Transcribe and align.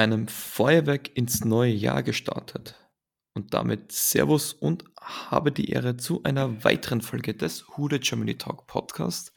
einem 0.00 0.28
Feuerwerk 0.28 1.14
ins 1.14 1.44
neue 1.44 1.72
Jahr 1.72 2.02
gestartet. 2.02 2.74
Und 3.34 3.52
damit 3.54 3.92
Servus 3.92 4.54
und 4.54 4.84
habe 4.98 5.52
die 5.52 5.68
Ehre 5.68 5.96
zu 5.96 6.22
einer 6.24 6.64
weiteren 6.64 7.02
Folge 7.02 7.34
des 7.34 7.68
Hude 7.76 8.00
Germany 8.00 8.36
Talk 8.36 8.66
Podcast, 8.66 9.32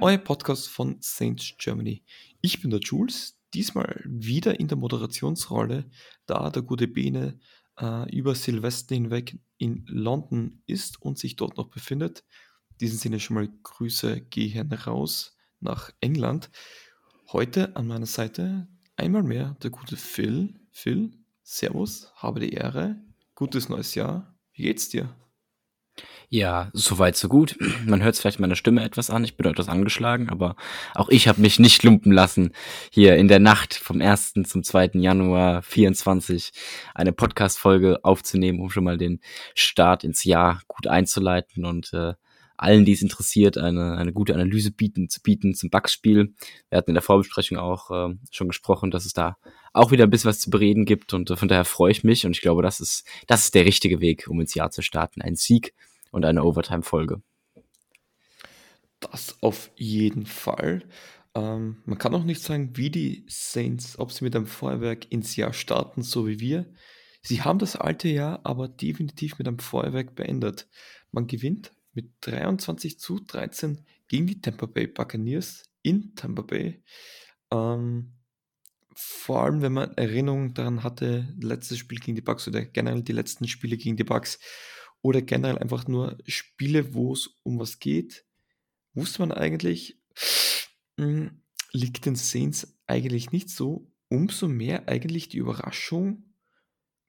euer 0.00 0.18
Podcast 0.18 0.68
von 0.68 0.96
Saints 1.00 1.54
Germany. 1.58 2.04
Ich 2.40 2.62
bin 2.62 2.70
der 2.70 2.80
Jules, 2.80 3.40
diesmal 3.52 4.00
wieder 4.04 4.60
in 4.60 4.68
der 4.68 4.78
Moderationsrolle, 4.78 5.90
da 6.26 6.50
der 6.50 6.62
gute 6.62 6.86
Bene 6.86 7.40
äh, 7.78 8.08
über 8.16 8.34
Silvester 8.34 8.94
hinweg 8.94 9.38
in 9.58 9.84
London 9.88 10.62
ist 10.66 11.02
und 11.02 11.18
sich 11.18 11.34
dort 11.34 11.56
noch 11.56 11.68
befindet. 11.68 12.24
In 12.70 12.78
diesem 12.78 12.98
Sinne 12.98 13.20
schon 13.20 13.34
mal 13.34 13.48
Grüße 13.64 14.20
gehen 14.20 14.72
raus 14.72 15.36
nach 15.60 15.90
England. 16.00 16.50
Heute 17.32 17.74
an 17.74 17.88
meiner 17.88 18.06
Seite 18.06 18.68
einmal 18.96 19.22
mehr 19.22 19.56
der 19.62 19.70
gute 19.70 19.96
Phil. 19.96 20.54
Phil, 20.70 21.12
Servus, 21.42 22.12
habe 22.16 22.40
die 22.40 22.52
Ehre. 22.52 22.96
Gutes 23.34 23.68
neues 23.68 23.94
Jahr. 23.94 24.34
Wie 24.52 24.62
geht's 24.62 24.88
dir? 24.88 25.14
Ja, 26.28 26.70
soweit 26.72 27.16
so 27.16 27.28
gut. 27.28 27.56
Man 27.86 28.02
hört 28.02 28.14
es 28.14 28.20
vielleicht 28.20 28.40
meiner 28.40 28.56
Stimme 28.56 28.82
etwas 28.82 29.10
an. 29.10 29.24
Ich 29.24 29.36
bin 29.36 29.46
etwas 29.46 29.68
angeschlagen, 29.68 30.28
aber 30.28 30.56
auch 30.94 31.08
ich 31.08 31.28
habe 31.28 31.40
mich 31.40 31.58
nicht 31.58 31.82
lumpen 31.84 32.12
lassen, 32.12 32.52
hier 32.90 33.16
in 33.16 33.28
der 33.28 33.38
Nacht 33.38 33.74
vom 33.74 34.00
1. 34.00 34.34
zum 34.44 34.62
2. 34.62 34.90
Januar 34.94 35.62
24 35.62 36.52
eine 36.94 37.12
Podcast-Folge 37.12 38.04
aufzunehmen, 38.04 38.60
um 38.60 38.70
schon 38.70 38.84
mal 38.84 38.98
den 38.98 39.20
Start 39.54 40.04
ins 40.04 40.24
Jahr 40.24 40.60
gut 40.66 40.86
einzuleiten 40.86 41.64
und 41.64 41.92
äh, 41.92 42.14
allen, 42.58 42.84
die 42.84 42.92
es 42.92 43.02
interessiert, 43.02 43.58
eine, 43.58 43.96
eine 43.96 44.12
gute 44.12 44.34
Analyse 44.34 44.70
bieten, 44.70 45.08
zu 45.08 45.20
bieten 45.22 45.54
zum 45.54 45.70
Bugs-Spiel. 45.70 46.34
Wir 46.68 46.78
hatten 46.78 46.90
in 46.90 46.94
der 46.94 47.02
Vorbesprechung 47.02 47.58
auch 47.58 47.90
äh, 47.90 48.14
schon 48.30 48.48
gesprochen, 48.48 48.90
dass 48.90 49.06
es 49.06 49.12
da 49.12 49.36
auch 49.72 49.90
wieder 49.90 50.04
ein 50.04 50.10
bisschen 50.10 50.28
was 50.28 50.40
zu 50.40 50.50
bereden 50.50 50.84
gibt 50.84 51.12
und 51.14 51.30
äh, 51.30 51.36
von 51.36 51.48
daher 51.48 51.64
freue 51.64 51.92
ich 51.92 52.04
mich 52.04 52.24
und 52.26 52.32
ich 52.32 52.40
glaube, 52.40 52.62
das 52.62 52.80
ist, 52.80 53.06
das 53.26 53.44
ist 53.44 53.54
der 53.54 53.64
richtige 53.64 54.00
Weg, 54.00 54.26
um 54.28 54.40
ins 54.40 54.54
Jahr 54.54 54.70
zu 54.70 54.82
starten. 54.82 55.22
Ein 55.22 55.36
Sieg 55.36 55.74
und 56.10 56.24
eine 56.24 56.44
Overtime-Folge. 56.44 57.22
Das 59.00 59.36
auf 59.42 59.70
jeden 59.76 60.26
Fall. 60.26 60.82
Ähm, 61.34 61.82
man 61.84 61.98
kann 61.98 62.14
auch 62.14 62.24
nicht 62.24 62.42
sagen, 62.42 62.76
wie 62.76 62.90
die 62.90 63.24
Saints, 63.28 63.98
ob 63.98 64.10
sie 64.10 64.24
mit 64.24 64.34
einem 64.34 64.46
Feuerwerk 64.46 65.12
ins 65.12 65.36
Jahr 65.36 65.52
starten, 65.52 66.02
so 66.02 66.26
wie 66.26 66.40
wir. 66.40 66.66
Sie 67.20 67.42
haben 67.42 67.58
das 67.58 67.76
alte 67.76 68.08
Jahr 68.08 68.40
aber 68.44 68.68
definitiv 68.68 69.38
mit 69.38 69.46
einem 69.46 69.58
Feuerwerk 69.58 70.14
beendet. 70.14 70.68
Man 71.12 71.26
gewinnt 71.26 71.72
mit 71.96 72.12
23 72.20 73.00
zu 73.00 73.18
13 73.18 73.84
gegen 74.06 74.26
die 74.26 74.40
Tampa 74.40 74.66
Bay 74.66 74.86
Buccaneers 74.86 75.64
in 75.82 76.14
Tampa 76.14 76.42
Bay. 76.42 76.82
Ähm, 77.50 78.12
vor 78.94 79.42
allem, 79.42 79.60
wenn 79.60 79.72
man 79.72 79.92
Erinnerungen 79.96 80.54
daran 80.54 80.82
hatte, 80.82 81.34
letztes 81.40 81.78
Spiel 81.78 81.98
gegen 81.98 82.14
die 82.14 82.22
Bucks 82.22 82.46
oder 82.48 82.64
generell 82.64 83.02
die 83.02 83.12
letzten 83.12 83.46
Spiele 83.48 83.76
gegen 83.76 83.96
die 83.96 84.04
Bucks 84.04 84.38
oder 85.02 85.20
generell 85.22 85.58
einfach 85.58 85.86
nur 85.86 86.16
Spiele, 86.26 86.94
wo 86.94 87.12
es 87.12 87.38
um 87.42 87.58
was 87.58 87.78
geht, 87.78 88.24
wusste 88.94 89.20
man 89.20 89.32
eigentlich, 89.32 90.00
mh, 90.96 91.06
hm, 91.06 91.42
liegt 91.72 92.06
den 92.06 92.16
Saints 92.16 92.78
eigentlich 92.86 93.32
nicht 93.32 93.50
so. 93.50 93.92
Umso 94.08 94.48
mehr 94.48 94.88
eigentlich 94.88 95.28
die 95.28 95.38
Überraschung, 95.38 96.34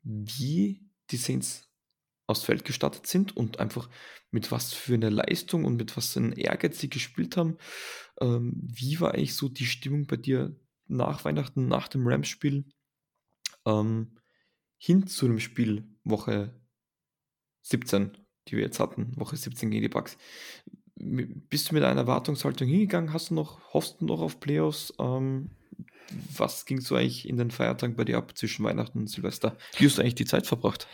wie 0.03 0.85
die 1.09 1.17
Saints 1.17 1.66
aufs 2.27 2.43
Feld 2.43 2.65
gestartet 2.65 3.07
sind 3.07 3.35
und 3.35 3.59
einfach 3.59 3.89
mit 4.31 4.51
was 4.51 4.73
für 4.73 4.93
eine 4.93 5.09
Leistung 5.09 5.63
und 5.65 5.77
mit 5.77 5.95
was 5.95 6.13
für 6.13 6.19
einem 6.19 6.33
Ehrgeiz 6.37 6.79
sie 6.79 6.89
gespielt 6.89 7.37
haben. 7.37 7.57
Ähm, 8.21 8.53
wie 8.61 8.99
war 8.99 9.13
eigentlich 9.13 9.35
so 9.35 9.47
die 9.47 9.65
Stimmung 9.65 10.05
bei 10.05 10.17
dir 10.17 10.55
nach 10.87 11.25
Weihnachten, 11.25 11.67
nach 11.67 11.87
dem 11.87 12.05
Rams-Spiel, 12.05 12.65
ähm, 13.65 14.17
hin 14.77 15.07
zu 15.07 15.27
dem 15.27 15.39
Spiel 15.39 15.87
Woche 16.03 16.53
17, 17.63 18.17
die 18.47 18.57
wir 18.57 18.63
jetzt 18.63 18.79
hatten, 18.79 19.15
Woche 19.15 19.37
17 19.37 19.71
gegen 19.71 19.83
die 19.83 19.89
Bucks? 19.89 20.17
Bist 20.95 21.69
du 21.69 21.75
mit 21.75 21.83
einer 21.83 22.01
Erwartungshaltung 22.01 22.67
hingegangen? 22.67 23.13
Hast 23.13 23.29
du 23.29 23.35
noch, 23.35 23.73
hoffst 23.73 24.01
du 24.01 24.05
noch 24.05 24.19
auf 24.19 24.39
Playoffs? 24.39 24.93
Ähm, 24.99 25.51
was 26.35 26.65
ging 26.65 26.81
so 26.81 26.95
eigentlich 26.95 27.27
in 27.27 27.37
den 27.37 27.51
Feiertagen 27.51 27.95
bei 27.95 28.03
dir 28.03 28.17
ab 28.17 28.37
zwischen 28.37 28.65
Weihnachten 28.65 28.99
und 28.99 29.07
Silvester? 29.07 29.57
Wie 29.77 29.85
hast 29.85 29.97
du 29.97 30.01
eigentlich 30.01 30.15
die 30.15 30.25
Zeit 30.25 30.47
verbracht? 30.47 30.87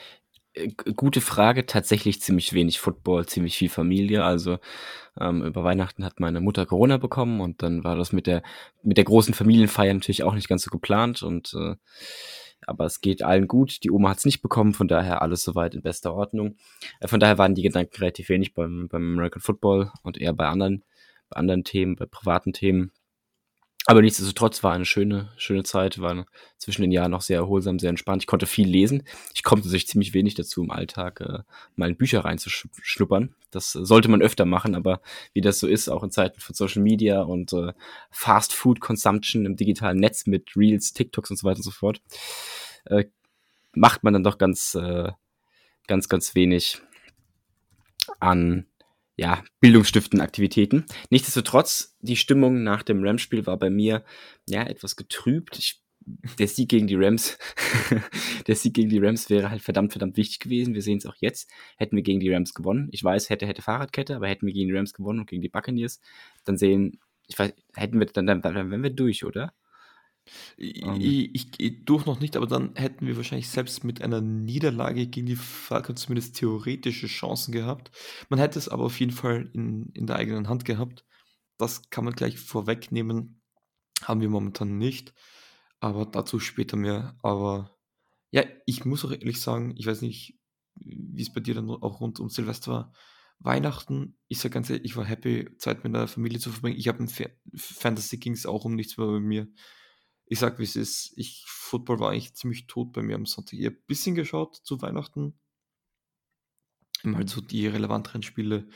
Äh, 0.53 0.69
gute 0.96 1.22
Frage. 1.22 1.66
Tatsächlich 1.66 2.22
ziemlich 2.22 2.53
wenig 2.53 2.80
Football, 2.80 3.25
ziemlich 3.25 3.58
viel 3.58 3.69
Familie. 3.69 4.24
Also 4.24 4.59
ähm, 5.19 5.44
über 5.44 5.64
Weihnachten 5.64 6.06
hat 6.06 6.19
meine 6.19 6.41
Mutter 6.41 6.66
Corona 6.66 6.97
bekommen 6.97 7.41
und 7.41 7.62
dann 7.64 7.84
war 7.84 7.96
das 7.96 8.14
mit 8.14 8.28
der 8.28 8.44
mit 8.84 8.97
der 8.97 9.06
großen 9.06 9.34
Familienfeier 9.34 9.94
natürlich 9.94 10.24
auch 10.24 10.34
nicht 10.36 10.50
ganz 10.50 10.63
so 10.63 10.72
geplant 10.72 11.24
und 11.24 11.53
äh, 11.53 11.75
aber 12.66 12.86
es 12.86 13.02
geht 13.02 13.24
allen 13.24 13.47
gut. 13.47 13.84
Die 13.84 13.92
Oma 13.92 14.09
hat 14.09 14.19
es 14.19 14.25
nicht 14.25 14.42
bekommen, 14.42 14.74
von 14.74 14.88
daher 14.88 15.22
alles 15.22 15.44
soweit 15.44 15.75
in 15.75 15.81
bester 15.81 16.13
Ordnung. 16.13 16.56
Äh, 17.00 17.08
von 17.08 17.19
daher 17.19 17.38
waren 17.38 17.56
die 17.56 17.63
Gedanken 17.63 17.96
relativ 17.97 18.30
wenig 18.30 18.53
beim, 18.53 18.88
beim 18.90 19.13
American 19.13 19.42
Football 19.42 19.92
und 20.03 20.18
eher 20.18 20.34
bei 20.34 20.47
anderen, 20.47 20.84
bei 21.30 21.38
anderen 21.38 21.63
Themen, 21.63 21.96
bei 21.96 22.06
privaten 22.06 22.53
Themen. 22.53 22.92
Aber 23.86 24.02
nichtsdestotrotz 24.02 24.64
war 24.64 24.74
eine 24.74 24.86
schöne, 24.86 25.30
schöne 25.36 25.64
Zeit, 25.64 26.00
war 26.00 26.26
zwischen 26.58 26.84
den 26.84 26.92
Jahren 26.92 27.12
noch 27.12 27.22
sehr 27.22 27.40
erholsam, 27.40 27.80
sehr 27.80 27.90
entspannt. 27.90 28.24
Ich 28.24 28.28
konnte 28.28 28.46
viel 28.46 28.68
lesen. 28.68 29.04
Ich 29.34 29.44
komme 29.44 29.62
natürlich 29.62 29.88
ziemlich 29.88 30.14
wenig 30.14 30.36
dazu, 30.36 30.64
im 30.64 30.72
Alltag 30.72 31.20
äh, 31.20 31.40
mal 31.76 31.90
in 31.90 31.98
Bücher 31.98 32.24
reinzuschnuppern. 32.24 33.36
Das 33.52 33.74
sollte 33.74 34.08
man 34.10 34.22
öfter 34.22 34.46
machen, 34.46 34.76
aber 34.76 35.02
wie 35.34 35.42
das 35.42 35.60
so 35.60 35.68
ist, 35.68 35.90
auch 35.90 36.04
in 36.04 36.12
Zeiten 36.12 36.40
von 36.40 36.56
Social 36.56 36.82
Media 36.82 37.22
und 37.22 37.52
äh, 37.52 37.74
Fast 38.10 38.54
Food 38.54 38.80
Consumption 38.80 39.46
im 39.46 39.58
digitalen 39.58 40.00
Netz 40.00 40.28
mit 40.28 40.56
Reels, 40.56 40.94
TikToks 40.94 41.32
und 41.32 41.38
so 41.38 41.46
weiter 41.46 41.58
und 41.58 41.64
so 41.64 41.72
fort, 41.72 42.02
äh, 42.86 43.06
macht 43.74 44.04
man 44.04 44.14
dann 44.14 44.24
doch 44.24 44.38
ganz, 44.38 44.76
äh, 44.76 45.12
ganz, 45.88 46.08
ganz 46.08 46.36
wenig 46.36 46.82
an 48.20 48.66
ja, 49.16 49.44
bildungsstiftenden 49.59 50.25
Aktivitäten. 50.25 50.85
Nichtsdestotrotz, 51.09 51.96
die 52.00 52.16
Stimmung 52.16 52.63
nach 52.63 52.84
dem 52.84 53.03
Rams-Spiel 53.03 53.46
war 53.46 53.57
bei 53.57 53.69
mir 53.69 54.03
ja 54.47 54.63
etwas 54.63 54.96
getrübt. 54.96 55.57
Ich, 55.59 55.81
der 56.40 56.47
Sieg 56.47 56.69
gegen 56.69 56.88
die 56.88 56.96
Rams, 56.96 57.38
der 58.47 58.56
Sieg 58.56 58.74
gegen 58.74 58.90
die 58.90 59.00
Rams 59.00 59.29
wäre 59.29 59.50
halt 59.51 59.62
verdammt, 59.62 59.94
verdammt 59.94 60.18
wichtig 60.18 60.40
gewesen. 60.40 60.74
Wir 60.74 60.81
sehen 60.81 60.97
es 60.97 61.06
auch 61.06 61.16
jetzt. 61.19 61.50
Hätten 61.78 61.96
wir 61.96 62.03
gegen 62.03 62.19
die 62.19 62.34
Rams 62.34 62.53
gewonnen. 62.53 62.90
Ich 62.91 63.03
weiß, 63.03 63.29
hätte, 63.29 63.46
hätte 63.46 63.62
Fahrradkette, 63.62 64.16
aber 64.16 64.28
hätten 64.28 64.47
wir 64.47 64.53
gegen 64.53 64.69
die 64.69 64.75
Rams 64.75 64.94
gewonnen 64.94 65.19
und 65.19 65.30
gegen 65.30 65.41
die 65.41 65.50
Buccaneers, 65.50 66.01
dann 66.44 66.57
sehen, 66.57 67.00
ich 67.28 67.38
weiß, 67.38 67.53
hätten 67.75 68.00
wir, 68.00 68.07
dann, 68.07 68.25
dann, 68.25 68.41
dann 68.41 68.72
wären 68.72 68.84
wir 68.84 68.90
durch, 68.90 69.24
oder? 69.24 69.53
Ähm. 70.58 71.00
Ich, 71.00 71.48
ich, 71.58 71.86
durch 71.86 72.06
noch 72.06 72.20
nicht, 72.20 72.36
aber 72.36 72.48
dann 72.48 72.76
hätten 72.76 73.06
wir 73.08 73.18
wahrscheinlich 73.18 73.50
selbst 73.50 73.84
mit 73.84 74.02
einer 74.02 74.22
Niederlage 74.22 75.08
gegen 75.08 75.28
die 75.28 75.36
Falcons 75.36 76.02
zumindest 76.02 76.36
theoretische 76.38 77.08
Chancen 77.08 77.52
gehabt. 77.52 77.92
Man 78.30 78.40
hätte 78.40 78.60
es 78.60 78.70
aber 78.70 78.86
auf 78.86 79.00
jeden 79.00 79.12
Fall 79.12 79.50
in, 79.54 79.90
in 79.94 80.08
der 80.08 80.18
eigenen 80.18 80.48
Hand 80.48 80.66
gehabt. 80.66 81.06
Das 81.58 81.90
kann 81.90 82.06
man 82.06 82.14
gleich 82.14 82.40
vorwegnehmen. 82.40 83.42
Haben 84.02 84.22
wir 84.22 84.30
momentan 84.30 84.78
nicht. 84.78 85.14
Aber 85.80 86.06
dazu 86.06 86.40
später 86.40 86.78
mehr. 86.78 87.18
Aber 87.22 87.78
ja, 88.32 88.44
ich 88.66 88.86
muss 88.86 89.04
auch 89.06 89.12
ehrlich 89.12 89.42
sagen, 89.42 89.76
ich 89.78 89.86
weiß 89.86 90.02
nicht, 90.02 90.40
wie 90.76 91.22
es 91.22 91.34
bei 91.34 91.42
dir 91.42 91.54
dann 91.54 91.70
auch 91.70 92.00
rund 92.00 92.20
um 92.20 92.30
Silvester 92.30 92.72
war. 92.72 92.94
Weihnachten, 93.40 94.18
ich 94.30 94.40
sage 94.40 94.54
ganz 94.54 94.70
ehrlich, 94.70 94.86
ich 94.86 94.96
war 94.96 95.04
happy, 95.04 95.50
Zeit 95.58 95.84
mit 95.84 95.94
der 95.94 96.08
Familie 96.08 96.40
zu 96.40 96.50
verbringen. 96.50 96.80
Ich 96.80 96.88
habe 96.88 97.04
ein 97.04 97.10
Fantasy 97.56 98.18
ging 98.18 98.34
es 98.34 98.46
auch 98.46 98.64
um 98.64 98.76
nichts 98.76 98.98
mehr 98.98 99.08
bei 99.08 99.20
mir 99.20 99.48
ich 100.34 100.40
sag, 100.40 100.58
wie 100.58 100.64
es 100.64 100.76
ist. 100.76 101.14
Ich, 101.16 101.44
Football 101.46 102.00
war 102.00 102.10
eigentlich 102.10 102.34
ziemlich 102.34 102.66
tot 102.66 102.92
bei 102.92 103.04
mir 103.04 103.16
am 103.16 103.28
Sonntag. 103.28 103.54
Ich 103.54 103.66
habe 103.68 103.75
ein 103.75 103.86
bisschen 103.86 104.16
geschaut 104.16 104.56
zu 104.56 104.81
Weihnachten. 104.81 105.40
Mal 107.04 107.28
so 107.28 107.40
die 107.40 107.68
relevanteren 107.68 108.24
Spiele, 108.24 108.68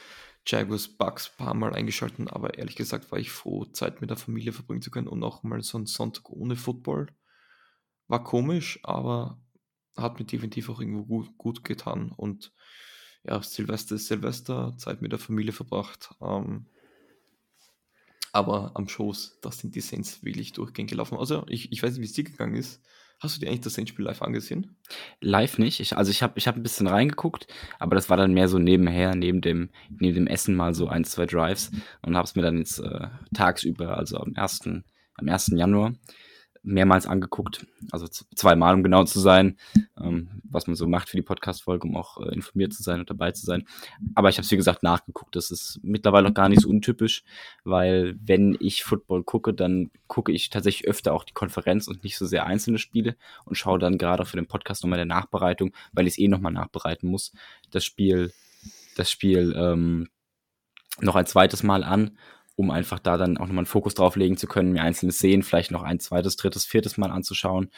Jaguars, 0.46 0.88
Bucks, 0.88 1.36
paar 1.36 1.56
Mal 1.56 1.74
eingeschalten, 1.74 2.28
aber 2.28 2.60
ehrlich 2.60 2.76
gesagt 2.76 3.12
war 3.12 3.18
ich 3.18 3.32
froh, 3.32 3.66
Zeit 3.66 4.02
mit 4.02 4.12
der 4.12 4.18
Familie 4.18 4.54
verbringen 4.54 4.84
zu 4.84 4.92
können 4.92 5.08
und 5.08 5.24
auch 5.24 5.42
mal 5.42 5.64
so 5.64 5.78
einen 5.78 5.88
Sonntag 5.88 6.30
ohne 6.30 6.56
Football. 6.56 7.08
War 8.08 8.24
komisch, 8.24 8.80
aber 8.84 9.42
hat 9.96 10.20
mir 10.20 10.26
definitiv 10.26 10.70
auch 10.70 10.80
irgendwo 10.80 11.06
gut, 11.06 11.38
gut 11.40 11.64
getan. 11.64 12.12
Und 12.16 12.54
ja, 13.24 13.42
Silvester 13.42 13.96
ist 13.96 14.08
Silvester, 14.08 14.76
Zeit 14.78 15.02
mit 15.02 15.12
der 15.12 15.20
Familie 15.20 15.54
verbracht. 15.54 16.14
Ähm, 16.22 16.68
aber 18.32 18.72
am 18.76 18.88
Schoß, 18.88 19.40
das 19.42 19.60
sind 19.60 19.76
die 19.76 19.82
Saints 19.82 20.24
wirklich 20.24 20.54
durchgehend 20.54 20.90
gelaufen. 20.90 21.18
Also, 21.18 21.46
ich, 21.48 21.72
ich 21.72 21.82
weiß 21.82 21.94
nicht, 21.94 22.02
wie 22.02 22.06
es 22.06 22.14
dir 22.14 22.24
gegangen 22.24 22.56
ist. 22.56 22.82
Hast 23.20 23.36
du 23.36 23.40
dir 23.40 23.48
eigentlich 23.48 23.62
das 23.62 23.74
Saints-Spiel 23.74 24.06
live 24.06 24.22
angesehen? 24.22 24.78
Live 25.22 25.58
nicht. 25.58 25.80
Ich, 25.80 25.98
also 25.98 26.12
ich 26.12 26.22
habe 26.22 26.34
ich 26.38 26.48
hab 26.48 26.56
ein 26.56 26.62
bisschen 26.62 26.86
reingeguckt, 26.86 27.48
aber 27.80 27.96
das 27.96 28.12
war 28.12 28.18
dann 28.18 28.34
mehr 28.34 28.48
so 28.48 28.60
nebenher, 28.60 29.16
neben 29.16 29.42
dem, 29.42 29.72
neben 29.90 30.14
dem 30.14 30.28
Essen 30.28 30.56
mal 30.56 30.76
so 30.76 30.88
ein, 30.88 31.04
zwei 31.04 31.26
Drives 31.26 31.72
und 32.04 32.16
habe 32.16 32.26
es 32.26 32.36
mir 32.36 32.44
dann 32.44 32.60
jetzt 32.60 32.78
äh, 32.80 33.08
tagsüber, 33.34 33.98
also 33.98 34.18
am 34.18 34.34
1., 34.36 34.68
am 35.16 35.28
1. 35.28 35.52
Januar, 35.56 35.96
mehrmals 36.64 37.08
angeguckt. 37.08 37.66
Also 37.92 38.08
zweimal, 38.08 38.74
um 38.74 38.84
genau 38.84 39.04
zu 39.04 39.20
sein. 39.20 39.58
Ähm, 40.00 40.38
was 40.50 40.68
man 40.68 40.76
so 40.76 40.88
macht 40.88 41.10
für 41.10 41.18
die 41.18 41.24
Podcast-Folge, 41.24 41.88
um 41.88 41.96
auch 41.96 42.18
äh, 42.18 42.34
informiert 42.34 42.74
zu 42.74 42.84
sein 42.84 43.00
und 43.00 43.10
dabei 43.10 43.32
zu 43.32 43.46
sein. 43.46 43.66
Aber 44.16 44.30
ich 44.30 44.38
habe 44.38 44.46
es, 44.46 44.52
wie 44.52 44.58
gesagt, 44.58 44.84
nachgeguckt. 44.84 45.36
Das 45.36 45.52
ist 45.52 45.80
mittlerweile 45.84 46.30
auch 46.30 46.34
gar 46.34 46.50
nicht 46.50 46.62
so 46.62 46.70
untypisch, 46.70 47.24
weil 47.64 48.16
wenn 48.22 48.58
ich 48.60 48.84
Football 48.84 49.24
gucke, 49.24 49.54
dann 49.54 49.92
gucke 50.08 50.32
ich 50.32 50.50
tatsächlich 50.50 50.88
öfter 50.88 51.14
auch 51.14 51.24
die 51.24 51.34
Konferenz 51.34 51.88
und 51.88 52.04
nicht 52.04 52.18
so 52.18 52.26
sehr 52.26 52.46
einzelne 52.46 52.80
Spiele 52.80 53.16
und 53.46 53.56
schaue 53.56 53.80
dann 53.80 53.98
gerade 53.98 54.26
für 54.26 54.38
den 54.38 54.48
Podcast 54.48 54.84
nochmal 54.84 54.98
der 54.98 55.06
Nachbereitung, 55.06 55.74
weil 55.92 56.08
ich 56.08 56.14
es 56.14 56.20
eh 56.20 56.28
nochmal 56.28 56.54
nachbereiten 56.54 57.10
muss, 57.10 57.34
das 57.72 57.86
Spiel, 57.86 58.32
das 58.96 59.12
Spiel 59.12 59.54
ähm, 59.58 60.08
noch 61.00 61.16
ein 61.16 61.26
zweites 61.26 61.64
Mal 61.64 61.84
an 61.84 62.18
um 62.58 62.72
einfach 62.72 63.00
da 63.00 63.18
dann 63.18 63.38
auch 63.38 63.46
nochmal 63.46 63.60
einen 63.60 63.68
Fokus 63.68 63.94
drauf 63.94 64.16
legen 64.16 64.36
zu 64.36 64.48
können, 64.48 64.74
mir 64.74 64.82
einzelne 64.82 65.12
Szenen 65.12 65.44
vielleicht 65.44 65.70
noch 65.70 65.84
ein 65.84 66.00
zweites, 66.00 66.38
drittes, 66.38 66.66
viertes 66.66 66.98
Mal 66.98 67.12
anzuschauen 67.12 67.70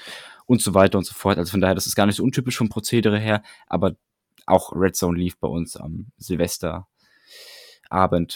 und 0.46 0.62
so 0.62 0.74
weiter 0.74 0.98
und 0.98 1.04
so 1.04 1.14
fort. 1.14 1.38
Also 1.38 1.52
von 1.52 1.60
daher, 1.60 1.76
das 1.76 1.86
ist 1.86 1.96
gar 1.96 2.06
nicht 2.06 2.16
so 2.16 2.24
untypisch 2.24 2.58
vom 2.58 2.70
Prozedere 2.70 3.20
her, 3.20 3.44
aber 3.68 3.98
auch 4.46 4.72
Red 4.74 4.96
Zone 4.96 5.20
lief 5.20 5.38
bei 5.38 5.50
uns 5.50 5.76
am 5.76 6.08
Silvesterabend 6.18 6.88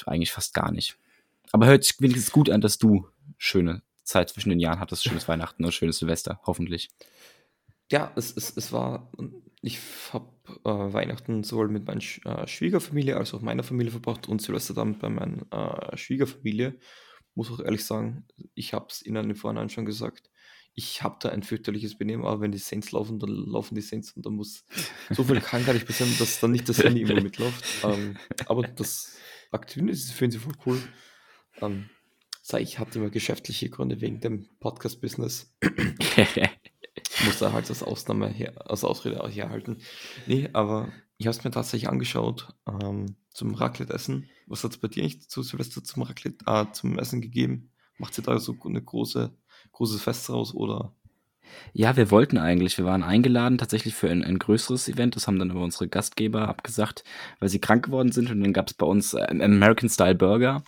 eigentlich 0.06 0.34
fast 0.34 0.54
gar 0.54 0.72
nicht. 0.72 0.98
Aber 1.54 1.66
hört 1.66 1.86
sich 1.86 1.96
wenigstens 2.02 2.34
gut 2.34 2.50
an, 2.50 2.60
dass 2.60 2.78
du 2.78 3.08
schöne 3.38 3.82
Zeit 4.04 4.30
zwischen 4.30 4.50
den 4.50 4.60
Jahren 4.60 4.82
hattest, 4.82 5.06
schönes 5.06 5.30
Weihnachten 5.30 5.64
und 5.64 5.74
schönes 5.74 6.00
Silvester, 6.00 6.42
hoffentlich. 6.46 6.90
Ja, 7.90 8.12
es, 8.18 8.36
es, 8.36 8.58
es 8.58 8.74
war 8.74 9.10
ich 9.64 9.80
habe 10.12 10.30
äh, 10.66 10.94
Weihnachten 10.94 11.44
sowohl 11.44 11.70
mit 11.70 11.88
meiner 11.88 12.02
Sch 12.02 12.20
äh, 12.26 12.46
Schwiegerfamilie 12.46 13.16
als 13.16 13.34
auch 13.34 13.42
meiner 13.42 13.64
Familie 13.64 13.92
verbracht 13.92 14.28
und 14.28 14.42
Silvester 14.42 14.74
dann 14.74 15.00
bei 15.00 15.10
meiner 15.10 15.46
äh, 15.52 15.98
Schwiegerfamilie. 15.98 16.78
Muss 17.34 17.50
auch 17.50 17.62
ehrlich 17.62 17.86
sagen, 17.86 18.28
ich 18.56 18.74
habe 18.74 18.88
es 18.90 19.06
ihnen 19.06 19.30
im 19.30 19.36
Vorhinein 19.38 19.70
schon 19.70 19.86
gesagt. 19.86 20.30
Ich 20.76 21.02
habe 21.02 21.16
da 21.22 21.30
ein 21.30 21.44
fürchterliches 21.44 21.98
Benehmen, 21.98 22.26
aber 22.26 22.42
wenn 22.42 22.52
die 22.52 22.58
Saints 22.58 22.92
laufen, 22.92 23.20
dann 23.20 23.30
laufen 23.30 23.76
die 23.76 23.82
Saints 23.82 24.12
und 24.12 24.26
dann 24.26 24.34
muss 24.34 24.66
so 25.12 25.24
viel 25.24 25.40
kann 25.42 25.66
gar 25.66 25.74
nicht 25.74 25.88
passieren, 25.88 26.14
dass 26.20 26.42
dann 26.42 26.52
nicht 26.52 26.68
das 26.68 26.84
Handy 26.84 27.02
immer 27.02 27.22
mitläuft. 27.22 27.64
Ähm, 27.86 28.18
aber 28.48 28.64
das 28.64 29.16
ist 29.88 30.12
für 30.12 30.30
sie 30.30 30.40
voll 30.40 30.54
cool. 30.66 30.82
Ähm, 31.62 31.90
sei 32.42 32.60
ich 32.62 32.80
hatte 32.80 33.00
immer 33.00 33.12
geschäftliche 33.12 33.70
Gründe 33.70 34.02
wegen 34.02 34.20
dem 34.20 34.50
Podcast-Business. 34.60 35.56
muss 37.26 37.40
da 37.40 37.52
halt 37.52 37.70
als 37.70 37.84
Ausnahme 37.84 38.28
her, 38.28 38.54
als 38.70 38.84
Ausrede 38.84 39.28
herhalten. 39.28 39.78
Nee, 40.28 40.50
aber 40.54 40.90
ich 41.18 41.28
habe 41.28 41.38
es 41.38 41.44
mir 41.44 41.52
tatsächlich 41.52 41.90
angeschaut 41.90 42.50
ähm, 42.68 43.16
zum 43.32 43.56
Raclette-Essen. 43.56 44.30
Was 44.48 44.64
hat 44.64 44.72
es 44.72 44.78
bei 44.78 44.88
dir 44.88 45.04
eigentlich 45.04 45.30
zu 45.30 45.42
Silvester 45.42 45.84
zum 45.84 46.04
Raclette, 46.04 46.46
äh, 46.46 46.66
zum 46.74 47.00
Essen 47.00 47.22
gegeben? 47.22 47.72
Macht 47.98 48.18
ihr 48.18 48.24
da 48.24 48.40
so 48.40 48.56
eine 48.66 48.82
große, 48.82 49.32
großes 49.72 50.02
Fest 50.02 50.30
raus 50.30 50.54
oder? 50.54 50.94
Ja, 51.74 51.96
wir 51.98 52.12
wollten 52.12 52.38
eigentlich. 52.38 52.78
Wir 52.78 52.86
waren 52.86 53.04
eingeladen 53.04 53.58
tatsächlich 53.58 53.94
für 53.94 54.10
ein, 54.10 54.24
ein 54.24 54.40
größeres 54.40 54.88
Event. 54.88 55.16
Das 55.16 55.28
haben 55.28 55.40
dann 55.40 55.52
aber 55.52 55.62
unsere 55.62 55.88
Gastgeber 55.88 56.48
abgesagt, 56.48 57.04
weil 57.40 57.50
sie 57.50 57.60
krank 57.60 57.86
geworden 57.86 58.12
sind. 58.12 58.32
Und 58.32 58.42
dann 58.42 58.54
gab 58.54 58.68
es 58.68 58.74
bei 58.74 58.86
uns 58.86 59.14
äh, 59.14 59.26
American 59.30 59.90
Style 59.90 60.16
Burger. 60.16 60.64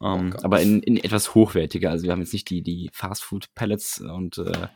Um, 0.00 0.32
oh 0.32 0.44
aber 0.44 0.60
in, 0.60 0.80
in 0.82 0.96
etwas 0.96 1.34
hochwertiger. 1.34 1.90
Also 1.90 2.04
wir 2.04 2.12
haben 2.12 2.20
jetzt 2.20 2.32
nicht 2.32 2.48
die, 2.50 2.62
die 2.62 2.88
Fast 2.92 3.26
Pellets 3.54 4.00
und 4.00 4.38
äh, 4.38 4.68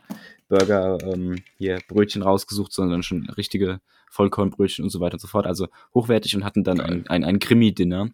Burger 0.53 0.99
ähm, 1.01 1.41
hier 1.57 1.79
Brötchen 1.87 2.21
rausgesucht, 2.21 2.71
sondern 2.71 3.01
schon 3.01 3.27
richtige 3.31 3.81
Vollkornbrötchen 4.11 4.83
und 4.83 4.91
so 4.91 4.99
weiter 4.99 5.15
und 5.15 5.19
so 5.19 5.27
fort. 5.27 5.47
Also 5.47 5.67
hochwertig 5.95 6.35
und 6.35 6.43
hatten 6.43 6.63
dann 6.63 6.79
ein, 6.79 7.07
ein, 7.07 7.23
ein 7.23 7.39
Krimi-Dinner. 7.39 8.11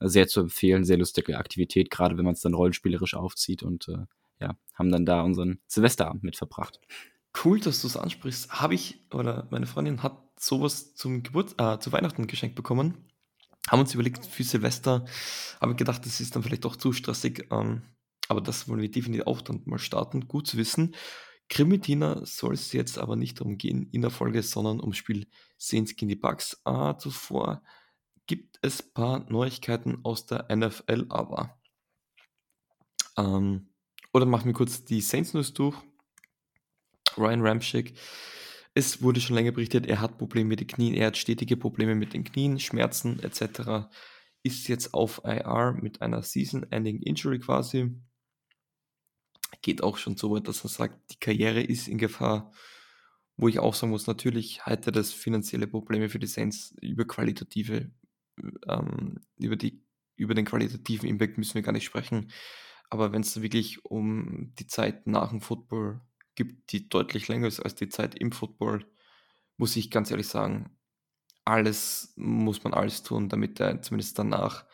Sehr 0.00 0.26
zu 0.26 0.40
empfehlen, 0.40 0.84
sehr 0.84 0.96
lustige 0.96 1.36
Aktivität, 1.36 1.90
gerade 1.90 2.16
wenn 2.16 2.24
man 2.24 2.32
es 2.32 2.40
dann 2.40 2.54
rollenspielerisch 2.54 3.14
aufzieht 3.14 3.62
und 3.62 3.88
äh, 3.88 4.06
ja, 4.40 4.56
haben 4.74 4.90
dann 4.90 5.04
da 5.04 5.20
unseren 5.20 5.60
Silvesterabend 5.66 6.24
mit 6.24 6.36
verbracht. 6.36 6.80
Cool, 7.44 7.60
dass 7.60 7.82
du 7.82 7.88
es 7.88 7.96
ansprichst. 7.98 8.50
Habe 8.50 8.74
ich, 8.74 9.04
oder 9.12 9.46
meine 9.50 9.66
Freundin 9.66 10.02
hat 10.02 10.16
sowas 10.40 10.94
zum 10.94 11.22
Geburt, 11.22 11.54
äh, 11.58 11.78
zu 11.78 11.92
Weihnachten 11.92 12.26
geschenkt 12.26 12.56
bekommen. 12.56 12.94
Haben 13.68 13.80
uns 13.80 13.92
überlegt, 13.92 14.24
für 14.24 14.42
Silvester, 14.42 15.04
habe 15.60 15.74
gedacht, 15.76 16.04
das 16.06 16.20
ist 16.20 16.34
dann 16.34 16.42
vielleicht 16.42 16.64
doch 16.64 16.76
zu 16.76 16.92
stressig. 16.92 17.46
Ähm, 17.50 17.82
aber 18.28 18.40
das 18.40 18.66
wollen 18.66 18.80
wir 18.80 18.90
definitiv 18.90 19.26
auch 19.26 19.42
dann 19.42 19.60
mal 19.66 19.78
starten. 19.78 20.26
Gut 20.26 20.46
zu 20.46 20.56
wissen. 20.56 20.94
Krimi-Diener 21.52 22.24
soll 22.24 22.54
es 22.54 22.72
jetzt 22.72 22.96
aber 22.96 23.14
nicht 23.14 23.38
darum 23.38 23.58
gehen 23.58 23.86
in 23.92 24.00
der 24.00 24.10
Folge, 24.10 24.42
sondern 24.42 24.80
ums 24.80 24.96
Spiel 24.96 25.26
Saints 25.58 25.94
gegen 25.94 26.08
die 26.08 26.16
Bucks. 26.16 26.58
Ah, 26.64 26.96
zuvor 26.96 27.62
gibt 28.26 28.58
es 28.62 28.80
ein 28.80 28.92
paar 28.94 29.30
Neuigkeiten 29.30 29.98
aus 30.02 30.24
der 30.24 30.46
NFL 30.50 31.08
aber. 31.10 31.60
Ähm, 33.18 33.68
oder 34.14 34.24
machen 34.24 34.46
wir 34.46 34.54
kurz 34.54 34.86
die 34.86 35.02
Saints 35.02 35.34
News 35.34 35.52
durch. 35.52 35.76
Ryan 37.18 37.46
Ramchick. 37.46 37.98
Es 38.72 39.02
wurde 39.02 39.20
schon 39.20 39.36
länger 39.36 39.52
berichtet, 39.52 39.84
er 39.84 40.00
hat 40.00 40.16
Probleme 40.16 40.48
mit 40.48 40.60
den 40.60 40.68
Knien, 40.68 40.94
er 40.94 41.08
hat 41.08 41.18
stetige 41.18 41.58
Probleme 41.58 41.94
mit 41.94 42.14
den 42.14 42.24
Knien, 42.24 42.60
Schmerzen 42.60 43.22
etc. 43.22 43.90
Ist 44.42 44.68
jetzt 44.68 44.94
auf 44.94 45.20
IR 45.24 45.76
mit 45.78 46.00
einer 46.00 46.22
Season-Ending 46.22 47.02
Injury 47.02 47.40
quasi 47.40 47.94
geht 49.60 49.82
auch 49.82 49.98
schon 49.98 50.16
so 50.16 50.30
weit, 50.32 50.48
dass 50.48 50.64
er 50.64 50.70
sagt, 50.70 51.12
die 51.12 51.18
Karriere 51.18 51.62
ist 51.62 51.88
in 51.88 51.98
Gefahr. 51.98 52.52
Wo 53.36 53.48
ich 53.48 53.58
auch 53.58 53.74
sagen 53.74 53.90
muss, 53.90 54.06
natürlich 54.06 54.66
hätte 54.66 54.92
das 54.92 55.12
finanzielle 55.12 55.66
Probleme 55.66 56.08
für 56.08 56.18
die 56.18 56.26
Saints 56.26 56.74
über 56.80 57.06
qualitative, 57.06 57.90
ähm, 58.68 59.20
über, 59.38 59.56
die, 59.56 59.82
über 60.16 60.34
den 60.34 60.44
qualitativen 60.44 61.08
Impact 61.08 61.38
müssen 61.38 61.54
wir 61.54 61.62
gar 61.62 61.72
nicht 61.72 61.84
sprechen. 61.84 62.30
Aber 62.90 63.12
wenn 63.12 63.22
es 63.22 63.40
wirklich 63.40 63.84
um 63.84 64.52
die 64.58 64.66
Zeit 64.66 65.06
nach 65.06 65.30
dem 65.30 65.40
Football 65.40 66.02
gibt, 66.34 66.72
die 66.72 66.88
deutlich 66.88 67.28
länger 67.28 67.46
ist 67.46 67.60
als 67.60 67.74
die 67.74 67.88
Zeit 67.88 68.14
im 68.14 68.32
Football, 68.32 68.86
muss 69.56 69.76
ich 69.76 69.90
ganz 69.90 70.10
ehrlich 70.10 70.28
sagen, 70.28 70.76
alles 71.44 72.12
muss 72.16 72.62
man 72.64 72.74
alles 72.74 73.02
tun, 73.02 73.28
damit 73.28 73.60
er 73.60 73.82
zumindest 73.82 74.18
danach 74.18 74.66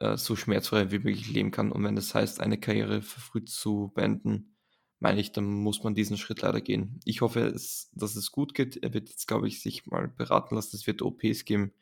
äh, 0.00 0.16
so 0.16 0.36
schmerzfrei 0.36 0.90
wie 0.90 0.98
möglich 0.98 1.30
leben 1.30 1.50
kann. 1.50 1.70
Und 1.72 1.84
wenn 1.84 1.96
das 1.96 2.14
heißt, 2.14 2.40
eine 2.40 2.58
Karriere 2.58 3.02
verfrüht 3.02 3.48
zu 3.48 3.92
beenden, 3.94 4.56
meine 4.98 5.20
ich, 5.20 5.32
dann 5.32 5.44
muss 5.44 5.82
man 5.82 5.94
diesen 5.94 6.18
Schritt 6.18 6.42
leider 6.42 6.60
gehen. 6.60 7.00
Ich 7.04 7.22
hoffe, 7.22 7.40
es, 7.40 7.90
dass 7.94 8.16
es 8.16 8.32
gut 8.32 8.54
geht. 8.54 8.76
Er 8.82 8.92
wird 8.92 9.08
jetzt, 9.08 9.26
glaube 9.26 9.48
ich, 9.48 9.62
sich 9.62 9.86
mal 9.86 10.08
beraten 10.08 10.54
lassen. 10.54 10.76
Es 10.76 10.86
wird 10.86 11.02
OPs 11.02 11.44
geben. 11.44 11.72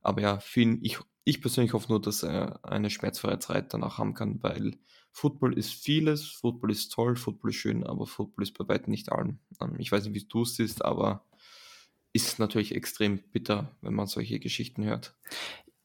Aber 0.00 0.20
ja, 0.20 0.38
für 0.38 0.60
ihn, 0.60 0.78
ich, 0.82 0.98
ich 1.24 1.40
persönlich 1.40 1.72
hoffe 1.72 1.88
nur, 1.88 2.00
dass 2.00 2.22
er 2.22 2.64
eine 2.64 2.90
schmerzfreie 2.90 3.38
Zeit 3.38 3.72
danach 3.74 3.98
haben 3.98 4.14
kann, 4.14 4.42
weil 4.42 4.76
Football 5.10 5.56
ist 5.56 5.72
vieles, 5.72 6.26
Football 6.26 6.72
ist 6.72 6.90
toll, 6.90 7.16
Football 7.16 7.50
ist 7.50 7.56
schön, 7.56 7.84
aber 7.84 8.06
Football 8.06 8.42
ist 8.42 8.58
bei 8.58 8.68
weitem 8.68 8.90
nicht 8.90 9.10
allem. 9.10 9.38
Ähm, 9.60 9.76
ich 9.78 9.90
weiß 9.90 10.04
nicht, 10.04 10.14
wie 10.14 10.28
du 10.28 10.42
es 10.42 10.56
siehst, 10.56 10.84
aber 10.84 11.24
ist 12.12 12.38
natürlich 12.38 12.74
extrem 12.74 13.18
bitter, 13.32 13.76
wenn 13.80 13.94
man 13.94 14.06
solche 14.06 14.38
Geschichten 14.38 14.84
hört. 14.84 15.16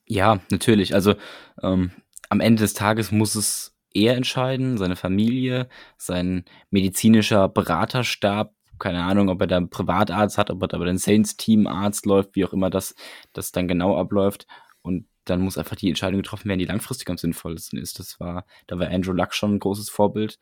Ja, 0.09 0.39
natürlich. 0.49 0.95
Also 0.95 1.15
ähm, 1.61 1.91
am 2.29 2.41
Ende 2.41 2.63
des 2.63 2.73
Tages 2.73 3.11
muss 3.11 3.35
es 3.35 3.75
er 3.93 4.15
entscheiden, 4.15 4.77
seine 4.77 4.95
Familie, 4.95 5.67
sein 5.97 6.45
medizinischer 6.69 7.47
Beraterstab, 7.47 8.53
keine 8.77 9.03
Ahnung, 9.03 9.29
ob 9.29 9.41
er 9.41 9.47
da 9.47 9.57
einen 9.57 9.69
Privatarzt 9.69 10.37
hat, 10.37 10.51
ob 10.51 10.61
er 10.61 10.67
da 10.67 10.77
bei 10.77 10.85
den 10.85 10.97
Saints-Team 10.97 11.67
Arzt 11.67 12.05
läuft, 12.05 12.35
wie 12.35 12.45
auch 12.45 12.53
immer 12.53 12.69
das, 12.69 12.95
das 13.33 13.51
dann 13.51 13.67
genau 13.67 13.97
abläuft. 13.97 14.47
Und 14.81 15.05
dann 15.25 15.41
muss 15.41 15.57
einfach 15.57 15.75
die 15.75 15.89
Entscheidung 15.89 16.21
getroffen 16.21 16.49
werden, 16.49 16.59
die 16.59 16.65
langfristig 16.65 17.09
am 17.09 17.17
sinnvollsten 17.17 17.77
ist. 17.77 17.99
Das 17.99 18.19
war, 18.19 18.45
da 18.67 18.79
war 18.79 18.89
Andrew 18.89 19.11
Luck 19.11 19.33
schon 19.33 19.55
ein 19.55 19.59
großes 19.59 19.89
Vorbild. 19.89 20.39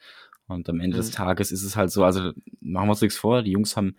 Und 0.47 0.69
am 0.69 0.79
Ende 0.79 0.97
mhm. 0.97 1.01
des 1.01 1.11
Tages 1.11 1.51
ist 1.51 1.63
es 1.63 1.75
halt 1.75 1.91
so, 1.91 2.03
also 2.03 2.31
machen 2.61 2.87
wir 2.87 2.91
uns 2.91 3.01
nichts 3.01 3.17
vor, 3.17 3.41
die 3.41 3.51
Jungs 3.51 3.75
haben 3.75 3.97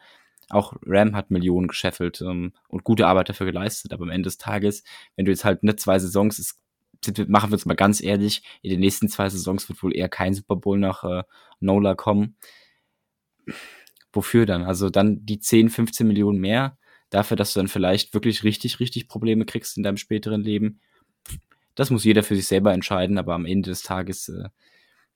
auch 0.48 0.74
Ram 0.84 1.14
hat 1.14 1.30
Millionen 1.30 1.68
gescheffelt 1.68 2.20
ähm, 2.20 2.52
und 2.68 2.84
gute 2.84 3.06
Arbeit 3.06 3.28
dafür 3.28 3.46
geleistet. 3.46 3.92
Aber 3.92 4.04
am 4.04 4.10
Ende 4.10 4.26
des 4.26 4.38
Tages, 4.38 4.84
wenn 5.16 5.24
du 5.24 5.30
jetzt 5.30 5.44
halt 5.44 5.62
nicht 5.62 5.80
zwei 5.80 5.98
Saisons, 5.98 6.38
ist, 6.38 6.60
machen 7.28 7.50
wir 7.50 7.54
uns 7.54 7.66
mal 7.66 7.74
ganz 7.74 8.02
ehrlich, 8.02 8.42
in 8.62 8.70
den 8.70 8.80
nächsten 8.80 9.08
zwei 9.08 9.28
Saisons 9.28 9.68
wird 9.68 9.82
wohl 9.82 9.94
eher 9.94 10.08
kein 10.08 10.34
Super 10.34 10.56
Bowl 10.56 10.78
nach 10.78 11.04
äh, 11.04 11.22
Nola 11.60 11.94
kommen. 11.94 12.36
Wofür 14.12 14.46
dann? 14.46 14.62
Also 14.62 14.90
dann 14.90 15.24
die 15.24 15.38
10, 15.38 15.70
15 15.70 16.06
Millionen 16.06 16.38
mehr 16.38 16.78
dafür, 17.10 17.36
dass 17.36 17.52
du 17.52 17.60
dann 17.60 17.68
vielleicht 17.68 18.14
wirklich 18.14 18.42
richtig, 18.42 18.80
richtig 18.80 19.08
Probleme 19.08 19.44
kriegst 19.44 19.76
in 19.76 19.82
deinem 19.82 19.96
späteren 19.96 20.42
Leben. 20.42 20.80
Das 21.74 21.90
muss 21.90 22.04
jeder 22.04 22.22
für 22.22 22.34
sich 22.34 22.46
selber 22.46 22.72
entscheiden, 22.72 23.18
aber 23.18 23.34
am 23.34 23.46
Ende 23.46 23.70
des 23.70 23.82
Tages 23.82 24.28
äh, 24.28 24.48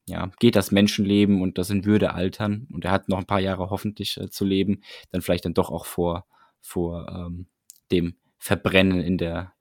ja, 0.06 0.30
geht 0.40 0.56
das 0.56 0.70
Menschenleben 0.70 1.42
und 1.42 1.58
das 1.58 1.70
in 1.70 1.84
Würde 1.84 2.14
altern 2.14 2.66
und 2.72 2.84
er 2.84 2.90
hat 2.90 3.08
noch 3.08 3.18
ein 3.18 3.26
paar 3.26 3.40
Jahre 3.40 3.70
hoffentlich 3.70 4.18
äh, 4.18 4.30
zu 4.30 4.44
leben, 4.44 4.82
dann 5.10 5.22
vielleicht 5.22 5.44
dann 5.44 5.54
doch 5.54 5.70
auch 5.70 5.86
vor, 5.86 6.26
vor 6.60 7.08
ähm, 7.08 7.46
dem 7.90 8.16
Verbrennen 8.38 9.00
in 9.00 9.18
der 9.18 9.54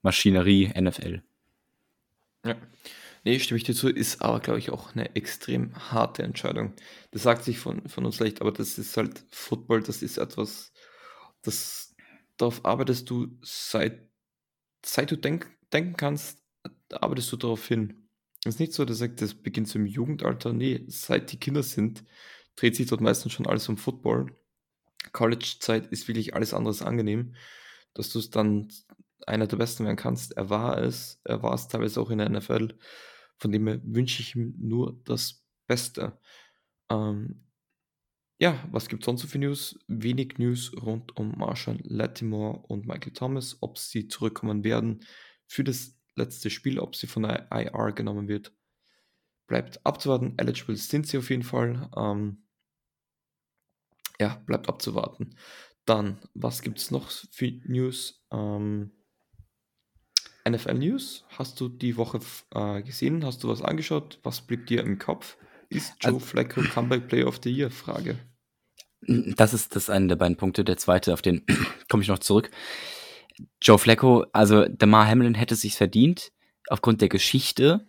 Maschinerie 0.00 0.72
NFL. 0.78 1.22
Ja, 2.44 2.56
nee, 3.24 3.38
stimme 3.38 3.58
ich 3.58 3.64
dir 3.64 3.74
zu, 3.74 3.88
ist 3.88 4.22
aber, 4.22 4.40
glaube 4.40 4.58
ich, 4.58 4.70
auch 4.70 4.94
eine 4.94 5.14
extrem 5.14 5.74
harte 5.92 6.22
Entscheidung. 6.22 6.72
Das 7.10 7.22
sagt 7.22 7.44
sich 7.44 7.58
von, 7.58 7.88
von 7.88 8.04
uns 8.04 8.18
leicht, 8.18 8.40
aber 8.40 8.52
das 8.52 8.78
ist 8.78 8.96
halt 8.96 9.24
Football, 9.30 9.82
das 9.82 10.02
ist 10.02 10.16
etwas, 10.16 10.72
das 11.42 11.94
darauf 12.36 12.64
arbeitest 12.64 13.08
du 13.10 13.38
seit, 13.42 14.08
seit 14.84 15.10
du 15.10 15.16
denk, 15.16 15.50
denken 15.72 15.96
kannst, 15.96 16.42
arbeitest 16.90 17.30
du 17.32 17.36
darauf 17.36 17.66
hin. 17.66 18.01
Es 18.44 18.54
ist 18.54 18.60
nicht 18.60 18.72
so, 18.72 18.84
dass 18.84 19.00
er 19.00 19.08
sagt, 19.08 19.22
das 19.22 19.34
beginnt 19.34 19.68
so 19.68 19.78
im 19.78 19.86
Jugendalter. 19.86 20.52
Nee, 20.52 20.84
seit 20.88 21.30
die 21.32 21.38
Kinder 21.38 21.62
sind, 21.62 22.04
dreht 22.56 22.74
sich 22.76 22.88
dort 22.88 23.00
meistens 23.00 23.32
schon 23.32 23.46
alles 23.46 23.68
um 23.68 23.76
Football. 23.76 24.34
College-Zeit 25.12 25.86
ist 25.88 26.08
wirklich 26.08 26.34
alles 26.34 26.54
anderes 26.54 26.82
angenehm, 26.82 27.34
dass 27.94 28.10
du 28.10 28.18
es 28.18 28.30
dann 28.30 28.68
einer 29.26 29.46
der 29.46 29.56
Besten 29.56 29.84
werden 29.84 29.96
kannst. 29.96 30.36
Er 30.36 30.50
war 30.50 30.78
es, 30.78 31.20
er 31.24 31.42
war 31.42 31.54
es 31.54 31.68
teilweise 31.68 32.00
auch 32.00 32.10
in 32.10 32.18
der 32.18 32.28
NFL. 32.28 32.76
Von 33.38 33.52
dem 33.52 33.66
her 33.66 33.80
wünsche 33.84 34.22
ich 34.22 34.34
ihm 34.34 34.54
nur 34.58 35.00
das 35.04 35.44
Beste. 35.66 36.18
Ähm, 36.90 37.44
ja, 38.38 38.58
was 38.72 38.88
gibt 38.88 39.02
es 39.02 39.06
sonst 39.06 39.22
so 39.22 39.28
für 39.28 39.38
News? 39.38 39.78
Wenig 39.86 40.38
News 40.38 40.72
rund 40.82 41.16
um 41.16 41.38
Marshall 41.38 41.78
Latimore 41.84 42.58
und 42.66 42.86
Michael 42.86 43.12
Thomas, 43.12 43.58
ob 43.60 43.78
sie 43.78 44.08
zurückkommen 44.08 44.64
werden 44.64 45.04
für 45.46 45.62
das 45.62 45.96
letzte 46.14 46.50
Spiel, 46.50 46.78
ob 46.78 46.96
sie 46.96 47.06
von 47.06 47.24
der 47.24 47.48
IR 47.50 47.92
genommen 47.92 48.28
wird. 48.28 48.52
Bleibt 49.46 49.84
abzuwarten. 49.84 50.34
Eligible 50.38 50.76
sind 50.76 51.06
sie 51.06 51.18
auf 51.18 51.30
jeden 51.30 51.42
Fall. 51.42 51.90
Ähm, 51.96 52.44
ja, 54.20 54.40
bleibt 54.46 54.68
abzuwarten. 54.68 55.36
Dann, 55.84 56.18
was 56.34 56.62
gibt 56.62 56.78
es 56.78 56.90
noch 56.90 57.10
für 57.10 57.50
News? 57.64 58.24
Ähm, 58.30 58.92
NFL 60.48 60.74
News, 60.74 61.24
hast 61.28 61.60
du 61.60 61.68
die 61.68 61.96
Woche 61.96 62.20
äh, 62.54 62.82
gesehen? 62.82 63.24
Hast 63.24 63.44
du 63.44 63.48
was 63.48 63.62
angeschaut? 63.62 64.18
Was 64.22 64.40
blieb 64.40 64.66
dir 64.66 64.82
im 64.82 64.98
Kopf? 64.98 65.36
Ist 65.68 65.94
Joe 66.00 66.14
also, 66.14 66.18
Flacco 66.18 66.62
Comeback 66.62 67.08
Player 67.08 67.26
of 67.26 67.40
the 67.42 67.50
Year? 67.50 67.70
Frage. 67.70 68.18
Das 69.00 69.54
ist 69.54 69.74
das 69.74 69.90
eine 69.90 70.08
der 70.08 70.16
beiden 70.16 70.36
Punkte. 70.36 70.64
Der 70.64 70.76
zweite, 70.76 71.12
auf 71.12 71.22
den 71.22 71.44
komme 71.88 72.02
ich 72.02 72.08
noch 72.08 72.18
zurück. 72.18 72.50
Joe 73.60 73.78
Flacco, 73.78 74.24
also 74.32 74.66
Damar 74.66 75.06
Hamlin 75.06 75.34
hätte 75.34 75.54
es 75.54 75.60
sich 75.60 75.74
verdient, 75.74 76.32
aufgrund 76.68 77.00
der 77.00 77.08
Geschichte, 77.08 77.86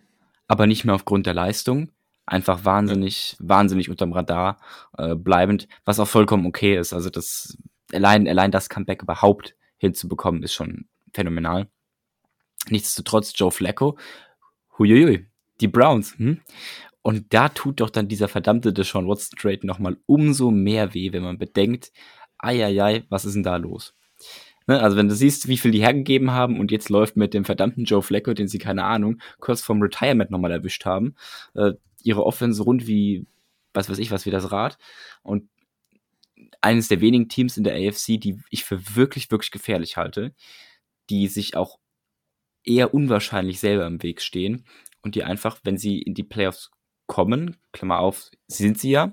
aber 0.48 0.66
nicht 0.66 0.84
mehr 0.84 0.94
aufgrund 0.94 1.26
der 1.26 1.34
Leistung. 1.34 1.90
Einfach 2.26 2.64
wahnsinnig, 2.64 3.36
ja. 3.38 3.48
wahnsinnig 3.48 3.90
unterm 3.90 4.12
Radar 4.12 4.58
äh, 4.96 5.14
bleibend, 5.14 5.68
was 5.84 6.00
auch 6.00 6.08
vollkommen 6.08 6.46
okay 6.46 6.78
ist. 6.78 6.92
Also 6.92 7.10
das 7.10 7.58
allein, 7.92 8.26
allein 8.26 8.50
das 8.50 8.68
Comeback 8.68 9.02
überhaupt 9.02 9.54
hinzubekommen, 9.76 10.42
ist 10.42 10.54
schon 10.54 10.86
phänomenal. 11.12 11.68
Nichtsdestotrotz 12.70 13.34
Joe 13.36 13.50
Flacco, 13.50 13.98
huiuiui, 14.78 15.26
die 15.60 15.68
Browns, 15.68 16.16
hm? 16.18 16.40
Und 17.02 17.34
da 17.34 17.50
tut 17.50 17.80
doch 17.80 17.90
dann 17.90 18.08
dieser 18.08 18.28
verdammte 18.28 18.72
Deshaun 18.72 19.06
Watson 19.06 19.38
Trade 19.38 19.66
nochmal 19.66 19.98
umso 20.06 20.50
mehr 20.50 20.94
weh, 20.94 21.12
wenn 21.12 21.22
man 21.22 21.36
bedenkt, 21.36 21.92
eieiei, 22.38 23.04
was 23.10 23.26
ist 23.26 23.34
denn 23.34 23.42
da 23.42 23.56
los? 23.56 23.94
Ne, 24.66 24.80
also 24.80 24.96
wenn 24.96 25.08
du 25.08 25.14
siehst, 25.14 25.48
wie 25.48 25.58
viel 25.58 25.72
die 25.72 25.82
hergegeben 25.82 26.30
haben 26.30 26.58
und 26.58 26.70
jetzt 26.70 26.88
läuft 26.88 27.16
mit 27.16 27.34
dem 27.34 27.44
verdammten 27.44 27.84
Joe 27.84 28.02
Flacco, 28.02 28.32
den 28.32 28.48
sie, 28.48 28.58
keine 28.58 28.84
Ahnung, 28.84 29.20
kurz 29.38 29.60
vorm 29.60 29.82
Retirement 29.82 30.30
nochmal 30.30 30.52
erwischt 30.52 30.86
haben, 30.86 31.14
äh, 31.54 31.72
ihre 32.02 32.24
Offense 32.24 32.62
rund 32.62 32.86
wie, 32.86 33.26
was 33.74 33.90
weiß 33.90 33.98
ich, 33.98 34.10
was 34.10 34.24
wie 34.24 34.30
das 34.30 34.52
Rad. 34.52 34.78
Und 35.22 35.48
eines 36.62 36.88
der 36.88 37.00
wenigen 37.00 37.28
Teams 37.28 37.56
in 37.58 37.64
der 37.64 37.74
AFC, 37.74 38.18
die 38.18 38.40
ich 38.50 38.64
für 38.64 38.96
wirklich, 38.96 39.30
wirklich 39.30 39.50
gefährlich 39.50 39.96
halte, 39.98 40.34
die 41.10 41.28
sich 41.28 41.56
auch 41.56 41.78
eher 42.64 42.94
unwahrscheinlich 42.94 43.60
selber 43.60 43.86
im 43.86 44.02
Weg 44.02 44.22
stehen 44.22 44.64
und 45.02 45.14
die 45.14 45.24
einfach, 45.24 45.60
wenn 45.64 45.76
sie 45.76 46.00
in 46.00 46.14
die 46.14 46.22
Playoffs 46.22 46.70
kommen, 47.06 47.56
Klammer 47.72 47.98
auf, 47.98 48.30
sind 48.46 48.78
sie 48.78 48.90
ja, 48.90 49.12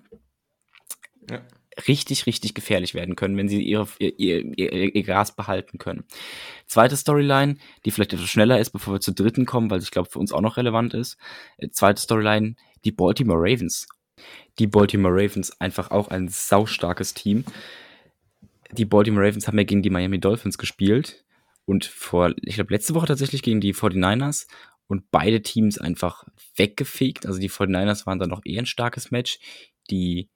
ja. 1.30 1.42
Richtig, 1.88 2.26
richtig 2.26 2.54
gefährlich 2.54 2.94
werden 2.94 3.16
können, 3.16 3.38
wenn 3.38 3.48
sie 3.48 3.62
ihre, 3.62 3.88
ihr, 4.00 4.46
ihr, 4.58 4.96
ihr 4.96 5.04
Gas 5.04 5.36
behalten 5.36 5.78
können. 5.78 6.04
Zweite 6.66 6.98
Storyline, 6.98 7.58
die 7.86 7.92
vielleicht 7.92 8.14
etwas 8.14 8.30
schneller 8.30 8.60
ist, 8.60 8.72
bevor 8.72 8.96
wir 8.96 9.00
zur 9.00 9.16
dritten 9.16 9.46
kommen, 9.46 9.70
weil 9.70 9.82
ich 9.82 9.92
glaube, 9.92 10.10
für 10.10 10.20
uns 10.20 10.34
auch 10.34 10.42
noch 10.42 10.58
relevant 10.58 10.94
ist. 10.94 11.18
Äh, 11.58 11.70
zweite 11.70 12.02
Storyline, 12.02 12.56
die 12.84 12.92
Baltimore 12.92 13.40
Ravens. 13.40 13.88
Die 14.60 14.68
Baltimore 14.68 15.14
Ravens 15.14 15.60
einfach 15.62 15.92
auch 15.92 16.10
ein 16.10 16.28
saustarkes 16.28 17.14
Team. 17.14 17.46
Die 18.72 18.86
Baltimore 18.86 19.26
Ravens 19.26 19.48
haben 19.48 19.58
ja 19.58 19.64
gegen 19.64 19.82
die 19.82 19.90
Miami 19.90 20.20
Dolphins 20.20 20.58
gespielt 20.58 21.24
und 21.66 21.86
vor, 21.86 22.34
ich 22.42 22.56
glaube, 22.56 22.74
letzte 22.74 22.94
Woche 22.96 23.08
tatsächlich 23.08 23.44
gegen 23.44 23.62
die 23.62 23.74
49ers 23.74 24.48
und 24.88 25.10
beide 25.10 25.42
Teams 25.42 25.78
einfach 25.78 26.26
weggefegt. 26.56 27.26
Also 27.26 27.40
die 27.40 27.50
49ers 27.50 28.06
waren 28.06 28.20
dann 28.20 28.30
noch 28.30 28.42
eher 28.44 28.62
ein 28.62 28.66
starkes 28.66 29.10
Match. 29.12 29.40
Die 29.90 30.30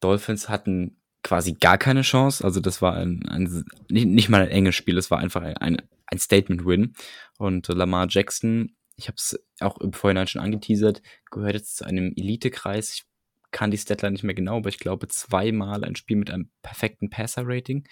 Dolphins 0.00 0.48
hatten 0.48 0.96
quasi 1.22 1.52
gar 1.52 1.78
keine 1.78 2.02
Chance. 2.02 2.44
Also 2.44 2.60
das 2.60 2.80
war 2.80 2.94
ein, 2.94 3.26
ein 3.28 3.64
nicht, 3.88 4.28
mal 4.28 4.42
ein 4.42 4.48
enges 4.48 4.74
Spiel, 4.74 4.98
es 4.98 5.10
war 5.10 5.18
einfach 5.18 5.42
ein, 5.42 5.82
ein 6.06 6.18
Statement-Win. 6.18 6.94
Und 7.38 7.68
Lamar 7.68 8.06
Jackson, 8.08 8.74
ich 8.96 9.08
habe 9.08 9.16
es 9.16 9.38
auch 9.60 9.78
im 9.78 9.92
Vorhinein 9.92 10.26
schon 10.26 10.42
angeteasert, 10.42 11.02
gehört 11.30 11.54
jetzt 11.54 11.76
zu 11.76 11.84
einem 11.84 12.12
Elite-Kreis. 12.16 12.92
Ich 12.94 13.04
kann 13.50 13.70
die 13.70 13.78
Statline 13.78 14.12
nicht 14.12 14.24
mehr 14.24 14.34
genau, 14.34 14.58
aber 14.58 14.68
ich 14.68 14.78
glaube 14.78 15.08
zweimal 15.08 15.84
ein 15.84 15.96
Spiel 15.96 16.16
mit 16.16 16.30
einem 16.30 16.50
perfekten 16.62 17.10
Passer-Rating 17.10 17.86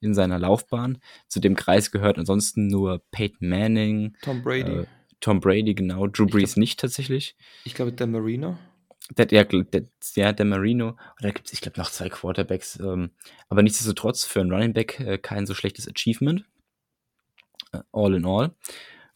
in 0.00 0.14
seiner 0.14 0.38
Laufbahn. 0.38 0.98
Zu 1.28 1.40
dem 1.40 1.56
Kreis 1.56 1.90
gehört 1.90 2.18
ansonsten 2.18 2.68
nur 2.68 3.02
Peyton 3.10 3.48
Manning. 3.48 4.16
Tom 4.22 4.42
Brady. 4.42 4.70
Äh, 4.70 4.86
Tom 5.20 5.40
Brady, 5.40 5.74
genau. 5.74 6.06
Drew 6.06 6.26
Brees 6.26 6.54
glaub, 6.54 6.60
nicht 6.60 6.78
tatsächlich. 6.78 7.36
Ich 7.64 7.74
glaube, 7.74 7.92
der 7.92 8.06
Marino. 8.06 8.56
Der, 9.16 9.26
der, 9.26 9.46
ja, 10.14 10.32
der 10.32 10.44
Marino. 10.44 10.96
Da 11.20 11.30
gibt 11.30 11.46
es, 11.46 11.52
ich 11.52 11.60
glaube, 11.60 11.78
noch 11.78 11.90
zwei 11.90 12.08
Quarterbacks. 12.08 12.78
Ähm, 12.78 13.10
aber 13.48 13.62
nichtsdestotrotz 13.62 14.24
für 14.24 14.40
einen 14.40 14.52
Running 14.52 14.74
Back 14.74 15.00
äh, 15.00 15.18
kein 15.18 15.46
so 15.46 15.54
schlechtes 15.54 15.88
Achievement. 15.88 16.44
Äh, 17.72 17.80
all 17.92 18.14
in 18.14 18.26
all. 18.26 18.54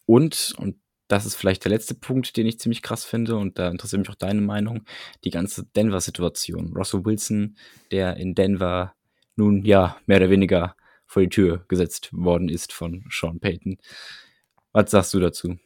Und, 0.07 0.55
und 0.57 0.77
das 1.09 1.27
ist 1.27 1.35
vielleicht 1.35 1.65
der 1.65 1.71
letzte 1.71 1.95
Punkt, 1.95 2.37
den 2.37 2.47
ich 2.47 2.59
ziemlich 2.59 2.81
krass 2.81 3.05
finde 3.05 3.37
und 3.37 3.59
da 3.59 3.69
interessiert 3.69 4.01
mich 4.01 4.09
auch 4.09 4.15
deine 4.15 4.41
Meinung, 4.41 4.85
die 5.25 5.31
ganze 5.31 5.65
Denver-Situation. 5.65 6.73
Russell 6.75 7.05
Wilson, 7.05 7.57
der 7.91 8.17
in 8.17 8.35
Denver 8.35 8.95
nun 9.37 9.63
ja 9.65 9.99
mehr 10.07 10.19
oder 10.19 10.31
weniger 10.31 10.75
vor 11.07 11.23
die 11.23 11.29
Tür 11.29 11.67
gesetzt 11.69 12.09
worden 12.13 12.49
ist 12.49 12.73
von 12.73 13.05
Sean 13.11 13.41
Payton. 13.41 13.77
Was 14.73 14.91
sagst 14.91 15.13
du 15.13 15.21
dazu? 15.21 15.59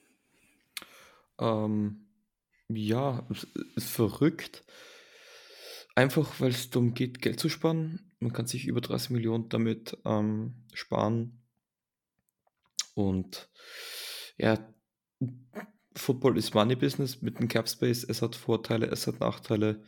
Ähm, 1.38 2.05
ja, 2.68 3.26
es 3.30 3.46
ist 3.76 3.90
verrückt. 3.90 4.64
Einfach, 5.94 6.40
weil 6.40 6.50
es 6.50 6.70
darum 6.70 6.94
geht, 6.94 7.22
Geld 7.22 7.40
zu 7.40 7.48
sparen. 7.48 8.12
Man 8.18 8.32
kann 8.32 8.46
sich 8.46 8.66
über 8.66 8.80
30 8.80 9.10
Millionen 9.10 9.48
damit 9.48 9.96
ähm, 10.04 10.66
sparen. 10.74 11.42
Und 12.94 13.48
ja, 14.36 14.58
Football 15.94 16.36
ist 16.36 16.54
Money 16.54 16.76
Business 16.76 17.22
mit 17.22 17.38
dem 17.38 17.48
Cap 17.48 17.68
Space. 17.68 18.04
Es 18.04 18.20
hat 18.20 18.36
Vorteile, 18.36 18.86
es 18.86 19.06
hat 19.06 19.20
Nachteile. 19.20 19.82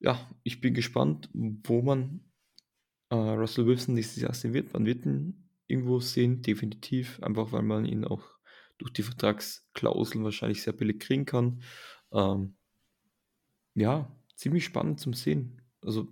Ja, 0.00 0.30
ich 0.42 0.60
bin 0.60 0.74
gespannt, 0.74 1.28
wo 1.32 1.82
man 1.82 2.20
äh, 3.10 3.14
Russell 3.14 3.66
Wilson 3.66 3.94
nächstes 3.94 4.22
Jahr 4.22 4.34
sehen 4.34 4.54
wird. 4.54 4.72
Man 4.72 4.86
wird 4.86 5.04
ihn 5.04 5.50
irgendwo 5.66 6.00
sehen, 6.00 6.40
definitiv. 6.42 7.20
Einfach 7.22 7.52
weil 7.52 7.62
man 7.62 7.84
ihn 7.84 8.04
auch 8.04 8.37
durch 8.78 8.92
die 8.92 9.02
Vertragsklauseln 9.02 10.24
wahrscheinlich 10.24 10.62
sehr 10.62 10.72
billig 10.72 11.00
kriegen 11.00 11.26
kann. 11.26 11.62
Ähm, 12.12 12.56
ja, 13.74 14.10
ziemlich 14.34 14.64
spannend 14.64 15.00
zum 15.00 15.12
Sehen. 15.12 15.60
Also 15.82 16.08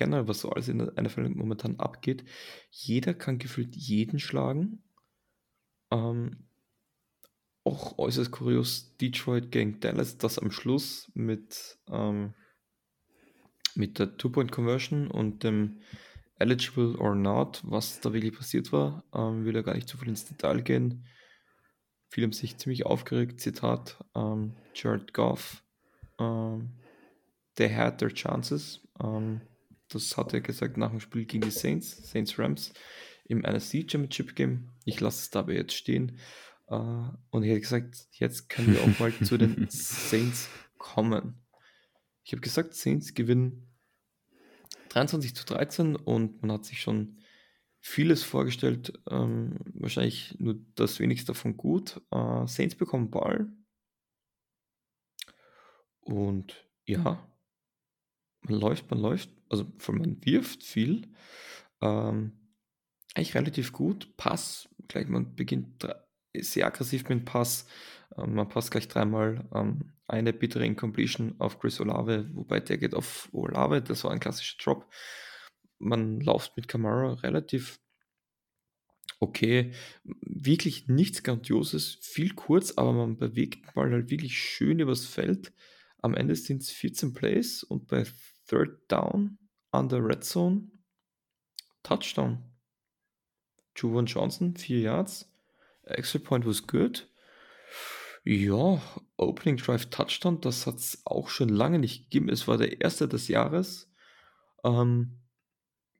generell, 0.00 0.28
was 0.28 0.40
so 0.40 0.50
alles 0.50 0.68
in 0.68 0.78
der 0.78 0.92
NFL 1.00 1.28
momentan 1.28 1.78
abgeht. 1.78 2.24
Jeder 2.70 3.12
kann 3.12 3.38
gefühlt 3.38 3.76
jeden 3.76 4.18
schlagen. 4.18 4.82
Ähm, 5.90 6.48
auch 7.64 7.98
äußerst 7.98 8.30
kurios, 8.30 8.96
Detroit 8.96 9.52
gegen 9.52 9.78
Dallas, 9.80 10.16
das 10.16 10.38
am 10.38 10.50
Schluss 10.50 11.10
mit, 11.14 11.78
ähm, 11.90 12.32
mit 13.74 13.98
der 13.98 14.16
Two-Point-Conversion 14.16 15.10
und 15.10 15.44
dem 15.44 15.80
Eligible 16.38 16.96
or 16.96 17.14
Not, 17.14 17.60
was 17.64 18.00
da 18.00 18.14
wirklich 18.14 18.34
passiert 18.34 18.72
war, 18.72 19.04
ähm, 19.12 19.44
will 19.44 19.54
ja 19.54 19.60
gar 19.60 19.74
nicht 19.74 19.88
zu 19.88 19.98
viel 19.98 20.08
ins 20.08 20.24
Detail 20.24 20.62
gehen. 20.62 21.04
Viele 22.10 22.26
haben 22.26 22.32
sich 22.32 22.56
ziemlich 22.56 22.86
aufgeregt, 22.86 23.40
Zitat, 23.40 24.04
ähm, 24.16 24.56
Jared 24.74 25.14
Goff, 25.14 25.62
ähm, 26.18 26.70
they 27.54 27.72
had 27.72 27.98
their 27.98 28.12
chances. 28.12 28.80
Ähm, 29.00 29.40
das 29.88 30.16
hat 30.16 30.34
er 30.34 30.40
gesagt 30.40 30.76
nach 30.76 30.90
dem 30.90 30.98
Spiel 30.98 31.24
gegen 31.24 31.42
die 31.42 31.52
Saints, 31.52 32.10
Saints 32.10 32.36
Rams 32.36 32.72
im 33.26 33.42
NFC 33.42 33.88
Championship 33.88 34.34
Game. 34.34 34.70
Ich 34.84 34.98
lasse 35.00 35.20
es 35.20 35.30
dabei 35.30 35.54
jetzt 35.54 35.74
stehen. 35.74 36.18
Uh, 36.68 37.10
und 37.30 37.42
ich 37.42 37.50
hätte 37.50 37.60
gesagt, 37.62 38.06
jetzt 38.12 38.48
können 38.48 38.74
wir 38.74 38.82
auch 38.82 38.98
mal 39.00 39.12
zu 39.12 39.36
den 39.36 39.66
Saints 39.70 40.48
kommen. 40.78 41.34
Ich 42.22 42.32
habe 42.32 42.40
gesagt, 42.40 42.74
Saints 42.74 43.14
gewinnen 43.14 43.68
23 44.90 45.34
zu 45.34 45.44
13 45.46 45.96
und 45.96 46.42
man 46.42 46.52
hat 46.52 46.64
sich 46.64 46.80
schon 46.80 47.18
vieles 47.80 48.22
vorgestellt. 48.22 48.92
Ähm, 49.10 49.58
wahrscheinlich 49.74 50.36
nur 50.38 50.56
das 50.74 51.00
wenigste 51.00 51.32
davon 51.32 51.56
gut. 51.56 52.00
Uh, 52.14 52.46
Saints 52.46 52.74
bekommen 52.74 53.10
Ball. 53.10 53.48
Und 56.00 56.66
ja, 56.84 57.26
man 58.42 58.60
läuft, 58.60 58.90
man 58.90 59.00
läuft, 59.00 59.30
also 59.48 59.66
man 59.88 60.24
wirft 60.24 60.62
viel. 60.62 61.12
Ähm, 61.80 62.32
eigentlich 63.14 63.34
relativ 63.34 63.72
gut. 63.72 64.16
Pass, 64.16 64.68
gleich 64.88 65.08
man 65.08 65.34
beginnt 65.34 65.86
sehr 66.36 66.66
aggressiv 66.66 67.08
mit 67.08 67.24
Pass. 67.24 67.66
Ähm, 68.16 68.34
man 68.34 68.48
passt 68.48 68.70
gleich 68.70 68.88
dreimal 68.88 69.48
ähm, 69.54 69.92
eine 70.06 70.32
bittere 70.32 70.66
Incompletion 70.66 71.36
auf 71.38 71.58
Chris 71.58 71.80
Olave, 71.80 72.28
wobei 72.34 72.60
der 72.60 72.78
geht 72.78 72.94
auf 72.94 73.28
Olave, 73.32 73.82
das 73.82 74.04
war 74.04 74.10
ein 74.10 74.20
klassischer 74.20 74.56
Drop. 74.62 74.90
Man 75.80 76.20
läuft 76.20 76.56
mit 76.56 76.68
Kamara 76.68 77.14
relativ 77.14 77.80
okay, 79.20 79.72
wirklich 80.04 80.88
nichts 80.88 81.22
Grandioses, 81.22 81.98
viel 82.00 82.34
kurz, 82.34 82.72
aber 82.76 82.92
man 82.92 83.16
bewegt 83.16 83.66
den 83.66 83.74
Ball 83.74 83.92
halt 83.92 84.10
wirklich 84.10 84.38
schön 84.38 84.80
übers 84.80 85.06
Feld. 85.06 85.52
Am 85.98 86.14
Ende 86.14 86.34
sind 86.34 86.62
es 86.62 86.70
14 86.70 87.12
Plays 87.12 87.62
und 87.62 87.86
bei 87.86 88.06
Third 88.48 88.90
Down 88.90 89.38
an 89.70 89.88
der 89.88 90.04
Red 90.04 90.24
Zone 90.24 90.70
Touchdown. 91.82 92.42
Juwan 93.76 94.06
Johnson, 94.06 94.56
4 94.56 94.80
Yards. 94.80 95.30
Extra 95.84 96.18
Point 96.18 96.46
was 96.46 96.66
good. 96.66 97.08
Ja, 98.24 98.82
Opening 99.16 99.56
Drive 99.56 99.86
Touchdown, 99.86 100.40
das 100.40 100.66
hat 100.66 100.76
es 100.76 101.02
auch 101.04 101.28
schon 101.28 101.48
lange 101.48 101.78
nicht 101.78 102.04
gegeben. 102.04 102.28
Es 102.28 102.48
war 102.48 102.58
der 102.58 102.80
erste 102.80 103.08
des 103.08 103.28
Jahres. 103.28 103.90
Ähm, 104.64 105.19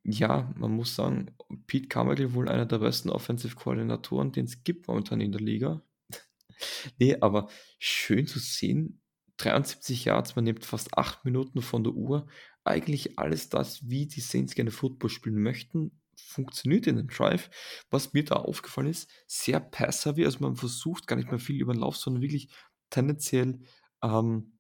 ja, 0.02 0.52
man 0.57 0.73
muss 0.73 0.95
sagen, 0.95 1.37
Pete 1.66 1.88
Carmichael 1.88 2.35
wohl 2.35 2.49
einer 2.49 2.66
der 2.66 2.78
besten 2.78 3.11
Offensive-Koordinatoren, 3.11 4.33
den 4.33 4.47
es 4.47 4.62
gibt 4.64 4.88
momentan 4.88 5.21
in 5.21 5.33
der 5.33 5.40
Liga. 5.40 5.83
nee, 6.99 7.16
aber 7.21 7.49
schön 7.78 8.26
zu 8.26 8.38
sehen. 8.38 9.02
73 9.37 10.04
Yards, 10.04 10.37
man 10.37 10.45
nimmt 10.45 10.64
fast 10.64 10.97
8 10.97 11.25
Minuten 11.25 11.62
von 11.62 11.85
der 11.85 11.95
Uhr. 11.95 12.26
Eigentlich 12.64 13.19
alles 13.19 13.49
das, 13.49 13.88
wie 13.88 14.07
die 14.07 14.21
Saints 14.21 14.54
gerne 14.54 14.71
Football 14.71 15.11
spielen 15.11 15.42
möchten, 15.42 16.00
funktioniert 16.16 16.87
in 16.87 16.97
den 16.97 17.09
Drive. 17.09 17.50
Was 17.90 18.12
mir 18.12 18.25
da 18.25 18.37
aufgefallen 18.37 18.88
ist, 18.88 19.11
sehr 19.26 19.61
passive, 19.61 20.25
also 20.25 20.40
man 20.40 20.57
versucht 20.57 21.07
gar 21.07 21.16
nicht 21.16 21.30
mehr 21.30 21.40
viel 21.40 21.61
über 21.61 21.73
den 21.73 21.80
Lauf, 21.80 21.97
sondern 21.97 22.23
wirklich 22.23 22.50
tendenziell 22.90 23.61
ähm, 24.02 24.59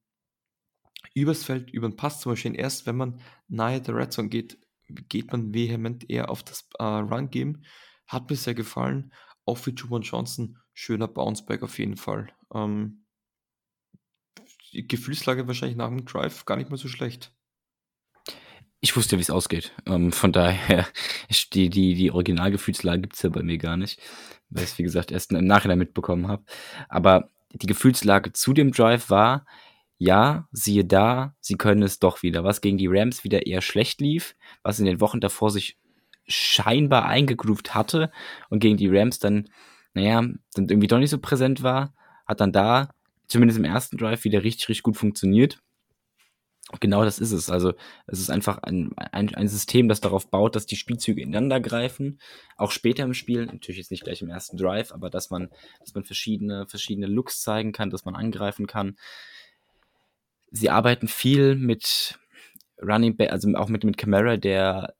übers 1.14 1.44
Feld, 1.44 1.70
über 1.70 1.88
den 1.88 1.96
Pass 1.96 2.20
zu 2.20 2.28
marschieren. 2.28 2.54
Erst 2.54 2.86
wenn 2.86 2.96
man 2.96 3.20
nahe 3.48 3.80
der 3.80 3.96
Red 3.96 4.12
Zone 4.12 4.28
geht, 4.28 4.58
geht 4.90 5.32
man 5.32 5.54
vehement 5.54 6.08
eher 6.08 6.30
auf 6.30 6.42
das 6.42 6.68
äh, 6.78 6.84
Run-Game. 6.84 7.62
Hat 8.06 8.30
mir 8.30 8.36
sehr 8.36 8.54
gefallen. 8.54 9.12
Auch 9.46 9.58
für 9.58 9.70
Juwan 9.70 10.02
Johnson, 10.02 10.58
schöner 10.74 11.08
Bounceback 11.08 11.62
auf 11.62 11.78
jeden 11.78 11.96
Fall. 11.96 12.32
Ähm, 12.54 13.04
Gefühlslage 14.72 15.46
wahrscheinlich 15.46 15.76
nach 15.76 15.88
dem 15.88 16.04
Drive 16.04 16.44
gar 16.44 16.56
nicht 16.56 16.70
mehr 16.70 16.78
so 16.78 16.88
schlecht. 16.88 17.32
Ich 18.82 18.96
wusste 18.96 19.16
ja, 19.16 19.18
wie 19.18 19.22
es 19.22 19.30
ausgeht. 19.30 19.72
Ähm, 19.86 20.10
von 20.12 20.32
daher, 20.32 20.86
die, 21.52 21.68
die, 21.68 21.94
die 21.94 22.10
Originalgefühlslage 22.10 23.02
gibt's 23.02 23.22
ja 23.22 23.30
bei 23.30 23.42
mir 23.42 23.58
gar 23.58 23.76
nicht, 23.76 24.00
weil 24.48 24.64
ich 24.64 24.70
es, 24.70 24.78
wie 24.78 24.82
gesagt, 24.82 25.10
erst 25.10 25.32
im 25.32 25.44
Nachhinein 25.44 25.78
mitbekommen 25.78 26.28
habe. 26.28 26.44
Aber 26.88 27.28
die 27.52 27.66
Gefühlslage 27.66 28.32
zu 28.32 28.52
dem 28.52 28.72
Drive 28.72 29.10
war, 29.10 29.44
ja, 30.00 30.48
siehe 30.50 30.86
da, 30.86 31.34
sie 31.40 31.56
können 31.56 31.82
es 31.82 31.98
doch 31.98 32.22
wieder. 32.22 32.42
Was 32.42 32.62
gegen 32.62 32.78
die 32.78 32.88
Rams 32.88 33.22
wieder 33.22 33.46
eher 33.46 33.60
schlecht 33.60 34.00
lief, 34.00 34.34
was 34.62 34.78
in 34.78 34.86
den 34.86 34.98
Wochen 34.98 35.20
davor 35.20 35.50
sich 35.50 35.76
scheinbar 36.26 37.04
eingegroovt 37.04 37.74
hatte 37.74 38.10
und 38.48 38.60
gegen 38.60 38.78
die 38.78 38.88
Rams 38.88 39.18
dann, 39.18 39.50
naja, 39.92 40.22
dann 40.54 40.68
irgendwie 40.70 40.86
doch 40.86 40.98
nicht 40.98 41.10
so 41.10 41.18
präsent 41.18 41.62
war, 41.62 41.92
hat 42.24 42.40
dann 42.40 42.50
da, 42.50 42.94
zumindest 43.28 43.58
im 43.58 43.66
ersten 43.66 43.98
Drive, 43.98 44.24
wieder 44.24 44.42
richtig, 44.42 44.70
richtig 44.70 44.84
gut 44.84 44.96
funktioniert. 44.96 45.58
Genau 46.80 47.04
das 47.04 47.18
ist 47.18 47.32
es. 47.32 47.50
Also 47.50 47.74
es 48.06 48.20
ist 48.20 48.30
einfach 48.30 48.56
ein, 48.62 48.94
ein, 48.96 49.34
ein 49.34 49.48
System, 49.48 49.86
das 49.86 50.00
darauf 50.00 50.30
baut, 50.30 50.56
dass 50.56 50.64
die 50.64 50.76
Spielzüge 50.76 51.20
ineinander 51.20 51.60
greifen. 51.60 52.20
Auch 52.56 52.70
später 52.70 53.02
im 53.02 53.12
Spiel, 53.12 53.44
natürlich 53.44 53.76
jetzt 53.76 53.90
nicht 53.90 54.04
gleich 54.04 54.22
im 54.22 54.30
ersten 54.30 54.56
Drive, 54.56 54.92
aber 54.92 55.10
dass 55.10 55.28
man, 55.28 55.50
dass 55.80 55.94
man 55.94 56.04
verschiedene, 56.04 56.66
verschiedene 56.68 57.06
Looks 57.06 57.42
zeigen 57.42 57.72
kann, 57.72 57.90
dass 57.90 58.06
man 58.06 58.16
angreifen 58.16 58.66
kann. 58.66 58.96
Sie 60.50 60.70
arbeiten 60.70 61.08
viel 61.08 61.54
mit 61.54 62.18
Running 62.80 63.16
Back, 63.16 63.32
also 63.32 63.52
auch 63.54 63.68
mit, 63.68 63.84
mit 63.84 63.96
Camara, 63.96 64.36
der 64.36 64.94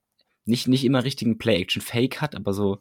nicht, 0.44 0.68
nicht 0.68 0.84
immer 0.84 1.04
richtigen 1.04 1.38
Play-Action-Fake 1.38 2.20
hat, 2.20 2.34
aber 2.34 2.52
so 2.52 2.80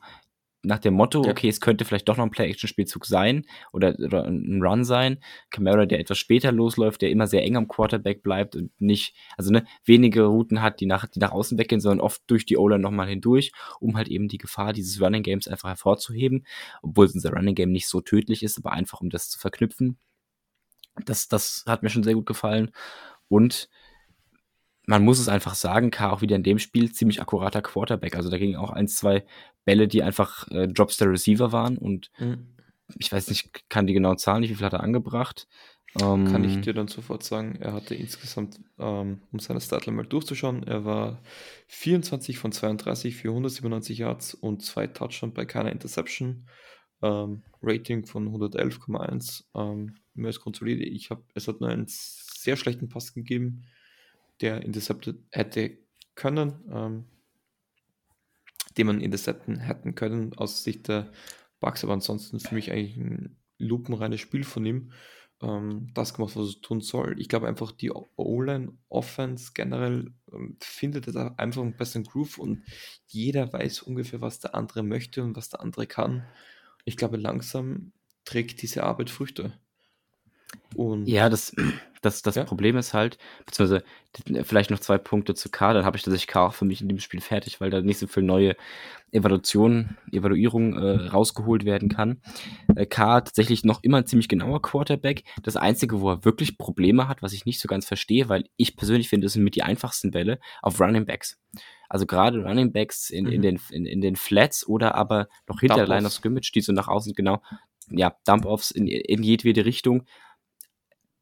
nach 0.62 0.80
dem 0.80 0.93
Motto, 0.93 1.22
okay, 1.22 1.48
es 1.48 1.62
könnte 1.62 1.86
vielleicht 1.86 2.10
doch 2.10 2.17
noch 2.17 2.26
ein 2.26 2.32
Play-Action-Spielzug 2.32 3.06
sein 3.06 3.46
oder, 3.72 3.96
oder 3.98 4.26
ein 4.26 4.62
Run 4.62 4.84
sein. 4.84 5.20
Camara, 5.52 5.86
der 5.86 6.00
etwas 6.00 6.17
später 6.17 6.52
losläuft, 6.52 7.02
der 7.02 7.12
immer 7.12 7.28
sehr 7.28 7.43
eng 7.43 7.56
am 7.56 7.70
Quarterback 7.70 8.24
bleibt 8.24 8.58
und 8.58 8.72
nicht, 8.80 9.15
also 9.38 9.52
ne, 9.52 9.65
wenige 9.86 10.24
Routen 10.24 10.62
hat, 10.62 10.82
die 10.82 10.86
nach, 10.86 11.08
die 11.08 11.20
nach 11.20 11.32
außen 11.32 11.58
weggehen, 11.58 11.80
sondern 11.80 12.02
oft 12.02 12.22
durch 12.28 12.46
die 12.46 12.58
O-Line 12.58 12.82
nochmal 12.82 13.08
hindurch, 13.08 13.54
um 13.80 13.96
halt 13.96 14.10
eben 14.10 14.28
die 14.28 14.38
Gefahr 14.38 14.74
dieses 14.74 15.02
Running 15.02 15.24
Games 15.24 15.48
einfach 15.48 15.70
hervorzuheben, 15.70 16.46
obwohl 16.82 17.06
unser 17.06 17.32
Running 17.32 17.56
Game 17.56 17.72
nicht 17.72 17.88
so 17.88 18.02
tödlich 18.02 18.43
ist, 18.43 18.58
aber 18.58 18.74
einfach 18.74 19.00
um 19.00 19.10
das 19.10 19.30
zu 19.30 19.39
verknüpfen. 19.39 19.98
Das, 21.06 21.28
das 21.28 21.64
hat 21.68 21.84
mir 21.84 21.90
schon 21.90 22.04
sehr 22.04 22.16
gut 22.16 22.26
gefallen 22.26 22.72
und 23.28 23.70
man 24.86 25.04
muss 25.04 25.20
es 25.20 25.30
einfach 25.30 25.54
sagen, 25.54 25.92
K 25.92 26.10
auch 26.10 26.22
wieder 26.22 26.36
in 26.36 26.44
dem 26.44 26.58
Spiel 26.58 26.92
ziemlich 26.92 27.22
akkurater 27.22 27.62
Quarterback. 27.62 28.16
Also 28.16 28.32
da 28.32 28.40
gingen 28.40 28.56
auch 28.56 28.72
ein, 28.72 28.88
zwei 28.88 29.24
Bälle, 29.64 29.88
die 29.88 30.02
einfach 30.02 30.48
äh, 30.50 30.68
Drops 30.68 30.98
der 30.98 31.12
Receiver 31.12 31.52
waren 31.52 31.78
und 31.78 32.10
mhm. 32.18 32.56
ich 32.98 33.12
weiß 33.12 33.30
nicht, 33.30 33.70
kann 33.70 33.86
die 33.86 33.94
genauen 33.94 34.18
Zahlen 34.18 34.42
nicht, 34.42 34.50
wie 34.50 34.56
viel 34.56 34.66
hat 34.66 34.74
er 34.74 34.82
angebracht? 34.82 35.48
Ähm, 36.00 36.26
kann 36.32 36.44
ich 36.44 36.62
dir 36.62 36.74
dann 36.74 36.88
sofort 36.88 37.24
sagen, 37.24 37.58
er 37.60 37.74
hatte 37.74 37.96
insgesamt, 37.96 38.60
ähm, 38.78 39.22
um 39.32 39.40
seine 39.40 39.60
Startline 39.60 39.98
mal 39.98 40.06
durchzuschauen, 40.06 40.64
er 40.64 40.86
war 40.86 41.22
24 41.68 42.38
von 42.38 42.52
32 42.52 43.16
für 43.16 43.30
197 43.30 43.98
Yards 43.98 44.34
und 44.36 44.64
zwei 44.64 44.86
Touchdowns 44.86 45.34
bei 45.34 45.46
keiner 45.46 45.72
Interception. 45.72 46.48
Ähm, 47.02 47.44
Rating 47.62 48.06
von 48.06 48.30
111,1. 48.30 49.44
Ähm, 49.56 49.96
mehr 50.14 50.28
als 50.28 50.40
grundsolide. 50.40 50.84
Ich 50.84 51.10
habe, 51.10 51.24
es 51.34 51.48
hat 51.48 51.62
nur 51.62 51.70
einen 51.70 51.86
sehr 51.88 52.58
schlechten 52.58 52.90
Pass 52.90 53.14
gegeben 53.14 53.66
der 54.42 54.62
intercepted 54.62 55.18
hätte 55.32 55.78
können, 56.16 56.54
ähm, 56.72 57.06
den 58.78 58.88
man 58.88 59.02
intercepten 59.02 59.60
hätten 59.60 59.96
können 59.96 60.34
aus 60.38 60.64
Sicht 60.64 60.88
der 60.88 61.12
Bugs, 61.60 61.84
aber 61.84 61.94
ansonsten 61.94 62.40
für 62.40 62.56
mich 62.56 62.72
eigentlich 62.72 62.98
ein 62.98 63.38
lupenreines 63.58 64.22
Spiel 64.22 64.44
von 64.44 64.66
ihm. 64.66 64.92
Ähm, 65.42 65.92
das 65.94 66.14
gemacht, 66.14 66.36
was 66.36 66.48
es 66.48 66.62
tun 66.62 66.82
soll. 66.82 67.20
Ich 67.20 67.30
glaube 67.30 67.48
einfach, 67.48 67.72
die 67.72 67.92
O-Line 67.92 68.78
Offense 68.90 69.52
generell 69.54 70.14
ähm, 70.32 70.58
findet 70.62 71.08
jetzt 71.08 71.18
einfach 71.18 71.62
einen 71.62 71.78
besseren 71.78 72.04
Groove 72.04 72.38
und 72.38 72.64
jeder 73.08 73.52
weiß 73.52 73.84
ungefähr, 73.84 74.22
was 74.22 74.40
der 74.40 74.56
andere 74.56 74.84
möchte 74.84 75.24
und 75.24 75.36
was 75.36 75.50
der 75.50 75.62
andere 75.62 75.88
kann. 75.88 76.26
Ich 76.89 76.97
glaube, 76.97 77.17
langsam 77.17 77.93
trägt 78.25 78.63
diese 78.63 78.82
Arbeit 78.84 79.12
Früchte. 79.12 79.54
Und 80.76 81.08
ja, 81.08 81.30
das, 81.30 81.56
das, 82.02 82.22
das 82.22 82.36
ja. 82.36 82.44
Problem 82.44 82.78
ist 82.78 82.94
halt, 82.94 83.18
beziehungsweise 83.46 83.84
vielleicht 84.44 84.72
noch 84.72 84.80
zwei 84.80 84.98
Punkte 84.98 85.34
zu 85.34 85.50
K, 85.50 85.74
dann 85.74 85.86
habe 85.86 85.98
ich 85.98 86.04
tatsächlich 86.04 86.28
K 86.28 86.48
auch 86.48 86.54
für 86.54 86.66
mich 86.66 86.82
in 86.82 86.88
dem 86.88 87.00
Spiel 87.00 87.22
fertig, 87.22 87.60
weil 87.60 87.70
da 87.70 87.82
nicht 87.82 88.00
so 88.00 88.08
viel 88.08 88.24
neue 88.24 88.56
Evaluation, 89.12 89.98
Evaluierung 90.12 90.78
äh, 90.78 91.08
rausgeholt 91.08 91.66
werden 91.66 91.90
kann. 91.90 92.22
Äh, 92.76 92.86
K 92.86 93.22
tatsächlich 93.22 93.64
noch 93.64 93.84
immer 93.84 93.98
ein 93.98 94.06
ziemlich 94.06 94.30
genauer 94.30 94.62
Quarterback. 94.62 95.24
Das 95.44 95.58
Einzige, 95.58 96.00
wo 96.00 96.12
er 96.12 96.26
wirklich 96.26 96.58
Probleme 96.58 97.08
hat, 97.08 97.22
was 97.22 97.34
ich 97.34 97.46
nicht 97.46 97.60
so 97.60 97.68
ganz 97.68 97.86
verstehe, 97.86 98.30
weil 98.30 98.46
ich 98.56 98.78
persönlich 98.78 99.10
finde, 99.10 99.26
das 99.26 99.34
sind 99.34 99.44
mit 99.44 99.56
die 99.56 99.64
einfachsten 99.64 100.12
Bälle 100.12 100.40
auf 100.62 100.80
Running 100.80 101.06
Backs. 101.06 101.40
Also 101.90 102.06
gerade 102.06 102.44
Running 102.44 102.72
Backs 102.72 103.10
in, 103.10 103.26
mhm. 103.26 103.32
in, 103.32 103.42
den, 103.42 103.62
in, 103.72 103.86
in 103.86 104.02
den 104.02 104.16
Flats 104.16 104.66
oder 104.68 104.94
aber 104.94 105.28
noch 105.48 105.60
hinter 105.60 105.78
der 105.78 105.88
Line 105.88 106.06
of 106.06 106.14
Scrimmage, 106.14 106.52
die 106.54 106.62
so 106.62 106.72
nach 106.72 106.88
außen 106.88 107.14
genau, 107.14 107.42
ja, 107.90 108.16
Dump-Offs 108.26 108.70
in, 108.72 108.88
in 108.88 109.24
jedwede 109.24 109.66
Richtung 109.66 110.06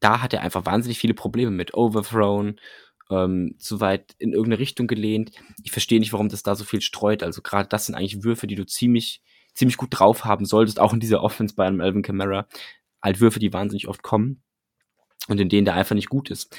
da 0.00 0.22
hat 0.22 0.32
er 0.32 0.42
einfach 0.42 0.66
wahnsinnig 0.66 0.98
viele 0.98 1.14
Probleme 1.14 1.50
mit 1.50 1.74
Overthrown, 1.74 2.60
ähm, 3.10 3.54
zu 3.58 3.80
weit 3.80 4.14
in 4.18 4.32
irgendeine 4.32 4.58
Richtung 4.60 4.86
gelehnt. 4.86 5.32
Ich 5.64 5.72
verstehe 5.72 6.00
nicht, 6.00 6.12
warum 6.12 6.28
das 6.28 6.42
da 6.42 6.54
so 6.54 6.64
viel 6.64 6.80
streut. 6.80 7.22
Also 7.22 7.42
gerade 7.42 7.68
das 7.68 7.86
sind 7.86 7.94
eigentlich 7.94 8.22
Würfe, 8.22 8.46
die 8.46 8.54
du 8.54 8.66
ziemlich, 8.66 9.22
ziemlich 9.54 9.76
gut 9.76 9.88
drauf 9.90 10.24
haben 10.24 10.44
solltest, 10.44 10.78
auch 10.80 10.92
in 10.92 11.00
dieser 11.00 11.22
Offense 11.22 11.54
bei 11.54 11.66
einem 11.66 11.80
Alvin 11.80 12.02
Kamara. 12.02 12.46
Halt 13.02 13.20
Würfe, 13.20 13.40
die 13.40 13.52
wahnsinnig 13.52 13.88
oft 13.88 14.02
kommen 14.02 14.42
und 15.28 15.40
in 15.40 15.48
denen 15.48 15.64
der 15.64 15.74
einfach 15.74 15.94
nicht 15.94 16.08
gut 16.08 16.30
ist 16.30 16.54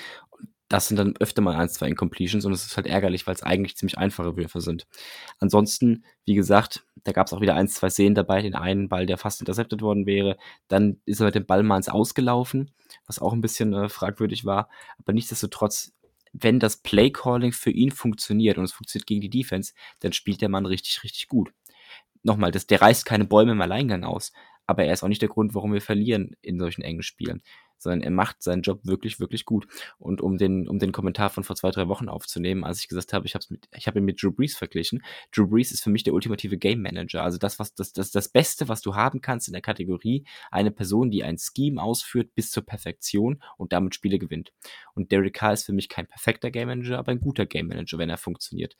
das 0.70 0.88
sind 0.88 0.98
dann 0.98 1.16
öfter 1.20 1.42
mal 1.42 1.56
ein, 1.56 1.68
zwei 1.68 1.88
Incompletions 1.88 2.46
und 2.46 2.54
es 2.54 2.66
ist 2.66 2.78
halt 2.78 2.86
ärgerlich, 2.86 3.26
weil 3.26 3.34
es 3.34 3.42
eigentlich 3.42 3.76
ziemlich 3.76 3.98
einfache 3.98 4.38
Würfe 4.38 4.62
sind. 4.62 4.88
Ansonsten, 5.40 6.06
wie 6.26 6.36
gesagt, 6.36 6.86
da 7.04 7.12
gab 7.12 7.26
es 7.26 7.34
auch 7.34 7.42
wieder 7.42 7.56
ein, 7.56 7.68
zwei 7.68 7.90
Szenen 7.90 8.14
dabei, 8.14 8.44
den 8.44 8.54
einen 8.54 8.88
Ball, 8.88 9.08
der 9.08 9.18
fast 9.18 9.42
intercepted 9.42 9.82
worden 9.82 10.06
wäre, 10.06 10.38
dann 10.68 11.02
ist 11.06 11.20
er 11.20 11.26
mit 11.26 11.36
dem 11.36 11.48
Ball 11.48 11.64
mal 11.64 11.78
ins 11.78 11.90
Ausgelaufen, 11.90 12.72
was 13.08 13.20
auch 13.20 13.34
ein 13.34 13.42
bisschen 13.42 13.74
äh, 13.74 13.90
fragwürdig 13.90 14.46
war, 14.46 14.70
aber 15.00 15.14
nichtsdestotrotz, 15.14 15.92
wenn 16.34 16.60
das 16.60 16.78
Play-Calling 16.78 17.52
für 17.52 17.72
ihn 17.72 17.90
funktioniert 17.90 18.60
und 18.60 18.64
es 18.64 18.74
funktioniert 18.74 19.08
gegen 19.08 19.22
die 19.22 19.32
Defense, 19.32 19.74
dann 20.02 20.14
spielt 20.14 20.42
der 20.42 20.50
Mann 20.50 20.68
richtig, 20.68 21.04
richtig 21.04 21.28
gut. 21.28 21.52
Nochmal, 22.22 22.52
das, 22.52 22.68
der 22.68 22.82
reißt 22.82 23.06
keine 23.06 23.26
Bäume 23.26 23.54
im 23.54 23.62
Alleingang 23.62 24.04
aus, 24.04 24.32
aber 24.68 24.84
er 24.84 24.94
ist 24.94 25.02
auch 25.02 25.08
nicht 25.08 25.24
der 25.24 25.30
Grund, 25.30 25.56
warum 25.56 25.74
wir 25.74 25.82
verlieren 25.82 26.36
in 26.44 26.60
solchen 26.60 26.84
engen 26.84 27.02
Spielen 27.02 27.42
sondern 27.80 28.02
er 28.02 28.12
macht 28.12 28.44
seinen 28.44 28.62
Job 28.62 28.82
wirklich, 28.84 29.20
wirklich 29.20 29.46
gut. 29.46 29.68
Und 29.98 30.22
um 30.22 30.38
den, 30.38 30.68
um 30.68 30.80
den 30.80 30.92
Kommentar 30.92 31.30
von 31.30 31.44
vor 31.44 31.56
zwei, 31.56 31.72
drei 31.72 31.88
Wochen 31.88 32.10
aufzunehmen, 32.10 32.63
als 32.63 32.80
ich 32.82 32.88
gesagt 32.88 33.13
habe, 33.13 33.26
ich 33.26 33.36
habe 33.36 33.46
hab 33.74 33.96
ihn 33.96 34.06
mit 34.06 34.22
Drew 34.22 34.32
Brees 34.32 34.56
verglichen. 34.56 35.04
Drew 35.36 35.48
Brees 35.48 35.72
ist 35.72 35.84
für 35.84 35.89
mich 35.89 36.04
der 36.04 36.13
ultimative 36.13 36.58
Game 36.58 36.82
Manager. 36.82 37.24
Also 37.24 37.38
das, 37.38 37.60
was, 37.60 37.74
das, 37.74 37.94
das, 37.94 38.12
das 38.12 38.30
Beste, 38.30 38.68
was 38.68 38.82
du 38.82 38.96
haben 38.96 39.22
kannst 39.22 39.48
in 39.48 39.54
der 39.54 39.62
Kategorie, 39.62 40.26
eine 40.52 40.72
Person, 40.72 41.10
die 41.10 41.24
ein 41.24 41.38
Scheme 41.38 41.82
ausführt 41.82 42.36
bis 42.36 42.52
zur 42.52 42.65
Perfektion 42.65 43.42
und 43.58 43.74
damit 43.74 43.96
Spiele 43.96 44.20
gewinnt. 44.20 44.52
Und 44.94 45.12
Derek 45.12 45.34
Carr 45.34 45.54
ist 45.54 45.65
für 45.65 45.74
mich 45.74 45.89
kein 45.89 46.08
perfekter 46.08 46.52
Game 46.52 46.68
Manager, 46.68 47.00
aber 47.00 47.12
ein 47.12 47.22
guter 47.22 47.46
Game 47.46 47.68
Manager, 47.68 47.98
wenn 47.98 48.10
er 48.10 48.18
funktioniert. 48.18 48.76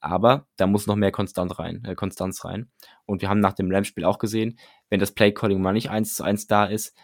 Aber 0.00 0.48
da 0.56 0.66
muss 0.66 0.86
noch 0.86 0.96
mehr 0.96 1.12
Konstanz 1.12 1.58
rein, 1.58 1.84
äh, 1.84 1.94
Konstanz 1.94 2.44
rein. 2.44 2.70
Und 3.04 3.20
wir 3.20 3.28
haben 3.28 3.40
nach 3.40 3.52
dem 3.52 3.70
Rams-Spiel 3.70 4.04
auch 4.04 4.18
gesehen, 4.18 4.58
wenn 4.88 4.98
das 4.98 5.12
Play-Calling 5.12 5.60
mal 5.60 5.74
nicht 5.74 5.90
eins 5.90 6.14
zu 6.14 6.24
eins 6.24 6.46
da 6.46 6.64
ist 6.64 6.96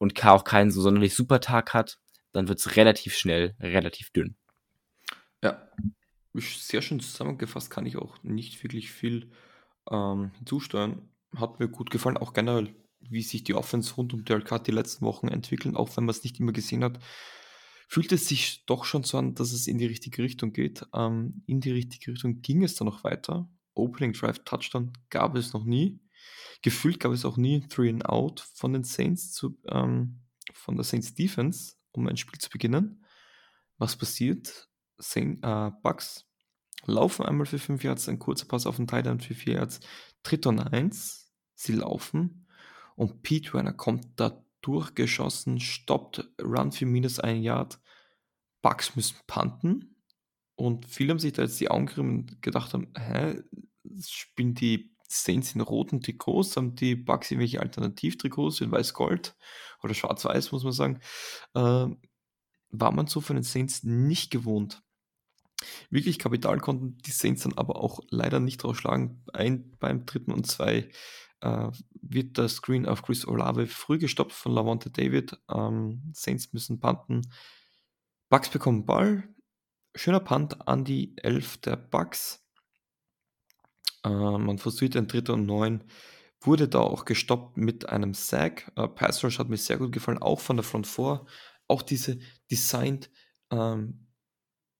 und 0.00 0.16
K 0.16 0.32
auch 0.32 0.42
keinen 0.42 0.72
so 0.72 0.82
sonderlich 0.82 1.14
super 1.14 1.40
Tag 1.40 1.74
hat, 1.74 2.00
dann 2.32 2.48
wird 2.48 2.58
es 2.58 2.76
relativ 2.76 3.14
schnell, 3.14 3.54
relativ 3.60 4.10
dünn. 4.10 4.34
Ja, 5.42 5.68
sehr 6.34 6.82
schön 6.82 6.98
zusammengefasst, 6.98 7.70
kann 7.70 7.86
ich 7.86 7.96
auch 7.96 8.20
nicht 8.24 8.60
wirklich 8.64 8.90
viel 8.90 9.30
ähm, 9.90 10.32
hinzusteuern. 10.38 11.08
Hat 11.36 11.60
mir 11.60 11.68
gut 11.68 11.90
gefallen, 11.90 12.16
auch 12.16 12.32
generell, 12.32 12.74
wie 12.98 13.22
sich 13.22 13.44
die 13.44 13.54
Offense 13.54 13.94
rund 13.94 14.12
um 14.12 14.24
Derek 14.24 14.46
Carr 14.46 14.60
die 14.60 14.72
letzten 14.72 15.04
Wochen 15.04 15.28
entwickeln, 15.28 15.76
auch 15.76 15.96
wenn 15.96 16.04
man 16.04 16.14
es 16.14 16.24
nicht 16.24 16.40
immer 16.40 16.52
gesehen 16.52 16.82
hat 16.82 16.98
fühlt 17.90 18.12
es 18.12 18.28
sich 18.28 18.64
doch 18.66 18.84
schon 18.84 19.02
so 19.02 19.18
an, 19.18 19.34
dass 19.34 19.50
es 19.50 19.66
in 19.66 19.78
die 19.78 19.86
richtige 19.86 20.22
Richtung 20.22 20.52
geht. 20.52 20.86
Ähm, 20.94 21.42
in 21.46 21.60
die 21.60 21.72
richtige 21.72 22.12
Richtung 22.12 22.40
ging 22.40 22.62
es 22.62 22.76
dann 22.76 22.86
noch 22.86 23.02
weiter. 23.02 23.50
Opening 23.74 24.12
Drive 24.12 24.44
Touchdown 24.44 24.92
gab 25.10 25.34
es 25.34 25.52
noch 25.52 25.64
nie. 25.64 25.98
Gefühlt 26.62 27.00
gab 27.00 27.12
es 27.12 27.24
auch 27.24 27.36
nie 27.36 27.56
ein 27.56 27.68
Three 27.68 27.88
and 27.88 28.06
Out 28.06 28.40
von 28.54 28.72
den 28.72 28.84
Saints 28.84 29.32
zu, 29.32 29.58
ähm, 29.68 30.20
von 30.52 30.76
der 30.76 30.84
Saints 30.84 31.14
Defense, 31.14 31.74
um 31.92 32.06
ein 32.06 32.16
Spiel 32.16 32.38
zu 32.38 32.50
beginnen. 32.50 33.04
Was 33.78 33.96
passiert? 33.96 34.68
Saint, 34.98 35.42
äh, 35.42 35.70
Bucks 35.82 36.26
laufen 36.84 37.24
einmal 37.24 37.46
für 37.46 37.58
5 37.58 37.82
Yards, 37.82 38.08
ein 38.08 38.18
kurzer 38.18 38.46
Pass 38.46 38.66
auf 38.66 38.76
den 38.76 38.86
Titan 38.86 39.20
für 39.20 39.34
4 39.34 39.54
Yards, 39.54 39.80
Tritt 40.22 40.46
und 40.46 40.60
1. 40.60 41.32
Sie 41.54 41.72
laufen 41.72 42.46
und 42.96 43.22
Pete 43.22 43.54
Werner 43.54 43.72
kommt 43.72 44.08
da 44.16 44.44
durchgeschossen, 44.60 45.60
stoppt, 45.60 46.28
Run 46.42 46.72
für 46.72 46.86
minus 46.86 47.18
ein 47.18 47.42
Yard. 47.42 47.80
Bugs 48.62 48.94
müssen 48.96 49.16
punten. 49.26 49.96
Und 50.54 50.84
viele 50.86 51.12
haben 51.12 51.18
sich 51.18 51.32
da 51.32 51.42
jetzt 51.42 51.58
die 51.60 51.70
Augen 51.70 51.86
gerieben 51.86 52.10
und 52.10 52.42
gedacht 52.42 52.74
haben, 52.74 52.92
hä, 52.94 53.42
spielen 54.06 54.54
die 54.54 54.94
Saints 55.10 55.54
in 55.54 55.60
roten 55.60 56.00
Trikots, 56.00 56.56
haben 56.56 56.76
die 56.76 56.94
Bugs 56.94 57.30
irgendwelche 57.30 57.60
Alternativtrikots 57.60 58.60
in 58.60 58.70
weiß-gold 58.70 59.36
oder 59.82 59.94
schwarz-weiß, 59.94 60.52
muss 60.52 60.64
man 60.64 60.72
sagen. 60.72 61.00
Äh, 61.54 61.86
war 62.72 62.92
man 62.92 63.08
so 63.08 63.20
von 63.20 63.36
den 63.36 63.42
Saints 63.42 63.82
nicht 63.82 64.30
gewohnt. 64.30 64.82
Wirklich 65.90 66.18
Kapital 66.18 66.60
konnten 66.60 66.96
die 66.98 67.10
Saints 67.10 67.42
dann 67.42 67.58
aber 67.58 67.76
auch 67.76 68.00
leider 68.08 68.40
nicht 68.40 68.64
rausschlagen. 68.64 69.24
Ein 69.32 69.76
beim 69.78 70.06
dritten 70.06 70.32
und 70.32 70.46
zwei 70.46 70.88
äh, 71.40 71.70
wird 72.00 72.38
der 72.38 72.48
Screen 72.48 72.86
auf 72.86 73.02
Chris 73.02 73.26
Olave 73.26 73.66
früh 73.66 73.98
gestoppt 73.98 74.32
von 74.32 74.52
Lavonte 74.52 74.90
David. 74.90 75.38
Ähm, 75.52 76.12
Saints 76.14 76.52
müssen 76.52 76.80
punten. 76.80 77.22
Bucks 78.28 78.48
bekommen 78.48 78.86
Ball. 78.86 79.28
Schöner 79.96 80.20
Punt 80.20 80.68
an 80.68 80.84
die 80.84 81.16
11 81.16 81.58
der 81.58 81.76
Bucks. 81.76 82.46
Äh, 84.04 84.08
man 84.08 84.58
versucht 84.58 84.96
ein 84.96 85.08
dritter 85.08 85.34
und 85.34 85.46
neun. 85.46 85.84
Wurde 86.40 86.68
da 86.68 86.80
auch 86.80 87.04
gestoppt 87.04 87.56
mit 87.56 87.88
einem 87.88 88.14
Sack. 88.14 88.72
Äh, 88.76 88.88
Pass 88.88 89.22
Rush 89.22 89.38
hat 89.38 89.48
mir 89.48 89.56
sehr 89.56 89.78
gut 89.78 89.92
gefallen, 89.92 90.18
auch 90.18 90.40
von 90.40 90.56
der 90.56 90.64
Front 90.64 90.86
4. 90.86 91.24
Auch 91.68 91.82
diese 91.82 92.18
Designed 92.50 93.10
ähm, 93.50 94.06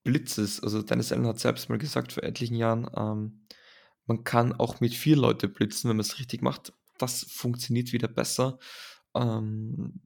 Blitzes. 0.03 0.61
Also 0.61 0.81
Dennis 0.81 1.11
Allen 1.11 1.27
hat 1.27 1.39
selbst 1.39 1.69
mal 1.69 1.77
gesagt 1.77 2.13
vor 2.13 2.23
etlichen 2.23 2.55
Jahren, 2.55 2.89
ähm, 2.95 3.45
man 4.07 4.23
kann 4.23 4.53
auch 4.53 4.79
mit 4.79 4.93
vier 4.93 5.15
Leute 5.15 5.47
blitzen, 5.47 5.89
wenn 5.89 5.97
man 5.97 6.05
es 6.05 6.19
richtig 6.19 6.41
macht. 6.41 6.73
Das 6.97 7.23
funktioniert 7.29 7.93
wieder 7.93 8.07
besser. 8.07 8.59
Ähm, 9.15 10.01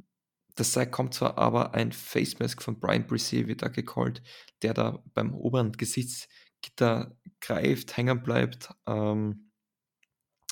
das 0.55 0.73
sei 0.73 0.85
kommt 0.85 1.13
zwar 1.13 1.37
aber 1.37 1.73
ein 1.73 1.91
Face 1.91 2.39
Mask 2.39 2.61
von 2.61 2.79
Brian 2.79 3.07
Brisset 3.07 3.47
wird 3.47 3.61
da 3.61 3.67
gecallt, 3.67 4.21
der 4.61 4.73
da 4.73 5.03
beim 5.13 5.33
oberen 5.33 5.71
Gesichtsgitter 6.65 7.15
greift, 7.39 7.97
hängen 7.97 8.23
bleibt. 8.23 8.73
Ähm, 8.87 9.51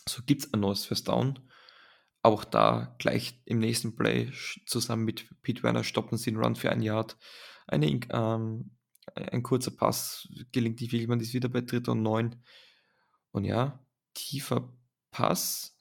so 0.07 0.21
gibt 0.23 0.45
es 0.45 0.53
ein 0.53 0.59
neues 0.59 0.85
First 0.85 1.07
Down. 1.07 1.39
Auch 2.21 2.43
da 2.45 2.95
gleich 2.99 3.41
im 3.45 3.59
nächsten 3.59 3.95
Play 3.95 4.31
zusammen 4.65 5.03
mit 5.05 5.27
Pete 5.41 5.63
Werner 5.63 5.83
stoppen 5.83 6.17
sie 6.17 6.31
den 6.31 6.39
Run 6.39 6.55
für 6.55 6.71
ein 6.71 6.81
Yard. 6.81 7.17
Eine, 7.67 7.87
ähm, 7.87 8.71
ein 9.15 9.43
kurzer 9.43 9.71
Pass 9.71 10.27
gelingt 10.51 10.79
wirklich, 10.79 11.07
man 11.07 11.19
ist 11.19 11.33
wieder 11.33 11.49
bei 11.49 11.61
dritter 11.61 11.93
und 11.93 12.03
neun. 12.03 12.41
Und 13.31 13.45
ja, 13.45 13.79
tiefer 14.13 14.71
Pass. 15.11 15.77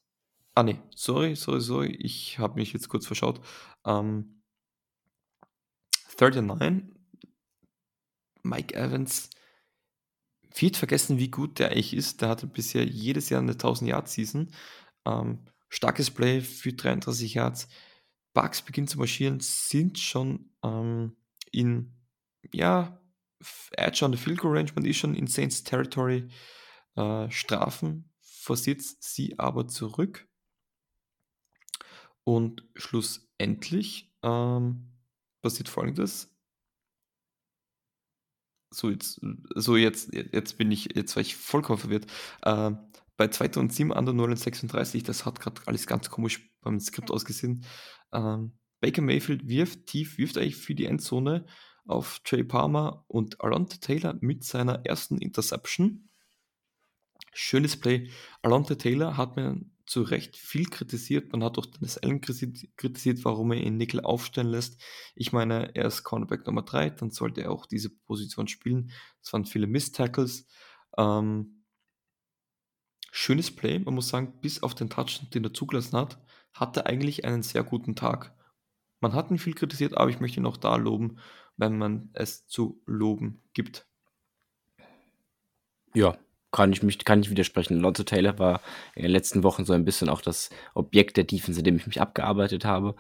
Ah 0.55 0.63
ne, 0.63 0.83
sorry, 0.95 1.37
sorry, 1.37 1.61
sorry, 1.61 1.97
ich 1.97 2.39
habe 2.39 2.59
mich 2.59 2.73
jetzt 2.73 2.89
kurz 2.89 3.07
verschaut. 3.07 3.41
Ähm, 3.85 4.43
39, 6.19 6.95
Mike 8.43 8.75
Evans, 8.75 9.31
viel 10.53 10.75
vergessen, 10.75 11.19
wie 11.19 11.31
gut 11.31 11.59
der 11.59 11.71
eigentlich 11.71 11.95
ist. 11.95 12.21
Der 12.21 12.29
hatte 12.29 12.47
bisher 12.47 12.85
jedes 12.85 13.29
Jahr 13.31 13.41
eine 13.41 13.55
1000-Yard-Season. 13.55 14.53
Ähm, 15.07 15.39
starkes 15.69 16.11
Play 16.11 16.41
für 16.41 16.73
33 16.73 17.35
Yards. 17.35 17.69
Bugs 18.35 18.63
beginnen 18.63 18.87
zu 18.87 18.99
marschieren, 18.99 19.41
sind 19.41 19.99
schon 19.99 20.51
ähm, 20.63 21.17
in, 21.51 21.93
ja, 22.53 22.99
Edge 23.73 24.05
on 24.05 24.13
the 24.13 24.19
Field 24.19 24.39
Goal 24.39 24.57
Range, 24.57 24.71
man 24.75 24.85
ist 24.85 24.99
schon 24.99 25.15
in 25.15 25.27
Saints 25.27 25.65
Territory. 25.65 26.29
Äh, 26.97 27.31
Strafen 27.31 28.11
forciert 28.21 28.83
sie 28.83 29.39
aber 29.39 29.69
zurück. 29.69 30.29
Und 32.25 32.65
schlussendlich 32.77 34.15
ähm, 34.23 34.93
passiert 35.43 35.69
folgendes. 35.69 36.32
So, 38.75 38.91
jetzt, 38.91 39.21
so 39.55 39.77
jetzt, 39.77 40.13
jetzt 40.13 40.59
bin 40.59 40.71
ich, 40.71 40.95
jetzt 40.95 41.17
war 41.17 41.21
ich 41.21 41.37
vollkommen 41.37 41.79
verwirrt. 41.79 42.07
Äh, 42.43 42.73
bei 43.17 43.29
2007 43.29 43.93
an 43.93 44.07
der 44.07 44.15
936, 44.15 45.03
das 45.03 45.27
hat 45.27 45.41
gerade 45.41 45.61
alles 45.67 45.87
ganz 45.87 46.11
komisch 46.11 46.51
beim 46.61 46.81
Skript 46.81 47.11
ausgesehen. 47.11 47.65
Ähm, 48.13 48.53
Baker 48.81 49.03
Mayfield 49.03 49.49
wirft 49.49 49.87
tief, 49.87 50.19
wirft 50.19 50.39
eigentlich 50.39 50.57
für 50.57 50.75
die 50.75 50.87
Endzone 50.87 51.47
auf 51.87 52.21
Trey 52.25 52.45
Palmer 52.45 53.05
und 53.09 53.41
Alonte 53.41 53.81
Taylor 53.81 54.17
mit 54.21 54.45
seiner 54.45 54.85
ersten 54.85 55.19
Interception. 55.19 56.09
Schönes 57.33 57.79
Play. 57.79 58.11
Alonte 58.43 58.77
Taylor 58.77 59.17
hat 59.17 59.37
man 59.37 59.72
zu 59.87 60.03
Recht 60.03 60.37
viel 60.37 60.67
kritisiert. 60.67 61.33
Man 61.33 61.43
hat 61.43 61.59
auch 61.59 61.67
Dennis 61.67 61.99
Allen 61.99 62.21
kritisiert, 62.21 63.25
warum 63.25 63.53
er 63.53 63.61
ihn 63.61 63.77
Nickel 63.77 64.01
aufstellen 64.01 64.49
lässt. 64.49 64.81
Ich 65.15 65.33
meine, 65.33 65.75
er 65.75 65.87
ist 65.87 66.05
Cornerback 66.05 66.47
Nummer 66.47 66.63
3, 66.63 66.91
dann 66.91 67.11
sollte 67.11 67.43
er 67.43 67.51
auch 67.51 67.67
diese 67.67 67.91
Position 67.91 68.49
spielen. 68.49 68.93
Es 69.23 69.33
waren 69.33 69.45
viele 69.45 69.67
Miss-Tackles. 69.67 70.47
Ähm, 70.97 71.65
schönes 73.11 73.55
Play, 73.55 73.79
man 73.79 73.95
muss 73.95 74.09
sagen, 74.09 74.41
bis 74.41 74.63
auf 74.63 74.75
den 74.75 74.91
Touch, 74.91 75.21
den 75.35 75.45
er 75.45 75.55
zugelassen 75.55 75.97
hat, 75.97 76.19
hat 76.53 76.77
er 76.77 76.87
eigentlich 76.87 77.25
einen 77.25 77.43
sehr 77.43 77.65
guten 77.65 77.97
Tag. 77.97 78.35
Man 79.01 79.15
hat 79.15 79.31
ihn 79.31 79.39
viel 79.39 79.55
kritisiert, 79.55 79.97
aber 79.97 80.11
ich 80.11 80.21
möchte 80.21 80.39
ihn 80.39 80.47
auch 80.47 80.57
da 80.57 80.77
loben, 80.77 81.19
wenn 81.57 81.77
man 81.77 82.11
es 82.13 82.47
zu 82.47 82.81
loben 82.87 83.43
gibt. 83.53 83.87
Ja, 85.95 86.17
kann 86.53 86.73
ich 86.73 86.83
mich 86.83 87.05
kann 87.05 87.21
ich 87.21 87.31
widersprechen. 87.31 87.81
Lonzo 87.81 88.05
Taylor 88.05 88.39
war 88.39 88.61
in 88.95 89.03
den 89.03 89.11
letzten 89.11 89.43
Wochen 89.43 89.65
so 89.65 89.73
ein 89.73 89.85
bisschen 89.85 90.09
auch 90.09 90.21
das 90.21 90.51
Objekt 90.75 91.17
der 91.17 91.25
Defense, 91.25 91.61
in 91.61 91.65
dem 91.65 91.77
ich 91.77 91.87
mich 91.87 92.01
abgearbeitet 92.01 92.65
habe. 92.65 92.95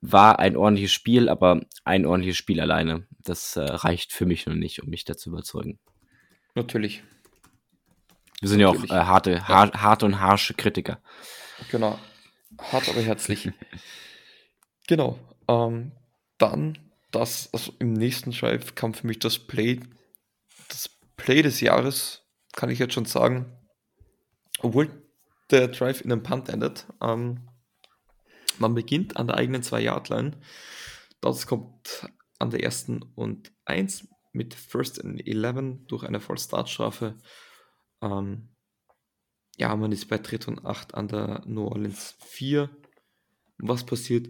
War 0.00 0.38
ein 0.38 0.56
ordentliches 0.56 0.92
Spiel, 0.92 1.28
aber 1.28 1.60
ein 1.84 2.06
ordentliches 2.06 2.36
Spiel 2.36 2.60
alleine, 2.60 3.06
das 3.22 3.56
äh, 3.56 3.62
reicht 3.62 4.12
für 4.12 4.26
mich 4.26 4.46
noch 4.46 4.54
nicht, 4.54 4.82
um 4.82 4.90
mich 4.90 5.04
dazu 5.04 5.30
überzeugen. 5.30 5.78
Natürlich. 6.54 7.02
Wir 8.40 8.48
sind 8.48 8.60
Natürlich. 8.60 8.90
ja 8.90 9.00
auch 9.00 9.02
äh, 9.02 9.06
harte, 9.06 9.48
har 9.48 9.72
harte 9.72 10.06
und 10.06 10.20
harsche 10.20 10.54
Kritiker. 10.54 11.00
Genau. 11.70 11.98
Hart, 12.58 12.88
aber 12.88 13.00
herzlich. 13.00 13.50
genau. 14.86 15.18
Ähm, 15.48 15.92
dann 16.38 16.78
das, 17.10 17.48
also 17.52 17.72
im 17.78 17.92
nächsten 17.92 18.32
Drive 18.32 18.74
kam 18.74 18.92
für 18.92 19.06
mich 19.06 19.18
das 19.18 19.38
Play, 19.38 19.80
das 20.68 20.90
Play 21.16 21.42
des 21.42 21.60
Jahres, 21.60 22.22
kann 22.52 22.70
ich 22.70 22.78
jetzt 22.78 22.94
schon 22.94 23.04
sagen. 23.04 23.46
Obwohl 24.60 24.90
der 25.50 25.68
Drive 25.68 26.00
in 26.00 26.12
einem 26.12 26.22
Punt 26.22 26.48
endet. 26.48 26.86
Ähm, 27.00 27.48
man 28.58 28.74
beginnt 28.74 29.16
an 29.16 29.26
der 29.26 29.36
eigenen 29.36 29.62
2-Yard-Line. 29.62 30.32
Das 31.20 31.46
kommt 31.46 32.08
an 32.38 32.50
der 32.50 32.62
ersten 32.62 33.02
und 33.02 33.52
1 33.64 34.08
mit 34.32 34.54
First 34.54 35.04
and 35.04 35.26
11 35.26 35.86
durch 35.86 36.04
eine 36.04 36.20
Vollstartstrafe. 36.20 37.16
Ähm, 38.00 38.48
ja, 39.56 39.74
man 39.76 39.92
ist 39.92 40.08
bei 40.08 40.18
Dritt 40.18 40.48
und 40.48 40.64
8 40.64 40.94
an 40.94 41.08
der 41.08 41.42
New 41.46 41.66
Orleans 41.66 42.16
4. 42.20 42.68
Was 43.58 43.86
passiert? 43.86 44.28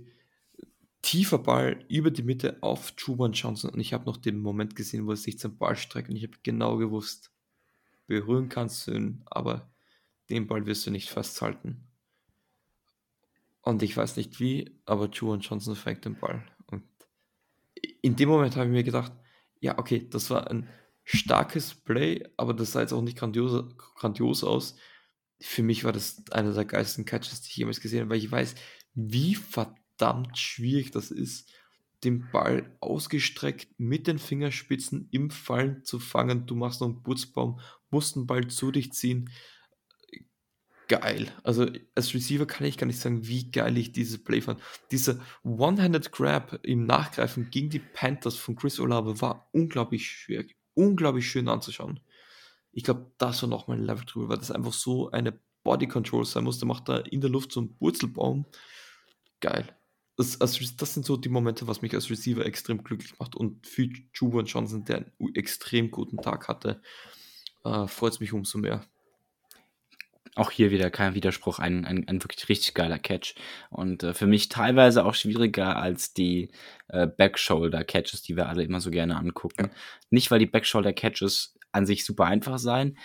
Tiefer 1.05 1.39
Ball 1.39 1.85
über 1.89 2.11
die 2.11 2.23
Mitte 2.23 2.57
auf 2.63 2.95
Juwan 2.97 3.33
Johnson 3.33 3.71
und 3.71 3.79
ich 3.79 3.93
habe 3.93 4.07
noch 4.07 4.17
den 4.17 4.41
Moment 4.41 4.75
gesehen, 4.75 5.07
wo 5.07 5.11
er 5.11 5.17
sich 5.17 5.39
zum 5.39 5.59
Ball 5.59 5.77
streckt 5.77 6.09
und 6.09 6.17
ich 6.17 6.23
habe 6.23 6.39
genau 6.43 6.79
gewusst, 6.79 7.31
berühren 8.07 8.49
kannst 8.49 8.87
du 8.87 8.93
ihn, 8.93 9.23
aber 9.27 9.71
den 10.31 10.47
Ball 10.47 10.65
wirst 10.65 10.87
du 10.87 10.91
nicht 10.91 11.11
festhalten. 11.11 11.87
Und 13.61 13.83
ich 13.83 13.95
weiß 13.95 14.17
nicht 14.17 14.41
wie, 14.41 14.81
aber 14.87 15.11
Juwan 15.11 15.41
Johnson 15.41 15.77
fängt 15.77 16.07
den 16.07 16.19
Ball. 16.19 16.43
Und 16.67 16.85
in 18.01 18.17
dem 18.17 18.31
Moment 18.31 18.57
habe 18.57 18.67
ich 18.67 18.73
mir 18.73 18.83
gedacht, 18.83 19.13
ja, 19.61 19.79
okay, 19.79 20.09
das 20.09 20.31
war 20.31 20.51
ein 20.51 20.69
starkes 21.05 21.75
Play, 21.75 22.27
aber 22.39 22.55
das 22.55 22.73
sah 22.73 22.81
jetzt 22.81 22.95
auch 22.95 23.03
nicht 23.03 23.19
grandios, 23.19 23.77
grandios 23.77 24.43
aus. 24.43 24.77
Für 25.39 25.63
mich 25.63 25.85
war 25.85 25.93
das 25.93 26.25
einer 26.31 26.55
der 26.55 26.65
geilsten 26.65 27.05
Catches, 27.05 27.43
die 27.43 27.51
ich 27.51 27.57
jemals 27.57 27.81
gesehen 27.83 28.01
habe, 28.01 28.11
weil 28.11 28.19
ich 28.19 28.31
weiß, 28.31 28.55
wie 28.95 29.35
verdammt 29.35 29.84
schwierig 30.35 30.91
das 30.91 31.11
ist, 31.11 31.51
den 32.05 32.31
Ball 32.31 32.77
ausgestreckt 32.81 33.69
mit 33.79 34.07
den 34.07 34.19
Fingerspitzen 34.19 35.09
im 35.11 35.31
Fallen 35.31 35.85
zu 35.85 35.99
fangen. 35.99 36.47
Du 36.47 36.55
machst 36.55 36.81
noch 36.81 36.89
einen 36.89 37.03
Putzbaum, 37.03 37.61
musst 37.91 38.17
den 38.17 38.27
Ball 38.27 38.49
zu 38.49 38.71
dich 38.71 38.93
ziehen. 38.93 39.31
Geil. 40.87 41.33
Also 41.43 41.67
als 41.95 42.13
Receiver 42.13 42.47
kann 42.47 42.67
ich 42.67 42.77
gar 42.77 42.87
nicht 42.87 43.01
sagen, 43.01 43.27
wie 43.27 43.51
geil 43.51 43.79
ich 43.79 43.93
dieses 43.93 44.23
Play 44.23 44.43
fand. 44.43 44.61
Dieser 44.91 45.19
One-Handed 45.43 46.13
Grab 46.13 46.61
im 46.63 46.85
Nachgreifen 46.85 47.49
gegen 47.51 47.71
die 47.71 47.79
Panthers 47.79 48.37
von 48.37 48.55
Chris 48.55 48.79
Olave 48.79 49.21
war 49.23 49.49
unglaublich 49.53 50.07
schwer, 50.07 50.45
unglaublich 50.75 51.27
schön 51.27 51.49
anzuschauen. 51.49 52.01
Ich 52.71 52.85
glaube, 52.85 53.11
das 53.17 53.41
war 53.41 53.49
nochmal 53.49 53.79
ein 53.79 53.85
Level 53.85 54.05
drüber, 54.05 54.31
weil 54.31 54.39
das 54.39 54.51
einfach 54.51 54.75
so 54.75 55.11
eine 55.11 55.39
Body 55.63 55.89
Control 55.89 56.27
sein 56.27 56.45
musste. 56.45 56.67
Macht 56.67 56.89
da 56.89 56.99
in 56.99 57.23
der 57.23 57.31
Luft 57.31 57.53
so 57.53 57.61
einen 57.61 57.77
Wurzelbaum. 57.81 58.45
Geil. 59.41 59.75
Das, 60.17 60.41
also, 60.41 60.65
das 60.77 60.95
sind 60.95 61.05
so 61.05 61.17
die 61.17 61.29
Momente, 61.29 61.67
was 61.67 61.83
mich 61.83 61.95
als 61.95 62.09
Receiver 62.09 62.47
extrem 62.47 62.85
glücklich 62.85 63.19
macht. 63.19 63.35
Und 63.35 63.67
für 63.67 63.89
Juwan 64.15 64.47
Johnson, 64.47 64.85
der 64.85 64.99
einen 64.99 65.35
extrem 65.35 65.91
guten 65.91 66.19
Tag 66.19 66.49
hatte, 66.49 66.81
äh, 67.65 67.87
freut 67.87 68.13
es 68.13 68.21
mich 68.21 68.33
umso 68.33 68.59
mehr 68.59 68.87
auch 70.35 70.51
hier 70.51 70.71
wieder 70.71 70.91
kein 70.91 71.15
Widerspruch, 71.15 71.59
ein, 71.59 71.85
ein, 71.85 72.09
ein 72.09 72.23
wirklich 72.23 72.49
richtig 72.49 72.75
geiler 72.75 72.99
Catch. 72.99 73.35
Und 73.71 74.03
äh, 74.03 74.15
für 74.15 74.27
mich 74.27 74.49
teilweise 74.49 75.05
auch 75.05 75.15
schwieriger 75.15 75.77
als 75.77 76.13
die 76.13 76.51
äh, 76.89 77.07
Backshoulder-Catches, 77.07 78.23
die 78.23 78.37
wir 78.37 78.49
alle 78.49 78.65
immer 78.65 78.81
so 78.81 78.91
gerne 78.91 79.17
angucken. 79.17 79.71
Nicht, 80.11 80.31
weil 80.31 80.41
die 80.41 80.47
Backshoulder-Catches 80.47 81.57
an 81.73 81.87
sich 81.87 82.05
super 82.05 82.25
einfach 82.27 82.59
seien, 82.59 82.99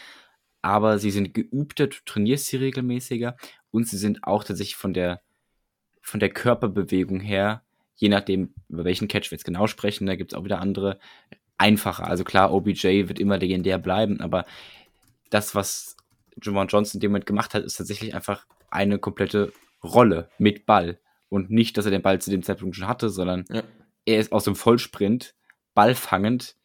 aber 0.61 0.99
sie 0.99 1.11
sind 1.11 1.33
geübter, 1.33 1.87
du 1.87 1.97
trainierst 2.05 2.47
sie 2.47 2.57
regelmäßiger 2.57 3.35
und 3.71 3.87
sie 3.87 3.97
sind 3.97 4.23
auch 4.23 4.43
tatsächlich 4.43 4.75
von 4.75 4.93
der, 4.93 5.21
von 6.01 6.19
der 6.19 6.29
Körperbewegung 6.29 7.19
her, 7.19 7.63
je 7.95 8.09
nachdem, 8.09 8.53
über 8.69 8.85
welchen 8.85 9.07
Catch 9.07 9.31
wir 9.31 9.35
jetzt 9.35 9.45
genau 9.45 9.67
sprechen, 9.67 10.07
da 10.07 10.15
gibt 10.15 10.31
es 10.31 10.37
auch 10.37 10.43
wieder 10.43 10.59
andere, 10.59 10.99
einfacher. 11.59 12.07
Also 12.07 12.23
klar, 12.23 12.53
OBJ 12.53 13.07
wird 13.07 13.19
immer 13.19 13.37
legendär 13.37 13.77
bleiben, 13.77 14.21
aber 14.21 14.45
das, 15.29 15.53
was 15.53 15.97
Javon 16.41 16.67
Johnson 16.67 16.97
in 16.97 17.01
dem 17.01 17.11
Moment 17.11 17.25
gemacht 17.25 17.53
hat, 17.53 17.63
ist 17.63 17.75
tatsächlich 17.75 18.15
einfach 18.15 18.47
eine 18.71 18.97
komplette 18.97 19.51
Rolle 19.83 20.29
mit 20.39 20.65
Ball. 20.65 20.99
Und 21.27 21.51
nicht, 21.51 21.77
dass 21.77 21.85
er 21.85 21.91
den 21.91 22.01
Ball 22.01 22.19
zu 22.19 22.31
dem 22.31 22.41
Zeitpunkt 22.41 22.75
schon 22.75 22.87
hatte, 22.87 23.09
sondern 23.09 23.45
ja. 23.49 23.61
er 24.05 24.19
ist 24.19 24.31
aus 24.31 24.45
dem 24.45 24.55
Vollsprint, 24.55 25.35
ballfangend, 25.75 26.55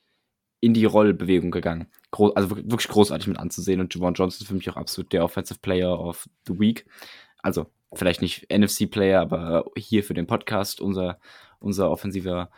in 0.61 0.73
die 0.73 0.87
Rollbewegung 0.87 1.51
gegangen. 1.51 1.88
Groß, 2.11 2.35
also 2.37 2.57
wirklich 2.57 2.88
großartig 2.88 3.29
mit 3.29 3.38
anzusehen. 3.38 3.81
Und 3.81 3.94
Javon 3.94 4.14
Johnson 4.14 4.40
ist 4.40 4.49
für 4.49 4.55
mich 4.55 4.70
auch 4.70 4.77
absolut 4.77 5.12
der 5.12 5.23
Offensive 5.23 5.59
Player 5.61 6.01
of 6.01 6.27
the 6.47 6.59
Week. 6.59 6.87
Also 7.42 7.66
vielleicht 7.96 8.22
nicht 8.22 8.46
NFC-Player, 8.52 9.20
aber 9.20 9.64
hier 9.76 10.04
für 10.04 10.14
den 10.14 10.26
Podcast 10.26 10.80
unser, 10.80 11.18
unser 11.59 11.90
offensiver 11.90 12.50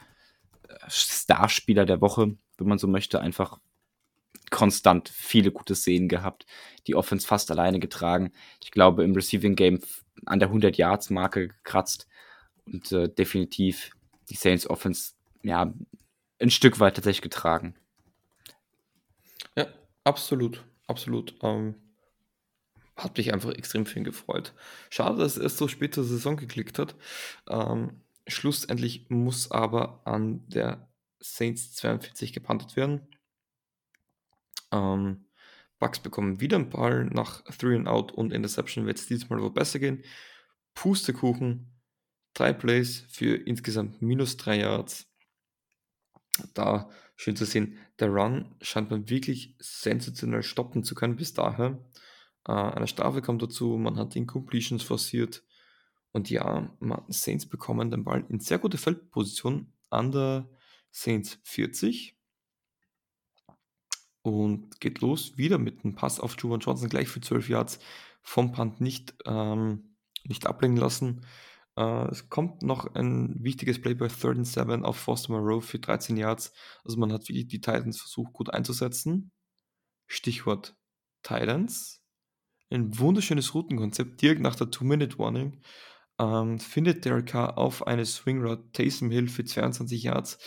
äh, 0.69 0.75
Starspieler 0.89 1.85
der 1.85 2.01
Woche, 2.01 2.37
wenn 2.59 2.69
man 2.69 2.79
so 2.79 2.87
möchte, 2.87 3.21
einfach 3.21 3.59
konstant 4.51 5.09
viele 5.09 5.51
gute 5.51 5.75
Szenen 5.75 6.09
gehabt, 6.09 6.47
die 6.87 6.95
Offense 6.95 7.27
fast 7.27 7.51
alleine 7.51 7.81
getragen. 7.81 8.33
Ich 8.63 8.71
glaube, 8.71 9.05
im 9.05 9.15
Receiving 9.15 9.57
Game 9.57 9.81
an 10.25 10.39
der 10.39 10.49
100 10.49 10.77
Yards 10.77 11.11
Marke 11.11 11.49
gekratzt 11.49 12.07
und 12.65 12.91
äh, 12.93 13.09
definitiv 13.09 13.91
die 14.31 14.37
Saints 14.37 14.69
Offense 14.69 15.13
ja 15.43 15.73
ein 16.41 16.51
Stück 16.51 16.81
weit 16.81 16.97
tatsächlich 16.97 17.23
getragen. 17.23 17.75
Ja, 19.57 19.67
absolut, 20.05 20.65
absolut. 20.87 21.35
Ähm, 21.43 21.75
hat 22.97 23.19
mich 23.19 23.33
einfach 23.33 23.53
extrem 23.53 23.87
viel 23.87 24.03
gefreut. 24.03 24.55
Schade, 24.91 25.19
dass 25.19 25.37
es 25.37 25.43
erst 25.43 25.59
so 25.59 25.69
spät 25.69 25.95
zur 25.95 26.05
Saison 26.05 26.37
geklickt 26.37 26.79
hat. 26.79 26.97
Ähm, 27.49 28.01
schlussendlich 28.27 29.11
muss 29.11 29.51
aber 29.51 30.01
an 30.07 30.49
der 30.49 30.89
Saints 31.21 31.75
42 31.75 32.33
gepantet 32.33 32.77
werden. 32.77 33.07
Ähm, 34.73 35.27
Bucks 35.79 35.99
bekommen 35.99 36.41
wieder 36.41 36.57
einen 36.57 36.71
Ball 36.71 37.05
nach 37.05 37.43
Three 37.59 37.77
and 37.77 37.87
Out 37.87 38.13
und 38.13 38.33
Interception 38.33 38.87
wird 38.87 38.99
es 38.99 39.07
diesmal 39.07 39.41
wohl 39.41 39.53
besser 39.53 39.79
gehen. 39.79 40.03
Pustekuchen, 40.75 41.71
drei 42.33 42.53
Plays 42.53 43.05
für 43.11 43.35
insgesamt 43.37 44.01
minus 44.01 44.37
drei 44.39 44.61
Yards. 44.61 45.07
Da 46.55 46.91
schön 47.17 47.37
zu 47.37 47.45
sehen, 47.45 47.79
der 47.99 48.09
Run 48.09 48.55
scheint 48.61 48.91
man 48.91 49.09
wirklich 49.09 49.55
sensationell 49.59 50.43
stoppen 50.43 50.83
zu 50.85 50.95
können 50.95 51.17
bis 51.17 51.35
daher. 51.35 51.79
Äh, 52.47 52.53
eine 52.53 52.87
Strafe 52.87 53.23
kommt 53.23 53.43
dazu, 53.43 53.77
man 53.77 53.99
hat 53.99 54.17
Incompletions 54.17 54.83
forciert. 54.83 55.45
Und 56.13 56.31
ja, 56.31 56.71
Saints 57.09 57.47
bekommen 57.47 57.91
den 57.91 58.05
Ball 58.05 58.25
in 58.29 58.41
sehr 58.41 58.59
gute 58.59 58.79
Feldposition 58.79 59.73
an 59.91 60.13
der 60.13 60.49
Saints 60.91 61.39
40 61.45 62.17
und 64.23 64.81
geht 64.81 65.01
los, 65.03 65.37
wieder 65.37 65.59
mit 65.59 65.85
einem 65.85 65.95
Pass 65.95 66.19
auf 66.19 66.37
Juwan 66.39 66.61
Johnson, 66.61 66.89
gleich 66.89 67.09
für 67.09 67.21
12 67.21 67.49
Yards 67.49 67.79
vom 68.23 68.51
Punt 68.51 68.81
nicht, 68.81 69.15
ähm, 69.27 69.95
nicht 70.25 70.47
ablenken 70.47 70.81
lassen. 70.81 71.25
Äh, 71.77 72.09
es 72.09 72.29
kommt 72.29 72.63
noch 72.63 72.95
ein 72.95 73.37
wichtiges 73.45 73.81
Play 73.81 73.95
bei 73.95 74.09
Third 74.09 74.39
and 74.39 74.47
7 74.47 74.85
auf 74.85 74.97
Foster 74.97 75.33
Moreau 75.33 75.61
für 75.61 75.79
13 75.79 76.17
Yards. 76.17 76.53
Also 76.85 76.97
man 76.99 77.13
hat 77.13 77.29
wirklich 77.29 77.47
die 77.47 77.61
Titans 77.61 78.01
versucht 78.01 78.33
gut 78.33 78.53
einzusetzen. 78.53 79.31
Stichwort 80.07 80.75
Titans. 81.23 82.03
Ein 82.71 82.99
wunderschönes 82.99 83.55
Routenkonzept, 83.55 84.21
direkt 84.21 84.41
nach 84.41 84.57
der 84.57 84.71
Two-Minute-Warning. 84.71 85.61
Ähm, 86.19 86.59
findet 86.59 87.05
Derek 87.05 87.27
Carr 87.27 87.59
auf 87.59 87.87
eine 87.87 88.07
Swing 88.07 88.43
Route 88.43 88.71
Taysom 88.73 89.11
Hill 89.11 89.29
für 89.29 89.45
22 89.45 90.03
Yards 90.03 90.39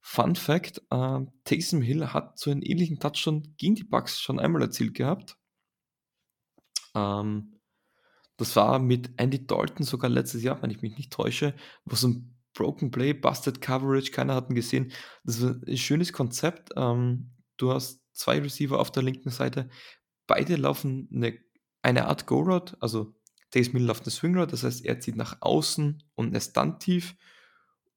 Fun 0.00 0.34
Fact: 0.34 0.82
äh, 0.90 1.20
Taysom 1.44 1.82
Hill 1.82 2.08
hat 2.08 2.38
so 2.38 2.50
einen 2.50 2.62
ähnlichen 2.62 2.98
Touchdown 2.98 3.54
gegen 3.56 3.74
die 3.74 3.84
Bucks 3.84 4.20
schon 4.20 4.40
einmal 4.40 4.62
erzielt 4.62 4.94
gehabt. 4.94 5.36
Ähm, 6.94 7.60
das 8.36 8.56
war 8.56 8.78
mit 8.78 9.10
Andy 9.18 9.46
Dalton 9.46 9.84
sogar 9.84 10.10
letztes 10.10 10.42
Jahr, 10.42 10.60
wenn 10.62 10.70
ich 10.70 10.82
mich 10.82 10.96
nicht 10.96 11.12
täusche, 11.12 11.54
wo 11.84 11.94
so 11.94 12.08
ein 12.08 12.36
Broken 12.54 12.90
Play, 12.90 13.14
Busted 13.14 13.60
Coverage, 13.60 14.10
keiner 14.10 14.34
hat 14.34 14.50
ihn 14.50 14.56
gesehen. 14.56 14.92
Das 15.24 15.38
ist 15.38 15.66
ein 15.66 15.76
schönes 15.76 16.12
Konzept. 16.12 16.70
Ähm, 16.76 17.30
du 17.56 17.72
hast 17.72 18.02
zwei 18.12 18.40
Receiver 18.40 18.78
auf 18.78 18.90
der 18.90 19.02
linken 19.02 19.30
Seite. 19.30 19.70
Beide 20.26 20.56
laufen 20.56 21.08
eine, 21.14 21.38
eine 21.82 22.06
Art 22.06 22.26
Go-Route, 22.26 22.76
also 22.80 23.14
Taysom 23.50 23.76
Hill 23.76 23.86
läuft 23.86 24.04
eine 24.04 24.10
Swing 24.10 24.36
Route, 24.36 24.50
das 24.52 24.64
heißt, 24.64 24.84
er 24.84 25.00
zieht 25.00 25.16
nach 25.16 25.38
außen 25.40 26.02
und 26.14 26.34
er 26.34 26.40
stand 26.40 26.80
tief 26.80 27.14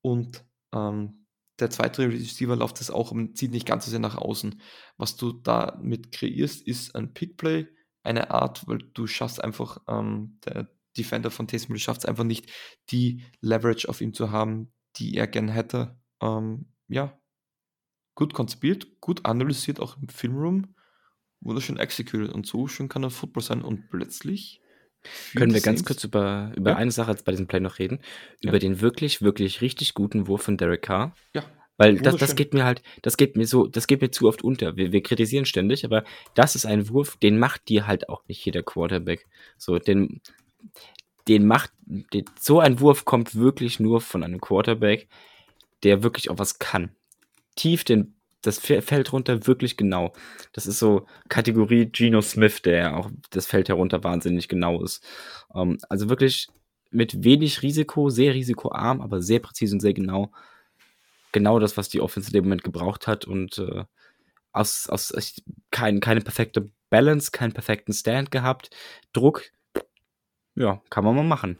und 0.01 0.43
ähm, 0.73 1.25
der 1.59 1.69
zweite 1.69 2.09
Receiver 2.09 2.55
läuft 2.55 2.81
das 2.81 2.91
auch 2.91 3.11
und 3.11 3.37
zieht 3.37 3.51
nicht 3.51 3.65
ganz 3.65 3.85
so 3.85 3.91
sehr 3.91 3.99
nach 3.99 4.17
außen. 4.17 4.61
Was 4.97 5.15
du 5.15 5.31
damit 5.31 6.11
kreierst, 6.11 6.61
ist 6.61 6.95
ein 6.95 7.13
Pickplay, 7.13 7.67
eine 8.03 8.31
Art, 8.31 8.67
weil 8.67 8.79
du 8.79 9.07
schaffst 9.07 9.41
einfach, 9.41 9.81
ähm, 9.87 10.39
der 10.45 10.69
Defender 10.97 11.31
von 11.31 11.47
Taysom 11.47 11.77
schafft 11.77 12.01
es 12.01 12.05
einfach 12.05 12.23
nicht, 12.23 12.51
die 12.89 13.23
Leverage 13.41 13.87
auf 13.87 14.01
ihm 14.01 14.13
zu 14.13 14.31
haben, 14.31 14.73
die 14.97 15.15
er 15.15 15.27
gern 15.27 15.47
hätte. 15.47 15.97
Ähm, 16.21 16.71
ja, 16.87 17.17
gut 18.15 18.33
konzipiert, 18.33 18.99
gut 19.01 19.25
analysiert, 19.25 19.79
auch 19.79 19.97
im 20.01 20.09
Filmroom, 20.09 20.74
wunderschön 21.41 21.77
executed 21.77 22.31
und 22.31 22.45
so 22.45 22.67
schön 22.67 22.89
kann 22.89 23.03
er 23.03 23.09
Football 23.09 23.43
sein 23.43 23.61
und 23.61 23.89
plötzlich 23.89 24.61
können 25.35 25.53
wir 25.53 25.61
ganz 25.61 25.85
kurz 25.85 26.03
über, 26.03 26.51
über 26.55 26.71
ja. 26.71 26.77
eine 26.77 26.91
Sache 26.91 27.15
bei 27.23 27.31
diesem 27.31 27.47
Play 27.47 27.59
noch 27.59 27.79
reden? 27.79 27.99
Ja. 28.41 28.49
Über 28.49 28.59
den 28.59 28.81
wirklich, 28.81 29.21
wirklich 29.21 29.61
richtig 29.61 29.93
guten 29.93 30.27
Wurf 30.27 30.43
von 30.43 30.57
Derek 30.57 30.81
Carr. 30.81 31.15
Ja. 31.33 31.43
Weil 31.77 31.97
das, 31.97 32.15
das 32.15 32.35
geht 32.35 32.53
mir 32.53 32.63
halt, 32.63 32.81
das 33.01 33.17
geht 33.17 33.35
mir 33.35 33.45
so, 33.45 33.67
das 33.67 33.87
geht 33.87 34.01
mir 34.01 34.09
zu 34.09 34.27
oft 34.27 34.43
unter. 34.43 34.77
Wir, 34.77 34.93
wir 34.93 35.03
kritisieren 35.03 35.45
ständig, 35.45 35.83
aber 35.83 36.05
das 36.33 36.55
ist 36.55 36.65
ein 36.65 36.89
Wurf, 36.89 37.17
den 37.17 37.37
macht 37.37 37.67
dir 37.67 37.85
halt 37.85 38.07
auch 38.07 38.25
nicht 38.27 38.45
jeder 38.45 38.63
Quarterback. 38.63 39.27
So, 39.57 39.77
den, 39.77 40.21
den 41.27 41.45
macht, 41.45 41.71
den, 41.85 42.25
so 42.39 42.59
ein 42.59 42.79
Wurf 42.79 43.03
kommt 43.03 43.35
wirklich 43.35 43.79
nur 43.79 43.99
von 43.99 44.23
einem 44.23 44.39
Quarterback, 44.39 45.09
der 45.83 46.01
wirklich 46.01 46.29
auch 46.29 46.39
was 46.39 46.59
kann. 46.59 46.95
Tief 47.55 47.83
den 47.83 48.14
das 48.45 48.59
fällt 48.59 49.13
runter 49.13 49.47
wirklich 49.47 49.77
genau. 49.77 50.13
Das 50.53 50.67
ist 50.67 50.79
so 50.79 51.05
Kategorie 51.29 51.85
Geno 51.87 52.21
Smith, 52.21 52.61
der 52.61 52.97
auch 52.97 53.09
das 53.29 53.47
Feld 53.47 53.69
herunter 53.69 54.03
wahnsinnig 54.03 54.47
genau 54.47 54.83
ist. 54.83 55.03
Ähm, 55.53 55.77
also 55.89 56.09
wirklich 56.09 56.47
mit 56.91 57.23
wenig 57.23 57.61
Risiko, 57.61 58.09
sehr 58.09 58.33
risikoarm, 58.33 59.01
aber 59.01 59.21
sehr 59.21 59.39
präzise 59.39 59.75
und 59.75 59.81
sehr 59.81 59.93
genau. 59.93 60.31
Genau 61.31 61.59
das, 61.59 61.75
was 61.77 61.89
die 61.89 61.99
Offense 61.99 62.29
in 62.29 62.33
dem 62.33 62.45
Moment 62.45 62.63
gebraucht 62.63 63.07
hat 63.07 63.25
und 63.25 63.57
äh, 63.57 63.83
aus, 64.53 64.87
aus 64.87 65.13
kein, 65.71 65.99
keine 65.99 66.21
perfekte 66.21 66.69
Balance, 66.89 67.31
keinen 67.31 67.51
perfekten 67.51 67.91
Stand 67.91 68.31
gehabt. 68.31 68.69
Druck, 69.11 69.43
ja, 70.55 70.81
kann 70.89 71.03
man 71.03 71.15
mal 71.15 71.23
machen. 71.23 71.59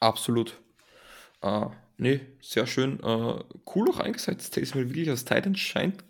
Absolut. 0.00 0.58
Äh, 1.42 1.66
nee, 1.98 2.20
sehr 2.40 2.66
schön. 2.66 3.00
Äh, 3.00 3.44
cool 3.74 3.90
auch 3.90 3.98
eingesetzt. 3.98 4.54
Taysom 4.54 4.88
wirklich 4.88 5.10
als 5.10 5.24
Titan 5.24 5.54
scheint. 5.54 6.04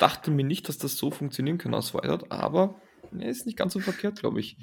Dachte 0.00 0.30
mir 0.30 0.44
nicht, 0.44 0.68
dass 0.68 0.78
das 0.78 0.96
so 0.96 1.10
funktionieren 1.10 1.58
kann 1.58 1.74
aus 1.74 1.94
Wildert, 1.94 2.32
aber 2.32 2.80
er 3.18 3.28
ist 3.28 3.46
nicht 3.46 3.56
ganz 3.56 3.74
so 3.74 3.80
verkehrt, 3.80 4.20
glaube 4.20 4.40
ich. 4.40 4.56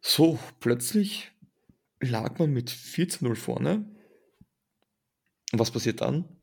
So, 0.00 0.38
plötzlich 0.60 1.32
lag 2.00 2.38
man 2.38 2.52
mit 2.52 2.70
14-0 2.70 3.34
vorne. 3.34 3.84
Und 5.52 5.58
was 5.58 5.70
passiert 5.70 6.00
dann? 6.00 6.40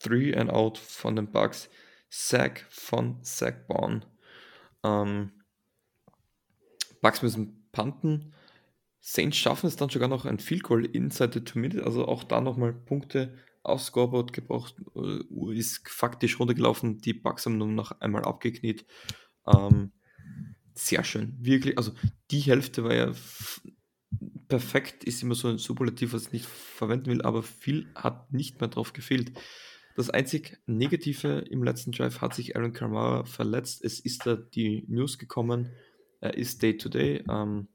Three 0.00 0.34
and 0.34 0.50
out 0.50 0.78
von 0.78 1.16
den 1.16 1.30
Bugs. 1.30 1.68
Sack 2.10 2.66
von 2.70 3.18
Sack 3.22 3.68
Bauen. 3.68 4.04
Ähm, 4.84 5.32
Bugs 7.00 7.22
müssen 7.22 7.68
punten. 7.72 8.34
Saints 9.00 9.36
schaffen 9.36 9.66
es 9.66 9.76
dann 9.76 9.90
sogar 9.90 10.08
noch 10.08 10.24
ein 10.24 10.38
Field 10.38 10.64
Goal 10.64 10.84
inside 10.84 11.32
the 11.34 11.40
two 11.40 11.58
minutes, 11.58 11.84
also 11.84 12.06
auch 12.06 12.24
da 12.24 12.40
nochmal 12.40 12.72
Punkte 12.72 13.34
aufs 13.62 13.86
Scoreboard 13.86 14.32
gebracht, 14.32 14.74
äh, 14.96 15.54
ist 15.54 15.88
faktisch 15.88 16.38
runtergelaufen, 16.38 16.98
die 16.98 17.14
Bugs 17.14 17.46
haben 17.46 17.58
nur 17.58 17.68
noch 17.68 18.00
einmal 18.00 18.24
abgekniet. 18.24 18.86
Ähm, 19.46 19.92
sehr 20.74 21.04
schön, 21.04 21.36
wirklich, 21.40 21.76
also 21.76 21.92
die 22.30 22.40
Hälfte 22.40 22.84
war 22.84 22.94
ja 22.94 23.12
perfekt, 24.48 25.04
ist 25.04 25.22
immer 25.22 25.34
so 25.34 25.48
ein 25.48 25.58
Superlativ, 25.58 26.12
was 26.12 26.26
ich 26.26 26.32
nicht 26.32 26.46
verwenden 26.46 27.06
will, 27.06 27.22
aber 27.22 27.42
viel 27.42 27.90
hat 27.94 28.32
nicht 28.32 28.60
mehr 28.60 28.68
drauf 28.68 28.92
gefehlt. 28.92 29.32
Das 29.96 30.10
einzig 30.10 30.58
Negative 30.66 31.44
im 31.50 31.64
letzten 31.64 31.92
Drive 31.92 32.20
hat 32.20 32.32
sich 32.32 32.56
Aaron 32.56 32.72
Kamara 32.72 33.24
verletzt. 33.24 33.84
Es 33.84 33.98
ist 33.98 34.26
da 34.26 34.36
die 34.36 34.84
News 34.86 35.18
gekommen, 35.18 35.72
er 36.20 36.34
ist 36.34 36.62
Day-to-Day. 36.62 37.24
-Day. 37.26 37.42
Ähm, 37.42 37.68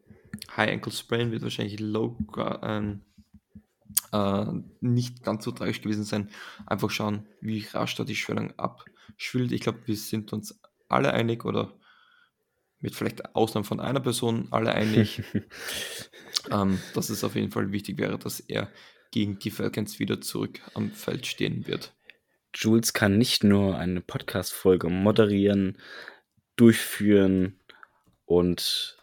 High 0.56 0.72
Ankle 0.72 0.92
Sprain 0.92 1.32
wird 1.32 1.44
wahrscheinlich 1.44 1.80
low, 1.80 2.18
äh, 2.38 2.96
äh, 4.12 4.46
nicht 4.82 5.24
ganz 5.24 5.44
so 5.44 5.52
tragisch 5.52 5.82
gewesen 5.82 6.04
sein. 6.04 6.30
Einfach 6.66 6.90
schauen, 6.90 7.28
wie 7.42 7.66
rasch 7.72 7.96
da 7.96 8.04
die 8.04 8.16
Schwellung 8.16 8.54
abschwillt. 8.58 9.52
Ich 9.52 9.62
glaube, 9.62 9.80
wir 9.86 9.96
sind 9.96 10.34
uns 10.34 10.60
alle 10.90 11.14
einig 11.14 11.46
oder 11.46 11.74
mit 12.80 12.96
vielleicht 12.96 13.36
Ausnahme 13.36 13.64
von 13.64 13.80
einer 13.80 14.02
Person 14.02 14.50
alle 14.52 14.74
einig, 14.74 15.24
ähm, 16.52 16.80
dass 16.94 17.10
es 17.10 17.24
auf 17.24 17.36
jeden 17.36 17.52
Fall 17.52 17.72
wichtig 17.72 17.98
wäre, 17.98 18.20
dass 18.20 18.42
er 18.42 18.70
gegen 19.12 19.40
die 19.40 19.52
Falcons 19.52 20.00
wieder 20.00 20.20
zurück 20.22 20.60
am 20.74 20.92
Feld 20.92 21.26
stehen 21.26 21.66
wird. 21.66 21.94
Jules 22.54 22.94
kann 22.94 23.18
nicht 23.18 23.44
nur 23.44 23.78
eine 23.78 24.02
Podcast-Folge 24.02 24.90
moderieren, 24.90 25.78
durchführen 26.56 27.60
und 28.26 29.03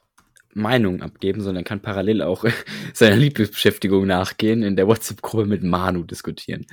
Meinungen 0.53 1.03
abgeben, 1.03 1.41
sondern 1.41 1.65
kann 1.65 1.81
parallel 1.81 2.23
auch 2.23 2.45
seiner 2.95 3.17
Lieblingsbeschäftigung 3.17 4.07
nachgehen, 4.07 4.63
in 4.63 4.77
der 4.77 4.87
WhatsApp-Gruppe 4.87 5.47
mit 5.47 5.63
Manu 5.63 6.03
diskutieren. 6.03 6.67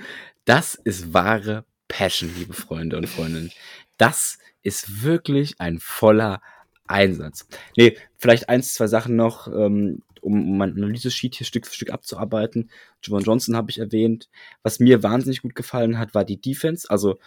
Das 0.46 0.76
ist 0.76 1.14
wahre 1.14 1.66
Passion, 1.88 2.32
liebe 2.38 2.54
Freunde 2.54 2.98
und 2.98 3.08
Freundinnen. 3.08 3.52
Das 3.98 4.38
ist 4.64 5.04
wirklich 5.04 5.60
ein 5.60 5.80
voller 5.80 6.42
Einsatz. 6.88 7.48
Nee, 7.76 7.98
vielleicht 8.18 8.50
eins, 8.50 8.74
zwei 8.74 8.88
Sachen 8.88 9.16
noch, 9.16 9.48
ähm, 9.48 10.02
um, 10.22 10.52
um 10.52 10.58
mein 10.58 10.74
Analyse-Sheet 10.74 11.36
hier 11.36 11.46
Stück 11.46 11.68
für 11.68 11.74
Stück 11.74 11.92
abzuarbeiten. 11.92 12.70
Javon 13.04 13.24
Johnson 13.24 13.56
habe 13.56 13.72
ich 13.72 13.80
erwähnt. 13.80 14.30
Was 14.64 14.80
mir 14.80 15.04
wahnsinnig 15.04 15.42
gut 15.42 15.56
gefallen 15.56 16.00
hat, 16.00 16.14
war 16.14 16.26
die 16.26 16.42
Defense. 16.42 16.90
Also 16.90 17.18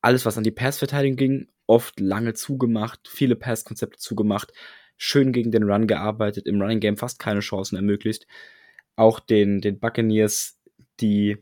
alles, 0.00 0.26
was 0.26 0.36
an 0.36 0.44
die 0.44 0.50
Pass-Verteidigung 0.50 1.16
ging, 1.16 1.48
oft 1.66 2.00
lange 2.00 2.34
zugemacht, 2.34 3.08
viele 3.08 3.36
Pass-Konzepte 3.36 3.98
zugemacht, 3.98 4.52
schön 5.02 5.32
gegen 5.32 5.50
den 5.50 5.64
Run 5.64 5.88
gearbeitet, 5.88 6.46
im 6.46 6.60
Running 6.60 6.78
Game 6.78 6.96
fast 6.96 7.18
keine 7.18 7.40
Chancen 7.40 7.74
ermöglicht. 7.74 8.26
Auch 8.94 9.18
den, 9.18 9.60
den 9.60 9.80
Buccaneers, 9.80 10.60
die 11.00 11.38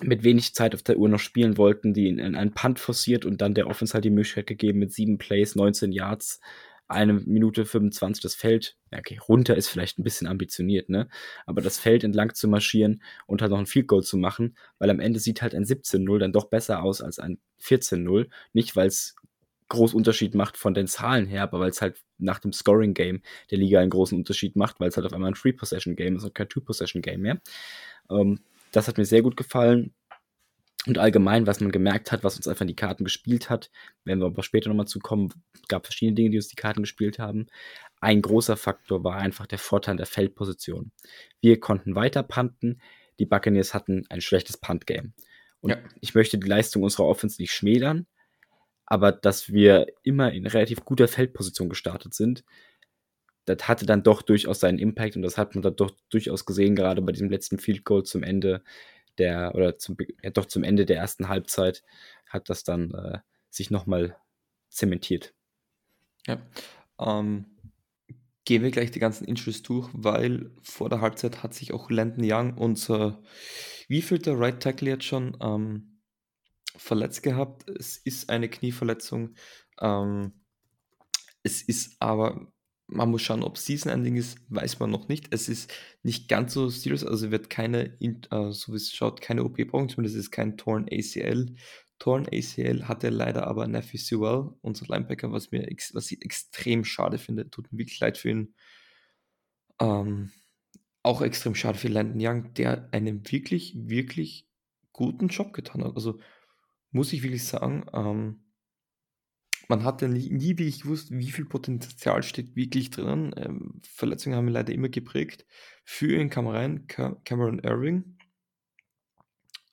mit 0.00 0.24
wenig 0.24 0.54
Zeit 0.54 0.74
auf 0.74 0.82
der 0.82 0.98
Uhr 0.98 1.08
noch 1.08 1.20
spielen 1.20 1.56
wollten, 1.56 1.94
die 1.94 2.08
in, 2.08 2.18
in 2.18 2.34
einen 2.34 2.52
Punt 2.52 2.80
forciert 2.80 3.24
und 3.24 3.40
dann 3.40 3.54
der 3.54 3.68
Offense 3.68 3.94
halt 3.94 4.04
die 4.04 4.10
Möglichkeit 4.10 4.48
gegeben 4.48 4.80
mit 4.80 4.92
sieben 4.92 5.18
Plays, 5.18 5.54
19 5.54 5.92
Yards, 5.92 6.40
eine 6.88 7.12
Minute 7.12 7.64
25 7.64 8.20
das 8.20 8.34
Feld, 8.34 8.76
okay, 8.92 9.18
runter 9.28 9.56
ist 9.56 9.68
vielleicht 9.68 10.00
ein 10.00 10.02
bisschen 10.04 10.26
ambitioniert, 10.26 10.88
ne? 10.88 11.08
Aber 11.46 11.60
das 11.62 11.78
Feld 11.78 12.02
entlang 12.02 12.34
zu 12.34 12.48
marschieren 12.48 13.02
und 13.26 13.40
halt 13.40 13.52
noch 13.52 13.58
ein 13.58 13.66
Field 13.66 13.86
Goal 13.86 14.02
zu 14.02 14.16
machen, 14.16 14.56
weil 14.78 14.90
am 14.90 14.98
Ende 14.98 15.20
sieht 15.20 15.42
halt 15.42 15.54
ein 15.54 15.64
17-0 15.64 16.18
dann 16.18 16.32
doch 16.32 16.46
besser 16.46 16.82
aus 16.82 17.00
als 17.00 17.20
ein 17.20 17.38
14-0. 17.62 18.28
Nicht, 18.52 18.74
weil 18.74 18.88
es 18.88 19.14
großen 19.72 19.96
Unterschied 19.96 20.34
macht 20.34 20.56
von 20.56 20.74
den 20.74 20.86
Zahlen 20.86 21.26
her, 21.26 21.42
aber 21.42 21.60
weil 21.60 21.70
es 21.70 21.82
halt 21.82 21.96
nach 22.18 22.38
dem 22.38 22.52
Scoring-Game 22.52 23.22
der 23.50 23.58
Liga 23.58 23.80
einen 23.80 23.90
großen 23.90 24.16
Unterschied 24.16 24.56
macht, 24.56 24.80
weil 24.80 24.88
es 24.88 24.96
halt 24.96 25.06
auf 25.06 25.12
einmal 25.12 25.30
ein 25.30 25.34
Three-Possession-Game 25.34 26.16
ist 26.16 26.24
und 26.24 26.34
kein 26.34 26.48
Two-Possession-Game 26.48 27.20
mehr. 27.20 27.40
Ähm, 28.10 28.40
das 28.70 28.88
hat 28.88 28.98
mir 28.98 29.04
sehr 29.04 29.22
gut 29.22 29.36
gefallen. 29.36 29.94
Und 30.86 30.98
allgemein, 30.98 31.46
was 31.46 31.60
man 31.60 31.70
gemerkt 31.70 32.10
hat, 32.10 32.24
was 32.24 32.36
uns 32.36 32.48
einfach 32.48 32.62
in 32.62 32.68
die 32.68 32.76
Karten 32.76 33.04
gespielt 33.04 33.50
hat, 33.50 33.70
werden 34.04 34.18
wir 34.18 34.26
aber 34.26 34.42
später 34.42 34.68
nochmal 34.68 34.88
zukommen, 34.88 35.32
gab 35.68 35.86
verschiedene 35.86 36.16
Dinge, 36.16 36.30
die 36.30 36.38
uns 36.38 36.48
die 36.48 36.56
Karten 36.56 36.82
gespielt 36.82 37.20
haben. 37.20 37.46
Ein 38.00 38.20
großer 38.20 38.56
Faktor 38.56 39.04
war 39.04 39.16
einfach 39.16 39.46
der 39.46 39.58
Vorteil 39.58 39.96
der 39.96 40.06
Feldposition. 40.06 40.90
Wir 41.40 41.60
konnten 41.60 41.94
weiter 41.94 42.24
punten, 42.24 42.80
die 43.20 43.26
Buccaneers 43.26 43.74
hatten 43.74 44.04
ein 44.08 44.20
schlechtes 44.20 44.56
Punt-Game. 44.56 45.12
Und 45.60 45.70
ja. 45.70 45.76
ich 46.00 46.16
möchte 46.16 46.36
die 46.36 46.48
Leistung 46.48 46.82
unserer 46.82 47.06
Offense 47.06 47.40
nicht 47.40 47.52
schmälern, 47.52 48.06
aber 48.86 49.12
dass 49.12 49.52
wir 49.52 49.86
immer 50.02 50.32
in 50.32 50.46
relativ 50.46 50.84
guter 50.84 51.08
Feldposition 51.08 51.68
gestartet 51.68 52.14
sind, 52.14 52.44
das 53.44 53.66
hatte 53.66 53.86
dann 53.86 54.02
doch 54.02 54.22
durchaus 54.22 54.60
seinen 54.60 54.78
Impact 54.78 55.16
und 55.16 55.22
das 55.22 55.36
hat 55.36 55.54
man 55.54 55.62
dann 55.62 55.76
doch 55.76 55.90
durchaus 56.10 56.44
gesehen, 56.44 56.76
gerade 56.76 57.02
bei 57.02 57.12
diesem 57.12 57.30
letzten 57.30 57.58
Field 57.58 57.84
Goal 57.84 58.04
zum 58.04 58.22
Ende 58.22 58.62
der, 59.18 59.54
oder 59.54 59.78
zum, 59.78 59.96
ja, 60.22 60.30
doch 60.30 60.46
zum 60.46 60.64
Ende 60.64 60.86
der 60.86 60.98
ersten 60.98 61.28
Halbzeit 61.28 61.82
hat 62.28 62.48
das 62.48 62.64
dann 62.64 62.92
äh, 62.94 63.18
sich 63.50 63.70
nochmal 63.70 64.16
zementiert. 64.70 65.34
Ja, 66.26 66.40
ähm, 66.98 67.46
gehen 68.44 68.62
wir 68.62 68.70
gleich 68.70 68.90
die 68.90 69.00
ganzen 69.00 69.24
Injuries 69.24 69.62
durch, 69.62 69.88
weil 69.92 70.50
vor 70.62 70.88
der 70.88 71.00
Halbzeit 71.00 71.42
hat 71.42 71.52
sich 71.54 71.72
auch 71.72 71.90
Landon 71.90 72.24
Young, 72.24 72.54
unser 72.54 73.22
wievielte 73.88 74.38
Right 74.38 74.60
Tackle 74.60 74.90
jetzt 74.90 75.04
schon, 75.04 75.36
ähm, 75.40 75.91
verletzt 76.76 77.22
gehabt. 77.22 77.68
Es 77.68 77.96
ist 77.96 78.30
eine 78.30 78.48
Knieverletzung. 78.48 79.34
Ähm, 79.80 80.32
es 81.42 81.62
ist 81.62 81.96
aber 82.00 82.52
man 82.92 83.10
muss 83.10 83.22
schauen, 83.22 83.42
ob 83.42 83.58
Season-Ending 83.58 84.16
ist, 84.16 84.38
weiß 84.48 84.78
man 84.78 84.90
noch 84.90 85.08
nicht. 85.08 85.32
Es 85.32 85.48
ist 85.48 85.72
nicht 86.02 86.28
ganz 86.28 86.52
so 86.52 86.68
serious, 86.68 87.04
also 87.04 87.30
wird 87.30 87.50
keine, 87.50 87.98
äh, 88.00 88.50
so 88.50 88.72
wie 88.72 88.76
es 88.76 88.92
schaut, 88.92 89.20
keine 89.20 89.44
OP 89.44 89.56
brauchen, 89.66 89.88
zumindest 89.88 90.16
ist 90.16 90.30
kein 90.30 90.56
Torn 90.56 90.88
ACL. 90.90 91.54
Torn 91.98 92.26
ACL 92.26 92.88
hatte 92.88 93.08
leider 93.10 93.46
aber 93.46 93.66
Nephi 93.66 93.96
Sewell, 93.96 94.50
unser 94.60 94.86
Linebacker, 94.86 95.32
was, 95.32 95.50
mir 95.50 95.66
was 95.92 96.10
ich 96.10 96.22
extrem 96.22 96.84
schade 96.84 97.18
finde. 97.18 97.48
Tut 97.48 97.72
mir 97.72 97.78
wirklich 97.78 98.00
leid 98.00 98.18
für 98.18 98.30
ihn. 98.30 98.54
Ähm, 99.80 100.30
auch 101.02 101.22
extrem 101.22 101.54
schade 101.54 101.78
für 101.78 101.88
Landon 101.88 102.20
Young, 102.20 102.54
der 102.54 102.88
einen 102.92 103.30
wirklich, 103.30 103.74
wirklich 103.76 104.48
guten 104.92 105.28
Job 105.28 105.52
getan 105.52 105.82
hat. 105.84 105.96
Also 105.96 106.18
muss 106.92 107.12
ich 107.12 107.22
wirklich 107.22 107.44
sagen, 107.44 107.84
ähm, 107.92 108.44
man 109.68 109.84
hatte 109.84 110.08
nie, 110.08 110.28
nie 110.30 110.58
wirklich 110.58 110.82
gewusst, 110.82 111.10
wie 111.10 111.30
viel 111.30 111.46
Potenzial 111.46 112.22
steckt 112.22 112.56
wirklich 112.56 112.90
drin. 112.90 113.34
Ähm, 113.36 113.80
Verletzungen 113.82 114.36
haben 114.36 114.48
ihn 114.48 114.52
leider 114.52 114.72
immer 114.72 114.88
geprägt. 114.88 115.46
Für 115.84 116.20
ihn 116.20 116.30
kam 116.30 116.46
rein 116.46 116.86
Cameron 116.86 117.58
Irving. 117.60 118.18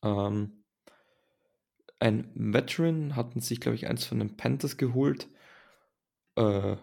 Ähm, 0.04 0.64
ein 2.00 2.32
Veteran 2.34 3.16
hatten 3.16 3.42
sich, 3.42 3.60
glaube 3.60 3.76
ich, 3.76 3.88
eins 3.88 4.06
von 4.06 4.20
den 4.20 4.38
Panthers 4.38 4.78
geholt. 4.78 5.28
Äh, 6.36 6.78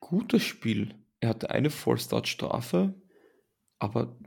gutes 0.00 0.42
Spiel. 0.42 0.94
Er 1.20 1.30
hatte 1.30 1.50
eine 1.50 1.70
Four-Start-Strafe, 1.70 2.94
aber 3.78 4.18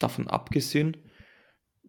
davon 0.00 0.28
abgesehen, 0.28 0.96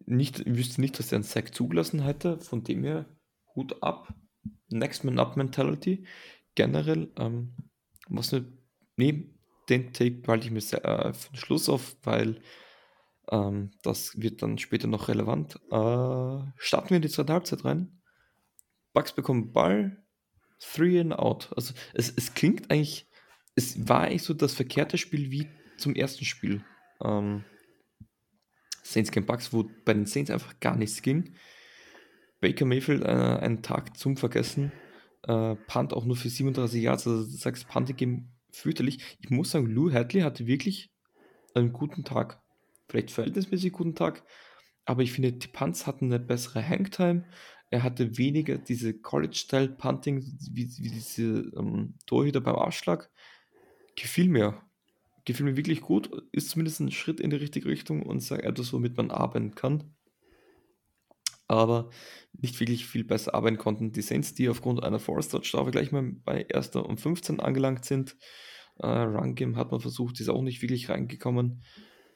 nicht, 0.06 0.40
ich 0.40 0.56
wüsste 0.56 0.80
nicht, 0.80 0.98
dass 0.98 1.12
er 1.12 1.16
einen 1.16 1.24
Sack 1.24 1.54
zugelassen 1.54 2.02
hätte. 2.02 2.38
Von 2.38 2.64
dem 2.64 2.84
her, 2.84 3.06
Hut 3.54 3.82
ab. 3.82 4.14
Next 4.68 5.04
Man 5.04 5.18
Up 5.18 5.36
Mentality. 5.36 6.06
Generell, 6.54 7.12
ähm, 7.18 7.56
was 8.08 8.32
ne, 8.32 8.44
nee, 8.96 9.34
den 9.68 9.92
Take 9.92 10.22
halte 10.26 10.46
ich 10.46 10.52
mir 10.52 10.60
sehr, 10.60 10.84
äh, 10.84 11.12
für 11.12 11.30
den 11.32 11.36
Schluss 11.36 11.68
auf, 11.68 11.96
weil 12.02 12.40
ähm, 13.30 13.70
das 13.82 14.20
wird 14.20 14.42
dann 14.42 14.58
später 14.58 14.86
noch 14.86 15.08
relevant. 15.08 15.56
Äh, 15.70 16.52
starten 16.56 16.90
wir 16.90 16.96
in 16.96 17.02
die 17.02 17.08
zweite 17.08 17.32
Halbzeit 17.32 17.64
rein. 17.64 18.02
Bugs 18.92 19.12
bekommen 19.12 19.52
Ball, 19.52 20.04
three 20.58 21.00
and 21.00 21.14
out. 21.14 21.50
Also 21.56 21.74
es, 21.94 22.10
es 22.10 22.34
klingt 22.34 22.70
eigentlich, 22.70 23.08
es 23.54 23.88
war 23.88 24.02
eigentlich 24.02 24.24
so 24.24 24.34
das 24.34 24.54
verkehrte 24.54 24.98
Spiel 24.98 25.30
wie 25.30 25.48
zum 25.78 25.94
ersten 25.94 26.24
Spiel. 26.24 26.64
Ähm, 27.02 27.44
Saints 28.82 29.10
gegen 29.10 29.26
Bucks, 29.26 29.52
wo 29.52 29.70
bei 29.84 29.94
den 29.94 30.06
Saints 30.06 30.30
einfach 30.30 30.58
gar 30.60 30.76
nichts 30.76 31.02
ging. 31.02 31.34
Baker 32.40 32.64
Mayfield, 32.64 33.02
äh, 33.02 33.06
einen 33.06 33.62
Tag 33.62 33.96
zum 33.96 34.16
Vergessen. 34.16 34.72
Äh, 35.22 35.54
Punt 35.54 35.94
auch 35.94 36.04
nur 36.04 36.16
für 36.16 36.28
37 36.28 36.82
Yards. 36.82 37.06
Also 37.06 37.22
du 37.22 37.36
sagst, 37.36 37.68
Punt 37.68 37.96
Game 37.96 38.28
fürchterlich. 38.50 39.16
Ich 39.20 39.30
muss 39.30 39.50
sagen, 39.50 39.66
Lou 39.66 39.92
Hadley 39.92 40.22
hatte 40.22 40.46
wirklich 40.46 40.92
einen 41.54 41.72
guten 41.72 42.04
Tag. 42.04 42.42
Vielleicht 42.88 43.10
verhältnismäßig 43.10 43.72
guten 43.72 43.94
Tag. 43.94 44.24
Aber 44.84 45.02
ich 45.02 45.12
finde, 45.12 45.32
die 45.32 45.48
Punts 45.48 45.86
hatten 45.86 46.06
eine 46.06 46.18
bessere 46.18 46.66
Hangtime. 46.66 47.24
Er 47.70 47.82
hatte 47.82 48.18
weniger 48.18 48.58
diese 48.58 48.92
College-Style-Punting, 48.92 50.20
wie, 50.52 50.68
wie 50.78 50.90
diese 50.90 51.22
ähm, 51.56 51.94
Torhüter 52.06 52.40
beim 52.40 52.56
Ausschlag. 52.56 53.10
Gefiel 53.96 54.28
mir. 54.28 54.60
Gefiel 55.24 55.46
mir 55.46 55.56
wirklich 55.56 55.80
gut. 55.80 56.10
Ist 56.32 56.50
zumindest 56.50 56.80
ein 56.80 56.90
Schritt 56.90 57.20
in 57.20 57.30
die 57.30 57.36
richtige 57.36 57.68
Richtung 57.68 58.02
und 58.02 58.20
sagt 58.20 58.44
etwas, 58.44 58.72
womit 58.72 58.96
man 58.96 59.10
arbeiten 59.10 59.54
kann. 59.54 59.94
Aber 61.48 61.90
nicht 62.32 62.58
wirklich 62.60 62.86
viel 62.86 63.04
besser 63.04 63.34
arbeiten 63.34 63.58
konnten 63.58 63.92
die 63.92 64.02
Saints, 64.02 64.34
die 64.34 64.48
aufgrund 64.48 64.82
einer 64.82 64.98
Force-Strafe 64.98 65.70
gleich 65.70 65.92
mal 65.92 66.02
bei 66.24 66.46
1. 66.52 66.76
und 66.76 67.00
15 67.00 67.40
angelangt 67.40 67.84
sind. 67.84 68.16
Äh, 68.78 68.86
Run-Game 68.86 69.56
hat 69.56 69.70
man 69.70 69.80
versucht, 69.80 70.18
ist 70.20 70.30
auch 70.30 70.42
nicht 70.42 70.62
wirklich 70.62 70.88
reingekommen. 70.88 71.62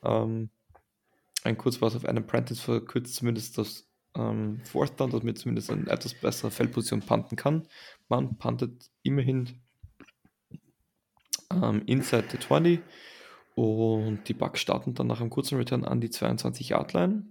Ähm, 0.02 0.50
ein 1.44 1.58
Kurzpass 1.58 1.94
auf 1.96 2.06
einen 2.06 2.26
Prentice 2.26 2.60
verkürzt 2.60 3.14
zumindest 3.14 3.58
das 3.58 3.88
ähm, 4.16 4.60
Fourth 4.64 4.98
Down, 4.98 5.10
dass 5.10 5.22
man 5.22 5.36
zumindest 5.36 5.70
eine 5.70 5.88
etwas 5.90 6.14
bessere 6.14 6.50
Feldposition 6.50 7.00
punten 7.00 7.36
kann. 7.36 7.68
Man 8.08 8.38
puntet 8.38 8.90
immerhin 9.02 9.60
ähm, 11.50 11.82
inside 11.86 12.26
the 12.30 12.38
20 12.38 12.80
und 13.54 14.28
die 14.28 14.34
Bucks 14.34 14.60
starten 14.60 14.94
dann 14.94 15.06
nach 15.06 15.20
einem 15.20 15.30
kurzen 15.30 15.56
Return 15.56 15.84
an 15.84 16.00
die 16.00 16.10
22-Yard-Line. 16.10 17.24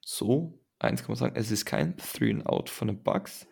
So, 0.00 0.58
eins 0.78 1.02
kann 1.02 1.10
man 1.10 1.18
sagen, 1.18 1.36
es 1.36 1.50
ist 1.50 1.66
kein 1.66 1.96
Three 1.96 2.30
and 2.30 2.46
Out 2.46 2.70
von 2.70 2.88
den 2.88 3.02
Bucks. 3.02 3.46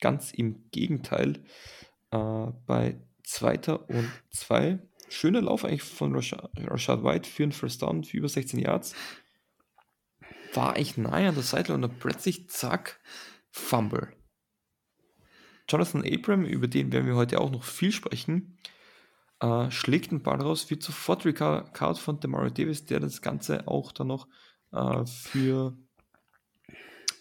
Ganz 0.00 0.32
im 0.32 0.70
Gegenteil. 0.70 1.42
Äh, 2.10 2.46
bei 2.66 3.00
zweiter 3.24 3.88
und 3.88 4.10
zwei 4.30 4.78
schöner 5.08 5.42
Lauf 5.42 5.64
eigentlich 5.64 5.82
von 5.82 6.14
Rashad, 6.14 6.50
Rashad 6.56 7.02
White 7.02 7.28
für 7.28 7.42
einen 7.42 7.52
First 7.52 7.82
Down 7.82 8.04
für 8.04 8.16
über 8.16 8.28
16 8.28 8.60
Yards. 8.60 8.94
War 10.54 10.74
eigentlich 10.74 10.96
nahe 10.96 11.28
an 11.28 11.34
der 11.34 11.44
Seite 11.44 11.74
und 11.74 11.82
dann 11.82 11.98
plötzlich, 11.98 12.48
zack, 12.48 13.00
Fumble. 13.50 14.12
Jonathan 15.68 16.04
Abram, 16.04 16.44
über 16.44 16.68
den 16.68 16.92
werden 16.92 17.06
wir 17.06 17.16
heute 17.16 17.40
auch 17.40 17.50
noch 17.50 17.64
viel 17.64 17.92
sprechen, 17.92 18.58
äh, 19.40 19.70
schlägt 19.70 20.10
den 20.10 20.22
Ball 20.22 20.40
raus, 20.40 20.70
wird 20.70 20.82
sofort 20.82 21.24
recovered 21.24 21.98
von 21.98 22.20
Demario 22.20 22.50
Davis, 22.50 22.84
der 22.84 23.00
das 23.00 23.22
Ganze 23.22 23.68
auch 23.68 23.92
dann 23.92 24.08
noch 24.08 24.28
äh, 24.72 25.04
für, 25.06 25.76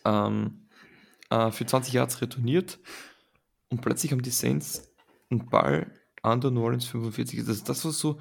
ähm, 0.05 0.68
äh, 1.30 1.51
für 1.51 1.65
20 1.65 1.93
Yards 1.93 2.22
retourniert. 2.22 2.80
Und 3.70 3.82
plötzlich 3.82 4.11
haben 4.11 4.22
die 4.22 4.30
Saints 4.30 4.93
einen 5.30 5.49
Ball 5.49 5.91
an 6.22 6.41
der 6.41 6.51
New 6.51 6.63
Orleans 6.63 6.86
45. 6.86 7.45
Das, 7.45 7.63
das 7.63 7.86
war 7.86 7.91
so 7.91 8.20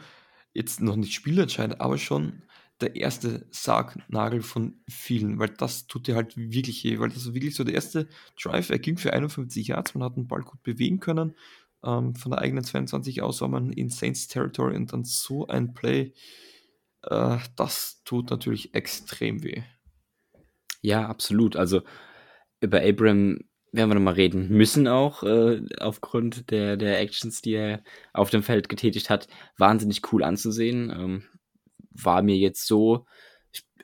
jetzt 0.52 0.80
noch 0.80 0.96
nicht 0.96 1.14
spielentscheidend, 1.14 1.80
aber 1.80 1.98
schon 1.98 2.42
der 2.80 2.96
erste 2.96 3.46
Sargnagel 3.50 4.42
von 4.42 4.82
vielen, 4.88 5.38
weil 5.38 5.48
das 5.48 5.86
tut 5.86 6.06
dir 6.06 6.14
halt 6.14 6.36
wirklich 6.36 6.84
weh, 6.84 6.98
weil 6.98 7.08
das 7.08 7.26
war 7.26 7.34
wirklich 7.34 7.54
so 7.54 7.64
der 7.64 7.74
erste 7.74 8.06
Drive, 8.40 8.68
er 8.68 8.78
ging 8.78 8.98
für 8.98 9.12
51 9.14 9.68
Yards, 9.68 9.94
man 9.94 10.04
hat 10.04 10.16
den 10.16 10.28
Ball 10.28 10.42
gut 10.42 10.62
bewegen 10.62 11.00
können, 11.00 11.34
ähm, 11.86 12.14
von 12.14 12.32
der 12.32 12.40
eigenen 12.40 12.64
22 12.64 13.22
aus 13.22 13.40
war 13.40 13.48
man 13.48 13.72
in 13.72 13.88
Saints 13.88 14.28
Territory 14.28 14.76
und 14.76 14.92
dann 14.92 15.04
so 15.04 15.46
ein 15.46 15.74
Play, 15.74 16.12
äh, 17.02 17.38
das 17.56 18.02
tut 18.04 18.30
natürlich 18.30 18.74
extrem 18.74 19.42
weh. 19.42 19.62
Ja, 20.82 21.06
absolut, 21.08 21.56
also 21.56 21.82
über 22.60 22.82
Abram 22.82 23.40
werden 23.72 23.90
wir 23.90 23.94
nochmal 23.94 24.14
reden 24.14 24.48
müssen 24.48 24.88
auch, 24.88 25.22
äh, 25.22 25.62
aufgrund 25.78 26.50
der, 26.50 26.76
der 26.76 27.00
Actions, 27.00 27.42
die 27.42 27.54
er 27.54 27.82
auf 28.12 28.30
dem 28.30 28.42
Feld 28.42 28.68
getätigt 28.68 29.10
hat. 29.10 29.28
Wahnsinnig 29.58 30.12
cool 30.12 30.24
anzusehen. 30.24 30.90
Ähm, 30.90 31.24
war 31.90 32.22
mir 32.22 32.36
jetzt 32.36 32.66
so, 32.66 33.06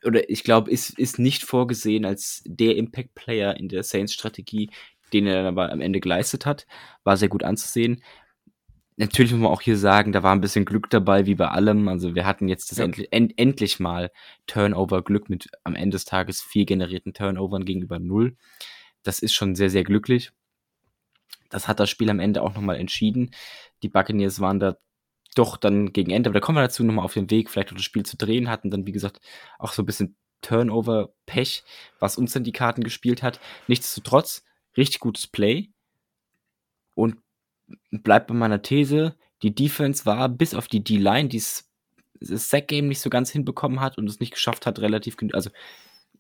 oder 0.05 0.29
ich 0.29 0.45
glaube, 0.45 0.71
ist, 0.71 0.99
ist 0.99 1.19
nicht 1.19 1.43
vorgesehen 1.45 2.05
als 2.05 2.43
der 2.47 2.77
Impact-Player 2.77 3.57
in 3.57 3.69
der 3.69 3.83
Saints-Strategie, 3.83 4.71
den 5.13 5.27
er 5.27 5.37
dann 5.37 5.47
aber 5.47 5.73
am 5.73 5.81
Ende 5.81 6.01
geleistet 6.01 6.47
hat. 6.47 6.67
War 7.05 7.17
sehr 7.17 7.29
gut 7.29 7.43
anzusehen. 7.45 8.03
Natürlich 8.97 9.33
muss 9.33 9.41
man 9.41 9.51
auch 9.51 9.63
hier 9.63 9.79
sagen, 9.79 10.13
da 10.13 10.23
war 10.23 10.33
ein 10.33 10.41
bisschen 10.41 10.65
Glück 10.65 10.91
dabei, 10.91 11.27
wie 11.27 11.35
bei 11.35 11.49
allem. 11.49 11.89
Also 11.89 12.15
wir 12.15 12.27
hatten 12.27 12.49
jetzt 12.49 12.71
das 12.71 12.79
ja. 12.79 12.85
endlich, 12.85 13.09
end, 13.11 13.33
endlich 13.39 13.81
mal 13.81 14.11
Turnover-Glück 14.47 15.31
mit 15.31 15.49
am 15.65 15.75
Ende 15.75 15.95
des 15.95 16.05
Tages 16.05 16.43
vier 16.43 16.67
generierten 16.67 17.15
Turnovern 17.15 17.65
gegenüber 17.65 17.99
null 17.99 18.37
das 19.03 19.19
ist 19.19 19.35
schon 19.35 19.55
sehr, 19.55 19.71
sehr 19.71 19.85
glücklich. 19.85 20.33
Das 21.51 21.69
hat 21.69 21.81
das 21.81 21.91
Spiel 21.91 22.11
am 22.11 22.21
Ende 22.21 22.43
auch 22.43 22.55
nochmal 22.55 22.77
entschieden. 22.77 23.31
Die 23.83 23.89
Buccaneers 23.89 24.41
waren 24.41 24.61
da 24.61 24.77
doch 25.35 25.57
dann 25.57 25.93
gegen 25.93 26.11
Ende, 26.11 26.29
aber 26.31 26.41
da 26.41 26.45
kommen 26.45 26.57
wir 26.57 26.63
dazu 26.63 26.85
nochmal 26.85 27.05
auf 27.05 27.15
den 27.15 27.31
Weg, 27.31 27.51
vielleicht 27.51 27.71
auch 27.73 27.77
das 27.77 27.85
Spiel 27.85 28.05
zu 28.05 28.17
drehen, 28.17 28.51
hatten 28.51 28.71
dann, 28.71 28.87
wie 28.87 28.93
gesagt, 28.93 29.21
auch 29.59 29.73
so 29.73 29.83
ein 29.83 29.87
bisschen 29.87 30.17
Turnover-Pech, 30.43 31.65
was 31.99 32.19
uns 32.19 32.33
dann 32.33 32.45
die 32.45 32.53
Karten 32.53 32.83
gespielt 32.85 33.23
hat. 33.23 33.41
Nichtsdestotrotz, 33.67 34.45
richtig 34.77 35.01
gutes 35.01 35.27
Play. 35.27 35.71
Und 36.95 37.17
bleibt 37.91 38.27
bei 38.27 38.35
meiner 38.35 38.63
These, 38.63 39.17
die 39.43 39.55
Defense 39.55 40.07
war 40.07 40.29
bis 40.29 40.55
auf 40.55 40.69
die 40.69 40.85
D-Line, 40.85 41.29
die 41.29 41.39
das 41.39 42.51
Sack-Game 42.51 42.89
nicht 42.89 43.01
so 43.01 43.11
ganz 43.11 43.31
hinbekommen 43.31 43.81
hat 43.81 43.99
und 43.99 44.09
es 44.09 44.21
nicht 44.21 44.33
geschafft 44.33 44.67
hat, 44.67 44.79
relativ, 44.79 45.17
also 45.33 45.51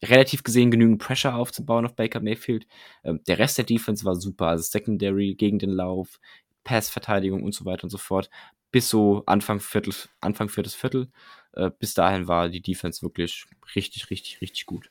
relativ 0.03 0.42
gesehen 0.42 0.70
genügend 0.70 1.00
Pressure 1.00 1.34
aufzubauen 1.34 1.86
auf 1.86 1.94
Baker 1.94 2.20
Mayfield. 2.20 2.66
Ähm, 3.05 3.20
der 3.26 3.38
Rest 3.38 3.59
der 3.59 3.64
Defense 3.64 4.05
war 4.05 4.16
super, 4.16 4.48
also 4.48 4.64
Secondary 4.64 5.34
gegen 5.34 5.59
den 5.59 5.70
Lauf, 5.70 6.18
Passverteidigung 6.64 7.42
und 7.42 7.55
so 7.55 7.64
weiter 7.64 7.84
und 7.84 7.90
so 7.90 7.98
fort. 7.98 8.30
Bis 8.72 8.88
so 8.88 9.22
Anfang 9.26 9.61
Viertel, 9.61 9.94
Anfang 10.20 10.48
viertes 10.48 10.74
Viertel. 10.74 11.11
Äh, 11.53 11.70
bis 11.78 11.94
dahin 11.94 12.26
war 12.26 12.48
die 12.48 12.62
Defense 12.62 13.03
wirklich 13.03 13.44
richtig, 13.76 14.11
richtig, 14.11 14.40
richtig 14.40 14.66
gut. 14.66 14.90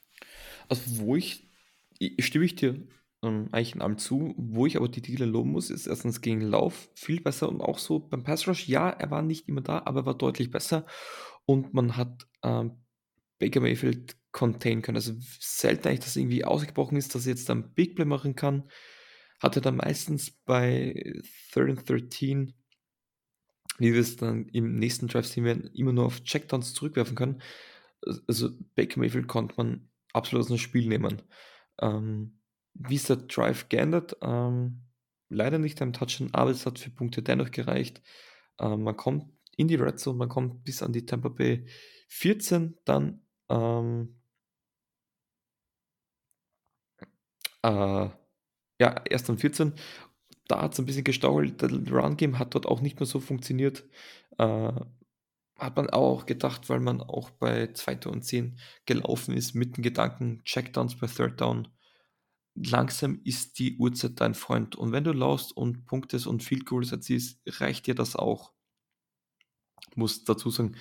Also 0.70 0.84
wo 1.00 1.16
ich, 1.16 1.48
stimme 2.20 2.46
ich 2.46 2.56
dir 2.56 2.80
ähm, 3.24 3.50
eigentlich 3.52 3.76
in 3.76 3.82
allem 3.82 3.98
zu, 3.98 4.34
wo 4.38 4.66
ich 4.66 4.78
aber 4.78 4.90
die 4.90 5.02
Dealer 5.02 5.26
loben 5.26 5.52
muss, 5.52 5.70
ist 5.70 5.88
erstens 5.88 6.22
gegen 6.22 6.42
Lauf 6.42 6.90
viel 6.96 7.22
besser 7.22 7.50
und 7.50 7.62
auch 7.62 7.78
so 7.78 8.00
beim 8.00 8.24
Pass 8.24 8.48
Rush, 8.48 8.68
ja, 8.68 8.90
er 8.90 9.12
war 9.12 9.22
nicht 9.22 9.48
immer 9.48 9.62
da, 9.62 9.84
aber 9.86 10.02
er 10.02 10.06
war 10.08 10.18
deutlich 10.18 10.52
besser 10.52 10.86
und 11.46 11.74
man 11.74 11.98
hat 11.98 12.28
ähm, 12.44 12.78
Baker 13.40 13.60
Mayfield 13.62 14.16
contain 14.32 14.82
können. 14.82 14.98
Also 14.98 15.14
selten 15.40 15.88
eigentlich, 15.88 16.02
dass 16.02 16.16
irgendwie 16.16 16.46
ausgebrochen 16.46 16.98
ist, 16.98 17.16
dass 17.16 17.26
er 17.26 17.34
jetzt 17.34 17.50
dann 17.50 17.74
Big 17.74 17.96
Play 17.96 18.06
machen 18.06 18.36
kann. 18.36 18.70
Hat 19.40 19.56
er 19.56 19.62
dann 19.62 19.78
meistens 19.78 20.32
bei 20.32 21.22
Third 21.52 21.70
and 21.70 21.90
13, 21.90 22.54
wie 23.80 23.94
wir 23.94 24.00
es 24.00 24.16
dann 24.16 24.48
im 24.50 24.76
nächsten 24.76 25.08
Drive 25.08 25.26
sehen 25.26 25.44
werden, 25.44 25.70
immer 25.74 25.92
nur 25.92 26.06
auf 26.06 26.24
Checkdowns 26.24 26.74
zurückwerfen 26.74 27.16
können. 27.16 27.42
Also 28.28 28.50
Baker 28.76 29.00
Mayfield 29.00 29.28
konnte 29.28 29.56
man 29.58 29.90
absolut 30.14 30.44
aus 30.44 30.50
dem 30.50 30.58
Spiel 30.58 30.88
nehmen. 30.88 31.22
Ähm, 31.82 32.41
wie 32.74 32.96
ist 32.96 33.10
der 33.10 33.18
Drive 33.18 33.70
geändert? 33.70 34.18
Ähm, 34.22 34.82
leider 35.30 35.60
nicht 35.60 35.82
am 35.82 35.94
Touchen, 35.94 36.34
aber 36.34 36.52
es 36.52 36.66
hat 36.66 36.80
für 36.80 36.90
Punkte 36.92 37.22
dennoch 37.24 37.52
gereicht. 37.52 38.02
Ähm, 38.60 38.84
man 38.84 38.98
kommt 38.98 39.32
in 39.58 39.68
die 39.68 39.76
Red 39.76 40.00
Zone, 40.00 40.18
man 40.18 40.30
kommt 40.30 40.64
bis 40.64 40.82
an 40.84 40.94
die 40.94 41.06
Tampa 41.06 41.30
Bay 41.30 41.66
14, 42.10 42.78
dann 42.86 43.22
ähm, 43.50 44.22
Äh, 47.64 48.10
ja, 48.80 48.96
erst 49.10 49.30
am 49.30 49.38
14. 49.38 49.74
Da 50.48 50.62
hat 50.62 50.74
es 50.74 50.80
ein 50.80 50.86
bisschen 50.86 51.04
gestault. 51.04 51.62
Der 51.62 51.70
Run-Game 51.70 52.40
hat 52.40 52.56
dort 52.56 52.66
auch 52.66 52.82
nicht 52.82 53.00
mehr 53.00 53.08
so 53.08 53.20
funktioniert. 53.20 53.84
Äh, 54.38 54.72
hat 55.58 55.76
man 55.76 55.90
auch 55.92 56.26
gedacht, 56.26 56.70
weil 56.70 56.80
man 56.80 57.02
auch 57.02 57.30
bei 57.32 57.72
2. 57.74 58.10
und 58.10 58.24
10 58.24 58.58
gelaufen 58.86 59.36
ist 59.36 59.54
mit 59.54 59.78
den 59.78 59.84
Gedanken, 59.84 60.44
Checkdowns 60.46 60.98
bei 60.98 61.08
Third 61.08 61.40
Down. 61.40 61.68
Langsam 62.64 63.22
ist 63.24 63.60
die 63.60 63.78
Uhrzeit 63.78 64.20
dein 64.20 64.36
Freund. 64.36 64.76
Und 64.76 64.92
wenn 64.92 65.04
du 65.04 65.12
laust 65.12 65.56
und 65.56 65.86
Punktes 65.86 66.28
und 66.28 66.44
Field 66.44 66.66
Goals 66.66 66.92
erzielst, 66.92 67.40
reicht 67.48 67.88
dir 67.88 67.96
das 67.96 68.16
auch. 68.16 68.54
Muss 69.96 70.24
dazu 70.24 70.50
sagen, 70.50 70.76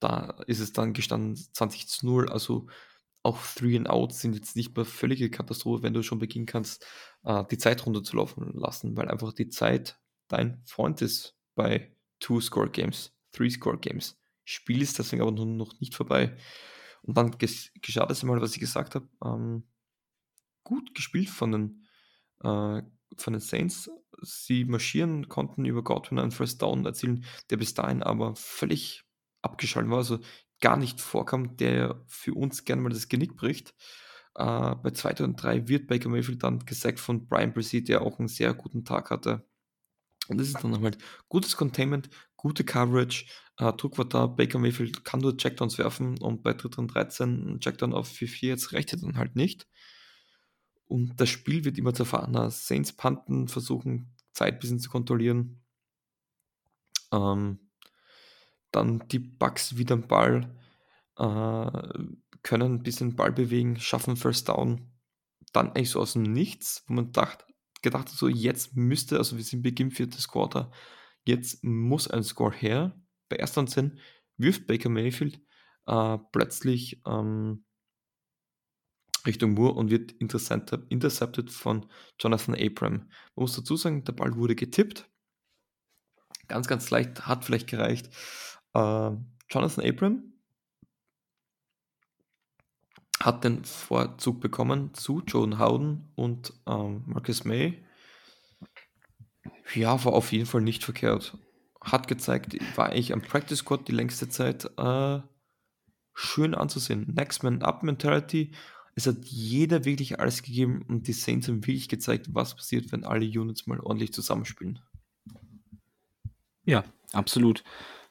da 0.00 0.42
ist 0.46 0.60
es 0.60 0.72
dann 0.72 0.92
gestanden 0.92 1.36
20 1.36 1.88
zu 1.88 2.06
0. 2.06 2.28
Also 2.30 2.68
auch 3.22 3.38
Three 3.54 3.76
and 3.76 3.90
Outs 3.90 4.20
sind 4.20 4.34
jetzt 4.34 4.56
nicht 4.56 4.76
mehr 4.76 4.84
völlige 4.84 5.30
Katastrophe, 5.30 5.82
wenn 5.82 5.94
du 5.94 6.02
schon 6.02 6.18
beginnen 6.18 6.46
kannst, 6.46 6.86
äh, 7.24 7.44
die 7.50 7.58
Zeit 7.58 7.84
runterzulaufen 7.84 8.52
lassen, 8.54 8.96
weil 8.96 9.08
einfach 9.08 9.32
die 9.32 9.48
Zeit 9.48 9.98
dein 10.28 10.62
Freund 10.64 11.02
ist 11.02 11.36
bei 11.54 11.92
Two-Score-Games, 12.20 13.12
Three-Score-Games. 13.32 14.18
Spiel 14.44 14.80
ist 14.80 14.98
deswegen 14.98 15.22
aber 15.22 15.32
noch 15.32 15.80
nicht 15.80 15.94
vorbei. 15.94 16.36
Und 17.02 17.16
dann 17.16 17.36
geschah 17.38 18.06
das 18.06 18.22
einmal, 18.22 18.40
was 18.40 18.54
ich 18.54 18.60
gesagt 18.60 18.94
habe. 18.94 19.08
Ähm, 19.24 19.64
gut 20.66 20.94
gespielt 20.94 21.30
von 21.30 21.52
den, 21.52 21.86
äh, 22.40 22.82
von 23.16 23.32
den 23.32 23.40
Saints. 23.40 23.88
Sie 24.20 24.64
marschieren, 24.64 25.28
konnten 25.28 25.64
über 25.64 25.84
Godwin 25.84 26.18
einen 26.18 26.32
First 26.32 26.60
Down 26.60 26.84
erzielen, 26.84 27.24
der 27.50 27.56
bis 27.56 27.74
dahin 27.74 28.02
aber 28.02 28.34
völlig 28.34 29.04
abgeschaltet 29.42 29.90
war, 29.90 29.98
also 29.98 30.18
gar 30.60 30.76
nicht 30.76 31.00
vorkam, 31.00 31.56
der 31.56 32.02
für 32.06 32.34
uns 32.34 32.64
gerne 32.64 32.82
mal 32.82 32.88
das 32.88 33.08
Genick 33.08 33.36
bricht. 33.36 33.74
Äh, 34.34 34.74
bei 34.74 34.90
2 34.90 35.24
und 35.24 35.36
3 35.36 35.68
wird 35.68 35.86
Baker 35.86 36.08
Mayfield 36.08 36.42
dann 36.42 36.58
gesagt 36.66 36.98
von 36.98 37.28
Brian 37.28 37.52
Brzee, 37.52 37.82
der 37.82 38.02
auch 38.02 38.18
einen 38.18 38.28
sehr 38.28 38.52
guten 38.54 38.84
Tag 38.84 39.10
hatte. 39.10 39.46
Und 40.28 40.38
das 40.38 40.48
ist 40.48 40.64
dann 40.64 40.82
halt 40.82 40.98
gutes 41.28 41.56
Containment, 41.56 42.10
gute 42.36 42.64
Coverage, 42.64 43.26
äh, 43.58 43.72
Druck 43.74 43.96
war 43.98 44.04
da, 44.06 44.26
Baker 44.26 44.58
Mayfield 44.58 45.04
kann 45.04 45.20
nur 45.20 45.36
Checkdowns 45.36 45.78
werfen 45.78 46.18
und 46.18 46.42
bei 46.42 46.52
3 46.52 46.78
und 46.78 46.88
13 46.88 47.54
ein 47.54 47.60
Checkdown 47.60 47.94
auf 47.94 48.08
4-4 48.08 48.48
jetzt 48.48 48.72
reicht 48.72 48.92
dann 48.92 49.16
halt 49.16 49.36
nicht. 49.36 49.66
Und 50.86 51.20
das 51.20 51.28
Spiel 51.28 51.64
wird 51.64 51.78
immer 51.78 51.94
zerfahrener. 51.94 52.50
Saints 52.50 52.92
panten, 52.92 53.48
versuchen 53.48 54.14
Zeit 54.32 54.54
ein 54.54 54.58
bisschen 54.60 54.78
zu 54.80 54.90
kontrollieren. 54.90 55.62
Ähm, 57.12 57.58
dann 58.70 59.06
die 59.08 59.18
Bugs 59.18 59.76
wieder 59.76 59.94
am 59.94 60.06
Ball, 60.06 60.54
äh, 61.18 62.04
können 62.42 62.74
ein 62.74 62.82
bisschen 62.82 63.16
Ball 63.16 63.32
bewegen, 63.32 63.80
schaffen 63.80 64.16
First 64.16 64.48
Down. 64.48 64.92
Dann 65.52 65.68
eigentlich 65.70 65.90
so 65.90 66.00
aus 66.00 66.12
dem 66.12 66.22
Nichts, 66.22 66.84
wo 66.86 66.94
man 66.94 67.12
dacht, 67.12 67.46
gedacht 67.82 68.08
hat, 68.08 68.14
so 68.14 68.28
jetzt 68.28 68.76
müsste, 68.76 69.18
also 69.18 69.36
wir 69.36 69.44
sind 69.44 69.62
Beginn 69.62 69.90
viertes 69.90 70.28
Quarter, 70.28 70.70
jetzt 71.24 71.64
muss 71.64 72.08
ein 72.08 72.22
Score 72.22 72.54
her. 72.54 73.00
Bei 73.28 73.36
ersten 73.36 73.66
Sinn 73.66 73.98
wirft 74.36 74.66
Baker 74.66 74.88
Mayfield 74.88 75.40
äh, 75.86 76.18
plötzlich 76.32 77.02
ähm, 77.06 77.64
Richtung 79.26 79.54
Moore 79.54 79.74
und 79.74 79.90
wird 79.90 80.12
intercepted 80.12 81.50
von 81.50 81.86
Jonathan 82.18 82.54
Abram. 82.54 82.92
Man 82.92 83.08
muss 83.36 83.56
dazu 83.56 83.76
sagen, 83.76 84.04
der 84.04 84.12
Ball 84.12 84.36
wurde 84.36 84.54
getippt. 84.54 85.08
Ganz, 86.48 86.68
ganz 86.68 86.90
leicht, 86.90 87.26
hat 87.26 87.44
vielleicht 87.44 87.68
gereicht. 87.68 88.08
Äh, 88.74 89.10
Jonathan 89.50 89.84
Abram 89.84 90.32
hat 93.20 93.44
den 93.44 93.64
Vorzug 93.64 94.40
bekommen 94.40 94.94
zu 94.94 95.22
Joan 95.26 95.58
Howden 95.58 96.12
und 96.14 96.52
ähm, 96.66 97.02
Marcus 97.06 97.44
May. 97.44 97.82
Ja, 99.74 100.04
war 100.04 100.12
auf 100.12 100.32
jeden 100.32 100.46
Fall 100.46 100.60
nicht 100.60 100.84
verkehrt. 100.84 101.36
Hat 101.80 102.08
gezeigt, 102.08 102.56
war 102.76 102.94
ich 102.94 103.12
am 103.12 103.22
Practice 103.22 103.58
Squad 103.58 103.88
die 103.88 103.92
längste 103.92 104.28
Zeit 104.28 104.70
äh, 104.76 105.20
schön 106.14 106.54
anzusehen. 106.54 107.12
Next 107.14 107.42
Man 107.42 107.62
Up 107.62 107.82
Mentality. 107.82 108.52
Es 108.96 109.06
hat 109.06 109.24
jeder 109.24 109.84
wirklich 109.84 110.18
alles 110.18 110.42
gegeben 110.42 110.82
und 110.88 111.06
die 111.06 111.12
Saints 111.12 111.48
haben 111.48 111.66
wirklich 111.66 111.88
gezeigt, 111.88 112.28
was 112.30 112.56
passiert, 112.56 112.90
wenn 112.92 113.04
alle 113.04 113.26
Units 113.26 113.66
mal 113.66 113.78
ordentlich 113.78 114.12
zusammenspielen. 114.12 114.80
Ja, 116.64 116.82
absolut. 117.12 117.62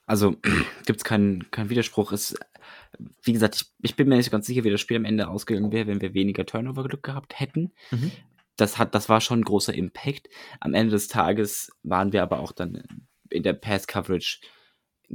Also 0.05 0.35
gibt 0.85 0.99
es 0.99 1.03
keinen 1.03 1.49
keinen 1.49 1.71
Widerspruch. 1.71 2.11
Es, 2.11 2.35
wie 3.23 3.33
gesagt, 3.33 3.55
ich, 3.55 3.65
ich 3.81 3.95
bin 3.95 4.07
mir 4.07 4.17
nicht 4.17 4.29
ganz 4.29 4.45
sicher, 4.45 4.63
wie 4.63 4.69
das 4.69 4.79
Spiel 4.79 4.97
am 4.97 5.05
Ende 5.05 5.27
ausgegangen 5.27 5.71
wäre, 5.71 5.87
wenn 5.87 6.01
wir 6.01 6.13
weniger 6.13 6.45
Turnover-Glück 6.45 7.01
gehabt 7.01 7.39
hätten. 7.39 7.73
Mhm. 7.89 8.11
Das, 8.55 8.77
hat, 8.77 8.93
das 8.93 9.09
war 9.09 9.21
schon 9.21 9.39
ein 9.39 9.45
großer 9.45 9.73
Impact. 9.73 10.29
Am 10.59 10.75
Ende 10.75 10.91
des 10.91 11.07
Tages 11.07 11.71
waren 11.81 12.13
wir 12.13 12.21
aber 12.21 12.39
auch 12.39 12.51
dann 12.51 12.83
in 13.31 13.41
der 13.41 13.53
Pass-Coverage 13.53 14.39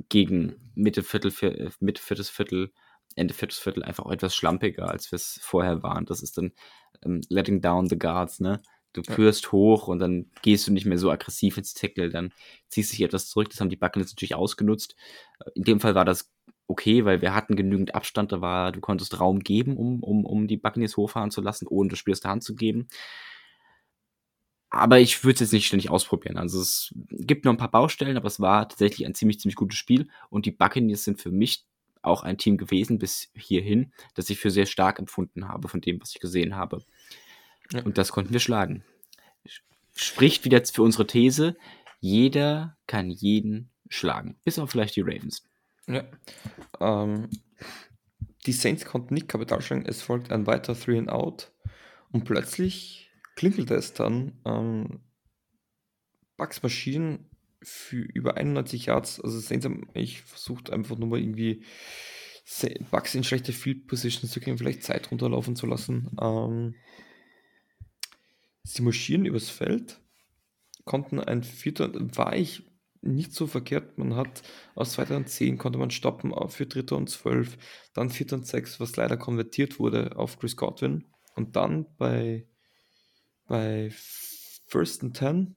gegen 0.08 0.56
Mitte 0.74 1.04
Viertel, 1.04 1.70
Mitte 1.78 2.02
viertes 2.02 2.28
Viertel, 2.28 2.72
Ende 3.16 3.34
viertes 3.34 3.58
Viertel 3.58 3.82
einfach 3.82 4.06
auch 4.06 4.12
etwas 4.12 4.34
schlampiger, 4.34 4.90
als 4.90 5.10
wir 5.12 5.16
es 5.16 5.38
vorher 5.42 5.82
waren. 5.82 6.06
Das 6.06 6.22
ist 6.22 6.38
dann 6.38 6.52
ähm, 7.04 7.20
letting 7.28 7.60
down 7.60 7.88
the 7.88 7.98
guards, 7.98 8.40
ne? 8.40 8.62
Du 8.92 9.02
führst 9.04 9.44
ja. 9.44 9.52
hoch 9.52 9.86
und 9.86 10.00
dann 10.00 10.30
gehst 10.42 10.66
du 10.66 10.72
nicht 10.72 10.84
mehr 10.84 10.98
so 10.98 11.10
aggressiv 11.10 11.56
ins 11.56 11.74
Tackle, 11.74 12.10
dann 12.10 12.32
ziehst 12.68 12.92
du 12.92 12.96
dich 12.96 13.04
etwas 13.04 13.28
zurück. 13.28 13.48
Das 13.48 13.60
haben 13.60 13.70
die 13.70 13.76
Buccaneers 13.76 14.10
natürlich 14.10 14.34
ausgenutzt. 14.34 14.96
In 15.54 15.62
dem 15.62 15.78
Fall 15.80 15.94
war 15.94 16.04
das 16.04 16.32
okay, 16.66 17.04
weil 17.04 17.22
wir 17.22 17.34
hatten 17.34 17.56
genügend 17.56 17.94
Abstand, 17.94 18.32
da 18.32 18.40
war, 18.40 18.72
du 18.72 18.80
konntest 18.80 19.20
Raum 19.20 19.40
geben, 19.40 19.76
um, 19.76 20.02
um, 20.02 20.24
um 20.24 20.48
die 20.48 20.56
Buccaneers 20.56 20.96
hochfahren 20.96 21.30
zu 21.30 21.40
lassen, 21.40 21.68
ohne 21.68 21.90
das 21.90 21.98
Spiel 21.98 22.12
aus 22.12 22.20
der 22.20 22.32
Hand 22.32 22.42
zu 22.42 22.54
geben. 22.56 22.88
Aber 24.70 25.00
ich 25.00 25.24
würde 25.24 25.34
es 25.34 25.40
jetzt 25.40 25.52
nicht 25.52 25.66
ständig 25.66 25.90
ausprobieren. 25.90 26.36
Also 26.36 26.60
es 26.60 26.94
gibt 27.10 27.44
noch 27.44 27.52
ein 27.52 27.58
paar 27.58 27.72
Baustellen, 27.72 28.16
aber 28.16 28.28
es 28.28 28.38
war 28.38 28.68
tatsächlich 28.68 29.04
ein 29.04 29.14
ziemlich, 29.14 29.40
ziemlich 29.40 29.56
gutes 29.56 29.76
Spiel. 29.76 30.08
Und 30.30 30.46
die 30.46 30.52
Buccaneers 30.52 31.02
sind 31.02 31.20
für 31.20 31.32
mich 31.32 31.66
auch 32.02 32.22
ein 32.22 32.38
Team 32.38 32.56
gewesen 32.56 32.98
bis 32.98 33.30
hierhin, 33.34 33.92
das 34.14 34.30
ich 34.30 34.38
für 34.38 34.50
sehr 34.50 34.66
stark 34.66 34.98
empfunden 34.98 35.48
habe 35.48 35.68
von 35.68 35.80
dem, 35.80 36.00
was 36.00 36.14
ich 36.14 36.20
gesehen 36.20 36.56
habe. 36.56 36.82
Ja. 37.72 37.82
Und 37.82 37.98
das 37.98 38.12
konnten 38.12 38.32
wir 38.32 38.40
schlagen. 38.40 38.84
Spricht 39.94 40.44
wieder 40.44 40.64
für 40.64 40.82
unsere 40.82 41.06
These, 41.06 41.56
jeder 42.00 42.76
kann 42.86 43.10
jeden 43.10 43.70
schlagen. 43.88 44.38
Bis 44.44 44.58
auf 44.58 44.70
vielleicht 44.70 44.96
die 44.96 45.02
Ravens. 45.02 45.44
Ja. 45.86 46.04
Ähm, 46.80 47.28
die 48.46 48.52
Saints 48.52 48.84
konnten 48.84 49.14
nicht 49.14 49.28
Kapital 49.28 49.60
schlagen. 49.60 49.84
Es 49.86 50.02
folgt 50.02 50.32
ein 50.32 50.46
weiter 50.46 50.78
Three 50.78 50.98
and 50.98 51.10
Out. 51.10 51.52
Und 52.10 52.24
plötzlich 52.24 53.10
klingelte 53.36 53.74
es 53.74 53.92
dann. 53.92 54.40
Ähm, 54.44 55.00
Bugs 56.36 56.62
Maschinen 56.62 57.29
für 57.62 58.02
über 58.02 58.36
91 58.36 58.86
Yards. 58.86 59.20
Also 59.20 59.40
haben 59.40 59.88
ich 59.94 60.22
versucht 60.22 60.70
einfach 60.70 60.96
nur 60.98 61.08
mal 61.08 61.20
irgendwie 61.20 61.64
Bugs 62.90 63.14
in 63.14 63.24
schlechte 63.24 63.52
Field 63.52 63.86
Positions 63.86 64.32
zu 64.32 64.40
kriegen, 64.40 64.58
vielleicht 64.58 64.82
Zeit 64.82 65.10
runterlaufen 65.10 65.56
zu 65.56 65.66
lassen. 65.66 66.16
Ähm, 66.20 66.74
Sie 68.62 68.82
marschieren 68.82 69.24
übers 69.24 69.48
Feld, 69.48 70.00
konnten 70.84 71.18
ein 71.18 71.42
Vierter, 71.42 71.92
war 72.16 72.36
ich 72.36 72.70
nicht 73.02 73.32
so 73.32 73.46
verkehrt. 73.46 73.98
Man 73.98 74.14
hat 74.14 74.42
aus 74.74 74.92
2010 74.92 75.58
konnte 75.58 75.78
man 75.78 75.90
stoppen 75.90 76.32
für 76.48 76.66
Dritter 76.66 76.96
und 76.96 77.08
Zwölf, 77.08 77.56
dann 77.94 78.10
Vierter 78.10 78.36
und 78.36 78.46
Sechs, 78.46 78.78
was 78.80 78.96
leider 78.96 79.16
konvertiert 79.16 79.78
wurde 79.78 80.16
auf 80.16 80.38
Chris 80.38 80.56
Godwin. 80.56 81.06
Und 81.36 81.56
dann 81.56 81.86
bei, 81.96 82.46
bei 83.46 83.90
First 84.66 85.02
and 85.02 85.16
Ten, 85.16 85.56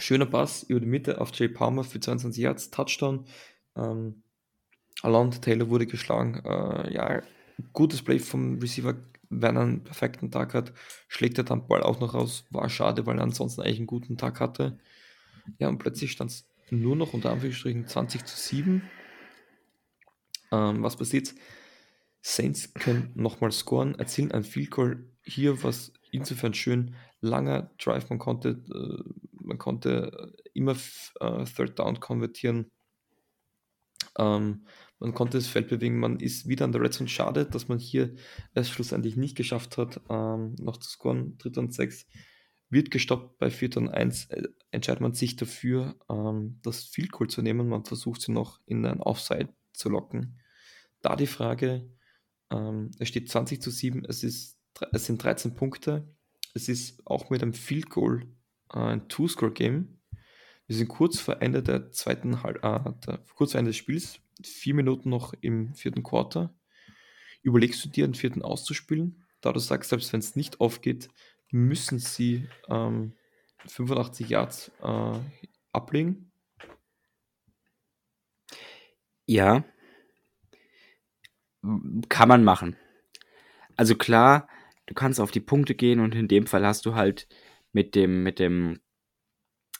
schöner 0.00 0.26
Pass 0.26 0.62
über 0.64 0.80
die 0.80 0.86
Mitte 0.86 1.20
auf 1.20 1.30
Jay 1.34 1.48
Palmer 1.48 1.84
für 1.84 2.00
22 2.00 2.42
Yards, 2.42 2.70
Touchdown. 2.70 3.26
Ähm, 3.76 4.22
Alon 5.02 5.30
Taylor 5.30 5.68
wurde 5.68 5.86
geschlagen. 5.86 6.42
Äh, 6.44 6.92
ja, 6.92 7.22
gutes 7.72 8.02
Play 8.02 8.18
vom 8.18 8.58
Receiver 8.58 8.96
wenn 9.30 9.56
er 9.56 9.62
einen 9.62 9.84
perfekten 9.84 10.30
Tag 10.30 10.54
hat, 10.54 10.72
schlägt 11.08 11.38
er 11.38 11.44
dann 11.44 11.66
Ball 11.68 11.82
auch 11.82 12.00
noch 12.00 12.14
raus. 12.14 12.44
War 12.50 12.68
schade, 12.68 13.06
weil 13.06 13.18
er 13.18 13.22
ansonsten 13.22 13.62
eigentlich 13.62 13.78
einen 13.78 13.86
guten 13.86 14.18
Tag 14.18 14.40
hatte. 14.40 14.78
Ja, 15.58 15.68
und 15.68 15.78
plötzlich 15.78 16.12
stand 16.12 16.32
es 16.32 16.46
nur 16.70 16.96
noch 16.96 17.14
unter 17.14 17.30
Anführungsstrichen 17.30 17.86
20 17.86 18.24
zu 18.24 18.36
7. 18.36 18.82
Ähm, 20.52 20.82
was 20.82 20.96
passiert? 20.96 21.32
Saints 22.22 22.74
können 22.74 23.12
nochmal 23.14 23.52
scoren, 23.52 23.94
erzielen 23.94 24.32
ein 24.32 24.44
Field 24.44 24.72
Goal 24.72 25.06
hier, 25.22 25.62
was 25.62 25.92
insofern 26.10 26.52
schön 26.52 26.94
langer 27.20 27.70
Drive, 27.78 28.10
man 28.10 28.18
konnte, 28.18 28.60
äh, 28.74 29.02
man 29.50 29.58
konnte 29.58 30.32
immer 30.54 30.76
äh, 31.18 31.44
Third 31.44 31.78
Down 31.78 31.98
konvertieren. 31.98 32.70
Ähm, 34.16 34.64
man 35.00 35.12
konnte 35.12 35.38
das 35.38 35.48
Feld 35.48 35.68
bewegen, 35.68 35.98
man 35.98 36.20
ist 36.20 36.46
wieder 36.46 36.64
an 36.64 36.72
der 36.72 36.80
Red 36.80 36.94
Zone. 36.94 37.08
Schade, 37.08 37.46
dass 37.46 37.66
man 37.66 37.80
hier 37.80 38.14
es 38.54 38.70
schlussendlich 38.70 39.16
nicht 39.16 39.36
geschafft 39.36 39.76
hat, 39.76 40.00
ähm, 40.08 40.54
noch 40.60 40.76
zu 40.76 40.88
scoren. 40.88 41.36
Dritter 41.38 41.60
und 41.60 41.74
sechs 41.74 42.06
wird 42.68 42.92
gestoppt 42.92 43.38
bei 43.38 43.50
vierter 43.50 43.80
und 43.80 43.88
eins. 43.88 44.26
Äh, 44.26 44.48
entscheidet 44.70 45.00
man 45.00 45.14
sich 45.14 45.34
dafür, 45.34 45.96
ähm, 46.08 46.60
das 46.62 46.84
Field 46.84 47.10
Goal 47.10 47.28
zu 47.28 47.42
nehmen. 47.42 47.68
Man 47.68 47.84
versucht 47.84 48.20
sie 48.22 48.30
noch 48.30 48.60
in 48.66 48.86
ein 48.86 49.00
Offside 49.00 49.52
zu 49.72 49.88
locken. 49.88 50.38
Da 51.00 51.16
die 51.16 51.26
Frage, 51.26 51.90
ähm, 52.52 52.92
es 53.00 53.08
steht 53.08 53.28
20 53.28 53.60
zu 53.60 53.72
7, 53.72 54.04
es, 54.04 54.22
ist, 54.22 54.60
es 54.92 55.06
sind 55.06 55.24
13 55.24 55.56
Punkte. 55.56 56.08
Es 56.54 56.68
ist 56.68 57.04
auch 57.04 57.30
mit 57.30 57.42
einem 57.42 57.54
Field 57.54 57.90
Goal 57.90 58.22
äh, 58.22 58.39
ein 58.70 59.08
Two-Score-Game. 59.08 59.98
Wir 60.66 60.76
sind 60.76 60.88
kurz 60.88 61.18
vor 61.18 61.42
Ende 61.42 61.62
der 61.62 61.90
zweiten, 61.90 62.34
äh, 62.34 62.52
der, 62.62 63.24
kurz 63.34 63.52
vor 63.52 63.58
Ende 63.58 63.70
des 63.70 63.76
Spiels 63.76 64.20
vier 64.42 64.74
Minuten 64.74 65.10
noch 65.10 65.34
im 65.40 65.74
vierten 65.74 66.02
Quarter. 66.02 66.54
Überlegst 67.42 67.84
du 67.84 67.88
dir, 67.88 68.04
einen 68.04 68.14
vierten 68.14 68.42
auszuspielen? 68.42 69.26
Da 69.40 69.52
du 69.52 69.58
sagst, 69.58 69.90
selbst 69.90 70.12
wenn 70.12 70.20
es 70.20 70.36
nicht 70.36 70.60
aufgeht, 70.60 71.08
müssen 71.50 71.98
sie 71.98 72.48
ähm, 72.68 73.14
85 73.66 74.28
Yards 74.28 74.70
äh, 74.82 75.18
ablegen? 75.72 76.30
Ja. 79.26 79.64
Kann 82.08 82.28
man 82.28 82.44
machen. 82.44 82.76
Also 83.76 83.94
klar, 83.94 84.48
du 84.86 84.94
kannst 84.94 85.20
auf 85.20 85.30
die 85.30 85.40
Punkte 85.40 85.74
gehen 85.74 86.00
und 86.00 86.14
in 86.14 86.28
dem 86.28 86.46
Fall 86.46 86.66
hast 86.66 86.84
du 86.86 86.94
halt 86.94 87.28
mit 87.72 87.94
dem, 87.94 88.22
mit 88.22 88.38
dem 88.38 88.80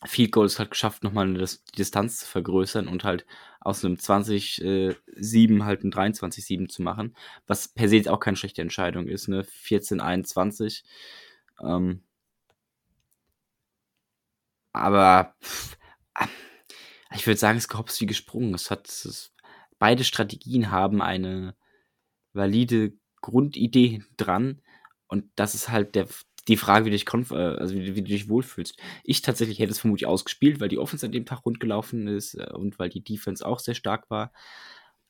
Field 0.04 0.32
Goal 0.32 0.46
es 0.46 0.58
halt 0.58 0.70
geschafft, 0.70 1.04
nochmal 1.04 1.34
die 1.34 1.46
Distanz 1.76 2.20
zu 2.20 2.26
vergrößern 2.26 2.88
und 2.88 3.04
halt 3.04 3.26
aus 3.60 3.84
einem 3.84 3.96
20-7 3.96 4.62
äh, 5.60 5.62
halt 5.62 5.84
ein 5.84 5.92
23-7 5.92 6.68
zu 6.68 6.82
machen, 6.82 7.14
was 7.46 7.68
per 7.68 7.88
se 7.88 7.96
jetzt 7.96 8.08
auch 8.08 8.20
keine 8.20 8.36
schlechte 8.36 8.62
Entscheidung 8.62 9.08
ist, 9.08 9.28
ne? 9.28 9.42
14-21. 9.44 10.84
Ähm, 11.62 12.02
aber 14.72 15.34
pff, 15.42 15.76
ich 17.14 17.26
würde 17.26 17.38
sagen, 17.38 17.58
es 17.58 17.68
gehopst 17.68 18.00
wie 18.00 18.06
gesprungen. 18.06 18.54
Es 18.54 18.70
hat, 18.70 18.88
es, 18.88 19.32
beide 19.78 20.04
Strategien 20.04 20.70
haben 20.70 21.02
eine 21.02 21.56
valide 22.32 22.92
Grundidee 23.20 24.04
dran. 24.16 24.62
Und 25.08 25.30
das 25.34 25.54
ist 25.54 25.68
halt 25.70 25.94
der, 25.96 26.06
die 26.48 26.56
Frage, 26.56 26.86
wie 26.86 26.90
du, 26.90 26.96
dich 26.96 27.06
äh, 27.32 27.34
also 27.34 27.74
wie, 27.74 27.94
wie, 27.96 28.02
du 28.02 28.08
dich 28.08 28.28
wohlfühlst. 28.28 28.76
Ich 29.04 29.22
tatsächlich 29.22 29.58
hätte 29.58 29.72
es 29.72 29.80
vermutlich 29.80 30.06
ausgespielt, 30.06 30.60
weil 30.60 30.68
die 30.68 30.78
Offense 30.78 31.06
an 31.06 31.12
dem 31.12 31.26
Tag 31.26 31.44
rund 31.44 31.60
gelaufen 31.60 32.06
ist 32.08 32.34
äh, 32.34 32.50
und 32.52 32.78
weil 32.78 32.88
die 32.88 33.02
Defense 33.02 33.46
auch 33.46 33.58
sehr 33.58 33.74
stark 33.74 34.10
war. 34.10 34.32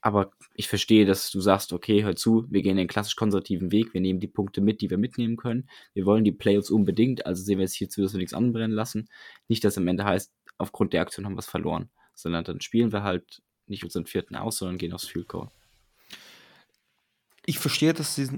Aber 0.03 0.31
ich 0.55 0.69
verstehe, 0.69 1.05
dass 1.05 1.31
du 1.31 1.41
sagst, 1.41 1.73
okay, 1.73 2.05
hör 2.05 2.17
zu, 2.17 2.47
wir 2.49 2.63
gehen 2.63 2.79
den 2.79 2.89
klassisch 2.89 3.17
konservativen 3.17 3.71
Weg, 3.71 3.93
wir 3.93 4.01
nehmen 4.01 4.19
die 4.19 4.29
Punkte 4.29 4.63
mit, 4.63 4.81
die 4.81 4.89
wir 4.89 4.97
mitnehmen 4.97 5.37
können. 5.37 5.69
Wir 5.93 6.07
wollen 6.07 6.25
die 6.25 6.33
Playoffs 6.33 6.71
unbedingt, 6.71 7.27
also 7.27 7.43
sehen 7.43 7.59
wir 7.59 7.65
jetzt 7.65 7.75
hierzu, 7.75 8.01
dass 8.01 8.15
wir 8.15 8.19
nichts 8.19 8.33
anbrennen 8.33 8.75
lassen. 8.75 9.09
Nicht, 9.49 9.63
dass 9.63 9.77
am 9.77 9.87
Ende 9.89 10.05
heißt, 10.05 10.33
aufgrund 10.57 10.95
der 10.95 11.03
Aktion 11.03 11.27
haben 11.27 11.35
wir 11.35 11.41
es 11.41 11.47
verloren, 11.47 11.91
sondern 12.15 12.45
dann 12.45 12.61
spielen 12.63 12.93
wir 12.93 13.03
halt 13.03 13.43
nicht 13.67 13.85
unseren 13.85 14.07
vierten 14.07 14.37
aus, 14.37 14.57
sondern 14.59 14.79
gehen 14.79 14.93
aufs 14.95 15.07
Field 15.07 15.29
Goal. 15.29 15.49
Ich 17.45 17.59
verstehe, 17.59 17.93
dass 17.93 18.15
sie, 18.15 18.29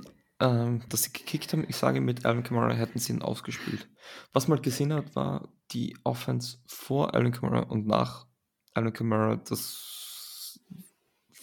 ähm, 0.42 0.82
dass 0.88 1.04
sie 1.04 1.12
gekickt 1.12 1.52
haben. 1.52 1.64
Ich 1.68 1.76
sage, 1.76 2.00
mit 2.00 2.26
Alvin 2.26 2.42
Kamara 2.42 2.74
hätten 2.74 2.98
sie 2.98 3.12
ihn 3.12 3.22
ausgespielt. 3.22 3.88
Was 4.32 4.48
man 4.48 4.56
halt 4.56 4.64
gesehen 4.64 4.92
hat, 4.92 5.14
war 5.14 5.48
die 5.70 5.96
Offense 6.02 6.58
vor 6.66 7.14
Alvin 7.14 7.30
Kamara 7.30 7.60
und 7.60 7.86
nach 7.86 8.26
Alvin 8.74 8.92
Kamara. 8.92 9.36
Das 9.36 10.58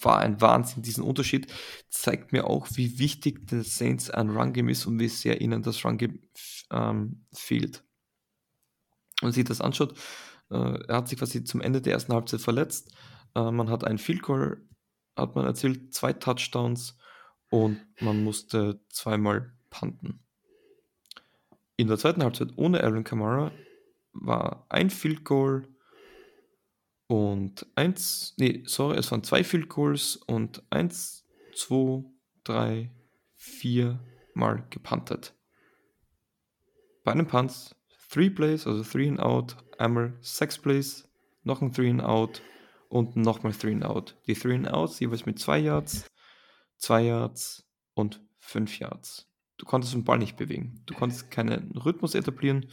war 0.02 0.18
ein 0.18 0.40
Wahnsinn. 0.42 0.82
Diesen 0.82 1.02
Unterschied 1.02 1.50
zeigt 1.88 2.32
mir 2.32 2.46
auch, 2.46 2.68
wie 2.74 2.98
wichtig 2.98 3.46
den 3.48 3.62
Saints 3.62 4.10
ein 4.10 4.28
Run-Game 4.30 4.68
ist 4.68 4.84
und 4.84 4.98
wie 4.98 5.08
sehr 5.08 5.40
ihnen 5.40 5.62
das 5.62 5.82
Run-Game 5.82 6.20
ähm, 6.70 7.24
fehlt. 7.32 7.82
Wenn 9.20 9.28
man 9.28 9.32
sich 9.32 9.44
das 9.44 9.62
anschaut, 9.62 9.98
äh, 10.50 10.78
er 10.88 10.96
hat 10.96 11.08
sich 11.08 11.18
quasi 11.18 11.42
zum 11.44 11.62
Ende 11.62 11.80
der 11.80 11.94
ersten 11.94 12.12
Halbzeit 12.12 12.42
verletzt. 12.42 12.94
Äh, 13.34 13.50
man 13.50 13.70
hat 13.70 13.84
einen 13.84 13.98
Field 13.98 14.22
Goal, 14.22 14.62
hat 15.16 15.34
man 15.36 15.46
erzählt, 15.46 15.94
zwei 15.94 16.12
Touchdowns 16.12 16.98
und 17.50 17.80
man 18.00 18.24
musste 18.24 18.80
zweimal 18.88 19.52
panten. 19.68 20.20
In 21.76 21.88
der 21.88 21.98
zweiten 21.98 22.22
Halbzeit 22.22 22.52
ohne 22.56 22.82
Aaron 22.82 23.04
Kamara 23.04 23.52
war 24.12 24.66
ein 24.68 24.90
Field 24.90 25.24
Goal 25.24 25.68
und 27.06 27.66
eins, 27.74 28.34
nee, 28.36 28.62
sorry, 28.66 28.96
es 28.96 29.10
waren 29.10 29.24
zwei 29.24 29.42
Field 29.42 29.68
Goals 29.68 30.16
und 30.16 30.62
eins, 30.70 31.26
zwei, 31.54 32.04
drei, 32.44 32.90
vier 33.34 33.98
Mal 34.34 34.64
gepantet. 34.70 35.34
Bei 37.02 37.12
einem 37.12 37.26
Punts, 37.26 37.74
three 38.10 38.30
Plays, 38.30 38.66
also 38.66 38.84
three 38.84 39.08
and 39.08 39.18
out, 39.18 39.56
einmal 39.78 40.16
sechs 40.20 40.56
Plays, 40.56 41.08
noch 41.42 41.62
ein 41.62 41.72
three 41.72 41.90
and 41.90 42.02
out 42.02 42.42
und 42.88 43.16
nochmal 43.16 43.52
three 43.52 43.72
and 43.72 43.84
out. 43.84 44.16
Die 44.26 44.34
three 44.34 44.54
and 44.54 44.68
outs 44.68 45.00
jeweils 45.00 45.26
mit 45.26 45.38
zwei 45.38 45.58
Yards, 45.58 46.10
zwei 46.80 47.02
Yards 47.02 47.64
und 47.94 48.20
fünf 48.38 48.78
Yards. 48.78 49.28
Du 49.58 49.66
konntest 49.66 49.92
den 49.92 50.04
Ball 50.04 50.18
nicht 50.18 50.36
bewegen. 50.36 50.82
Du 50.86 50.94
konntest 50.94 51.30
keinen 51.30 51.70
Rhythmus 51.76 52.14
etablieren. 52.14 52.70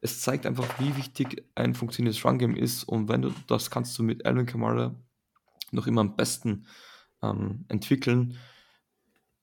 Es 0.00 0.22
zeigt 0.22 0.46
einfach, 0.46 0.80
wie 0.80 0.96
wichtig 0.96 1.44
ein 1.54 1.74
funktionierendes 1.74 2.24
Run-Game 2.24 2.56
ist. 2.56 2.84
Und 2.84 3.08
wenn 3.08 3.22
du 3.22 3.34
das 3.48 3.70
kannst 3.70 3.98
du 3.98 4.02
mit 4.02 4.24
Alvin 4.24 4.46
Kamara 4.46 4.94
noch 5.72 5.86
immer 5.86 6.00
am 6.00 6.16
besten 6.16 6.66
ähm, 7.22 7.64
entwickeln. 7.68 8.38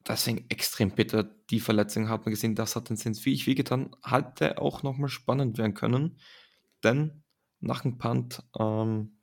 Deswegen 0.07 0.45
extrem 0.49 0.91
bitter. 0.91 1.23
Die 1.49 1.59
Verletzung 1.59 2.09
hat 2.09 2.25
man 2.25 2.31
gesehen, 2.31 2.55
das 2.55 2.75
hat 2.75 2.89
den 2.89 2.97
Sins 2.97 3.25
wie 3.25 3.33
ich 3.33 3.45
wehgetan. 3.45 3.95
Hatte 4.01 4.59
auch 4.59 4.81
nochmal 4.81 5.09
spannend 5.09 5.57
werden 5.57 5.73
können. 5.73 6.17
Denn 6.83 7.23
nach 7.59 7.81
dem 7.81 7.97
Punt, 7.97 8.43
ähm, 8.57 9.17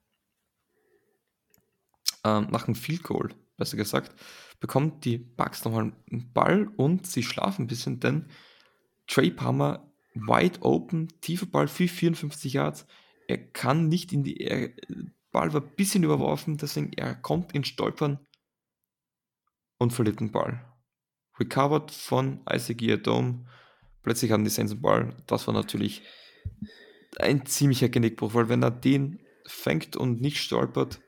ähm, 2.24 2.49
nach 2.51 2.66
dem 2.66 2.74
Field 2.74 3.03
Goal, 3.03 3.30
besser 3.57 3.76
gesagt, 3.76 4.14
bekommt 4.64 5.04
die 5.04 5.18
Bugs 5.18 5.62
nochmal 5.66 5.92
einen 6.10 6.32
Ball 6.32 6.68
und 6.78 7.06
sie 7.06 7.22
schlafen 7.22 7.64
ein 7.64 7.66
bisschen, 7.66 8.00
denn 8.00 8.30
Trey 9.06 9.30
Palmer 9.30 9.92
wide 10.14 10.62
open, 10.62 11.08
tiefer 11.20 11.44
Ball 11.44 11.68
für 11.68 11.86
54 11.86 12.54
Yards. 12.54 12.86
Er 13.28 13.36
kann 13.36 13.88
nicht 13.88 14.14
in 14.14 14.22
die. 14.22 14.40
Er, 14.40 14.70
Ball 15.30 15.52
war 15.52 15.60
ein 15.60 15.76
bisschen 15.76 16.02
überworfen, 16.02 16.56
deswegen 16.56 16.94
er 16.94 17.14
kommt 17.14 17.52
in 17.52 17.64
Stolpern 17.64 18.26
und 19.76 19.92
verliert 19.92 20.20
den 20.20 20.32
Ball. 20.32 20.64
Recovered 21.38 21.90
von 21.90 22.40
Isaac 22.50 23.02
Dome. 23.02 23.44
Plötzlich 24.02 24.32
haben 24.32 24.44
die 24.44 24.50
Saints 24.50 24.72
den 24.72 24.80
Ball. 24.80 25.14
Das 25.26 25.46
war 25.46 25.52
natürlich 25.52 26.00
ein 27.18 27.44
ziemlicher 27.44 27.90
Genickbruch, 27.90 28.32
weil 28.32 28.48
wenn 28.48 28.62
er 28.62 28.70
den 28.70 29.20
fängt 29.46 29.94
und 29.94 30.22
nicht 30.22 30.38
stolpert, 30.38 31.02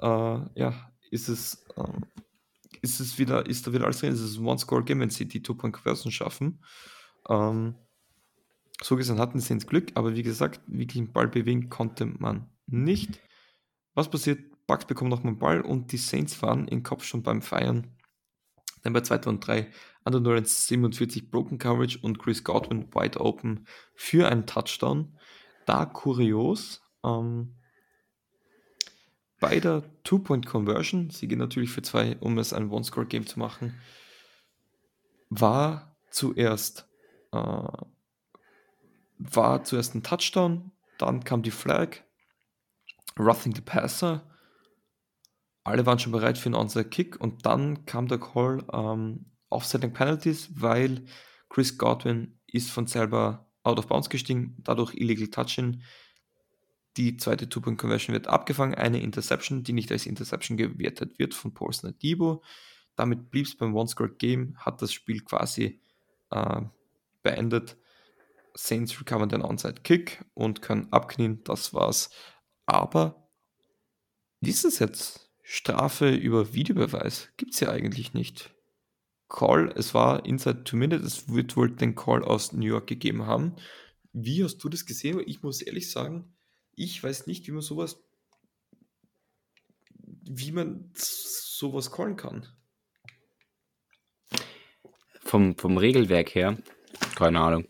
äh, 0.00 0.06
ja, 0.06 0.92
ist 1.10 1.28
es, 1.28 1.66
äh, 1.76 1.82
ist 2.82 3.00
es 3.00 3.18
wieder, 3.18 3.46
ist 3.46 3.66
da 3.66 3.72
wieder 3.72 3.84
alles 3.84 4.00
drin, 4.00 4.12
ist 4.12 4.20
es 4.20 4.38
ein 4.38 4.44
One-Score-Game, 4.44 5.00
wenn 5.00 5.10
sie 5.10 5.26
die 5.26 5.42
Two-Point-Conversion 5.42 6.12
schaffen. 6.12 6.62
Ähm, 7.28 7.74
so 8.82 8.96
gesehen 8.96 9.18
hatten 9.18 9.40
sie 9.40 9.52
ins 9.52 9.66
Glück, 9.66 9.92
aber 9.94 10.14
wie 10.16 10.22
gesagt, 10.22 10.60
wirklich 10.66 11.02
einen 11.02 11.12
Ball 11.12 11.28
bewegen 11.28 11.68
konnte 11.68 12.06
man 12.06 12.50
nicht. 12.66 13.20
Was 13.94 14.10
passiert? 14.10 14.40
Bucks 14.66 14.84
bekommen 14.84 15.10
nochmal 15.10 15.32
einen 15.32 15.38
Ball 15.40 15.60
und 15.62 15.90
die 15.90 15.96
Saints 15.96 16.40
waren 16.42 16.68
im 16.68 16.84
Kopf 16.84 17.02
schon 17.02 17.24
beim 17.24 17.42
Feiern. 17.42 17.96
Dann 18.82 18.92
bei 18.92 19.00
2 19.00 19.28
und 19.28 19.44
3 19.44 19.68
Under 20.04 20.44
47 20.44 21.30
Broken 21.30 21.58
Coverage 21.58 21.98
und 22.00 22.18
Chris 22.18 22.44
Godwin 22.44 22.86
wide 22.94 23.20
open 23.20 23.66
für 23.94 24.28
einen 24.28 24.46
Touchdown. 24.46 25.18
Da 25.66 25.86
kurios, 25.86 26.82
ähm, 27.04 27.56
bei 29.40 29.58
der 29.58 29.82
Two-Point-Conversion, 30.04 31.10
sie 31.10 31.26
gehen 31.26 31.38
natürlich 31.38 31.70
für 31.70 31.82
zwei, 31.82 32.16
um 32.20 32.38
es 32.38 32.52
ein 32.52 32.70
One-Score-Game 32.70 33.26
zu 33.26 33.38
machen, 33.38 33.74
war 35.30 35.96
zuerst, 36.10 36.86
äh, 37.32 37.68
war 39.18 39.64
zuerst 39.64 39.94
ein 39.94 40.02
Touchdown, 40.02 40.72
dann 40.98 41.24
kam 41.24 41.42
die 41.42 41.50
Flag, 41.50 42.02
Roughing 43.18 43.54
the 43.54 43.62
Passer, 43.62 44.30
alle 45.64 45.86
waren 45.86 45.98
schon 45.98 46.12
bereit 46.12 46.38
für 46.38 46.46
einen 46.46 46.54
Onside 46.54 46.88
Kick 46.88 47.20
und 47.20 47.44
dann 47.46 47.84
kam 47.86 48.08
der 48.08 48.18
Call 48.18 48.64
ähm, 48.72 49.26
Offsetting 49.48 49.92
Penalties, 49.92 50.50
weil 50.54 51.04
Chris 51.48 51.76
Godwin 51.76 52.38
ist 52.46 52.70
von 52.70 52.86
selber 52.86 53.50
out 53.62 53.78
of 53.78 53.88
bounds 53.88 54.08
gestiegen, 54.08 54.56
dadurch 54.58 54.94
illegal 54.94 55.28
touching. 55.28 55.82
Die 56.96 57.16
zweite 57.16 57.48
Two-Point-Conversion 57.48 58.14
wird 58.14 58.26
abgefangen, 58.26 58.74
eine 58.74 59.00
Interception, 59.00 59.62
die 59.62 59.72
nicht 59.72 59.92
als 59.92 60.06
Interception 60.06 60.56
gewertet 60.56 61.18
wird 61.18 61.34
von 61.34 61.54
Paulson 61.54 61.96
Debo. 62.02 62.42
Damit 62.96 63.30
blieb 63.30 63.46
es 63.46 63.56
beim 63.56 63.74
One-Score-Game, 63.74 64.56
hat 64.58 64.82
das 64.82 64.92
Spiel 64.92 65.20
quasi 65.20 65.80
äh, 66.30 66.62
beendet. 67.22 67.76
Saints 68.54 68.98
recovern 69.00 69.28
den 69.28 69.42
Onside-Kick 69.42 70.24
und 70.34 70.62
können 70.62 70.88
abknien, 70.90 71.42
das 71.44 71.72
war's. 71.72 72.10
Aber 72.66 73.30
ist 74.40 74.64
es 74.64 74.78
jetzt 74.80 75.30
Strafe 75.42 76.14
über 76.14 76.52
Videobeweis? 76.52 77.28
Gibt 77.36 77.54
es 77.54 77.60
ja 77.60 77.70
eigentlich 77.70 78.14
nicht. 78.14 78.54
Call, 79.28 79.72
es 79.76 79.94
war 79.94 80.26
Inside 80.26 80.64
Two 80.64 80.76
Minutes, 80.76 81.06
es 81.06 81.28
wird 81.32 81.56
wohl 81.56 81.70
den 81.70 81.94
Call 81.94 82.24
aus 82.24 82.52
New 82.52 82.66
York 82.66 82.88
gegeben 82.88 83.26
haben. 83.26 83.54
Wie 84.12 84.42
hast 84.42 84.58
du 84.58 84.68
das 84.68 84.86
gesehen? 84.86 85.22
Ich 85.24 85.42
muss 85.42 85.62
ehrlich 85.62 85.90
sagen, 85.90 86.34
ich 86.76 87.02
weiß 87.02 87.26
nicht, 87.26 87.46
wie 87.46 87.52
man 87.52 87.62
sowas, 87.62 88.02
wie 90.02 90.52
man 90.52 90.90
sowas 90.94 91.90
callen 91.90 92.16
kann. 92.16 92.46
Vom, 95.20 95.56
vom 95.56 95.76
Regelwerk 95.76 96.34
her, 96.34 96.56
keine 97.14 97.40
Ahnung. 97.40 97.66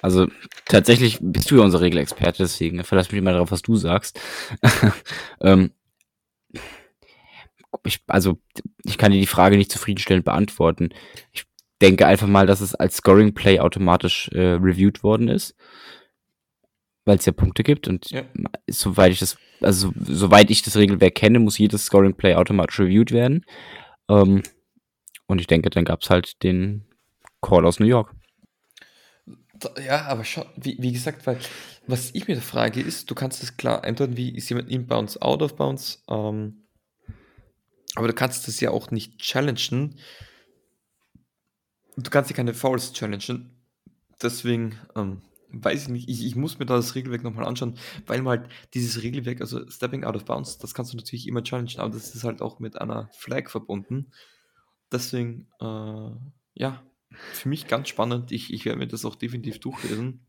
Also 0.00 0.28
tatsächlich 0.64 1.18
bist 1.20 1.50
du 1.50 1.56
ja 1.56 1.62
unser 1.62 1.80
Regelexperte, 1.80 2.42
deswegen 2.42 2.84
verlass 2.84 3.10
mich 3.10 3.18
immer 3.18 3.32
darauf, 3.32 3.50
was 3.50 3.62
du 3.62 3.76
sagst. 3.76 4.20
ähm, 5.40 5.72
ich, 7.84 8.00
also 8.06 8.38
ich 8.84 8.98
kann 8.98 9.12
dir 9.12 9.20
die 9.20 9.26
Frage 9.26 9.56
nicht 9.56 9.72
zufriedenstellend 9.72 10.24
beantworten. 10.24 10.90
Ich 11.32 11.44
denke 11.80 12.06
einfach 12.06 12.26
mal, 12.26 12.46
dass 12.46 12.60
es 12.60 12.74
als 12.74 12.96
Scoring 12.96 13.34
Play 13.34 13.60
automatisch 13.60 14.28
äh, 14.32 14.54
reviewed 14.54 15.02
worden 15.02 15.28
ist 15.28 15.56
weil 17.08 17.16
es 17.18 17.26
ja 17.26 17.32
Punkte 17.32 17.62
gibt 17.62 17.88
und 17.88 18.10
ja. 18.10 18.22
soweit 18.68 19.12
ich 19.12 19.18
das, 19.18 19.38
also 19.60 19.92
soweit 19.98 20.50
ich 20.50 20.62
das 20.62 20.76
Regelwerk 20.76 21.14
kenne, 21.14 21.38
muss 21.38 21.58
jedes 21.58 21.86
Scoring 21.86 22.14
Play 22.14 22.34
automatisch 22.34 22.78
reviewed 22.78 23.12
werden. 23.12 23.44
Ähm, 24.08 24.42
und 25.26 25.40
ich 25.40 25.46
denke, 25.46 25.70
dann 25.70 25.86
gab 25.86 26.02
es 26.02 26.10
halt 26.10 26.42
den 26.42 26.84
Call 27.40 27.64
aus 27.64 27.80
New 27.80 27.86
York. 27.86 28.14
Ja, 29.84 30.04
aber 30.04 30.24
schau, 30.24 30.44
wie, 30.56 30.76
wie 30.80 30.92
gesagt, 30.92 31.26
weil 31.26 31.38
was 31.86 32.14
ich 32.14 32.28
mir 32.28 32.36
da 32.36 32.42
frage 32.42 32.80
ist, 32.80 33.10
du 33.10 33.14
kannst 33.14 33.42
das 33.42 33.56
klar 33.56 33.82
eindeuten, 33.82 34.16
wie 34.16 34.36
ist 34.36 34.48
jemand 34.50 34.70
inbounds, 34.70 35.20
out 35.20 35.42
of 35.42 35.56
bounds, 35.56 36.04
ähm, 36.08 36.66
aber 37.94 38.06
du 38.06 38.14
kannst 38.14 38.46
das 38.46 38.60
ja 38.60 38.70
auch 38.70 38.90
nicht 38.90 39.18
challengen. 39.18 39.98
Du 41.96 42.10
kannst 42.10 42.30
ja 42.30 42.36
keine 42.36 42.54
Fouls 42.54 42.92
challengen. 42.92 43.50
Deswegen, 44.22 44.78
ähm, 44.94 45.22
weiß 45.50 45.84
ich 45.84 45.88
nicht, 45.88 46.08
ich, 46.08 46.24
ich 46.26 46.36
muss 46.36 46.58
mir 46.58 46.66
da 46.66 46.76
das 46.76 46.94
Regelwerk 46.94 47.22
nochmal 47.22 47.46
anschauen, 47.46 47.78
weil 48.06 48.22
man 48.22 48.40
halt 48.40 48.50
dieses 48.74 49.02
Regelwerk, 49.02 49.40
also 49.40 49.68
Stepping 49.70 50.04
Out 50.04 50.16
of 50.16 50.24
Bounds, 50.24 50.58
das 50.58 50.74
kannst 50.74 50.92
du 50.92 50.96
natürlich 50.96 51.26
immer 51.26 51.42
challengen, 51.42 51.78
aber 51.78 51.90
das 51.90 52.14
ist 52.14 52.24
halt 52.24 52.42
auch 52.42 52.58
mit 52.58 52.80
einer 52.80 53.10
Flag 53.16 53.48
verbunden. 53.50 54.12
Deswegen, 54.92 55.48
äh, 55.60 56.10
ja, 56.54 56.82
für 57.10 57.48
mich 57.48 57.66
ganz 57.66 57.88
spannend. 57.88 58.32
Ich, 58.32 58.52
ich 58.52 58.64
werde 58.64 58.78
mir 58.78 58.86
das 58.86 59.04
auch 59.04 59.14
definitiv 59.14 59.60
durchlesen. 59.60 60.20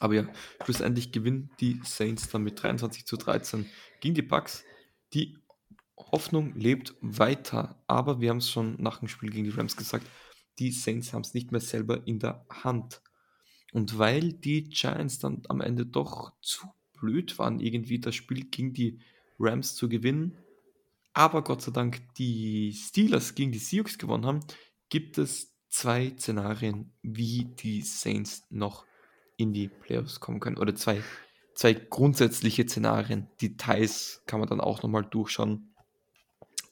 Aber 0.00 0.14
ja, 0.14 0.24
schlussendlich 0.64 1.12
gewinnen 1.12 1.50
die 1.60 1.80
Saints 1.84 2.28
dann 2.30 2.42
mit 2.42 2.62
23 2.62 3.06
zu 3.06 3.16
13 3.16 3.66
gegen 4.00 4.14
die 4.14 4.22
Bucks. 4.22 4.64
Die 5.12 5.36
Hoffnung 5.96 6.54
lebt 6.54 6.94
weiter, 7.00 7.82
aber 7.86 8.20
wir 8.20 8.30
haben 8.30 8.38
es 8.38 8.50
schon 8.50 8.76
nach 8.80 8.98
dem 8.98 9.08
Spiel 9.08 9.30
gegen 9.30 9.44
die 9.44 9.50
Rams 9.50 9.76
gesagt, 9.76 10.06
die 10.58 10.72
Saints 10.72 11.12
haben 11.12 11.22
es 11.22 11.34
nicht 11.34 11.52
mehr 11.52 11.60
selber 11.60 12.06
in 12.06 12.18
der 12.18 12.44
Hand. 12.50 13.02
Und 13.72 13.98
weil 13.98 14.32
die 14.32 14.64
Giants 14.64 15.18
dann 15.18 15.42
am 15.48 15.60
Ende 15.60 15.86
doch 15.86 16.32
zu 16.40 16.66
blöd 16.98 17.38
waren, 17.38 17.60
irgendwie 17.60 18.00
das 18.00 18.14
Spiel 18.14 18.44
gegen 18.46 18.72
die 18.72 19.00
Rams 19.38 19.74
zu 19.74 19.88
gewinnen, 19.88 20.36
aber 21.12 21.42
Gott 21.42 21.62
sei 21.62 21.72
Dank 21.72 22.00
die 22.14 22.72
Steelers 22.72 23.34
gegen 23.34 23.52
die 23.52 23.58
Seahawks 23.58 23.98
gewonnen 23.98 24.26
haben, 24.26 24.40
gibt 24.88 25.18
es 25.18 25.52
zwei 25.68 26.12
Szenarien, 26.16 26.92
wie 27.02 27.44
die 27.44 27.82
Saints 27.82 28.44
noch 28.50 28.84
in 29.36 29.52
die 29.52 29.68
Playoffs 29.68 30.20
kommen 30.20 30.40
können. 30.40 30.58
Oder 30.58 30.74
zwei, 30.74 31.02
zwei 31.54 31.74
grundsätzliche 31.74 32.68
Szenarien. 32.68 33.28
Details 33.40 34.22
kann 34.26 34.40
man 34.40 34.48
dann 34.48 34.60
auch 34.60 34.82
nochmal 34.82 35.04
durchschauen. 35.04 35.74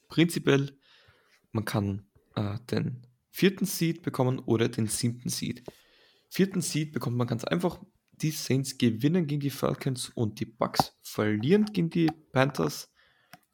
Prinzipiell, 0.07 0.77
man 1.51 1.65
kann 1.65 2.07
äh, 2.35 2.57
den 2.71 3.05
vierten 3.31 3.65
Seed 3.65 4.01
bekommen 4.01 4.39
oder 4.39 4.69
den 4.69 4.87
siebten 4.87 5.29
Seed. 5.29 5.63
Vierten 6.29 6.61
Seed 6.61 6.93
bekommt 6.93 7.17
man 7.17 7.27
ganz 7.27 7.43
einfach. 7.43 7.81
Die 8.11 8.31
Saints 8.31 8.77
gewinnen 8.77 9.27
gegen 9.27 9.41
die 9.41 9.49
Falcons 9.49 10.09
und 10.09 10.39
die 10.39 10.45
Bucks 10.45 10.97
verlieren 11.01 11.65
gegen 11.65 11.89
die 11.89 12.09
Panthers. 12.31 12.93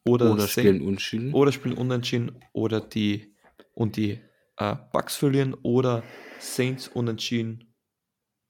Oder, 0.04 0.32
oder 0.32 0.46
spielen 0.46 0.82
unentschieden. 0.82 1.32
Oder 1.34 1.52
spielen 1.52 1.76
unentschieden. 1.76 2.40
Oder 2.52 2.80
die 2.80 3.34
und 3.74 3.96
die 3.96 4.20
äh, 4.56 4.76
Bucks 4.92 5.16
verlieren. 5.16 5.54
Oder 5.62 6.02
Saints 6.38 6.88
unentschieden. 6.88 7.74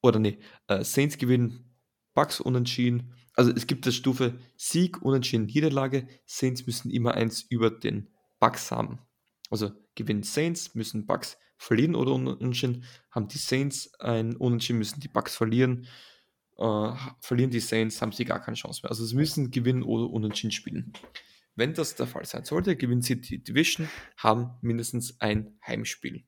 Oder 0.03 0.19
nee, 0.19 0.39
äh, 0.69 0.85
Saints 0.85 1.19
gewinnen, 1.19 1.75
Bucks 2.15 2.41
unentschieden. 2.41 3.15
Also 3.35 3.53
es 3.53 3.67
gibt 3.67 3.87
das 3.87 3.95
Stufe 3.95 4.39
Sieg, 4.57 5.03
Unentschieden, 5.03 5.47
Niederlage. 5.47 6.09
Saints 6.25 6.67
müssen 6.67 6.91
immer 6.91 7.15
eins 7.15 7.43
über 7.43 7.71
den 7.71 8.09
Bucks 8.39 8.71
haben. 8.71 8.99
Also 9.51 9.73
gewinnen 9.95 10.23
Saints, 10.23 10.75
müssen 10.75 11.07
Bucks 11.07 11.39
verlieren 11.57 11.95
oder 11.95 12.13
unentschieden, 12.13 12.85
haben 13.11 13.29
die 13.29 13.39
Saints 13.39 13.95
ein 14.01 14.37
Unentschieden, 14.37 14.79
müssen 14.79 15.01
die 15.01 15.09
Bucks 15.09 15.37
verlieren. 15.37 15.87
Äh, 16.59 16.93
verlieren 17.21 17.51
die 17.51 17.61
Saints, 17.61 18.01
haben 18.01 18.13
sie 18.13 18.25
gar 18.25 18.41
keine 18.41 18.57
Chance 18.57 18.81
mehr. 18.83 18.91
Also 18.91 19.05
sie 19.05 19.15
müssen 19.15 19.51
gewinnen 19.51 19.83
oder 19.83 20.11
unentschieden 20.11 20.53
spielen. 20.53 20.93
Wenn 21.55 21.75
das 21.75 21.95
der 21.95 22.07
Fall 22.07 22.27
sein 22.27 22.45
sollte, 22.45 22.77
gewinnen 22.77 23.03
sie 23.03 23.21
die 23.21 23.43
Division, 23.43 23.89
haben 24.19 24.51
mindestens 24.61 25.21
ein 25.21 25.59
Heimspiel. 25.67 26.25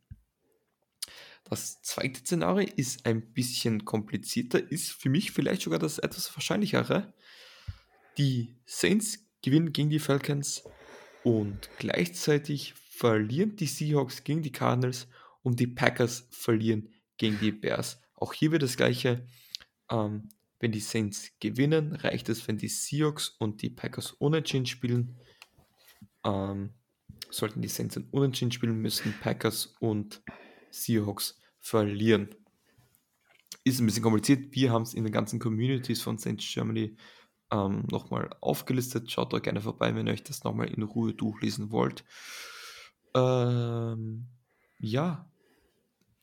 Das 1.45 1.81
zweite 1.83 2.21
Szenario 2.21 2.69
ist 2.77 3.07
ein 3.07 3.33
bisschen 3.33 3.85
komplizierter, 3.85 4.71
ist 4.71 4.93
für 4.93 5.09
mich 5.09 5.33
vielleicht 5.33 5.63
sogar 5.63 5.79
das 5.79 5.99
etwas 5.99 6.35
wahrscheinlichere. 6.35 7.15
Die 8.19 8.57
Saints 8.67 9.27
gewinnen 9.43 9.73
gegen 9.73 9.91
die 9.91 9.99
Falcons 9.99 10.65
und 11.25 11.69
gleichzeitig 11.79 12.75
verlieren 12.75 13.57
die 13.57 13.67
Seahawks 13.67 14.25
gegen 14.25 14.43
die 14.43 14.53
Cardinals 14.53 15.09
und 15.43 15.61
die 15.61 15.67
Packers 15.67 16.29
verlieren 16.31 16.89
gegen 17.17 17.39
die 17.39 17.53
Bears. 17.53 18.01
Auch 18.15 18.33
hier 18.33 18.53
wird 18.53 18.63
das 18.63 18.77
gleiche. 18.77 19.27
Ähm, 19.91 20.29
wenn 20.61 20.73
die 20.73 20.81
Saints 20.81 21.31
gewinnen, 21.39 21.93
reicht 21.95 22.29
es, 22.29 22.49
wenn 22.49 22.59
die 22.59 22.69
Seahawks 22.69 23.29
und 23.29 23.63
die 23.63 23.71
Packers 23.71 24.13
unentschieden 24.13 24.67
spielen. 24.67 25.17
Ähm, 26.25 26.71
sollten 27.31 27.63
die 27.63 27.69
Saints 27.69 27.99
unentschieden 28.11 28.51
spielen, 28.51 28.81
müssen 28.81 29.15
Packers 29.21 29.77
und 29.79 30.23
Seahawks 30.71 31.41
verlieren. 31.61 32.35
Ist 33.65 33.81
ein 33.81 33.87
bisschen 33.87 34.03
kompliziert. 34.03 34.55
Wir 34.55 34.73
haben 34.73 34.83
es 34.83 34.95
in 34.95 35.05
den 35.05 35.13
ganzen 35.13 35.39
Communities 35.39 36.03
von 36.03 36.19
Saints 36.19 36.45
Germany 36.53 36.97
ähm, 37.51 37.85
nochmal 37.91 38.31
aufgelistet. 38.41 39.11
Schaut 39.11 39.33
da 39.33 39.39
gerne 39.39 39.61
vorbei, 39.61 39.95
wenn 39.95 40.07
ihr 40.07 40.13
euch 40.13 40.25
das 40.25 40.45
nochmal 40.45 40.69
in 40.69 40.83
Ruhe 40.83 41.15
durchlesen 41.15 41.71
wollt. 41.71 42.05
Ähm, 43.15 44.29
ja, 44.79 45.31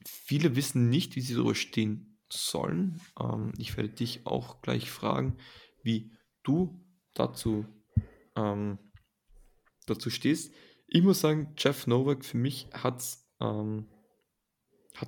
viele 0.06 0.56
wissen 0.56 0.90
nicht, 0.90 1.16
wie 1.16 1.22
sie 1.22 1.34
so 1.34 1.54
stehen 1.54 2.20
sollen. 2.30 3.02
Ähm, 3.20 3.54
ich 3.58 3.76
werde 3.78 3.90
dich 3.90 4.26
auch 4.26 4.62
gleich 4.62 4.92
fragen, 4.92 5.38
wie 5.84 6.12
du 6.44 6.80
dazu, 7.14 7.66
ähm, 8.36 8.78
dazu 9.86 10.10
stehst. 10.10 10.54
Ich 10.88 11.04
muss 11.04 11.22
sagen, 11.22 11.54
Jeff 11.58 11.88
Novak 11.88 12.24
für 12.24 12.38
mich 12.38 12.70
hat 12.74 13.00
es 13.00 13.28
ähm, 13.40 13.88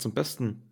am 0.03 0.13
besten 0.13 0.66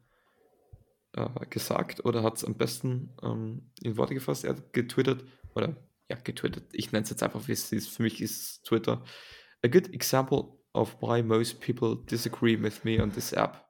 äh, 1.15 1.45
gesagt 1.49 2.05
oder 2.05 2.23
hat 2.23 2.37
es 2.37 2.45
am 2.45 2.55
besten 2.55 3.15
ähm, 3.23 3.71
in 3.81 3.97
Worte 3.97 4.13
gefasst. 4.13 4.43
Er 4.43 4.51
hat 4.51 4.73
getwittert, 4.73 5.23
oder 5.55 5.75
ja, 6.09 6.17
getwittert, 6.17 6.65
ich 6.71 6.91
nenne 6.91 7.03
es 7.03 7.09
jetzt 7.09 7.23
einfach, 7.23 7.47
wie 7.47 7.53
es 7.53 7.71
ist. 7.71 7.89
Für 7.89 8.03
mich 8.03 8.21
ist 8.21 8.63
Twitter 8.63 9.03
a 9.63 9.67
good 9.67 9.93
example 9.93 10.59
of 10.73 11.01
why 11.01 11.23
most 11.23 11.59
people 11.61 11.97
disagree 12.09 12.61
with 12.61 12.83
me 12.83 13.01
on 13.01 13.11
this 13.11 13.33
app. 13.33 13.65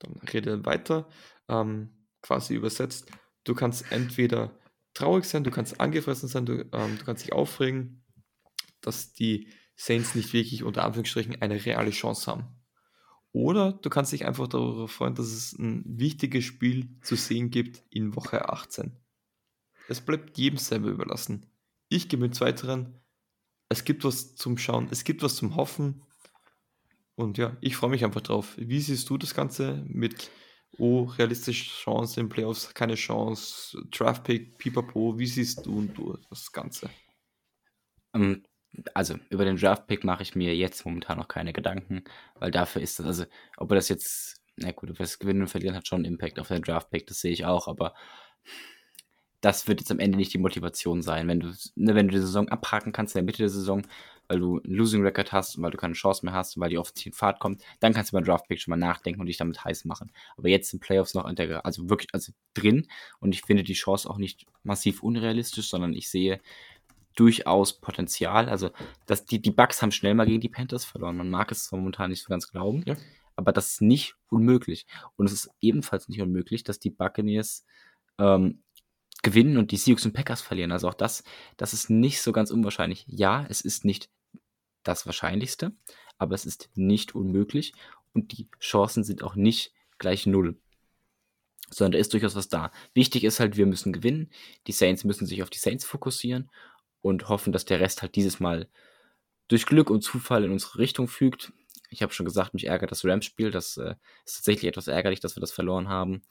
Dann 0.00 0.14
rede 0.32 0.50
er 0.50 0.64
weiter, 0.64 1.08
ähm, 1.48 2.06
quasi 2.22 2.54
übersetzt. 2.54 3.10
Du 3.44 3.54
kannst 3.54 3.90
entweder 3.92 4.58
traurig 4.94 5.24
sein, 5.26 5.44
du 5.44 5.50
kannst 5.50 5.80
angefressen 5.80 6.28
sein, 6.28 6.46
du, 6.46 6.68
ähm, 6.72 6.98
du 6.98 7.04
kannst 7.04 7.24
dich 7.24 7.32
aufregen, 7.32 8.04
dass 8.80 9.12
die 9.12 9.52
Saints 9.76 10.14
nicht 10.14 10.32
wirklich 10.32 10.64
unter 10.64 10.84
Anführungsstrichen 10.84 11.40
eine 11.40 11.64
reale 11.64 11.90
Chance 11.90 12.30
haben. 12.30 12.59
Oder 13.32 13.72
du 13.72 13.90
kannst 13.90 14.12
dich 14.12 14.26
einfach 14.26 14.48
darüber 14.48 14.88
freuen, 14.88 15.14
dass 15.14 15.26
es 15.26 15.52
ein 15.52 15.84
wichtiges 15.86 16.44
Spiel 16.44 16.98
zu 17.02 17.14
sehen 17.14 17.50
gibt 17.50 17.84
in 17.90 18.16
Woche 18.16 18.48
18. 18.48 18.96
Es 19.88 20.00
bleibt 20.00 20.36
jedem 20.36 20.58
selber 20.58 20.88
überlassen. 20.88 21.46
Ich 21.88 22.08
gebe 22.08 22.22
mit 22.22 22.34
zweiteren, 22.34 23.00
es 23.68 23.84
gibt 23.84 24.04
was 24.04 24.34
zum 24.34 24.58
Schauen, 24.58 24.88
es 24.90 25.04
gibt 25.04 25.22
was 25.22 25.36
zum 25.36 25.56
Hoffen. 25.56 26.02
Und 27.14 27.38
ja, 27.38 27.56
ich 27.60 27.76
freue 27.76 27.90
mich 27.90 28.04
einfach 28.04 28.20
drauf. 28.20 28.54
Wie 28.56 28.80
siehst 28.80 29.08
du 29.10 29.18
das 29.18 29.34
Ganze 29.34 29.84
mit, 29.86 30.30
oh, 30.78 31.04
realistische 31.04 31.70
Chance 31.70 32.20
in 32.20 32.28
Playoffs, 32.28 32.72
keine 32.74 32.94
Chance, 32.94 33.80
Draftpick, 33.90 34.58
Pipapo, 34.58 35.18
wie 35.18 35.26
siehst 35.26 35.66
du 35.66 35.78
und 35.78 35.96
du 35.96 36.16
das 36.30 36.50
Ganze? 36.50 36.90
Ähm, 38.14 38.42
also 38.94 39.16
über 39.30 39.44
den 39.44 39.56
Draftpick 39.56 40.04
mache 40.04 40.22
ich 40.22 40.34
mir 40.34 40.54
jetzt 40.54 40.84
momentan 40.84 41.18
noch 41.18 41.28
keine 41.28 41.52
Gedanken, 41.52 42.04
weil 42.38 42.50
dafür 42.50 42.82
ist 42.82 42.98
das, 42.98 43.06
also 43.06 43.24
ob 43.56 43.70
er 43.72 43.76
das 43.76 43.88
jetzt, 43.88 44.42
na 44.56 44.72
gut, 44.72 44.90
ob 44.90 44.98
das 44.98 45.18
Gewinnen 45.18 45.42
und 45.42 45.48
Verlieren 45.48 45.76
hat 45.76 45.86
schon 45.86 45.98
einen 45.98 46.12
Impact 46.12 46.38
auf 46.38 46.48
den 46.48 46.62
Draftpick, 46.62 47.06
das 47.06 47.20
sehe 47.20 47.32
ich 47.32 47.44
auch, 47.44 47.68
aber 47.68 47.94
das 49.40 49.68
wird 49.68 49.80
jetzt 49.80 49.90
am 49.90 49.98
Ende 49.98 50.18
nicht 50.18 50.34
die 50.34 50.38
Motivation 50.38 51.02
sein. 51.02 51.26
Wenn 51.26 51.40
du, 51.40 51.48
ne, 51.74 51.94
wenn 51.94 52.08
du 52.08 52.12
die 52.12 52.20
Saison 52.20 52.48
abhaken 52.48 52.92
kannst 52.92 53.14
in 53.14 53.20
der 53.20 53.24
Mitte 53.24 53.38
der 53.38 53.48
Saison, 53.48 53.86
weil 54.28 54.38
du 54.38 54.60
einen 54.60 54.74
Losing 54.74 55.02
Record 55.02 55.32
hast 55.32 55.56
und 55.56 55.62
weil 55.62 55.70
du 55.70 55.78
keine 55.78 55.94
Chance 55.94 56.24
mehr 56.24 56.34
hast 56.34 56.56
und 56.56 56.62
weil 56.62 56.70
die 56.70 56.78
offensive 56.78 57.16
Fahrt 57.16 57.40
kommt, 57.40 57.62
dann 57.80 57.94
kannst 57.94 58.12
du 58.12 58.16
beim 58.16 58.24
Draftpick 58.24 58.60
schon 58.60 58.70
mal 58.70 58.76
nachdenken 58.76 59.20
und 59.20 59.26
dich 59.26 59.38
damit 59.38 59.64
heiß 59.64 59.86
machen. 59.86 60.12
Aber 60.36 60.48
jetzt 60.48 60.70
sind 60.70 60.80
Playoffs 60.80 61.14
noch 61.14 61.32
der, 61.34 61.64
also 61.64 61.88
wirklich 61.88 62.10
also 62.12 62.32
drin 62.54 62.86
und 63.18 63.34
ich 63.34 63.42
finde 63.42 63.64
die 63.64 63.72
Chance 63.72 64.08
auch 64.08 64.18
nicht 64.18 64.46
massiv 64.62 65.02
unrealistisch, 65.02 65.70
sondern 65.70 65.94
ich 65.94 66.10
sehe 66.10 66.40
durchaus 67.16 67.80
Potenzial. 67.80 68.48
Also 68.48 68.70
dass 69.06 69.24
die, 69.24 69.40
die 69.40 69.50
Bucks 69.50 69.82
haben 69.82 69.92
schnell 69.92 70.14
mal 70.14 70.26
gegen 70.26 70.40
die 70.40 70.48
Panthers 70.48 70.84
verloren. 70.84 71.16
Man 71.16 71.30
mag 71.30 71.50
es 71.52 71.70
momentan 71.72 72.10
nicht 72.10 72.22
so 72.22 72.28
ganz 72.28 72.50
glauben, 72.50 72.82
ja. 72.86 72.96
aber 73.36 73.52
das 73.52 73.72
ist 73.72 73.82
nicht 73.82 74.16
unmöglich. 74.28 74.86
Und 75.16 75.26
es 75.26 75.32
ist 75.32 75.50
ebenfalls 75.60 76.08
nicht 76.08 76.20
unmöglich, 76.20 76.64
dass 76.64 76.78
die 76.78 76.90
Buccaneers 76.90 77.64
ähm, 78.18 78.62
gewinnen 79.22 79.58
und 79.58 79.70
die 79.70 79.76
Seahawks 79.76 80.06
und 80.06 80.12
Packers 80.12 80.40
verlieren. 80.40 80.72
Also 80.72 80.88
auch 80.88 80.94
das, 80.94 81.24
das 81.56 81.72
ist 81.72 81.90
nicht 81.90 82.22
so 82.22 82.32
ganz 82.32 82.50
unwahrscheinlich. 82.50 83.04
Ja, 83.08 83.46
es 83.48 83.60
ist 83.60 83.84
nicht 83.84 84.08
das 84.82 85.06
Wahrscheinlichste, 85.06 85.72
aber 86.18 86.34
es 86.34 86.46
ist 86.46 86.70
nicht 86.74 87.14
unmöglich 87.14 87.74
und 88.14 88.32
die 88.32 88.48
Chancen 88.60 89.04
sind 89.04 89.22
auch 89.22 89.34
nicht 89.34 89.72
gleich 89.98 90.26
null. 90.26 90.56
Sondern 91.72 91.92
da 91.92 91.98
ist 91.98 92.12
durchaus 92.14 92.34
was 92.34 92.48
da. 92.48 92.72
Wichtig 92.94 93.22
ist 93.22 93.38
halt, 93.38 93.56
wir 93.56 93.66
müssen 93.66 93.92
gewinnen. 93.92 94.30
Die 94.66 94.72
Saints 94.72 95.04
müssen 95.04 95.26
sich 95.26 95.42
auf 95.42 95.50
die 95.50 95.58
Saints 95.58 95.84
fokussieren 95.84 96.50
und 97.02 97.28
hoffen, 97.28 97.52
dass 97.52 97.64
der 97.64 97.80
Rest 97.80 98.02
halt 98.02 98.16
dieses 98.16 98.40
Mal 98.40 98.68
durch 99.48 99.66
Glück 99.66 99.90
und 99.90 100.02
Zufall 100.02 100.44
in 100.44 100.52
unsere 100.52 100.78
Richtung 100.78 101.08
fügt. 101.08 101.52
Ich 101.90 102.02
habe 102.02 102.12
schon 102.12 102.26
gesagt, 102.26 102.54
mich 102.54 102.66
ärgert 102.66 102.90
das 102.90 103.04
Rams-Spiel. 103.04 103.50
Das 103.50 103.76
äh, 103.76 103.94
ist 104.24 104.36
tatsächlich 104.36 104.68
etwas 104.68 104.86
ärgerlich, 104.86 105.20
dass 105.20 105.36
wir 105.36 105.40
das 105.40 105.52
verloren 105.52 105.88
haben. 105.88 106.22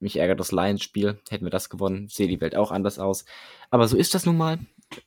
Mich 0.00 0.16
ärgert 0.16 0.40
das 0.40 0.50
Lions-Spiel. 0.50 1.20
Hätten 1.30 1.46
wir 1.46 1.50
das 1.50 1.70
gewonnen, 1.70 2.08
sehe 2.08 2.26
die 2.26 2.40
Welt 2.40 2.56
auch 2.56 2.72
anders 2.72 2.98
aus. 2.98 3.24
Aber 3.70 3.86
so 3.86 3.96
ist 3.96 4.14
das 4.14 4.26
nun 4.26 4.36
mal. 4.36 4.58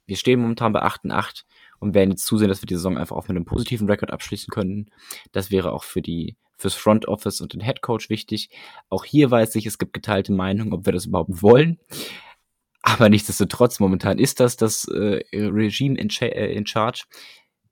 Wir 0.06 0.16
stehen 0.16 0.40
momentan 0.40 0.72
bei 0.72 0.82
8 0.82 1.04
und 1.04 1.12
8 1.12 1.46
und 1.80 1.94
werden 1.94 2.12
jetzt 2.12 2.26
zusehen, 2.26 2.48
dass 2.48 2.62
wir 2.62 2.68
die 2.68 2.76
Saison 2.76 2.98
einfach 2.98 3.16
auch 3.16 3.28
mit 3.28 3.36
einem 3.36 3.46
positiven 3.46 3.90
Rekord 3.90 4.12
abschließen 4.12 4.50
können. 4.50 4.90
Das 5.34 5.52
wäre 5.52 5.74
auch 5.74 5.84
für 5.84 6.02
die 6.02 6.38
fürs 6.58 6.74
Front 6.74 7.08
Office 7.08 7.40
und 7.42 7.54
den 7.54 7.62
Head 7.62 7.82
Coach 7.82 8.10
wichtig. 8.10 8.50
Auch 8.90 9.06
hier 9.06 9.30
weiß 9.30 9.54
ich, 9.56 9.66
es 9.66 9.78
gibt 9.78 9.94
geteilte 9.94 10.34
Meinungen, 10.34 10.74
ob 10.74 10.86
wir 10.86 10.94
das 10.94 11.06
überhaupt 11.06 11.42
wollen. 11.44 11.80
Aber 12.88 13.10
nichtsdestotrotz, 13.10 13.82
momentan 13.82 14.18
ist 14.18 14.40
das 14.40 14.56
das 14.56 14.86
äh, 14.86 15.22
Regime 15.34 16.00
in, 16.00 16.10
äh, 16.22 16.54
in 16.54 16.66
Charge. 16.66 17.04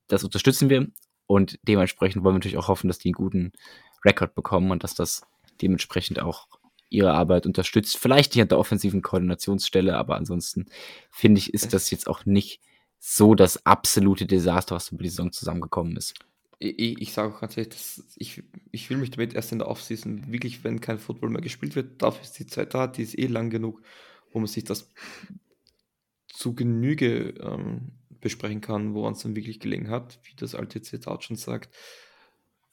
Das 0.10 0.26
unterstützen 0.26 0.70
wir 0.70 0.88
und 1.26 1.58
dementsprechend 1.64 2.22
wollen 2.24 2.34
wir 2.36 2.40
natürlich 2.40 2.58
auch 2.58 2.68
hoffen, 2.68 2.90
dass 2.90 2.98
die 2.98 3.08
einen 3.08 3.14
guten 3.14 3.54
Rekord 4.04 4.36
bekommen 4.36 4.72
und 4.72 4.84
dass 4.84 4.94
das 4.94 5.22
dementsprechend 5.62 6.20
auch 6.20 6.50
ihre 6.90 7.14
Arbeit 7.14 7.46
unterstützt. 7.46 7.96
Vielleicht 7.96 8.36
nicht 8.36 8.42
an 8.42 8.50
der 8.50 8.60
offensiven 8.60 9.02
Koordinationsstelle, 9.02 9.96
aber 9.96 10.18
ansonsten 10.18 10.66
finde 11.12 11.40
ich, 11.40 11.54
ist 11.54 11.72
das 11.72 11.90
jetzt 11.92 12.10
auch 12.10 12.26
nicht 12.26 12.60
so 13.00 13.36
das 13.36 13.66
absolute 13.66 14.26
Desaster, 14.26 14.76
was 14.76 14.92
über 14.92 15.04
die 15.04 15.10
Saison 15.10 15.32
zusammengekommen 15.32 15.96
ist. 15.96 16.14
Ich, 16.60 17.02
ich 17.02 17.14
sage 17.14 17.34
auch 17.34 17.40
ganz 17.40 17.56
ehrlich, 17.56 17.74
ich, 18.18 18.44
ich 18.72 18.90
will 18.90 18.98
mich 18.98 19.12
damit 19.12 19.34
erst 19.34 19.54
in 19.54 19.60
der 19.60 19.70
Offseason 19.70 20.30
wirklich, 20.30 20.66
wenn 20.66 20.82
kein 20.82 21.00
Football 21.00 21.30
mehr 21.30 21.42
gespielt 21.42 21.78
wird, 21.78 22.02
dafür 22.02 22.24
ist 22.24 22.38
die 22.38 22.48
Zeit 22.48 22.74
da, 22.74 22.88
die 22.88 23.04
ist 23.04 23.18
eh 23.18 23.28
lang 23.28 23.50
genug, 23.50 23.82
wo 24.36 24.40
man 24.40 24.48
sich 24.48 24.66
das 24.66 24.92
zu 26.28 26.54
Genüge 26.54 27.30
ähm, 27.40 27.94
besprechen 28.20 28.60
kann, 28.60 28.94
woran 28.94 29.14
es 29.14 29.24
dann 29.24 29.36
wirklich 29.36 29.62
gelegen 29.62 29.90
hat, 29.90 30.20
wie 30.24 30.36
das 30.36 30.56
alte 30.56 30.82
Zitat 30.82 31.24
schon 31.24 31.38
sagt. 31.38 31.74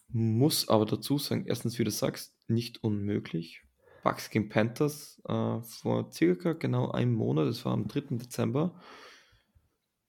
Muss 0.08 0.68
aber 0.68 0.86
dazu 0.86 1.18
sagen, 1.18 1.44
erstens, 1.46 1.78
wie 1.78 1.84
du 1.84 1.92
sagst, 1.92 2.34
nicht 2.48 2.82
unmöglich. 2.82 3.62
Bucks 4.02 4.30
gegen 4.30 4.48
Panthers 4.48 5.22
äh, 5.24 5.60
vor 5.60 6.10
circa 6.10 6.54
genau 6.54 6.90
einem 6.90 7.14
Monat, 7.14 7.46
das 7.46 7.64
war 7.64 7.72
am 7.74 7.86
3. 7.86 8.16
Dezember. 8.16 8.74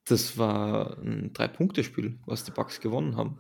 Das 0.06 0.40
war 0.40 0.98
ein 0.98 1.34
Drei-Punkte-Spiel, 1.34 2.20
was 2.26 2.46
die 2.46 2.52
Bucks 2.52 2.82
gewonnen 2.82 3.16
haben. 3.16 3.40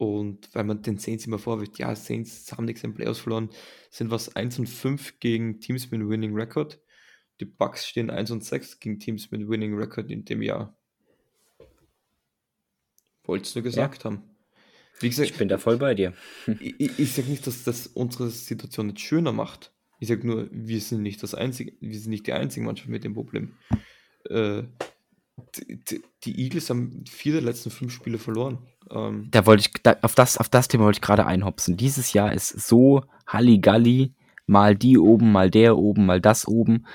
Und 0.00 0.48
weil 0.54 0.64
man 0.64 0.80
den 0.80 0.96
Saints 0.96 1.26
immer 1.26 1.38
vorwirft, 1.38 1.78
ja, 1.78 1.94
Saints 1.94 2.50
haben 2.52 2.64
nichts 2.64 2.82
in 2.82 2.94
Playoffs 2.94 3.18
verloren, 3.18 3.50
sind 3.90 4.10
was 4.10 4.34
1 4.34 4.58
und 4.60 4.66
5 4.66 5.20
gegen 5.20 5.60
Teams 5.60 5.90
mit 5.90 6.08
Winning 6.08 6.34
Record. 6.34 6.80
Die 7.38 7.44
Bucks 7.44 7.86
stehen 7.86 8.08
1 8.08 8.30
und 8.30 8.42
6 8.42 8.80
gegen 8.80 8.98
Teams 8.98 9.30
mit 9.30 9.46
Winning 9.46 9.74
Record 9.74 10.10
in 10.10 10.24
dem 10.24 10.40
Jahr. 10.40 10.74
Wolltest 13.24 13.54
du 13.54 13.62
gesagt 13.62 13.98
ja. 13.98 14.04
haben. 14.04 14.22
Gesagt, 15.00 15.32
ich 15.32 15.36
bin 15.36 15.48
da 15.48 15.58
voll 15.58 15.76
bei 15.76 15.92
dir. 15.92 16.14
ich, 16.60 16.98
ich, 16.98 17.12
sage 17.12 17.28
nicht, 17.28 17.46
dass 17.46 17.64
das 17.64 17.86
unsere 17.86 18.30
Situation 18.30 18.86
nicht 18.86 19.00
schöner 19.00 19.32
macht. 19.32 19.70
Ich 19.98 20.08
sage 20.08 20.26
nur, 20.26 20.48
wir 20.50 20.80
sind 20.80 21.02
nicht 21.02 21.22
das 21.22 21.34
einzige, 21.34 21.74
wir 21.78 22.00
sind 22.00 22.08
nicht 22.08 22.26
die 22.26 22.32
einzigen 22.32 22.64
Mannschaft 22.64 22.88
mit 22.88 23.04
dem 23.04 23.12
Problem. 23.12 23.58
Äh, 24.30 24.62
die, 25.56 26.02
die, 26.24 26.40
Eagles 26.40 26.70
haben 26.70 27.04
vier 27.08 27.32
der 27.32 27.42
letzten 27.42 27.70
fünf 27.70 27.92
Spiele 27.92 28.18
verloren. 28.18 28.58
Ähm, 28.90 29.28
da 29.30 29.46
wollte 29.46 29.62
ich, 29.62 29.82
da, 29.82 29.96
auf, 30.02 30.14
das, 30.14 30.38
auf 30.38 30.48
das 30.48 30.68
Thema 30.68 30.84
wollte 30.84 30.98
ich 30.98 31.02
gerade 31.02 31.26
einhopsen. 31.26 31.76
Dieses 31.76 32.12
Jahr 32.12 32.32
ist 32.32 32.48
so 32.48 33.02
Halligalli, 33.26 34.14
mal 34.46 34.76
die 34.76 34.98
oben, 34.98 35.32
mal 35.32 35.50
der 35.50 35.76
oben, 35.76 36.06
mal 36.06 36.20
das 36.20 36.46
oben. 36.46 36.86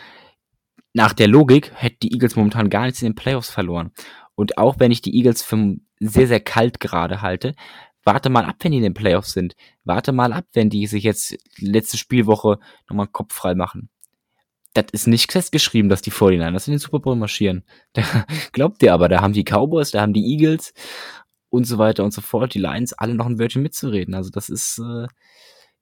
Nach 0.93 1.13
der 1.13 1.27
Logik 1.27 1.71
hätten 1.75 1.99
die 2.03 2.13
Eagles 2.13 2.35
momentan 2.35 2.69
gar 2.69 2.85
nichts 2.85 3.01
in 3.01 3.09
den 3.09 3.15
Playoffs 3.15 3.49
verloren. 3.49 3.91
Und 4.35 4.57
auch 4.57 4.79
wenn 4.79 4.91
ich 4.91 5.01
die 5.01 5.15
Eagles 5.15 5.41
für 5.41 5.77
sehr, 5.99 6.27
sehr 6.27 6.39
kalt 6.39 6.79
gerade 6.79 7.21
halte, 7.21 7.55
warte 8.03 8.29
mal 8.29 8.45
ab, 8.45 8.57
wenn 8.61 8.71
die 8.71 8.77
in 8.77 8.83
den 8.83 8.93
Playoffs 8.93 9.33
sind. 9.33 9.55
Warte 9.83 10.11
mal 10.11 10.33
ab, 10.33 10.45
wenn 10.53 10.69
die 10.69 10.87
sich 10.87 11.03
jetzt 11.03 11.37
letzte 11.57 11.97
Spielwoche 11.97 12.59
nochmal 12.87 13.07
Kopf 13.07 13.33
frei 13.33 13.55
machen 13.55 13.89
das 14.75 14.87
ist 14.91 15.07
nicht 15.07 15.31
festgeschrieben, 15.31 15.89
dass 15.89 16.01
die 16.01 16.11
49ers 16.11 16.67
in 16.67 16.73
den 16.73 16.79
Super 16.79 16.99
Bowl 16.99 17.15
marschieren. 17.15 17.63
Da 17.93 18.03
glaubt 18.51 18.83
ihr 18.83 18.93
aber, 18.93 19.07
da 19.07 19.21
haben 19.21 19.33
die 19.33 19.45
Cowboys, 19.45 19.91
da 19.91 20.01
haben 20.01 20.13
die 20.13 20.25
Eagles 20.33 20.73
und 21.49 21.63
so 21.65 21.77
weiter 21.77 22.03
und 22.03 22.11
so 22.11 22.21
fort, 22.21 22.53
die 22.53 22.59
Lions, 22.59 22.93
alle 22.93 23.15
noch 23.15 23.25
ein 23.25 23.39
Wörtchen 23.39 23.63
mitzureden. 23.63 24.13
Also 24.13 24.29
das 24.29 24.49
ist, 24.49 24.79
äh, 24.79 25.07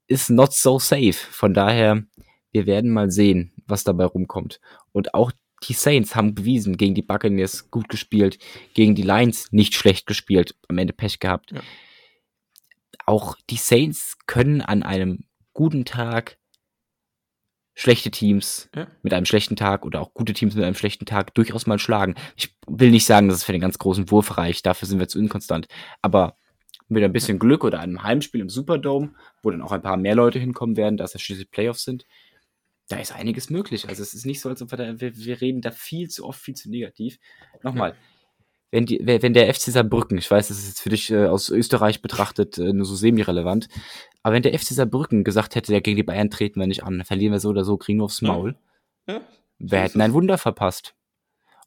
ist 0.06 0.30
not 0.30 0.52
so 0.52 0.78
safe. 0.78 1.12
Von 1.12 1.54
daher, 1.54 2.04
wir 2.52 2.66
werden 2.66 2.92
mal 2.92 3.10
sehen, 3.10 3.52
was 3.66 3.82
dabei 3.82 4.04
rumkommt. 4.04 4.60
Und 4.92 5.14
auch 5.14 5.32
die 5.68 5.72
Saints 5.72 6.14
haben 6.14 6.34
bewiesen, 6.34 6.76
gegen 6.76 6.94
die 6.94 7.02
Buccaneers 7.02 7.70
gut 7.70 7.88
gespielt, 7.88 8.38
gegen 8.74 8.94
die 8.94 9.02
Lions 9.02 9.50
nicht 9.50 9.74
schlecht 9.74 10.06
gespielt, 10.06 10.54
am 10.68 10.78
Ende 10.78 10.92
Pech 10.92 11.18
gehabt. 11.18 11.50
Ja. 11.52 11.60
Auch 13.06 13.36
die 13.50 13.56
Saints 13.56 14.16
können 14.26 14.60
an 14.60 14.82
einem 14.82 15.24
guten 15.52 15.84
Tag 15.84 16.38
schlechte 17.74 18.10
Teams 18.10 18.68
ja. 18.74 18.86
mit 19.02 19.12
einem 19.12 19.26
schlechten 19.26 19.56
Tag 19.56 19.84
oder 19.84 20.00
auch 20.00 20.14
gute 20.14 20.32
Teams 20.32 20.54
mit 20.54 20.64
einem 20.64 20.76
schlechten 20.76 21.06
Tag 21.06 21.34
durchaus 21.34 21.66
mal 21.66 21.78
schlagen. 21.78 22.14
Ich 22.36 22.54
will 22.66 22.90
nicht 22.90 23.06
sagen, 23.06 23.28
dass 23.28 23.38
es 23.38 23.44
für 23.44 23.52
den 23.52 23.60
ganz 23.60 23.78
großen 23.78 24.10
Wurf 24.10 24.36
reicht, 24.36 24.66
dafür 24.66 24.86
sind 24.86 24.98
wir 24.98 25.08
zu 25.08 25.18
inkonstant. 25.18 25.66
Aber 26.00 26.36
mit 26.88 27.02
ein 27.02 27.12
bisschen 27.12 27.38
Glück 27.38 27.64
oder 27.64 27.80
einem 27.80 28.02
Heimspiel 28.02 28.40
im 28.40 28.50
Superdome, 28.50 29.14
wo 29.42 29.50
dann 29.50 29.62
auch 29.62 29.72
ein 29.72 29.82
paar 29.82 29.96
mehr 29.96 30.14
Leute 30.14 30.38
hinkommen 30.38 30.76
werden, 30.76 30.96
dass 30.96 31.14
es 31.14 31.22
schließlich 31.22 31.50
Playoffs 31.50 31.84
sind, 31.84 32.06
da 32.88 32.96
ist 32.96 33.14
einiges 33.14 33.50
möglich. 33.50 33.88
Also 33.88 34.02
es 34.02 34.14
ist 34.14 34.26
nicht 34.26 34.40
so, 34.40 34.50
als 34.50 34.60
ob 34.60 34.70
wir 34.70 34.76
da, 34.76 35.00
wir, 35.00 35.16
wir 35.16 35.40
reden 35.40 35.62
da 35.62 35.70
viel 35.70 36.08
zu 36.08 36.26
oft, 36.26 36.40
viel 36.40 36.54
zu 36.54 36.70
negativ. 36.70 37.18
Nochmal, 37.62 37.90
ja 37.90 37.96
wenn, 38.70 38.86
die, 38.86 39.00
wenn 39.04 39.34
der 39.34 39.52
FC 39.52 39.70
Saarbrücken, 39.70 40.18
ich 40.18 40.30
weiß, 40.30 40.48
das 40.48 40.58
ist 40.58 40.68
jetzt 40.68 40.80
für 40.80 40.90
dich 40.90 41.10
äh, 41.10 41.26
aus 41.26 41.48
Österreich 41.48 42.02
betrachtet 42.02 42.58
äh, 42.58 42.72
nur 42.72 42.86
so 42.86 42.94
semi-relevant, 42.94 43.68
aber 44.22 44.34
wenn 44.34 44.42
der 44.42 44.58
FC 44.58 44.68
Saarbrücken 44.68 45.24
gesagt 45.24 45.54
hätte, 45.54 45.72
ja, 45.72 45.80
gegen 45.80 45.96
die 45.96 46.02
Bayern 46.02 46.30
treten 46.30 46.60
wir 46.60 46.66
nicht 46.66 46.82
an, 46.82 46.98
dann 46.98 47.06
verlieren 47.06 47.32
wir 47.32 47.40
so 47.40 47.50
oder 47.50 47.64
so, 47.64 47.76
kriegen 47.76 48.00
wir 48.00 48.04
aufs 48.04 48.22
Maul, 48.22 48.56
ja. 49.06 49.14
Ja, 49.14 49.20
wir 49.58 49.80
hätten 49.80 50.00
ein 50.00 50.12
Wunder 50.12 50.38
verpasst. 50.38 50.94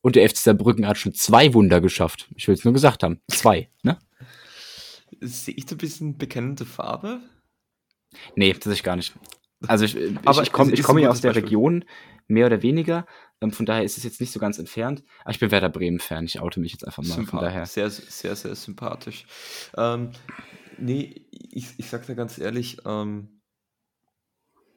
Und 0.02 0.16
der 0.16 0.30
FC 0.30 0.38
Saarbrücken 0.38 0.88
hat 0.88 0.98
schon 0.98 1.14
zwei 1.14 1.54
Wunder 1.54 1.82
geschafft. 1.82 2.30
Ich 2.36 2.48
will 2.48 2.56
es 2.56 2.64
nur 2.64 2.74
gesagt 2.74 3.04
haben. 3.04 3.22
Zwei, 3.28 3.70
ne? 3.84 3.98
Sehe 5.22 5.56
ich 5.56 5.66
da 5.66 5.76
ein 5.76 5.80
bisschen 5.80 6.18
bekennende 6.18 6.66
Farbe? 6.66 7.20
Nee, 8.36 8.54
das 8.54 8.74
ich 8.74 8.84
gar 8.84 8.96
nicht. 8.96 9.14
Also 9.66 9.86
ich, 9.86 9.96
ich, 9.96 10.12
ich 10.16 10.52
komme 10.52 10.72
ich 10.72 10.84
komm 10.84 11.00
ja 11.00 11.10
aus 11.10 11.22
der 11.22 11.30
Beispiel. 11.30 11.46
Region, 11.46 11.86
mehr 12.28 12.46
oder 12.46 12.62
weniger. 12.62 13.08
Ähm, 13.42 13.52
von 13.52 13.66
daher 13.66 13.84
ist 13.84 13.98
es 13.98 14.04
jetzt 14.04 14.22
nicht 14.22 14.32
so 14.32 14.40
ganz 14.40 14.60
entfernt. 14.60 15.04
Aber 15.22 15.32
ich 15.32 15.40
bin 15.40 15.52
Werder 15.52 15.70
Bremen-Fan. 15.70 16.26
Ich 16.26 16.40
oute 16.40 16.60
mich 16.60 16.74
jetzt 16.74 16.86
einfach 16.86 17.04
mal. 17.04 17.16
Sympath 17.16 17.30
von 17.30 17.40
daher. 17.40 17.66
Sehr, 17.66 17.90
sehr, 17.90 18.36
sehr 18.36 18.56
sympathisch. 18.56 19.26
Ähm, 19.76 20.12
nee, 20.78 21.28
ich, 21.32 21.68
ich 21.78 21.88
sag 21.88 22.06
dir 22.06 22.16
ganz 22.16 22.38
ehrlich, 22.38 22.78
ähm, 22.86 23.42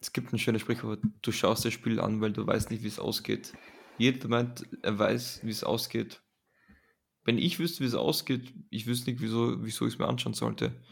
es 0.01 0.13
gibt 0.13 0.33
ein 0.33 0.39
schönes 0.39 0.63
Sprichwort, 0.63 1.01
du 1.21 1.33
schaust 1.33 1.65
das 1.65 1.75
Spiel 1.75 2.01
an, 2.01 2.21
weil 2.21 2.33
du 2.33 2.47
weißt 2.47 2.71
nicht, 2.71 2.83
wie 2.83 2.89
es 2.89 2.99
ausgeht. 2.99 3.53
Jeder 3.99 4.29
meint, 4.29 4.67
er 4.83 4.99
weiß, 4.99 5.41
wie 5.43 5.51
es 5.51 5.63
ausgeht. 5.63 6.23
Wenn 7.25 7.37
ich 7.37 7.59
wüsste, 7.59 7.81
wie 7.81 7.89
es 7.89 7.95
ausgeht, 7.95 8.55
ich 8.71 8.87
wüsste 8.87 9.11
nicht, 9.11 9.21
wieso, 9.21 9.63
wieso 9.63 9.87
ich 9.87 9.95
es 9.95 9.99
mir 9.99 10.09
anschauen 10.09 10.33
sollte. 10.33 10.83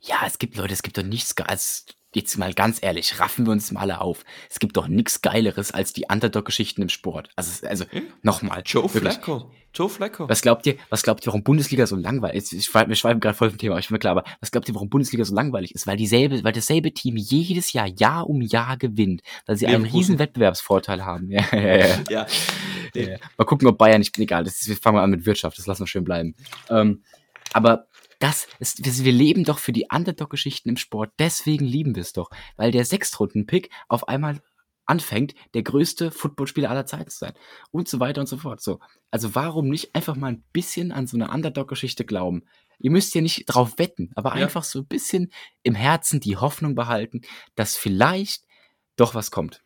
Ja, 0.00 0.22
es 0.24 0.38
gibt 0.38 0.56
Leute, 0.56 0.72
es 0.72 0.82
gibt 0.82 0.98
doch 0.98 1.02
nichts 1.02 1.36
als 1.38 1.86
jetzt 2.14 2.38
mal 2.38 2.54
ganz 2.54 2.82
ehrlich, 2.82 3.20
raffen 3.20 3.46
wir 3.46 3.52
uns 3.52 3.70
mal 3.72 3.80
alle 3.80 4.00
auf. 4.00 4.24
Es 4.50 4.58
gibt 4.58 4.76
doch 4.76 4.88
nichts 4.88 5.20
Geileres 5.20 5.72
als 5.72 5.92
die 5.92 6.04
Underdog-Geschichten 6.10 6.82
im 6.82 6.88
Sport. 6.88 7.30
Also, 7.36 7.66
also 7.66 7.84
hm? 7.90 8.04
nochmal. 8.22 8.62
Joe 8.64 8.88
Flacco. 8.88 9.50
Joe 9.74 9.88
Flacco. 9.88 10.28
Was 10.28 10.40
glaubt 10.40 10.66
ihr, 10.66 10.76
was 10.88 11.02
glaubt 11.02 11.22
ihr, 11.22 11.26
warum 11.28 11.44
Bundesliga 11.44 11.86
so 11.86 11.94
langweilig 11.94 12.36
ist? 12.36 12.52
Ich, 12.52 12.74
wir 12.74 12.94
schweifen 12.96 13.20
gerade 13.20 13.36
voll 13.36 13.50
vom 13.50 13.58
Thema, 13.58 13.74
aber 13.74 13.80
ich 13.80 13.88
bin 13.88 13.94
mir 13.94 13.98
klar, 13.98 14.12
aber 14.12 14.24
was 14.40 14.50
glaubt 14.50 14.68
ihr, 14.68 14.74
warum 14.74 14.88
Bundesliga 14.88 15.24
so 15.24 15.34
langweilig 15.34 15.74
ist? 15.74 15.86
Weil 15.86 15.96
dieselbe, 15.96 16.42
weil 16.42 16.52
dasselbe 16.52 16.92
Team 16.92 17.16
jedes 17.16 17.72
Jahr, 17.72 17.86
Jahr 17.86 18.28
um 18.28 18.40
Jahr 18.40 18.76
gewinnt, 18.78 19.22
weil 19.46 19.56
sie 19.56 19.66
einen 19.66 19.84
riesen 19.84 20.18
Wettbewerbsvorteil 20.18 21.04
haben. 21.04 21.30
Ja, 21.38 21.44
ja, 21.52 21.76
ja. 21.76 21.96
ja. 22.08 22.26
ja. 22.94 23.16
Mal 23.36 23.44
gucken, 23.44 23.68
ob 23.68 23.78
Bayern 23.78 23.98
nicht, 23.98 24.18
egal, 24.18 24.44
das 24.44 24.60
ist, 24.60 24.68
wir 24.68 24.76
fangen 24.76 24.96
mal 24.96 25.04
an 25.04 25.10
mit 25.10 25.26
Wirtschaft, 25.26 25.58
das 25.58 25.66
lassen 25.66 25.82
wir 25.82 25.86
schön 25.86 26.04
bleiben. 26.04 26.34
Ähm, 26.70 27.02
aber 27.52 27.86
das 28.18 28.48
ist, 28.58 29.04
wir 29.04 29.12
leben 29.12 29.44
doch 29.44 29.58
für 29.58 29.72
die 29.72 29.86
Underdog-Geschichten 29.90 30.68
im 30.68 30.76
Sport. 30.76 31.12
Deswegen 31.18 31.64
lieben 31.64 31.94
wir 31.94 32.02
es 32.02 32.12
doch. 32.12 32.30
Weil 32.56 32.72
der 32.72 32.84
Sechstrunden-Pick 32.84 33.70
auf 33.88 34.08
einmal 34.08 34.40
anfängt, 34.86 35.34
der 35.54 35.62
größte 35.62 36.10
Footballspieler 36.10 36.70
aller 36.70 36.86
Zeiten 36.86 37.10
zu 37.10 37.18
sein. 37.18 37.34
Und 37.70 37.88
so 37.88 38.00
weiter 38.00 38.20
und 38.20 38.26
so 38.26 38.38
fort. 38.38 38.60
So. 38.60 38.80
Also 39.10 39.34
warum 39.34 39.68
nicht 39.68 39.94
einfach 39.94 40.16
mal 40.16 40.32
ein 40.32 40.44
bisschen 40.52 40.92
an 40.92 41.06
so 41.06 41.16
eine 41.16 41.30
Underdog-Geschichte 41.30 42.04
glauben? 42.04 42.44
Ihr 42.78 42.90
müsst 42.90 43.14
ja 43.14 43.20
nicht 43.20 43.44
drauf 43.46 43.78
wetten, 43.78 44.10
aber 44.14 44.36
ja. 44.36 44.44
einfach 44.44 44.64
so 44.64 44.80
ein 44.80 44.86
bisschen 44.86 45.30
im 45.62 45.74
Herzen 45.74 46.20
die 46.20 46.36
Hoffnung 46.36 46.74
behalten, 46.74 47.22
dass 47.54 47.76
vielleicht 47.76 48.44
doch 48.96 49.14
was 49.14 49.30
kommt. 49.30 49.62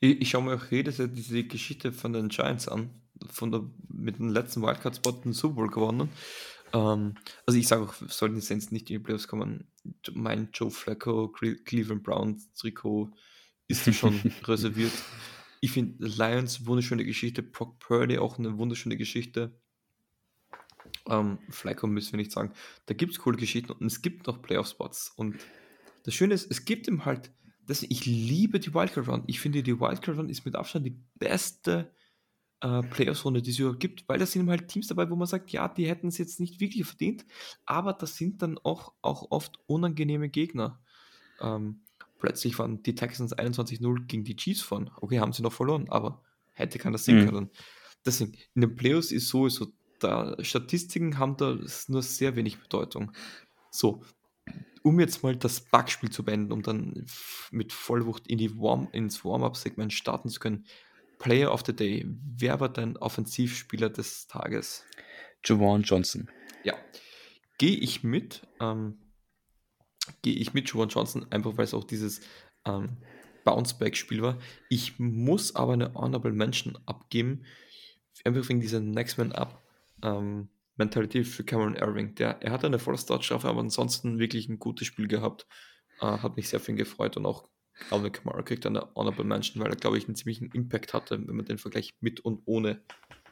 Ich, 0.00 0.20
ich 0.20 0.30
schaue 0.30 0.42
mir 0.42 0.54
auch 0.56 0.70
jedes 0.70 0.98
Jahr 0.98 1.08
diese 1.08 1.44
Geschichte 1.44 1.92
von 1.92 2.12
den 2.12 2.28
Giants 2.28 2.68
an, 2.68 2.90
von 3.30 3.50
der, 3.50 3.62
mit 3.88 4.18
dem 4.18 4.28
letzten 4.28 4.62
Wildcard-Spot 4.62 5.12
den 5.12 5.32
Super 5.32 5.54
Bowl 5.54 5.70
gewonnen. 5.70 6.08
Ähm, 6.72 7.14
also 7.46 7.58
ich 7.58 7.68
sage 7.68 7.82
auch, 7.82 7.94
sollten 7.94 8.36
die 8.36 8.40
Saints 8.40 8.70
nicht 8.70 8.90
in 8.90 8.98
die 8.98 9.02
Playoffs 9.02 9.28
kommen, 9.28 9.68
mein 10.12 10.50
Joe 10.52 10.70
Flacco, 10.70 11.28
Cleveland 11.28 12.02
Browns 12.02 12.52
Trikot 12.52 13.10
ist 13.68 13.92
schon 13.94 14.20
reserviert. 14.44 14.92
Ich 15.60 15.72
finde 15.72 16.06
Lions 16.06 16.66
wunderschöne 16.66 17.04
Geschichte, 17.04 17.42
Brock 17.42 17.78
Purdy 17.78 18.18
auch 18.18 18.38
eine 18.38 18.58
wunderschöne 18.58 18.96
Geschichte. 18.96 19.58
Ähm, 21.08 21.38
Flacco 21.50 21.86
müssen 21.86 22.12
wir 22.12 22.18
nicht 22.18 22.32
sagen. 22.32 22.52
Da 22.86 22.94
gibt 22.94 23.12
es 23.12 23.18
coole 23.18 23.36
Geschichten 23.36 23.72
und 23.72 23.86
es 23.86 24.02
gibt 24.02 24.26
noch 24.26 24.42
Playoff-Spots. 24.42 25.12
Und 25.16 25.36
das 26.04 26.14
Schöne 26.14 26.34
ist, 26.34 26.50
es 26.50 26.64
gibt 26.64 26.86
ihm 26.86 27.04
halt, 27.04 27.32
das, 27.66 27.82
ich 27.82 28.06
liebe 28.06 28.60
die 28.60 28.72
Wildcard 28.72 29.08
Run. 29.08 29.24
Ich 29.26 29.40
finde, 29.40 29.62
die 29.62 29.80
Wildcard 29.80 30.18
Run 30.18 30.28
ist 30.28 30.44
mit 30.44 30.54
Abstand 30.54 30.86
die 30.86 30.98
beste 31.16 31.92
äh, 32.60 32.82
Playoffs-Runde, 32.82 33.42
die 33.42 33.50
es 33.50 33.58
überhaupt 33.58 33.80
gibt, 33.80 34.08
weil 34.08 34.18
da 34.18 34.26
sind 34.26 34.48
halt 34.48 34.68
Teams 34.68 34.88
dabei, 34.88 35.08
wo 35.10 35.16
man 35.16 35.26
sagt, 35.26 35.50
ja, 35.50 35.68
die 35.68 35.86
hätten 35.86 36.08
es 36.08 36.18
jetzt 36.18 36.40
nicht 36.40 36.60
wirklich 36.60 36.86
verdient, 36.86 37.24
aber 37.66 37.92
das 37.92 38.16
sind 38.16 38.42
dann 38.42 38.58
auch, 38.58 38.94
auch 39.02 39.30
oft 39.30 39.58
unangenehme 39.66 40.28
Gegner. 40.28 40.80
Ähm, 41.40 41.82
plötzlich 42.18 42.58
waren 42.58 42.82
die 42.82 42.94
Texans 42.94 43.36
21-0 43.36 44.06
gegen 44.06 44.24
die 44.24 44.36
Chiefs 44.36 44.62
von. 44.62 44.90
Okay, 44.96 45.20
haben 45.20 45.32
sie 45.32 45.42
noch 45.42 45.52
verloren, 45.52 45.88
aber 45.88 46.22
hätte 46.52 46.78
keiner 46.78 46.98
sehen 46.98 47.24
mhm. 47.24 47.28
können. 47.28 47.50
Deswegen, 48.04 48.32
in 48.54 48.62
den 48.62 48.76
Playoffs 48.76 49.12
ist 49.12 49.28
sowieso, 49.28 49.68
da 50.00 50.36
Statistiken 50.42 51.18
haben 51.18 51.36
da 51.36 51.58
nur 51.88 52.02
sehr 52.02 52.36
wenig 52.36 52.58
Bedeutung. 52.58 53.12
So, 53.70 54.02
um 54.82 55.00
jetzt 55.00 55.22
mal 55.22 55.36
das 55.36 55.60
Backspiel 55.60 56.10
zu 56.10 56.24
beenden, 56.24 56.52
um 56.52 56.62
dann 56.62 57.06
mit 57.50 57.72
Vollwucht 57.72 58.26
in 58.26 58.38
die 58.38 58.58
Warm, 58.58 58.88
ins 58.92 59.24
Warm-Up-Segment 59.24 59.92
starten 59.92 60.28
zu 60.28 60.40
können. 60.40 60.64
Player 61.18 61.52
of 61.52 61.62
the 61.66 61.74
Day, 61.74 62.06
wer 62.06 62.60
war 62.60 62.68
dein 62.68 62.96
Offensivspieler 62.96 63.90
des 63.90 64.26
Tages? 64.26 64.84
Jawan 65.44 65.82
Johnson. 65.82 66.30
Ja, 66.64 66.74
gehe 67.58 67.76
ich 67.76 68.02
mit. 68.02 68.46
Ähm, 68.60 68.98
gehe 70.22 70.34
ich 70.34 70.54
mit 70.54 70.72
Jawan 70.72 70.88
Johnson, 70.88 71.26
einfach 71.30 71.56
weil 71.56 71.64
es 71.64 71.74
auch 71.74 71.84
dieses 71.84 72.20
ähm, 72.64 72.98
Bounce-Back-Spiel 73.44 74.22
war. 74.22 74.38
Ich 74.68 74.98
muss 74.98 75.54
aber 75.56 75.72
eine 75.72 75.94
Honorable 75.94 76.32
Mention 76.32 76.78
abgeben, 76.86 77.44
einfach 78.24 78.48
wegen 78.48 78.60
dieser 78.60 78.80
Next 78.80 79.18
Man 79.18 79.32
Up. 79.32 79.62
Ähm, 80.02 80.48
Mentalität 80.76 81.26
für 81.26 81.44
Cameron 81.44 81.74
Irving. 81.74 82.14
Der, 82.14 82.40
er 82.40 82.52
hatte 82.52 82.66
eine 82.68 82.78
Vollstart-Strafe, 82.78 83.48
aber 83.48 83.60
ansonsten 83.60 84.18
wirklich 84.18 84.48
ein 84.48 84.60
gutes 84.60 84.86
Spiel 84.86 85.08
gehabt. 85.08 85.46
Äh, 86.00 86.06
hat 86.06 86.36
mich 86.36 86.48
sehr 86.48 86.60
viel 86.60 86.76
gefreut 86.76 87.16
und 87.16 87.26
auch 87.26 87.48
Alvin 87.90 88.12
Kamara 88.12 88.42
kriegt 88.42 88.66
eine 88.66 88.94
Honorable 88.94 89.24
Mention, 89.24 89.62
weil 89.62 89.70
er, 89.70 89.76
glaube 89.76 89.98
ich, 89.98 90.06
einen 90.06 90.16
ziemlichen 90.16 90.50
Impact 90.52 90.94
hatte, 90.94 91.26
wenn 91.26 91.36
man 91.36 91.46
den 91.46 91.58
Vergleich 91.58 91.94
mit 92.00 92.20
und 92.20 92.42
ohne 92.44 92.82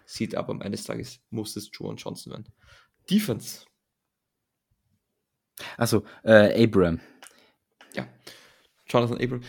sieht. 0.05 0.35
Aber 0.35 0.51
am 0.51 0.61
Ende 0.61 0.77
des 0.77 0.85
Tages 0.85 1.21
muss 1.31 1.57
es 1.57 1.71
Joan 1.73 1.97
Johnson 1.97 2.33
werden. 2.33 2.53
Defense. 3.11 3.67
Achso, 5.77 6.05
äh, 6.23 6.65
Abram. 6.65 7.01
Ja, 7.95 8.09
Jonathan 8.87 9.21
Abram. 9.21 9.41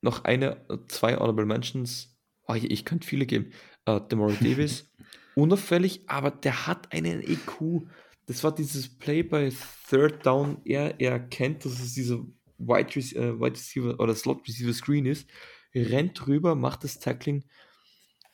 Noch 0.00 0.24
eine, 0.24 0.64
zwei 0.88 1.16
Honorable 1.16 1.46
Mentions. 1.46 2.16
Oh, 2.46 2.54
ich, 2.54 2.70
ich 2.70 2.84
könnte 2.84 3.06
viele 3.06 3.26
geben. 3.26 3.52
Uh, 3.88 4.00
Demore 4.00 4.34
Davis 4.40 4.90
unauffällig, 5.38 6.02
aber 6.08 6.30
der 6.30 6.66
hat 6.66 6.92
einen 6.92 7.22
EQ. 7.22 7.86
Das 8.26 8.44
war 8.44 8.54
dieses 8.54 8.98
Play 8.98 9.22
bei 9.22 9.52
Third 9.88 10.26
Down. 10.26 10.60
Er, 10.64 11.00
er 11.00 11.12
erkennt, 11.12 11.64
dass 11.64 11.80
es 11.80 11.94
dieser 11.94 12.24
Wide, 12.58 12.98
äh, 12.98 13.40
Wide 13.40 13.56
Receiver 13.56 14.00
oder 14.00 14.14
Slot 14.14 14.46
Receiver 14.46 14.72
Screen 14.72 15.06
ist, 15.06 15.28
rennt 15.74 16.26
rüber, 16.26 16.54
macht 16.54 16.84
das 16.84 16.98
Tackling. 16.98 17.44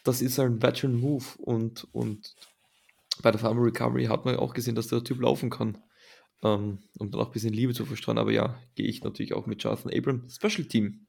Das 0.02 0.20
ist 0.20 0.38
ein 0.38 0.62
Veteran 0.62 0.96
Move 0.96 1.24
und, 1.38 1.86
und 1.92 2.34
bei 3.22 3.30
der 3.30 3.40
Farmer 3.40 3.62
Recovery 3.62 4.06
hat 4.06 4.24
man 4.24 4.36
auch 4.36 4.54
gesehen, 4.54 4.74
dass 4.74 4.88
der 4.88 5.04
Typ 5.04 5.20
laufen 5.20 5.50
kann. 5.50 5.78
Um, 6.40 6.50
ähm, 6.50 6.78
um 6.98 7.10
dann 7.10 7.20
auch 7.22 7.26
ein 7.26 7.32
bisschen 7.32 7.54
Liebe 7.54 7.72
zu 7.72 7.86
verstreuen. 7.86 8.18
Aber 8.18 8.30
ja, 8.30 8.58
gehe 8.74 8.86
ich 8.86 9.02
natürlich 9.02 9.32
auch 9.32 9.46
mit 9.46 9.62
Jonathan 9.62 9.92
Abram. 9.94 10.28
Special 10.28 10.66
Team. 10.66 11.06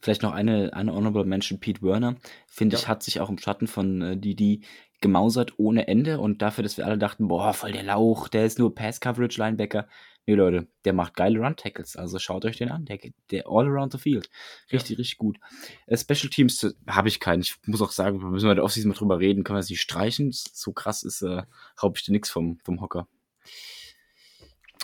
Vielleicht 0.00 0.22
noch 0.22 0.32
eine, 0.32 0.72
eine 0.74 0.92
Honorable 0.92 1.24
Mention, 1.24 1.60
Pete 1.60 1.82
Werner, 1.82 2.16
finde 2.46 2.74
ja. 2.74 2.80
ich, 2.80 2.88
hat 2.88 3.02
sich 3.02 3.20
auch 3.20 3.30
im 3.30 3.38
Schatten 3.38 3.66
von 3.66 4.02
äh, 4.02 4.16
Didi 4.16 4.62
gemausert 5.00 5.54
ohne 5.58 5.88
Ende 5.88 6.20
und 6.20 6.42
dafür, 6.42 6.62
dass 6.62 6.76
wir 6.76 6.86
alle 6.86 6.98
dachten, 6.98 7.28
boah, 7.28 7.52
voll 7.52 7.72
der 7.72 7.82
Lauch, 7.82 8.28
der 8.28 8.44
ist 8.44 8.58
nur 8.58 8.74
Pass-Coverage-Linebacker. 8.74 9.88
Nee, 10.26 10.34
Leute, 10.34 10.66
der 10.84 10.92
macht 10.92 11.14
geile 11.14 11.38
Run-Tackles, 11.38 11.96
also 11.96 12.18
schaut 12.18 12.44
euch 12.44 12.56
den 12.56 12.70
an, 12.70 12.84
der, 12.84 12.98
der 13.30 13.44
all 13.46 13.66
around 13.66 13.92
the 13.92 13.98
field. 13.98 14.28
Richtig, 14.72 14.90
ja. 14.90 14.96
richtig 14.98 15.18
gut. 15.18 15.38
Äh, 15.86 15.96
Special 15.96 16.28
Teams 16.28 16.64
äh, 16.64 16.72
habe 16.88 17.06
ich 17.06 17.20
keinen. 17.20 17.42
Ich 17.42 17.56
muss 17.66 17.80
auch 17.80 17.92
sagen, 17.92 18.20
wir 18.20 18.28
müssen 18.28 18.48
wir 18.48 18.54
der 18.56 18.64
Offseason 18.64 18.88
mal 18.88 18.96
drüber 18.96 19.20
reden, 19.20 19.44
können 19.44 19.58
wir 19.58 19.62
sie 19.62 19.76
streichen? 19.76 20.32
So 20.32 20.72
krass 20.72 21.04
ist, 21.04 21.22
äh, 21.22 21.42
raub 21.80 21.96
ich 21.96 22.04
dir 22.04 22.12
nichts 22.12 22.30
vom, 22.30 22.58
vom 22.64 22.80
Hocker. 22.80 23.06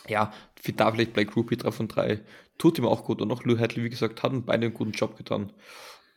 Ja, 0.09 0.33
da 0.77 0.93
vielleicht 0.93 1.13
Blake 1.13 1.35
Ruby 1.35 1.57
3 1.57 1.71
von 1.73 1.89
3 1.89 2.25
tut 2.59 2.79
ihm 2.79 2.87
auch 2.87 3.05
gut. 3.05 3.21
Und 3.21 3.31
auch 3.33 3.45
Lou 3.45 3.59
Hadley, 3.59 3.85
wie 3.85 3.91
gesagt, 3.91 4.23
haben 4.23 4.45
beide 4.45 4.67
einen 4.67 4.75
guten 4.75 4.93
Job 4.93 5.17
getan. 5.17 5.53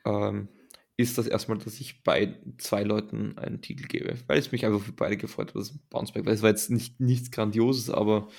Ähm, 0.05 0.49
ist 0.97 1.17
das 1.17 1.27
erstmal, 1.27 1.57
dass 1.57 1.79
ich 1.79 2.03
bei 2.03 2.37
zwei 2.57 2.83
Leuten 2.83 3.37
einen 3.37 3.61
Titel 3.61 3.87
gebe, 3.87 4.15
weil 4.27 4.39
es 4.39 4.51
mich 4.51 4.65
einfach 4.65 4.81
für 4.81 4.93
beide 4.93 5.17
gefreut 5.17 5.49
hat, 5.49 5.55
das 5.55 5.77
Bounceback, 5.89 6.25
weil 6.25 6.33
es 6.33 6.41
war 6.41 6.49
jetzt 6.49 6.69
nicht, 6.69 6.99
nichts 6.99 7.31
Grandioses, 7.31 7.89
aber 7.89 8.29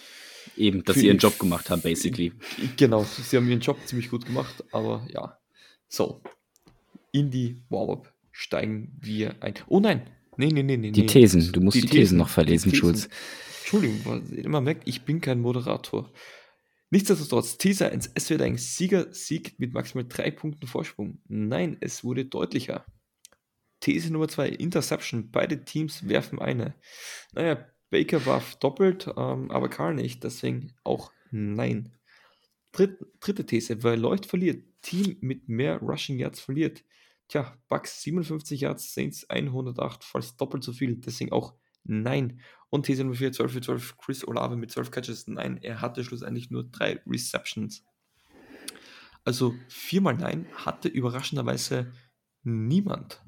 eben, 0.57 0.84
dass 0.84 0.97
sie 0.97 1.07
ihren 1.07 1.18
Job 1.18 1.38
gemacht 1.38 1.70
haben, 1.70 1.82
basically. 1.82 2.32
Genau, 2.76 3.05
sie 3.05 3.36
haben 3.36 3.49
ihren 3.49 3.61
Job 3.61 3.78
ziemlich 3.86 4.11
gut 4.11 4.26
gemacht, 4.26 4.64
aber 4.72 5.07
ja. 5.12 5.38
So, 5.88 6.20
in 7.12 7.30
die 7.30 7.62
Warm-Up 7.68 8.12
steigen 8.32 8.97
wir 9.01 9.42
ein. 9.42 9.55
Oh 9.68 9.80
nein, 9.80 10.03
nee, 10.36 10.49
nee, 10.49 10.62
nee, 10.62 10.76
nee. 10.76 10.90
Die 10.90 11.07
Thesen, 11.07 11.53
du 11.53 11.61
musst 11.61 11.76
die, 11.76 11.82
die 11.82 11.86
Thesen, 11.86 12.01
Thesen, 12.01 12.18
noch 12.18 12.28
verlesen, 12.28 12.74
Schulz. 12.74 13.09
Entschuldigung, 13.61 14.26
immer 14.30 14.64
weg, 14.64 14.82
ich 14.84 15.03
bin 15.03 15.20
kein 15.20 15.40
Moderator. 15.40 16.12
Nichtsdestotrotz, 16.90 17.59
Teaser 17.59 17.90
1, 17.90 18.12
es 18.14 18.30
wird 18.30 18.42
ein 18.42 18.57
Sieger-Sieg 18.57 19.59
mit 19.59 19.74
maximal 19.74 20.07
drei 20.09 20.30
Punkten 20.30 20.68
Vorsprung. 20.68 21.18
Nein, 21.26 21.76
es 21.80 22.05
wurde 22.05 22.26
deutlicher. 22.26 22.86
These 23.80 24.12
Nummer 24.12 24.28
2, 24.28 24.51
Interception. 24.51 25.30
Beide 25.30 25.64
Teams 25.64 26.09
werfen 26.09 26.38
eine. 26.38 26.74
Naja, 27.32 27.66
Baker 27.91 28.24
warf 28.26 28.57
doppelt, 28.57 29.09
ähm, 29.16 29.51
aber 29.51 29.68
Carl 29.68 29.95
nicht, 29.95 30.24
deswegen 30.24 30.72
auch 30.84 31.12
nein. 31.30 31.93
Dritt, 32.72 32.99
dritte 33.20 33.47
These, 33.47 33.82
weil 33.82 33.99
Leucht 33.99 34.26
verliert. 34.26 34.64
Team 34.82 35.16
mit 35.20 35.49
mehr 35.49 35.78
Rushing 35.78 36.18
Yards 36.18 36.41
verliert. 36.41 36.84
Tja, 37.28 37.57
Bucks 37.68 38.03
57 38.03 38.61
Yards, 38.61 38.95
Saints 38.95 39.28
108, 39.28 40.05
falls 40.05 40.37
doppelt 40.37 40.62
so 40.62 40.72
viel, 40.72 40.97
deswegen 40.97 41.32
auch 41.32 41.55
Nein. 41.89 42.41
Und 42.68 42.87
These 42.87 43.05
Nummer 43.05 43.16
4, 43.16 43.32
12 43.32 43.53
für 43.53 43.61
12, 43.61 43.99
Chris 43.99 44.26
Olave 44.26 44.57
mit 44.57 44.70
12 44.70 44.91
Catches. 44.91 45.26
Nein, 45.28 45.59
er 45.62 45.80
hatte 45.80 46.05
schlussendlich 46.05 46.51
nur 46.51 46.64
drei 46.64 47.01
Receptions. 47.07 47.84
Also 49.24 49.55
viermal 49.68 50.14
Nein 50.14 50.47
hatte 50.55 50.89
überraschenderweise 50.89 51.93
niemand. 52.43 53.22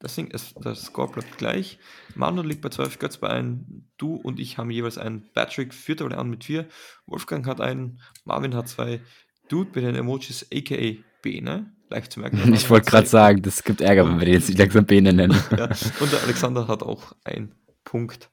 Deswegen 0.00 0.30
ist 0.30 0.54
das 0.60 0.84
Score 0.84 1.10
bleibt 1.10 1.38
gleich. 1.38 1.78
Manu 2.14 2.42
liegt 2.42 2.60
bei 2.60 2.68
12, 2.68 2.98
Götz 3.00 3.16
bei 3.16 3.30
1, 3.30 3.64
du 3.96 4.14
und 4.14 4.38
ich 4.38 4.56
haben 4.56 4.70
jeweils 4.70 4.96
einen. 4.96 5.32
Patrick 5.32 5.74
führt 5.74 6.00
aber 6.00 6.16
an 6.16 6.30
mit 6.30 6.44
4, 6.44 6.68
Wolfgang 7.06 7.46
hat 7.46 7.60
einen, 7.60 8.00
Marvin 8.24 8.54
hat 8.54 8.68
zwei, 8.68 9.00
Dude 9.48 9.70
bei 9.72 9.80
den 9.80 9.96
Emojis 9.96 10.46
aka 10.52 10.96
B, 11.22 11.40
ne? 11.40 11.72
leicht 11.90 12.12
zu 12.12 12.20
merken. 12.20 12.38
Ich 12.54 12.70
wollte 12.70 12.90
gerade 12.90 13.06
sagen, 13.06 13.42
das 13.42 13.64
gibt 13.64 13.80
Ärger, 13.80 14.06
wenn 14.06 14.18
wir 14.18 14.26
den 14.26 14.34
jetzt 14.34 14.48
nicht 14.48 14.58
langsam 14.58 14.86
Bene 14.86 15.12
nennen. 15.12 15.32
ja. 15.56 15.70
Und 16.00 16.12
der 16.12 16.22
Alexander 16.22 16.68
hat 16.68 16.82
auch 16.82 17.14
einen 17.24 17.54
Punkt. 17.84 18.30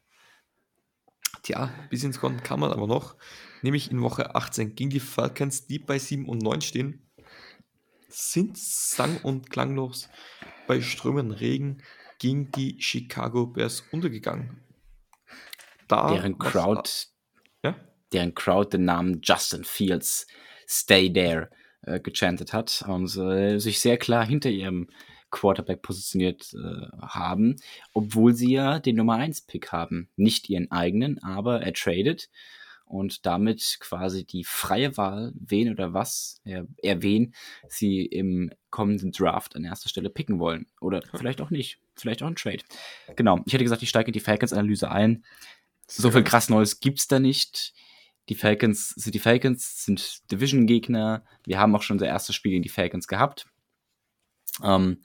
Tja, 1.44 1.70
bis 1.90 2.04
ins 2.04 2.20
Konten 2.20 2.44
kann 2.44 2.60
man 2.60 2.72
aber 2.72 2.88
noch. 2.88 3.16
Nämlich 3.62 3.92
in 3.92 4.02
Woche 4.02 4.36
18 4.36 4.76
gegen 4.76 4.90
die 4.90 5.00
Falcons, 5.00 5.68
die 5.68 5.80
bei 5.80 5.98
7 5.98 6.28
und 6.28 6.42
9 6.42 6.62
stehen, 6.62 7.08
sind 8.10 8.58
sang- 8.58 9.18
und 9.18 9.50
klanglos 9.50 10.10
bei 10.68 10.82
Strömen 10.82 11.32
Regen 11.32 11.82
gegen 12.20 12.52
die 12.52 12.82
Chicago 12.82 13.48
Bears 13.48 13.84
untergegangen. 13.92 14.62
Da 15.88 16.12
deren 16.12 16.38
Crowd, 16.40 16.90
ja? 17.64 17.76
deren 18.12 18.34
Crowd 18.34 18.76
den 18.76 18.86
Namen 18.86 19.22
Justin 19.22 19.64
Fields 19.64 20.28
Stay 20.68 21.12
There 21.12 21.50
äh, 21.84 22.00
gechantet 22.00 22.54
hat 22.54 22.84
und 22.88 23.16
äh, 23.18 23.60
sich 23.60 23.80
sehr 23.80 23.98
klar 23.98 24.26
hinter 24.26 24.50
ihrem 24.50 24.90
Quarterback 25.30 25.82
positioniert 25.82 26.54
äh, 26.54 26.88
haben, 27.02 27.58
obwohl 27.94 28.34
sie 28.34 28.54
ja 28.54 28.80
den 28.80 28.96
Nummer 28.96 29.16
1 29.16 29.42
Pick 29.42 29.72
haben. 29.72 30.10
Nicht 30.16 30.50
ihren 30.50 30.72
eigenen, 30.72 31.22
aber 31.22 31.62
er 31.62 31.74
tradet 31.74 32.30
und 32.86 33.26
damit 33.26 33.78
quasi 33.80 34.26
die 34.26 34.44
freie 34.44 34.96
Wahl, 34.98 35.34
wen 35.36 35.72
oder 35.72 35.94
was, 35.94 36.40
er, 36.44 36.68
er 36.78 37.02
wen 37.02 37.34
sie 37.68 38.06
im 38.06 38.52
kommenden 38.70 39.12
Draft 39.12 39.56
an 39.56 39.64
erster 39.64 39.90
Stelle 39.90 40.10
picken 40.10 40.40
wollen. 40.40 40.68
Oder 40.80 41.02
vielleicht 41.16 41.42
auch 41.42 41.50
nicht. 41.50 41.80
Vielleicht 41.96 42.22
auch 42.24 42.28
ein 42.28 42.36
Trade. 42.36 42.64
Genau. 43.16 43.40
Ich 43.46 43.54
hätte 43.54 43.64
gesagt, 43.64 43.82
ich 43.82 43.90
steige 43.90 44.08
in 44.08 44.14
die 44.14 44.20
Falcons-Analyse 44.20 44.92
ein. 44.92 45.26
So 45.88 46.12
viel 46.12 46.24
krass 46.24 46.50
Neues 46.50 46.80
gibt's 46.80 47.08
da 47.08 47.20
nicht. 47.20 47.74
Die 48.30 48.36
Falcons 48.36 48.90
sind 48.90 49.14
die 49.14 49.20
Falcons, 49.20 49.86
sind 49.86 50.32
Division-Gegner. 50.32 51.24
Wir 51.46 51.60
haben 51.60 51.76
auch 51.76 51.84
schon 51.84 51.96
unser 51.96 52.08
erstes 52.08 52.36
Spiel 52.36 52.52
gegen 52.52 52.64
die 52.64 52.70
Falcons 52.70 53.08
gehabt. 53.08 53.48
Ähm, 54.64 55.02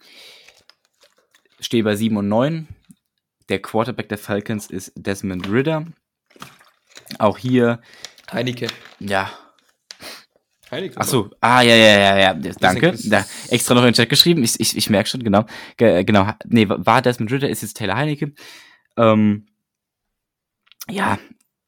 stehe 1.61 1.85
bei 1.85 1.97
7 1.97 2.16
und 2.16 2.28
9. 2.28 2.68
Der 3.49 3.61
Quarterback 3.61 4.09
der 4.09 4.18
Falcons 4.18 4.66
ist 4.66 4.93
Desmond 4.97 5.51
Ritter. 5.51 5.87
Auch 7.18 7.38
hier. 7.38 7.80
Heineke. 8.32 8.68
Ja. 8.98 9.30
Heineke. 10.70 10.96
Achso, 10.98 11.30
ah, 11.40 11.62
ja, 11.62 11.74
ja, 11.74 11.98
ja, 11.98 12.18
ja, 12.18 12.34
danke. 12.34 12.94
Da, 13.04 13.24
extra 13.48 13.74
noch 13.74 13.82
in 13.82 13.88
den 13.88 13.94
Chat 13.94 14.08
geschrieben. 14.08 14.44
Ich, 14.44 14.61
ich, 14.61 14.76
ich 14.76 14.88
merke 14.88 15.08
schon, 15.08 15.24
genau. 15.24 15.44
Ge 15.76 16.04
genau. 16.04 16.32
Nee, 16.46 16.66
war 16.68 17.02
Desmond 17.02 17.32
Ritter, 17.32 17.48
ist 17.48 17.62
jetzt 17.62 17.76
Taylor 17.76 17.96
Heineke. 17.96 18.32
Ähm, 18.96 19.46
ja, 20.88 21.18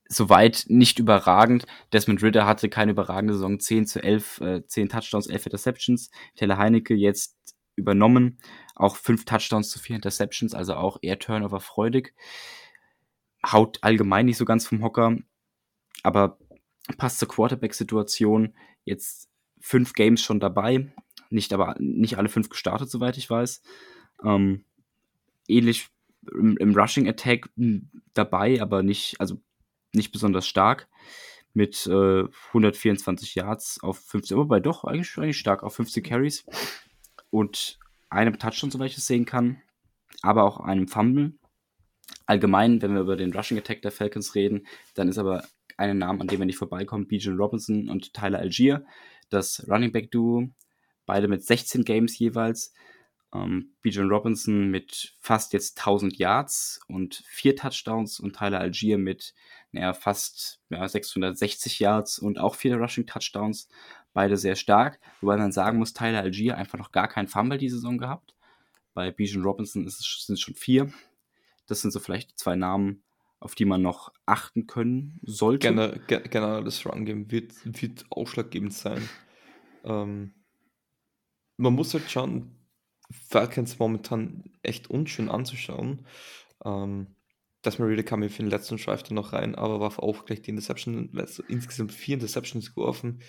soweit 0.09 0.64
nicht 0.68 0.99
überragend. 0.99 1.66
Desmond 1.93 2.22
Ritter 2.22 2.47
hatte 2.47 2.68
keine 2.68 2.93
überragende 2.93 3.34
Saison. 3.34 3.59
10 3.59 3.86
zu 3.86 4.03
11, 4.03 4.40
äh, 4.40 4.66
10 4.66 4.88
Touchdowns, 4.88 5.26
11 5.26 5.47
Interceptions. 5.47 6.11
Taylor 6.36 6.59
Heineke 6.59 6.95
jetzt 6.95 7.36
übernommen. 7.74 8.38
Auch 8.74 8.97
fünf 8.97 9.24
Touchdowns 9.24 9.70
zu 9.70 9.78
vier 9.78 9.97
Interceptions, 9.97 10.55
also 10.55 10.74
auch 10.74 10.99
eher 11.03 11.18
Turnover 11.18 11.61
freudig. 11.61 12.14
Haut 13.45 13.78
allgemein 13.82 14.26
nicht 14.26 14.36
so 14.36 14.45
ganz 14.45 14.66
vom 14.66 14.82
Hocker, 14.82 15.16
aber 16.03 16.39
passt 16.99 17.19
zur 17.19 17.29
Quarterback-Situation. 17.29 18.55
Jetzt 18.85 19.29
fünf 19.61 19.93
Games 19.95 20.21
schon 20.23 20.41
dabei, 20.41 20.93
nicht 21.31 21.53
aber 21.53 21.77
nicht 21.79 22.19
alle 22.19 22.29
fünf 22.29 22.49
gestartet, 22.49 22.91
soweit 22.91 23.17
ich 23.17 23.31
weiß. 23.31 23.63
Ähm, 24.25 24.65
ähnlich 25.49 25.89
im, 26.33 26.57
im, 26.59 26.75
Rushing 26.75 27.09
Attack 27.09 27.49
hm, 27.57 27.91
dabei, 28.15 28.61
aber 28.61 28.83
nicht, 28.83 29.21
also 29.21 29.41
nicht 29.93 30.13
besonders 30.13 30.47
stark. 30.47 30.89
Mit 31.55 31.87
äh, 31.87 32.25
124 32.49 33.35
Yards 33.35 33.83
auf 33.83 33.99
50, 33.99 34.37
wobei 34.39 34.59
doch 34.59 34.85
eigentlich, 34.85 35.19
eigentlich 35.19 35.39
stark 35.39 35.63
auf 35.63 35.75
50 35.75 36.03
Carries 36.03 36.47
und 37.29 37.79
einem 38.09 38.39
Touchdown, 38.39 38.71
soweit 38.71 38.93
ich 38.93 38.99
es 38.99 39.07
sehen 39.07 39.27
kann, 39.27 39.61
aber 40.23 40.45
auch 40.45 40.61
einem 40.61 40.89
Fumble. 40.89 41.35
Allgemein, 42.25 42.81
wenn 42.81 42.95
wir 42.95 43.03
über 43.03 43.17
den 43.17 43.35
Rushing 43.35 43.59
Attack 43.59 43.83
der 43.83 43.93
Falcons 43.93 44.35
reden, 44.35 44.67
dann 44.95 45.09
ist 45.09 45.19
aber 45.19 45.45
einen 45.79 45.99
Namen, 45.99 46.20
an 46.20 46.27
dem 46.27 46.39
wir 46.39 46.47
nicht 46.47 46.59
vorbeikommen, 46.59 47.09
Bijan 47.09 47.37
Robinson 47.37 47.89
und 47.89 48.14
Tyler 48.14 48.39
Algier, 48.39 48.85
das 49.31 49.66
Running 49.68 49.93
Back 49.93 50.11
Duo, 50.11 50.49
beide 51.07 51.29
mit 51.29 51.45
16 51.45 51.85
Games 51.85 52.18
jeweils. 52.18 52.73
Ähm, 53.35 53.73
Bijan 53.81 54.11
Robinson 54.11 54.68
mit 54.70 55.14
fast 55.20 55.53
jetzt 55.53 55.79
1000 55.79 56.18
Yards 56.18 56.81
und 56.89 57.23
vier 57.27 57.57
Touchdowns 57.57 58.20
und 58.20 58.37
Tyler 58.37 58.61
Algier 58.61 58.99
mit 58.99 59.35
naja, 59.73 59.95
fast 59.95 60.61
ja, 60.68 60.87
660 60.87 61.79
Yards 61.79 62.18
und 62.18 62.39
auch 62.39 62.55
vier 62.55 62.77
Rushing 62.77 63.07
Touchdowns. 63.07 63.68
Beide 64.12 64.37
sehr 64.37 64.57
stark, 64.57 65.01
wobei 65.23 65.39
man 65.39 65.53
sagen 65.53 65.79
muss, 65.79 65.95
Tyler 65.95 66.20
Algier 66.20 66.59
einfach 66.59 66.79
noch 66.79 66.93
gar 66.93 67.09
keinen 67.09 67.29
Fumble 67.29 67.57
die 67.57 67.70
Saison 67.70 67.97
gehabt. 67.97 68.35
Bei 68.93 69.11
Bijan 69.11 69.43
Robinson 69.43 69.89
sind 69.89 70.35
es 70.35 70.41
schon 70.41 70.55
vier. 70.55 70.93
Das 71.66 71.81
sind 71.81 71.93
so 71.93 72.01
vielleicht 72.01 72.39
zwei 72.39 72.55
Namen, 72.55 73.03
auf 73.43 73.55
die 73.55 73.64
man 73.64 73.82
noch 73.82 74.12
achten 74.26 74.66
können 74.66 75.18
sollte. 75.22 75.68
Generell, 75.68 76.01
generell 76.07 76.64
das 76.64 76.86
Run-Game 76.86 77.30
wird, 77.30 77.53
wird 77.64 78.07
ausschlaggebend 78.11 78.72
sein. 78.72 79.09
Ähm, 79.84 80.34
man 81.57 81.74
muss 81.74 81.93
halt 81.95 82.11
schauen, 82.11 82.57
Falcons 83.11 83.78
momentan 83.78 84.45
echt 84.62 84.88
unschön 84.88 85.28
anzuschauen. 85.28 86.07
Ähm, 86.64 87.14
Desmond 87.64 87.90
Reader 87.90 88.03
kam 88.03 88.20
mir 88.20 88.30
für 88.30 88.43
den 88.43 88.51
letzten 88.51 88.76
Drive 88.76 89.03
dann 89.05 89.14
noch 89.14 89.32
rein, 89.32 89.55
aber 89.55 89.80
warf 89.80 89.99
auch 89.99 90.24
gleich 90.24 90.43
die 90.43 90.51
Interception, 90.51 91.11
also 91.16 91.43
insgesamt 91.49 91.93
vier 91.93 92.14
Interceptions 92.14 92.74
geworfen. 92.74 93.22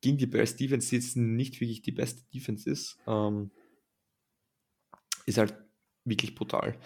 Gegen 0.00 0.18
die 0.18 0.26
Bears 0.26 0.56
Defense, 0.56 0.90
die 0.90 0.96
jetzt 0.96 1.16
nicht 1.16 1.60
wirklich 1.60 1.82
die 1.82 1.92
beste 1.92 2.22
Defense 2.32 2.70
ist, 2.70 2.98
ähm, 3.06 3.50
ist 5.26 5.38
halt 5.38 5.56
wirklich 6.04 6.34
brutal. 6.34 6.78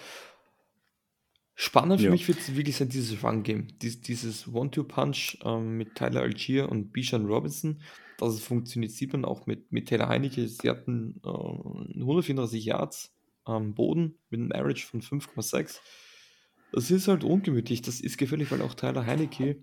Spannend 1.61 2.01
für 2.01 2.11
mich 2.11 2.29
wird 2.29 2.39
es 2.39 2.55
wirklich 2.55 2.77
sein, 2.77 2.89
dieses 2.89 3.21
Run-Game. 3.25 3.67
Dies, 3.83 4.01
dieses 4.01 4.47
One-Two-Punch 4.47 5.39
ähm, 5.45 5.77
mit 5.77 5.97
Tyler 5.97 6.21
Algier 6.21 6.69
und 6.69 6.93
Bijan 6.93 7.27
Robinson. 7.27 7.83
Dass 8.17 8.35
es 8.35 8.45
funktioniert, 8.45 8.93
sieht 8.93 9.13
man 9.13 9.25
auch 9.25 9.47
mit, 9.47 9.73
mit 9.73 9.89
Taylor 9.89 10.09
Heinecke. 10.09 10.47
Sie 10.47 10.71
hatten 10.71 11.21
äh, 11.25 11.99
134 11.99 12.65
Yards 12.65 13.13
am 13.43 13.75
Boden 13.75 14.15
mit 14.31 14.39
einem 14.39 14.53
Average 14.53 14.87
von 14.87 15.03
5,6. 15.03 15.81
Das 16.71 16.93
ist 16.93 17.09
halt 17.09 17.25
ungemütlich. 17.25 17.83
Das 17.83 18.01
ist 18.01 18.19
gefährlich, 18.19 18.53
weil 18.53 18.63
auch 18.63 18.75
Tyler 18.75 19.05
Heinecke 19.05 19.57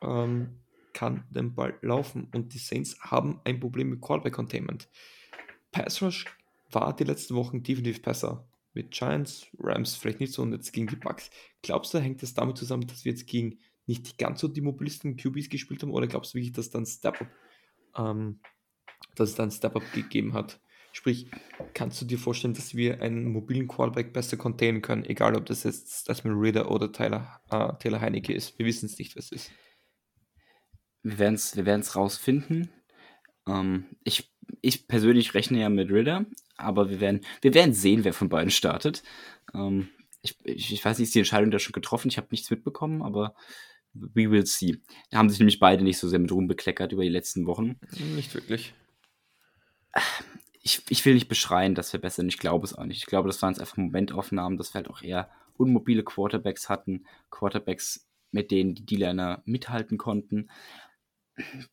ähm, 0.00 0.48
kann 0.94 1.24
den 1.28 1.54
Ball 1.54 1.74
laufen 1.82 2.28
und 2.32 2.54
die 2.54 2.58
Saints 2.58 2.98
haben 3.02 3.42
ein 3.44 3.60
Problem 3.60 3.90
mit 3.90 4.00
Callback 4.00 4.32
Containment. 4.32 4.88
Pass 5.72 6.00
Rush 6.00 6.24
war 6.70 6.96
die 6.96 7.04
letzten 7.04 7.34
Wochen 7.34 7.62
definitiv 7.62 8.00
besser 8.00 8.47
mit 8.74 8.90
Giants, 8.90 9.46
Rams 9.58 9.96
vielleicht 9.96 10.20
nicht 10.20 10.32
so 10.32 10.42
und 10.42 10.52
jetzt 10.52 10.72
gegen 10.72 10.86
die 10.86 10.96
Bucks. 10.96 11.30
Glaubst 11.62 11.94
du, 11.94 11.98
hängt 11.98 12.22
das 12.22 12.34
damit 12.34 12.58
zusammen, 12.58 12.86
dass 12.86 13.04
wir 13.04 13.12
jetzt 13.12 13.26
gegen 13.26 13.58
nicht 13.86 14.18
ganz 14.18 14.40
so 14.40 14.48
die 14.48 14.60
mobilisten 14.60 15.16
QBs 15.16 15.48
gespielt 15.48 15.82
haben 15.82 15.92
oder 15.92 16.06
glaubst 16.06 16.34
du 16.34 16.38
wirklich, 16.38 16.52
dass 16.52 16.70
dann 16.70 16.86
Step-Up, 16.86 17.28
ähm, 17.96 18.40
dass 19.14 19.30
es 19.30 19.34
dann 19.34 19.50
Step-Up 19.50 19.82
gegeben 19.92 20.34
hat? 20.34 20.60
Sprich, 20.92 21.30
kannst 21.74 22.00
du 22.00 22.04
dir 22.04 22.18
vorstellen, 22.18 22.54
dass 22.54 22.74
wir 22.74 23.02
einen 23.02 23.30
mobilen 23.30 23.68
Quarterback 23.68 24.12
besser 24.12 24.36
containen 24.36 24.82
können, 24.82 25.04
egal 25.04 25.36
ob 25.36 25.46
das 25.46 25.64
jetzt 25.64 26.08
Desmond 26.08 26.40
Ritter 26.40 26.70
oder 26.70 26.92
Tyler, 26.92 27.40
äh, 27.50 27.72
Taylor 27.78 28.00
Heinecke 28.00 28.32
ist? 28.32 28.58
Wir 28.58 28.66
wissen 28.66 28.86
es 28.86 28.98
nicht, 28.98 29.16
was 29.16 29.26
es 29.26 29.32
ist. 29.32 29.52
Wir 31.02 31.18
werden 31.18 31.34
es 31.34 31.56
wir 31.56 31.96
rausfinden. 31.96 32.70
Ähm, 33.46 33.84
ich, 34.02 34.34
ich 34.60 34.88
persönlich 34.88 35.34
rechne 35.34 35.60
ja 35.60 35.68
mit 35.68 35.90
Ritter, 35.90 36.26
aber 36.58 36.90
wir 36.90 37.00
werden, 37.00 37.20
wir 37.40 37.54
werden 37.54 37.72
sehen, 37.72 38.04
wer 38.04 38.12
von 38.12 38.28
beiden 38.28 38.50
startet. 38.50 39.02
Ähm, 39.54 39.88
ich, 40.22 40.36
ich, 40.44 40.72
ich, 40.72 40.84
weiß 40.84 40.98
nicht, 40.98 41.08
ist 41.08 41.14
die 41.14 41.20
Entscheidung 41.20 41.50
da 41.50 41.58
schon 41.58 41.72
getroffen? 41.72 42.08
Ich 42.08 42.18
habe 42.18 42.28
nichts 42.30 42.50
mitbekommen, 42.50 43.02
aber 43.02 43.34
we 43.94 44.30
will 44.30 44.44
see. 44.44 44.78
Da 45.10 45.18
haben 45.18 45.30
sich 45.30 45.38
nämlich 45.38 45.60
beide 45.60 45.84
nicht 45.84 45.98
so 45.98 46.08
sehr 46.08 46.18
mit 46.18 46.32
Ruhm 46.32 46.48
bekleckert 46.48 46.92
über 46.92 47.02
die 47.02 47.08
letzten 47.08 47.46
Wochen. 47.46 47.78
Nicht 48.14 48.34
wirklich. 48.34 48.74
Ich, 50.62 50.82
ich 50.88 51.04
will 51.04 51.14
nicht 51.14 51.28
beschreien, 51.28 51.74
dass 51.74 51.92
wir 51.92 52.00
besser 52.00 52.16
sind. 52.16 52.28
Ich 52.28 52.38
glaube 52.38 52.66
es 52.66 52.74
auch 52.74 52.84
nicht. 52.84 52.98
Ich 52.98 53.06
glaube, 53.06 53.28
das 53.28 53.40
waren 53.40 53.52
jetzt 53.52 53.60
einfach 53.60 53.76
Momentaufnahmen, 53.76 54.58
dass 54.58 54.74
wir 54.74 54.80
halt 54.80 54.90
auch 54.90 55.02
eher 55.02 55.30
unmobile 55.56 56.02
Quarterbacks 56.02 56.68
hatten. 56.68 57.06
Quarterbacks, 57.30 58.06
mit 58.32 58.50
denen 58.50 58.74
die 58.74 58.84
D-Liner 58.84 59.42
mithalten 59.46 59.96
konnten 59.96 60.50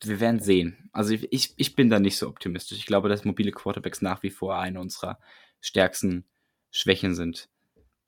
wir 0.01 0.19
werden 0.19 0.39
sehen. 0.39 0.89
Also 0.91 1.13
ich, 1.13 1.53
ich 1.57 1.75
bin 1.75 1.89
da 1.89 1.99
nicht 1.99 2.17
so 2.17 2.27
optimistisch. 2.27 2.77
Ich 2.77 2.85
glaube, 2.85 3.09
dass 3.09 3.25
mobile 3.25 3.51
Quarterbacks 3.51 4.01
nach 4.01 4.23
wie 4.23 4.29
vor 4.29 4.57
eine 4.57 4.79
unserer 4.79 5.19
stärksten 5.61 6.25
Schwächen 6.71 7.15
sind. 7.15 7.49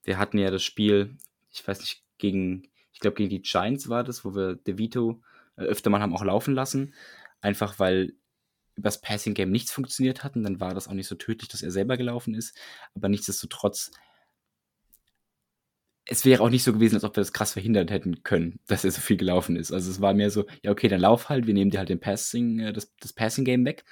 Wir 0.04 0.18
hatten 0.18 0.38
ja 0.38 0.52
das 0.52 0.64
Spiel, 0.64 1.18
ich 1.50 1.68
weiß 1.68 1.80
nicht, 1.80 2.04
gegen, 2.18 2.68
ich 2.92 3.00
glaube 3.00 3.16
gegen 3.16 3.30
die 3.30 3.42
Giants 3.42 3.90
war 3.90 4.04
das, 4.04 4.24
wo 4.26 4.36
wir 4.36 4.56
DeVito 4.56 5.22
äh, 5.58 5.64
öfter 5.64 5.90
mal 5.90 6.02
haben 6.02 6.16
auch 6.16 6.24
laufen 6.24 6.54
lassen. 6.54 6.94
Einfach 7.42 7.80
weil 7.80 8.14
übers 8.76 9.02
Passing 9.02 9.34
Game 9.34 9.52
nichts 9.52 9.72
funktioniert 9.72 10.24
hat 10.24 10.36
und 10.36 10.44
dann 10.44 10.60
war 10.60 10.74
das 10.74 10.88
auch 10.88 10.94
nicht 10.94 11.08
so 11.08 11.16
tödlich, 11.16 11.50
dass 11.50 11.64
er 11.64 11.72
selber 11.72 11.98
gelaufen 11.98 12.36
ist. 12.36 12.56
Aber 12.94 13.10
nichtsdestotrotz 13.10 13.92
es 16.08 16.26
wäre 16.26 16.42
auch 16.42 16.50
nicht 16.50 16.64
so 16.64 16.74
gewesen, 16.74 16.96
als 16.96 17.04
ob 17.04 17.16
wir 17.16 17.22
das 17.22 17.34
krass 17.34 17.54
verhindert 17.54 17.92
hätten 17.92 18.24
können, 18.24 18.60
dass 18.68 18.86
er 18.86 18.92
so 18.92 19.02
viel 19.02 19.18
gelaufen 19.18 19.56
ist. 19.56 19.72
Also 19.72 19.92
es 19.92 20.02
war 20.02 20.14
mehr 20.14 20.32
so, 20.32 20.46
ja, 20.64 20.72
okay, 20.72 20.88
dann 20.88 21.02
lauf 21.02 21.30
halt, 21.30 21.48
wir 21.48 21.54
nehmen 21.54 21.72
dir 21.72 21.80
halt 21.80 21.90
den 21.90 22.00
Passing, 22.00 22.60
äh, 22.60 22.74
das, 22.74 22.94
das 23.00 23.14
Passing-Game 23.14 23.66
weg. 23.66 23.84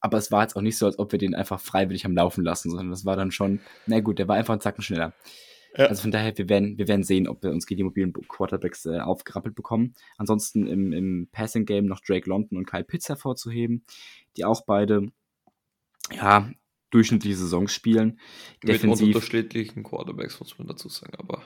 Aber 0.00 0.18
es 0.18 0.30
war 0.30 0.42
jetzt 0.42 0.56
auch 0.56 0.62
nicht 0.62 0.76
so, 0.76 0.86
als 0.86 0.98
ob 0.98 1.10
wir 1.12 1.18
den 1.18 1.34
einfach 1.34 1.58
freiwillig 1.58 2.04
haben 2.04 2.14
laufen 2.14 2.44
lassen, 2.44 2.70
sondern 2.70 2.90
das 2.90 3.04
war 3.04 3.16
dann 3.16 3.30
schon, 3.30 3.60
na 3.86 4.00
gut, 4.00 4.18
der 4.18 4.28
war 4.28 4.36
einfach 4.36 4.52
einen 4.52 4.60
Zacken 4.60 4.82
schneller. 4.82 5.14
Ja. 5.76 5.86
Also 5.86 6.02
von 6.02 6.10
daher, 6.10 6.36
wir 6.36 6.48
werden, 6.48 6.78
wir 6.78 6.88
werden 6.88 7.02
sehen, 7.02 7.28
ob 7.28 7.42
wir 7.42 7.50
uns 7.50 7.66
gegen 7.66 7.78
die 7.78 7.84
mobilen 7.84 8.12
Quarterbacks 8.12 8.86
äh, 8.86 8.98
aufgerappelt 8.98 9.54
bekommen. 9.54 9.94
Ansonsten 10.16 10.66
im, 10.66 10.92
im 10.92 11.28
Passing-Game 11.32 11.86
noch 11.86 12.00
Drake 12.00 12.28
London 12.28 12.58
und 12.58 12.66
Kyle 12.66 12.84
Pitts 12.84 13.08
hervorzuheben, 13.08 13.84
die 14.36 14.44
auch 14.44 14.64
beide, 14.64 15.08
ja, 16.12 16.50
durchschnittliche 16.90 17.36
Saisons 17.36 17.72
spielen. 17.72 18.20
Mit 18.62 18.74
Defensiv, 18.74 19.14
unterschiedlichen 19.14 19.82
Quarterbacks, 19.82 20.40
muss 20.40 20.58
man 20.58 20.68
dazu 20.68 20.88
sagen, 20.88 21.14
aber. 21.18 21.42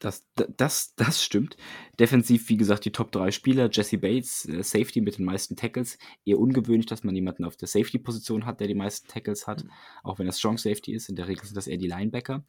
Das, 0.00 0.28
das, 0.56 0.94
das 0.94 1.24
stimmt. 1.24 1.56
Defensiv, 1.98 2.48
wie 2.48 2.56
gesagt, 2.56 2.84
die 2.84 2.92
Top 2.92 3.10
3 3.10 3.32
Spieler. 3.32 3.68
Jesse 3.72 3.98
Bates, 3.98 4.44
äh, 4.44 4.62
Safety 4.62 5.00
mit 5.00 5.18
den 5.18 5.24
meisten 5.24 5.56
Tackles. 5.56 5.98
Eher 6.24 6.38
ungewöhnlich, 6.38 6.86
dass 6.86 7.02
man 7.02 7.16
jemanden 7.16 7.44
auf 7.44 7.56
der 7.56 7.66
Safety-Position 7.66 8.46
hat, 8.46 8.60
der 8.60 8.68
die 8.68 8.76
meisten 8.76 9.08
Tackles 9.08 9.48
hat. 9.48 9.64
Mhm. 9.64 9.70
Auch 10.04 10.20
wenn 10.20 10.26
er 10.26 10.32
Strong 10.32 10.58
Safety 10.58 10.94
ist. 10.94 11.08
In 11.08 11.16
der 11.16 11.26
Regel 11.26 11.44
sind 11.44 11.56
das 11.56 11.66
eher 11.66 11.78
die 11.78 11.88
Linebacker. 11.88 12.44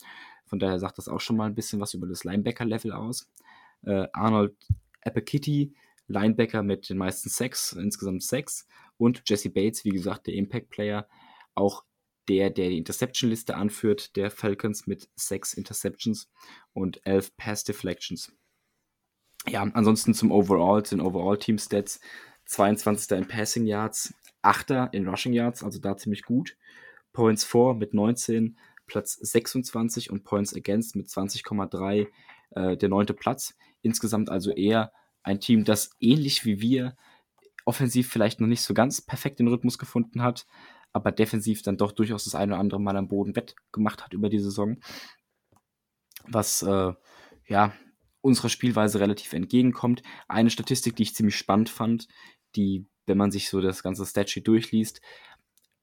Von 0.45 0.59
daher 0.59 0.77
sagt 0.77 0.99
das 0.99 1.07
auch 1.07 1.21
schon 1.21 1.37
mal 1.37 1.47
ein 1.47 1.55
bisschen 1.55 1.79
was 1.79 1.95
über 1.95 2.05
das 2.05 2.23
Linebacker-Level 2.23 2.91
aus. 2.91 3.31
Äh, 3.83 4.07
Arnold 4.13 4.55
Apakitty, 5.01 5.73
Linebacker 6.07 6.61
mit 6.61 6.87
den 6.89 6.97
meisten 6.97 7.29
Sacks, 7.29 7.73
insgesamt 7.73 8.21
sechs. 8.21 8.67
Und 8.97 9.23
Jesse 9.25 9.49
Bates, 9.49 9.85
wie 9.85 9.89
gesagt, 9.89 10.27
der 10.27 10.35
Impact-Player, 10.35 11.07
auch 11.55 11.83
der, 12.29 12.49
der 12.49 12.69
die 12.69 12.77
Interception-Liste 12.77 13.55
anführt, 13.55 14.15
der 14.15 14.31
Falcons 14.31 14.87
mit 14.87 15.09
sechs 15.15 15.53
Interceptions 15.53 16.29
und 16.73 17.01
elf 17.05 17.35
Pass-Deflections. 17.35 18.31
Ja, 19.47 19.63
ansonsten 19.73 20.13
zum 20.13 20.31
Overall, 20.31 20.81
den 20.83 21.01
Overall-Team-Stats. 21.01 21.99
22. 22.45 23.15
in 23.15 23.27
Passing 23.27 23.65
Yards, 23.67 24.13
8. 24.41 24.71
in 24.91 25.07
Rushing 25.07 25.33
Yards, 25.33 25.63
also 25.63 25.79
da 25.79 25.97
ziemlich 25.97 26.23
gut. 26.23 26.57
Points 27.13 27.43
for 27.43 27.75
mit 27.75 27.93
19, 27.93 28.57
Platz 28.87 29.13
26 29.13 30.09
und 30.09 30.23
Points 30.23 30.55
Against 30.55 30.95
mit 30.95 31.07
20,3 31.07 32.07
äh, 32.51 32.77
der 32.77 32.89
neunte 32.89 33.13
Platz. 33.13 33.55
Insgesamt 33.81 34.29
also 34.29 34.51
eher 34.51 34.91
ein 35.21 35.39
Team, 35.39 35.63
das 35.63 35.91
ähnlich 35.99 36.43
wie 36.45 36.59
wir 36.59 36.95
offensiv 37.65 38.09
vielleicht 38.09 38.41
noch 38.41 38.47
nicht 38.47 38.63
so 38.63 38.73
ganz 38.73 38.99
perfekt 38.99 39.39
den 39.39 39.47
Rhythmus 39.47 39.77
gefunden 39.77 40.23
hat, 40.23 40.47
aber 40.93 41.11
defensiv 41.11 41.61
dann 41.61 41.77
doch 41.77 41.91
durchaus 41.91 42.23
das 42.23 42.35
eine 42.35 42.53
oder 42.53 42.59
andere 42.59 42.81
Mal 42.81 42.97
am 42.97 43.07
Boden 43.07 43.35
wettgemacht 43.35 44.03
hat 44.03 44.13
über 44.13 44.29
die 44.29 44.39
Saison. 44.39 44.77
Was 46.27 46.61
äh, 46.61 46.93
ja 47.47 47.73
unserer 48.21 48.49
Spielweise 48.49 48.99
relativ 48.99 49.33
entgegenkommt. 49.33 50.01
Eine 50.27 50.49
Statistik, 50.49 50.95
die 50.95 51.03
ich 51.03 51.15
ziemlich 51.15 51.35
spannend 51.35 51.69
fand, 51.69 52.07
die, 52.55 52.85
wenn 53.05 53.17
man 53.17 53.31
sich 53.31 53.49
so 53.49 53.61
das 53.61 53.83
ganze 53.83 54.05
Statsheet 54.05 54.47
durchliest, 54.47 55.01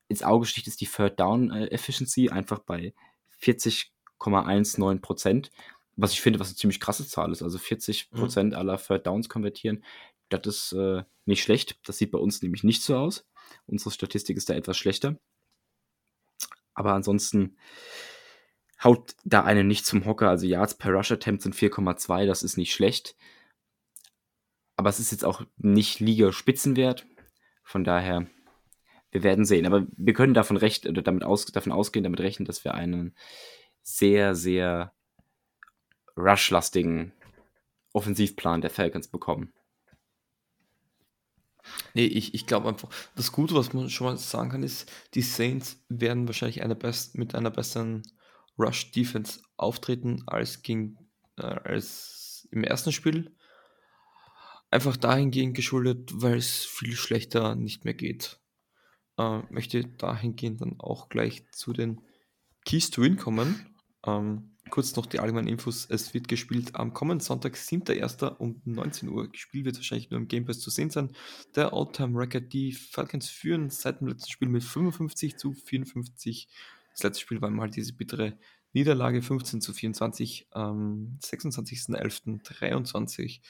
ins 0.09 0.23
Auge 0.23 0.47
sticht, 0.47 0.67
ist 0.67 0.81
die 0.81 0.87
Third 0.87 1.19
Down 1.19 1.51
äh, 1.51 1.67
Efficiency 1.69 2.29
einfach 2.29 2.61
bei 2.61 2.95
40,19 3.41 5.01
Prozent. 5.01 5.51
Was 5.97 6.13
ich 6.13 6.21
finde, 6.21 6.39
was 6.39 6.49
eine 6.49 6.57
ziemlich 6.57 6.79
krasse 6.79 7.09
Zahl 7.09 7.33
ist. 7.33 7.43
Also 7.43 7.59
40 7.59 8.11
mhm. 8.11 8.19
Prozent 8.19 8.53
mhm. 8.53 8.59
aller 8.59 8.79
Third 8.79 9.07
Downs 9.07 9.29
konvertieren. 9.29 9.83
Das 10.29 10.47
ist 10.47 10.73
äh, 10.73 11.03
nicht 11.25 11.43
schlecht. 11.43 11.79
Das 11.85 11.99
sieht 11.99 12.11
bei 12.11 12.19
uns 12.19 12.43
nämlich 12.43 12.65
nicht 12.65 12.83
so 12.83 12.97
aus. 12.97 13.27
Unsere 13.67 13.91
Statistik 13.91 14.37
ist 14.37 14.49
da 14.49 14.55
etwas 14.55 14.77
schlechter. 14.77 15.19
Aber 16.75 16.93
ansonsten 16.93 17.57
haut 18.83 19.15
da 19.25 19.45
eine 19.45 19.65
nicht 19.65 19.87
zum 19.87 20.05
Hocker. 20.05 20.29
Also 20.29 20.47
Yards 20.47 20.75
per 20.77 20.93
Rush 20.93 21.11
Attempt 21.11 21.43
sind 21.43 21.55
4,2. 21.55 22.27
Das 22.27 22.43
ist 22.43 22.57
nicht 22.57 22.73
schlecht. 22.73 23.17
Aber 24.77 24.91
es 24.91 25.01
ist 25.01 25.11
jetzt 25.11 25.25
auch 25.25 25.43
nicht 25.57 26.01
Liga-Spitzenwert. 26.01 27.07
Von 27.65 27.83
daher, 27.83 28.27
wir 29.11 29.23
werden 29.23 29.45
sehen. 29.45 29.67
Aber 29.67 29.87
wir 29.97 30.13
können 30.13 30.35
davon, 30.35 30.59
recht, 30.59 30.87
oder 30.87 31.03
damit 31.03 31.25
aus, 31.25 31.47
davon 31.47 31.73
ausgehen, 31.73 32.05
damit 32.05 32.21
rechnen, 32.21 32.47
dass 32.47 32.65
wir 32.65 32.75
einen 32.75 33.17
sehr, 33.83 34.35
sehr 34.35 34.93
rush-lastigen 36.17 37.13
Offensivplan 37.93 38.61
der 38.61 38.71
Falcons 38.71 39.09
bekommen. 39.09 39.53
Nee, 41.95 42.07
ich, 42.07 42.35
ich 42.35 42.47
glaube 42.47 42.69
einfach, 42.69 42.89
das 43.15 43.33
Gute, 43.33 43.55
was 43.55 43.73
man 43.73 43.91
schon 43.91 44.07
mal 44.07 44.19
sagen 44.19 44.51
kann, 44.51 44.63
ist, 44.63 44.91
die 45.15 45.23
Saints 45.23 45.79
werden 45.89 46.27
wahrscheinlich 46.27 46.63
eine 46.63 46.77
best, 46.77 47.17
mit 47.17 47.35
einer 47.35 47.51
besseren 47.51 48.03
Rush-Defense 48.59 49.41
auftreten 49.57 50.23
als, 50.27 50.63
gegen, 50.63 50.99
äh, 51.37 51.43
als 51.43 52.49
im 52.51 52.65
ersten 52.65 52.93
Spiel. 52.93 53.35
Einfach 54.71 54.97
dahingehend 54.97 55.55
geschuldet, 55.55 56.11
weil 56.15 56.39
es 56.39 56.65
viel 56.65 56.97
schlechter 56.97 57.55
nicht 57.55 57.85
mehr 57.85 57.95
geht. 57.95 58.41
Äh, 59.19 59.41
möchte 59.51 59.85
dahingehend 59.85 60.61
dann 60.61 60.81
auch 60.81 61.09
gleich 61.09 61.51
zu 61.53 61.73
den 61.73 62.01
Keys 62.65 62.91
to 62.91 63.03
Win 63.03 63.17
kommen. 63.17 63.75
Ähm, 64.05 64.56
kurz 64.71 64.97
noch 64.97 65.07
die 65.07 65.21
allgemeinen 65.21 65.49
Infos. 65.49 65.87
Es 65.89 66.13
wird 66.15 66.29
gespielt 66.29 66.75
am 66.75 66.93
kommenden 66.93 67.25
Sonntag, 67.25 67.55
7.1. 67.55 68.37
um 68.37 68.61
19 68.65 69.09
Uhr. 69.09 69.31
Gespielt 69.31 69.65
wird 69.65 69.77
wahrscheinlich 69.77 70.11
nur 70.11 70.21
im 70.21 70.29
Game 70.29 70.45
Pass 70.45 70.61
zu 70.61 70.71
sehen 70.71 70.91
sein. 70.91 71.13
Der 71.55 71.73
All-Time-Record, 71.73 72.53
die 72.53 72.73
Falcons 72.73 73.29
führen 73.29 73.71
seit 73.71 74.01
dem 74.01 74.09
letzten 74.09 74.31
Spiel 74.31 74.49
mit 74.49 74.65
55 74.65 75.37
zu 75.37 75.53
54. 75.53 76.49
Das 76.93 77.03
letzte 77.03 77.23
Spiel 77.23 77.41
war 77.41 77.51
mal 77.51 77.71
diese 77.71 77.93
bittere 77.93 78.39
Niederlage 78.73 79.23
15 79.23 79.61
zu 79.61 79.73
24 79.73 80.49
am 80.51 81.19
26.11.23, 81.23 83.41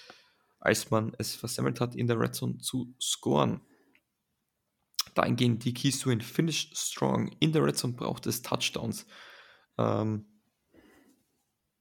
als 0.61 0.91
man 0.91 1.15
es 1.19 1.35
versemmelt 1.35 1.81
hat, 1.81 1.97
in 1.97 2.07
der 2.07 2.21
Red 2.21 2.35
Zone 2.35 2.59
zu 2.59 2.95
scoren. 3.01 3.63
Dahingehend 5.15 5.65
die 5.65 5.75
Keys 5.75 6.01
to 6.01 6.11
win. 6.11 6.21
Finish 6.21 6.71
strong. 6.75 7.35
In 7.41 7.53
der 7.53 7.65
Red 7.65 7.79
Zone 7.79 7.95
braucht 7.95 8.27
es 8.27 8.43
Touchdowns. 8.43 9.07
Ähm, 9.79 10.27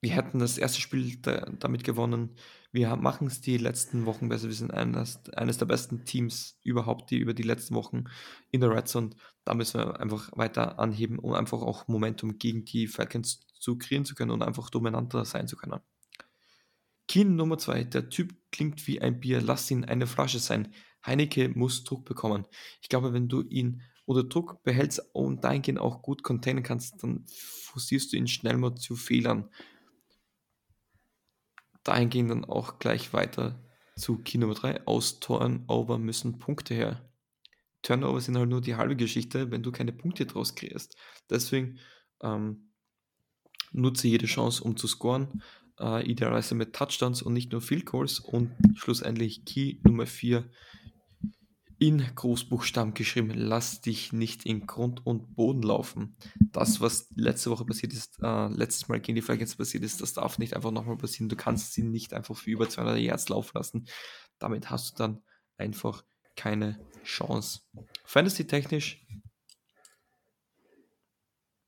wir 0.05 0.11
hätten 0.11 0.37
das 0.37 0.59
erste 0.59 0.79
Spiel 0.79 1.15
da, 1.15 1.47
damit 1.57 1.83
gewonnen. 1.83 2.35
Wir 2.71 2.95
machen 2.95 3.25
es 3.25 3.41
die 3.41 3.57
letzten 3.57 4.05
Wochen 4.05 4.29
besser. 4.29 4.47
Wir 4.47 4.53
sind 4.53 4.71
eines, 4.71 5.19
eines 5.33 5.57
der 5.57 5.65
besten 5.65 6.05
Teams 6.05 6.59
überhaupt, 6.61 7.09
die 7.09 7.17
über 7.17 7.33
die 7.33 7.41
letzten 7.41 7.73
Wochen 7.73 8.03
in 8.51 8.61
der 8.61 8.69
Red 8.69 8.87
Zone. 8.87 9.09
Da 9.45 9.55
müssen 9.55 9.79
wir 9.79 9.99
einfach 9.99 10.29
weiter 10.37 10.77
anheben, 10.77 11.17
um 11.17 11.33
einfach 11.33 11.63
auch 11.63 11.87
Momentum 11.87 12.37
gegen 12.37 12.65
die 12.65 12.85
Falcons 12.85 13.47
zu 13.59 13.79
kreieren 13.79 14.05
zu 14.05 14.13
können 14.13 14.29
und 14.29 14.43
einfach 14.43 14.69
dominanter 14.69 15.25
sein 15.25 15.47
zu 15.47 15.55
können. 15.55 15.79
Keen 17.07 17.35
Nummer 17.35 17.57
2. 17.57 17.85
Der 17.85 18.07
Typ 18.09 18.35
klingt 18.51 18.85
wie 18.85 19.01
ein 19.01 19.19
Bier. 19.19 19.41
Lass 19.41 19.71
ihn 19.71 19.85
eine 19.85 20.05
Flasche 20.05 20.37
sein. 20.37 20.71
Heineke 21.03 21.49
muss 21.49 21.83
Druck 21.83 22.05
bekommen. 22.05 22.45
Ich 22.79 22.89
glaube, 22.89 23.11
wenn 23.11 23.27
du 23.27 23.41
ihn 23.41 23.81
unter 24.05 24.23
Druck 24.23 24.63
behältst 24.63 25.01
und 25.13 25.43
dahingehend 25.43 25.79
auch 25.79 26.03
gut 26.03 26.21
containen 26.21 26.61
kannst, 26.61 27.01
dann 27.01 27.25
forcierst 27.27 28.13
du 28.13 28.17
ihn 28.17 28.27
schnell 28.27 28.57
mal 28.57 28.75
zu 28.75 28.95
Fehlern 28.95 29.49
dahingehend 31.85 32.31
dann 32.31 32.45
auch 32.45 32.79
gleich 32.79 33.13
weiter 33.13 33.63
zu 33.95 34.17
Key 34.17 34.37
Nummer 34.37 34.55
3. 34.55 34.85
Aus 34.85 35.21
Turnover 35.21 35.97
müssen 35.97 36.39
Punkte 36.39 36.73
her. 36.73 37.09
Turnover 37.81 38.19
sind 38.19 38.37
halt 38.37 38.49
nur 38.49 38.61
die 38.61 38.75
halbe 38.75 38.95
Geschichte, 38.95 39.51
wenn 39.51 39.63
du 39.63 39.71
keine 39.71 39.93
Punkte 39.93 40.25
draus 40.25 40.55
kreierst. 40.55 40.97
Deswegen 41.29 41.79
ähm, 42.21 42.71
nutze 43.71 44.07
jede 44.07 44.25
Chance, 44.25 44.63
um 44.63 44.75
zu 44.75 44.87
scoren. 44.87 45.43
Äh, 45.79 46.09
idealerweise 46.09 46.55
mit 46.55 46.73
Touchdowns 46.73 47.21
und 47.21 47.33
nicht 47.33 47.51
nur 47.51 47.61
Field 47.61 47.85
Goals. 47.85 48.19
Und 48.19 48.51
schlussendlich 48.75 49.45
Key 49.45 49.79
Nummer 49.83 50.07
4 50.07 50.49
in 51.77 51.99
Großbuchstaben 52.15 52.93
geschrieben, 52.93 53.31
lass 53.33 53.81
dich 53.81 54.13
nicht 54.13 54.45
in 54.45 54.65
Grund 54.65 55.05
und 55.05 55.35
Boden 55.35 55.61
laufen. 55.61 56.15
Das, 56.39 56.79
was 56.79 57.07
letzte 57.15 57.51
Woche 57.51 57.65
passiert 57.65 57.93
ist, 57.93 58.17
äh, 58.21 58.47
letztes 58.47 58.87
Mal 58.87 58.99
gegen 59.01 59.15
die 59.15 59.21
Falcons 59.21 59.55
passiert 59.55 59.83
ist, 59.83 60.01
das 60.01 60.13
darf 60.13 60.37
nicht 60.37 60.55
einfach 60.55 60.71
nochmal 60.71 60.97
passieren. 60.97 61.29
Du 61.29 61.35
kannst 61.35 61.73
sie 61.73 61.83
nicht 61.83 62.13
einfach 62.13 62.35
für 62.35 62.49
über 62.49 62.69
200 62.69 62.99
Yards 62.99 63.29
laufen 63.29 63.51
lassen. 63.57 63.87
Damit 64.39 64.69
hast 64.69 64.93
du 64.93 65.03
dann 65.03 65.23
einfach 65.57 66.03
keine 66.35 66.79
Chance. 67.03 67.61
Fantasy-technisch 68.05 69.05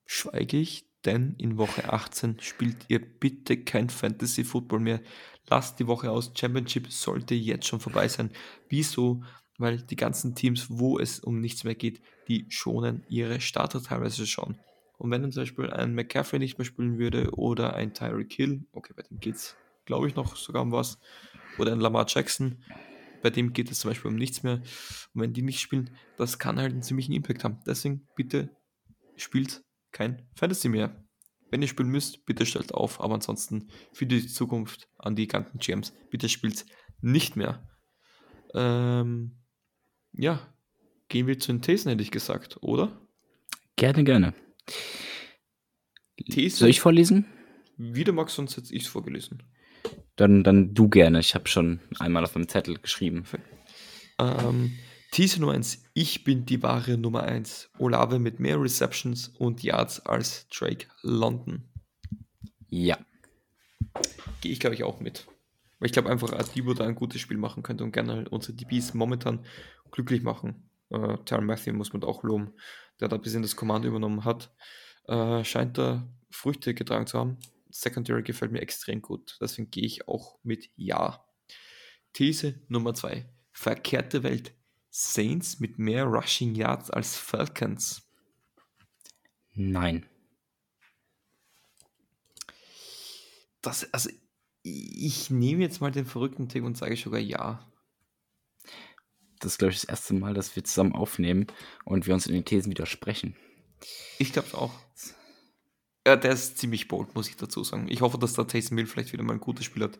schweige 0.05 0.57
ich, 0.57 0.89
denn 1.05 1.35
in 1.37 1.57
Woche 1.57 1.91
18 1.91 2.39
spielt 2.39 2.85
ihr 2.87 2.99
bitte 2.99 3.63
kein 3.63 3.89
Fantasy 3.89 4.43
Football 4.43 4.79
mehr. 4.79 5.01
Lasst 5.49 5.79
die 5.79 5.87
Woche 5.87 6.11
aus. 6.11 6.31
Championship 6.35 6.91
sollte 6.91 7.35
jetzt 7.35 7.67
schon 7.67 7.79
vorbei 7.79 8.07
sein. 8.07 8.31
Wieso 8.67 9.23
weil 9.57 9.81
die 9.81 9.95
ganzen 9.95 10.35
Teams, 10.35 10.67
wo 10.69 10.99
es 10.99 11.19
um 11.19 11.39
nichts 11.39 11.63
mehr 11.63 11.75
geht, 11.75 12.01
die 12.27 12.45
schonen 12.49 13.03
ihre 13.09 13.41
Starter 13.41 13.81
teilweise 13.81 14.27
schon. 14.27 14.57
Und 14.97 15.11
wenn 15.11 15.21
dann 15.21 15.31
zum 15.31 15.43
Beispiel 15.43 15.69
ein 15.69 15.93
McCaffrey 15.93 16.39
nicht 16.39 16.57
mehr 16.57 16.65
spielen 16.65 16.97
würde 16.97 17.31
oder 17.31 17.75
ein 17.75 17.93
Tyreek 17.93 18.33
Hill, 18.33 18.65
okay, 18.71 18.93
bei 18.95 19.03
dem 19.03 19.19
geht 19.19 19.35
es, 19.35 19.55
glaube 19.85 20.07
ich, 20.07 20.15
noch 20.15 20.35
sogar 20.35 20.63
um 20.63 20.71
was, 20.71 20.99
oder 21.57 21.71
ein 21.71 21.79
Lamar 21.79 22.05
Jackson, 22.07 22.63
bei 23.21 23.29
dem 23.29 23.53
geht 23.53 23.71
es 23.71 23.79
zum 23.79 23.91
Beispiel 23.91 24.11
um 24.11 24.15
nichts 24.15 24.43
mehr. 24.43 24.61
Und 25.13 25.21
wenn 25.21 25.33
die 25.33 25.41
nicht 25.41 25.59
spielen, 25.59 25.91
das 26.17 26.39
kann 26.39 26.57
halt 26.57 26.71
einen 26.71 26.83
ziemlichen 26.83 27.13
Impact 27.13 27.43
haben. 27.43 27.59
Deswegen 27.65 28.07
bitte 28.15 28.49
spielt 29.15 29.63
kein 29.91 30.27
Fantasy 30.35 30.69
mehr. 30.69 31.03
Wenn 31.49 31.61
ihr 31.61 31.67
spielen 31.67 31.89
müsst, 31.89 32.25
bitte 32.25 32.45
stellt 32.45 32.73
auf, 32.73 32.99
aber 32.99 33.15
ansonsten 33.15 33.69
für 33.93 34.05
die 34.05 34.27
Zukunft 34.27 34.89
an 34.97 35.15
die 35.15 35.27
ganzen 35.27 35.59
GMs, 35.59 35.93
bitte 36.09 36.29
spielt 36.29 36.65
nicht 37.01 37.35
mehr. 37.35 37.67
Ähm, 38.53 39.37
ja, 40.17 40.39
gehen 41.09 41.27
wir 41.27 41.39
zu 41.39 41.51
den 41.51 41.61
Thesen, 41.61 41.89
hätte 41.89 42.03
ich 42.03 42.11
gesagt, 42.11 42.57
oder? 42.61 42.99
Gerne, 43.75 44.03
gerne. 44.03 44.33
These, 46.29 46.57
Soll 46.57 46.69
ich 46.69 46.81
vorlesen? 46.81 47.25
Wie 47.77 48.03
du 48.03 48.11
magst, 48.11 48.35
sonst 48.35 48.57
hätte 48.57 48.73
ich 48.73 48.83
es 48.83 48.89
vorgelesen. 48.89 49.43
Dann, 50.15 50.43
dann 50.43 50.73
du 50.73 50.89
gerne. 50.89 51.19
Ich 51.19 51.35
habe 51.35 51.47
schon 51.47 51.79
einmal 51.99 52.23
auf 52.23 52.33
dem 52.33 52.47
Zettel 52.47 52.79
geschrieben. 52.79 53.23
Ähm, 54.17 54.77
These 55.11 55.39
Nummer 55.39 55.53
1. 55.53 55.83
Ich 55.93 56.23
bin 56.23 56.45
die 56.45 56.63
wahre 56.63 56.97
Nummer 56.97 57.23
1. 57.23 57.69
Olave 57.77 58.17
mit 58.17 58.39
mehr 58.39 58.59
Receptions 58.59 59.29
und 59.29 59.63
Yards 59.63 59.99
als 60.05 60.47
Drake 60.49 60.87
London. 61.03 61.69
Ja. 62.67 62.97
Gehe 64.41 64.51
ich, 64.51 64.59
glaube 64.59 64.75
ich, 64.75 64.83
auch 64.83 64.99
mit. 64.99 65.27
Weil 65.79 65.87
ich 65.87 65.93
glaube 65.93 66.09
einfach, 66.09 66.33
als 66.33 66.51
Debo 66.51 66.73
da 66.73 66.85
ein 66.85 66.95
gutes 66.95 67.21
Spiel 67.21 67.37
machen 67.37 67.61
könnte 67.61 67.83
und 67.83 67.91
generell 67.91 68.27
unsere 68.27 68.53
DBs 68.53 68.95
momentan 68.95 69.45
glücklich 69.91 70.23
machen. 70.23 70.69
Äh, 70.89 71.17
Terry 71.25 71.43
Matthew 71.43 71.73
muss 71.73 71.93
man 71.93 72.03
auch 72.03 72.23
loben, 72.23 72.53
der 72.99 73.07
da 73.07 73.15
ein 73.15 73.21
bisschen 73.21 73.41
das 73.41 73.55
Kommando 73.55 73.87
übernommen 73.87 74.25
hat. 74.25 74.53
Äh, 75.07 75.43
scheint 75.43 75.77
da 75.77 76.07
Früchte 76.29 76.73
getragen 76.73 77.07
zu 77.07 77.19
haben. 77.19 77.37
Secondary 77.69 78.23
gefällt 78.23 78.51
mir 78.51 78.61
extrem 78.61 79.01
gut. 79.01 79.37
Deswegen 79.41 79.69
gehe 79.69 79.85
ich 79.85 80.07
auch 80.07 80.39
mit 80.43 80.69
Ja. 80.75 81.25
These 82.13 82.59
Nummer 82.67 82.93
2. 82.93 83.29
Verkehrte 83.51 84.23
Welt. 84.23 84.53
Saints 84.89 85.59
mit 85.59 85.77
mehr 85.77 86.05
Rushing 86.05 86.55
Yards 86.55 86.89
als 86.89 87.15
Falcons. 87.15 88.09
Nein. 89.53 90.07
Das, 93.61 93.91
also, 93.93 94.09
ich 94.63 95.29
nehme 95.29 95.61
jetzt 95.61 95.81
mal 95.81 95.91
den 95.91 96.05
verrückten 96.05 96.49
Tipp 96.49 96.63
und 96.63 96.77
sage 96.77 96.95
sogar 96.95 97.19
ja 97.19 97.67
das 99.39 99.53
ist, 99.53 99.57
glaube 99.57 99.73
ich, 99.73 99.81
das 99.81 99.89
erste 99.89 100.13
Mal, 100.13 100.33
dass 100.33 100.55
wir 100.55 100.63
zusammen 100.63 100.93
aufnehmen 100.93 101.47
und 101.85 102.07
wir 102.07 102.13
uns 102.13 102.27
in 102.27 102.33
den 102.33 102.45
Thesen 102.45 102.71
widersprechen. 102.71 103.35
Ich 104.17 104.33
glaube 104.33 104.57
auch. 104.57 104.73
Ja, 106.05 106.15
der 106.15 106.31
ist 106.31 106.57
ziemlich 106.57 106.87
bold, 106.87 107.13
muss 107.15 107.29
ich 107.29 107.35
dazu 107.35 107.63
sagen. 107.63 107.87
Ich 107.89 108.01
hoffe, 108.01 108.17
dass 108.17 108.33
der 108.33 108.47
Taysom 108.47 108.75
Mill 108.75 108.87
vielleicht 108.87 109.11
wieder 109.11 109.23
mal 109.23 109.33
ein 109.33 109.41
gutes 109.41 109.65
Spiel 109.65 109.83
hat. 109.83 109.97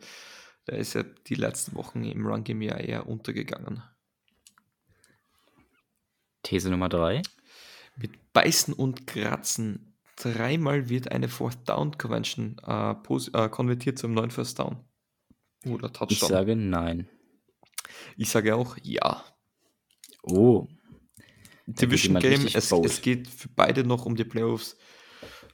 Der 0.66 0.78
ist 0.78 0.94
ja 0.94 1.02
die 1.02 1.34
letzten 1.34 1.74
Wochen 1.74 2.02
im 2.04 2.26
Run-Game 2.26 2.62
ja 2.62 2.76
eher 2.76 3.06
untergegangen. 3.06 3.82
These 6.42 6.70
Nummer 6.70 6.88
drei. 6.88 7.22
Mit 7.96 8.32
Beißen 8.32 8.72
und 8.72 9.06
Kratzen. 9.06 9.98
Dreimal 10.16 10.88
wird 10.88 11.12
eine 11.12 11.28
Fourth 11.28 11.68
Down 11.68 11.96
Convention 11.96 12.56
äh, 12.66 12.92
äh, 12.92 13.48
konvertiert 13.50 13.98
zum 13.98 14.14
neuen 14.14 14.30
First 14.30 14.58
Down. 14.58 14.82
Oder 15.66 15.92
Touchdown. 15.92 16.08
Ich 16.10 16.20
sage 16.20 16.56
nein. 16.56 17.08
Ich 18.16 18.30
sage 18.30 18.54
auch 18.54 18.76
ja. 18.82 19.24
Oh. 20.22 20.66
Division 21.66 22.18
Game, 22.18 22.46
es, 22.46 22.72
es, 22.72 23.02
geht 23.02 23.28
für 23.28 23.48
beide 23.48 23.84
noch 23.84 24.06
um 24.06 24.16
die 24.16 24.24
Playoffs. 24.24 24.76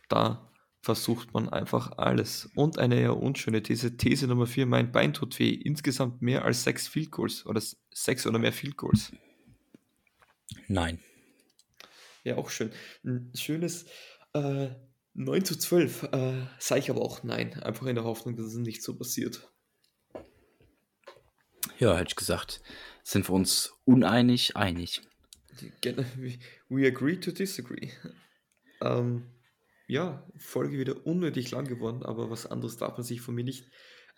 Da 0.09 0.49
versucht 0.81 1.33
man 1.35 1.49
einfach 1.49 1.99
alles. 1.99 2.51
Und 2.55 2.79
eine 2.79 3.01
eher 3.01 3.17
unschöne 3.17 3.63
These, 3.63 3.97
These 3.97 4.29
Nummer 4.29 4.47
4, 4.47 4.67
mein 4.67 4.93
Bein 4.93 5.13
tut 5.13 5.39
weh. 5.39 5.51
Insgesamt 5.51 6.23
mehr 6.23 6.45
als 6.45 6.63
sechs 6.63 6.87
Field 6.87 7.11
Goals 7.11 7.47
oder 7.47 7.61
sechs 7.93 8.27
oder 8.27 8.39
mehr 8.39 8.53
Field 8.53 8.77
Goals. 8.77 9.13
Nein. 10.69 11.01
Ja, 12.23 12.37
auch 12.37 12.51
schön. 12.51 12.71
Ein 13.03 13.33
schönes 13.35 13.87
äh, 14.35 14.69
9 15.15 15.45
zu 15.45 15.57
12 15.57 16.03
äh, 16.13 16.47
sage 16.59 16.81
ich 16.81 16.91
aber 16.91 17.03
auch 17.03 17.23
nein. 17.23 17.55
Einfach 17.63 17.87
in 17.87 17.95
der 17.95 18.05
Hoffnung, 18.05 18.37
dass 18.37 18.47
es 18.47 18.57
nicht 18.57 18.83
so 18.83 18.97
passiert. 18.97 19.51
Ja, 21.79 21.97
hätte 21.97 22.09
ich 22.11 22.17
gesagt, 22.17 22.63
sind 23.03 23.29
wir 23.29 23.35
uns 23.35 23.75
uneinig, 23.85 24.57
einig. 24.57 25.03
We 26.69 26.87
agree 26.87 27.17
to 27.17 27.31
disagree. 27.31 27.91
Ähm, 28.81 29.31
ja, 29.87 30.27
Folge 30.37 30.79
wieder 30.79 31.07
unnötig 31.07 31.53
lang 31.53 31.67
geworden, 31.67 32.03
aber 32.03 32.29
was 32.29 32.45
anderes 32.45 32.77
darf 32.77 32.99
man 32.99 33.05
sich 33.05 33.21
von 33.21 33.35
mir 33.35 33.45
nicht 33.45 33.65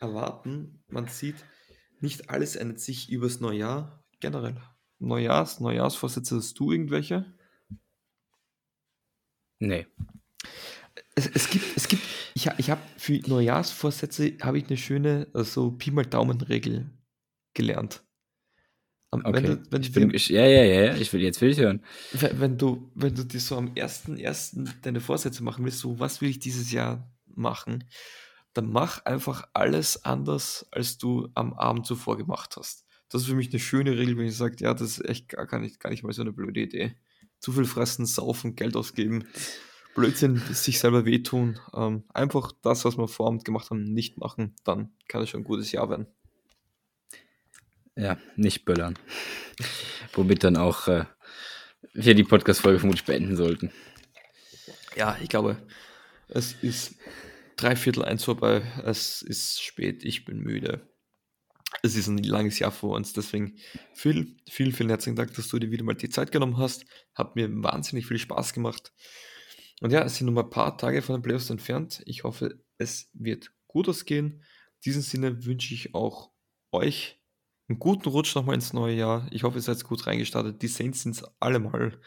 erwarten. 0.00 0.82
Man 0.88 1.06
sieht, 1.06 1.36
nicht 2.00 2.30
alles 2.30 2.56
ändert 2.56 2.80
sich 2.80 3.10
übers 3.10 3.38
Neujahr. 3.38 4.02
Generell. 4.18 4.60
Neujahrs, 4.98 5.60
Neujahrsvorsätze, 5.60 6.36
hast 6.36 6.58
du 6.58 6.72
irgendwelche? 6.72 7.34
Nee. 9.58 9.86
Es, 11.14 11.28
es 11.28 11.50
gibt, 11.50 11.76
es 11.76 11.86
gibt, 11.86 12.02
ich, 12.34 12.48
ich 12.56 12.70
habe 12.70 12.80
für 12.96 13.20
Neujahrsvorsätze 13.26 14.38
habe 14.40 14.58
ich 14.58 14.66
eine 14.66 14.78
schöne, 14.78 15.28
also 15.34 15.70
Pi 15.70 15.90
mal 15.90 16.06
Daumen-Regel 16.06 16.90
gelernt. 17.56 18.04
Okay. 19.10 19.32
Wenn 19.32 19.44
du, 19.44 19.62
wenn 19.70 19.82
ich 19.82 19.92
bin, 19.92 20.14
ich, 20.14 20.28
ja, 20.28 20.44
ja, 20.46 20.64
ja, 20.64 20.94
ich 20.94 21.12
will, 21.12 21.22
jetzt 21.22 21.40
will 21.40 21.50
ich 21.50 21.58
hören. 21.58 21.82
Wenn 22.12 22.58
du, 22.58 22.90
wenn 22.94 23.14
du 23.14 23.24
dir 23.24 23.40
so 23.40 23.56
am 23.56 23.68
1.1. 23.68 24.68
deine 24.82 25.00
Vorsätze 25.00 25.42
machen 25.42 25.64
willst, 25.64 25.78
so 25.78 25.98
was 25.98 26.20
will 26.20 26.28
ich 26.28 26.38
dieses 26.38 26.70
Jahr 26.72 27.10
machen, 27.26 27.84
dann 28.52 28.70
mach 28.70 29.04
einfach 29.04 29.48
alles 29.54 30.04
anders, 30.04 30.66
als 30.70 30.98
du 30.98 31.28
am 31.34 31.54
Abend 31.54 31.86
zuvor 31.86 32.16
gemacht 32.16 32.56
hast. 32.56 32.84
Das 33.08 33.22
ist 33.22 33.28
für 33.28 33.36
mich 33.36 33.50
eine 33.50 33.60
schöne 33.60 33.96
Regel, 33.96 34.18
wenn 34.18 34.26
ich 34.26 34.36
sage, 34.36 34.56
ja, 34.58 34.74
das 34.74 34.98
ist 34.98 35.08
echt 35.08 35.28
gar, 35.28 35.46
gar, 35.46 35.60
nicht, 35.60 35.78
gar 35.80 35.90
nicht 35.90 36.02
mal 36.02 36.12
so 36.12 36.22
eine 36.22 36.32
blöde 36.32 36.60
Idee. 36.60 36.96
Zu 37.38 37.52
viel 37.52 37.64
fressen, 37.64 38.06
saufen, 38.06 38.56
Geld 38.56 38.76
ausgeben, 38.76 39.24
Blödsinn, 39.94 40.42
sich 40.52 40.78
selber 40.78 41.04
wehtun. 41.04 41.60
Ähm, 41.74 42.04
einfach 42.12 42.52
das, 42.62 42.84
was 42.84 42.98
wir 42.98 43.08
vor 43.08 43.28
Abend 43.28 43.44
gemacht 43.44 43.70
haben, 43.70 43.84
nicht 43.84 44.18
machen, 44.18 44.56
dann 44.64 44.92
kann 45.08 45.22
es 45.22 45.30
schon 45.30 45.42
ein 45.42 45.44
gutes 45.44 45.70
Jahr 45.72 45.88
werden. 45.88 46.06
Ja, 47.96 48.18
nicht 48.36 48.64
böllern. 48.64 48.98
Womit 50.12 50.44
dann 50.44 50.56
auch 50.56 50.86
äh, 50.86 51.06
wir 51.94 52.14
die 52.14 52.24
Podcast-Folge 52.24 52.78
vermutlich 52.78 53.06
beenden 53.06 53.36
sollten. 53.36 53.72
Ja, 54.96 55.16
ich 55.22 55.30
glaube, 55.30 55.56
es 56.28 56.52
ist 56.62 56.96
drei 57.56 57.74
Viertel 57.74 58.04
eins 58.04 58.24
vorbei. 58.24 58.62
Es 58.84 59.22
ist 59.22 59.62
spät, 59.62 60.04
ich 60.04 60.26
bin 60.26 60.40
müde. 60.40 60.88
Es 61.82 61.96
ist 61.96 62.06
ein 62.06 62.18
langes 62.18 62.58
Jahr 62.58 62.70
vor 62.70 62.94
uns, 62.96 63.12
deswegen 63.12 63.56
viel, 63.94 64.36
vielen, 64.48 64.72
vielen 64.72 64.88
herzlichen 64.88 65.16
Dank, 65.16 65.34
dass 65.34 65.48
du 65.48 65.58
dir 65.58 65.70
wieder 65.70 65.84
mal 65.84 65.94
die 65.94 66.08
Zeit 66.08 66.32
genommen 66.32 66.58
hast. 66.58 66.84
Hat 67.14 67.34
mir 67.34 67.48
wahnsinnig 67.50 68.06
viel 68.06 68.18
Spaß 68.18 68.52
gemacht. 68.52 68.92
Und 69.80 69.90
ja, 69.90 70.02
es 70.02 70.16
sind 70.16 70.30
nur 70.30 70.42
ein 70.42 70.50
paar 70.50 70.78
Tage 70.78 71.02
von 71.02 71.16
den 71.16 71.22
Playoffs 71.22 71.50
entfernt. 71.50 72.02
Ich 72.06 72.24
hoffe, 72.24 72.62
es 72.78 73.08
wird 73.14 73.52
gut 73.66 73.88
ausgehen. 73.88 74.42
In 74.76 74.80
diesem 74.84 75.02
Sinne 75.02 75.44
wünsche 75.44 75.74
ich 75.74 75.94
auch 75.94 76.30
euch 76.72 77.20
einen 77.68 77.78
guten 77.78 78.08
Rutsch 78.08 78.34
nochmal 78.34 78.54
ins 78.54 78.72
neue 78.72 78.94
Jahr. 78.94 79.26
Ich 79.30 79.42
hoffe, 79.42 79.58
ihr 79.58 79.62
seid 79.62 79.82
gut 79.84 80.06
reingestartet. 80.06 80.62
Die 80.62 80.68
Saints 80.68 81.02
sind 81.02 81.16
es 81.16 81.24
allemal. 81.40 82.00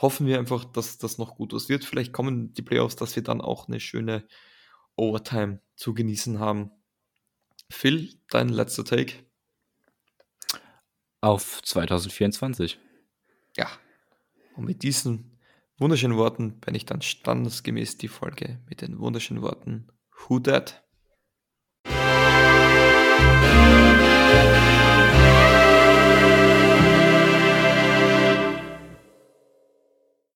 Hoffen 0.00 0.26
wir 0.26 0.38
einfach, 0.38 0.64
dass 0.64 0.98
das 0.98 1.18
noch 1.18 1.36
gut 1.36 1.52
was 1.52 1.68
wird. 1.68 1.84
Vielleicht 1.84 2.12
kommen 2.12 2.52
die 2.54 2.62
Playoffs, 2.62 2.96
dass 2.96 3.16
wir 3.16 3.22
dann 3.22 3.40
auch 3.40 3.68
eine 3.68 3.80
schöne 3.80 4.26
Overtime 4.96 5.60
zu 5.74 5.94
genießen 5.94 6.38
haben. 6.38 6.70
Phil, 7.70 8.14
dein 8.30 8.48
letzter 8.48 8.84
Take? 8.84 9.14
Auf 11.20 11.62
2024. 11.62 12.78
Ja. 13.56 13.68
Und 14.56 14.64
mit 14.64 14.82
diesen 14.82 15.38
wunderschönen 15.78 16.16
Worten 16.16 16.60
bin 16.60 16.74
ich 16.74 16.86
dann 16.86 17.02
standesgemäß 17.02 17.98
die 17.98 18.08
Folge 18.08 18.60
mit 18.68 18.80
den 18.80 18.98
wunderschönen 18.98 19.42
Worten 19.42 19.88
Who 20.28 20.38
Dat? 20.38 20.82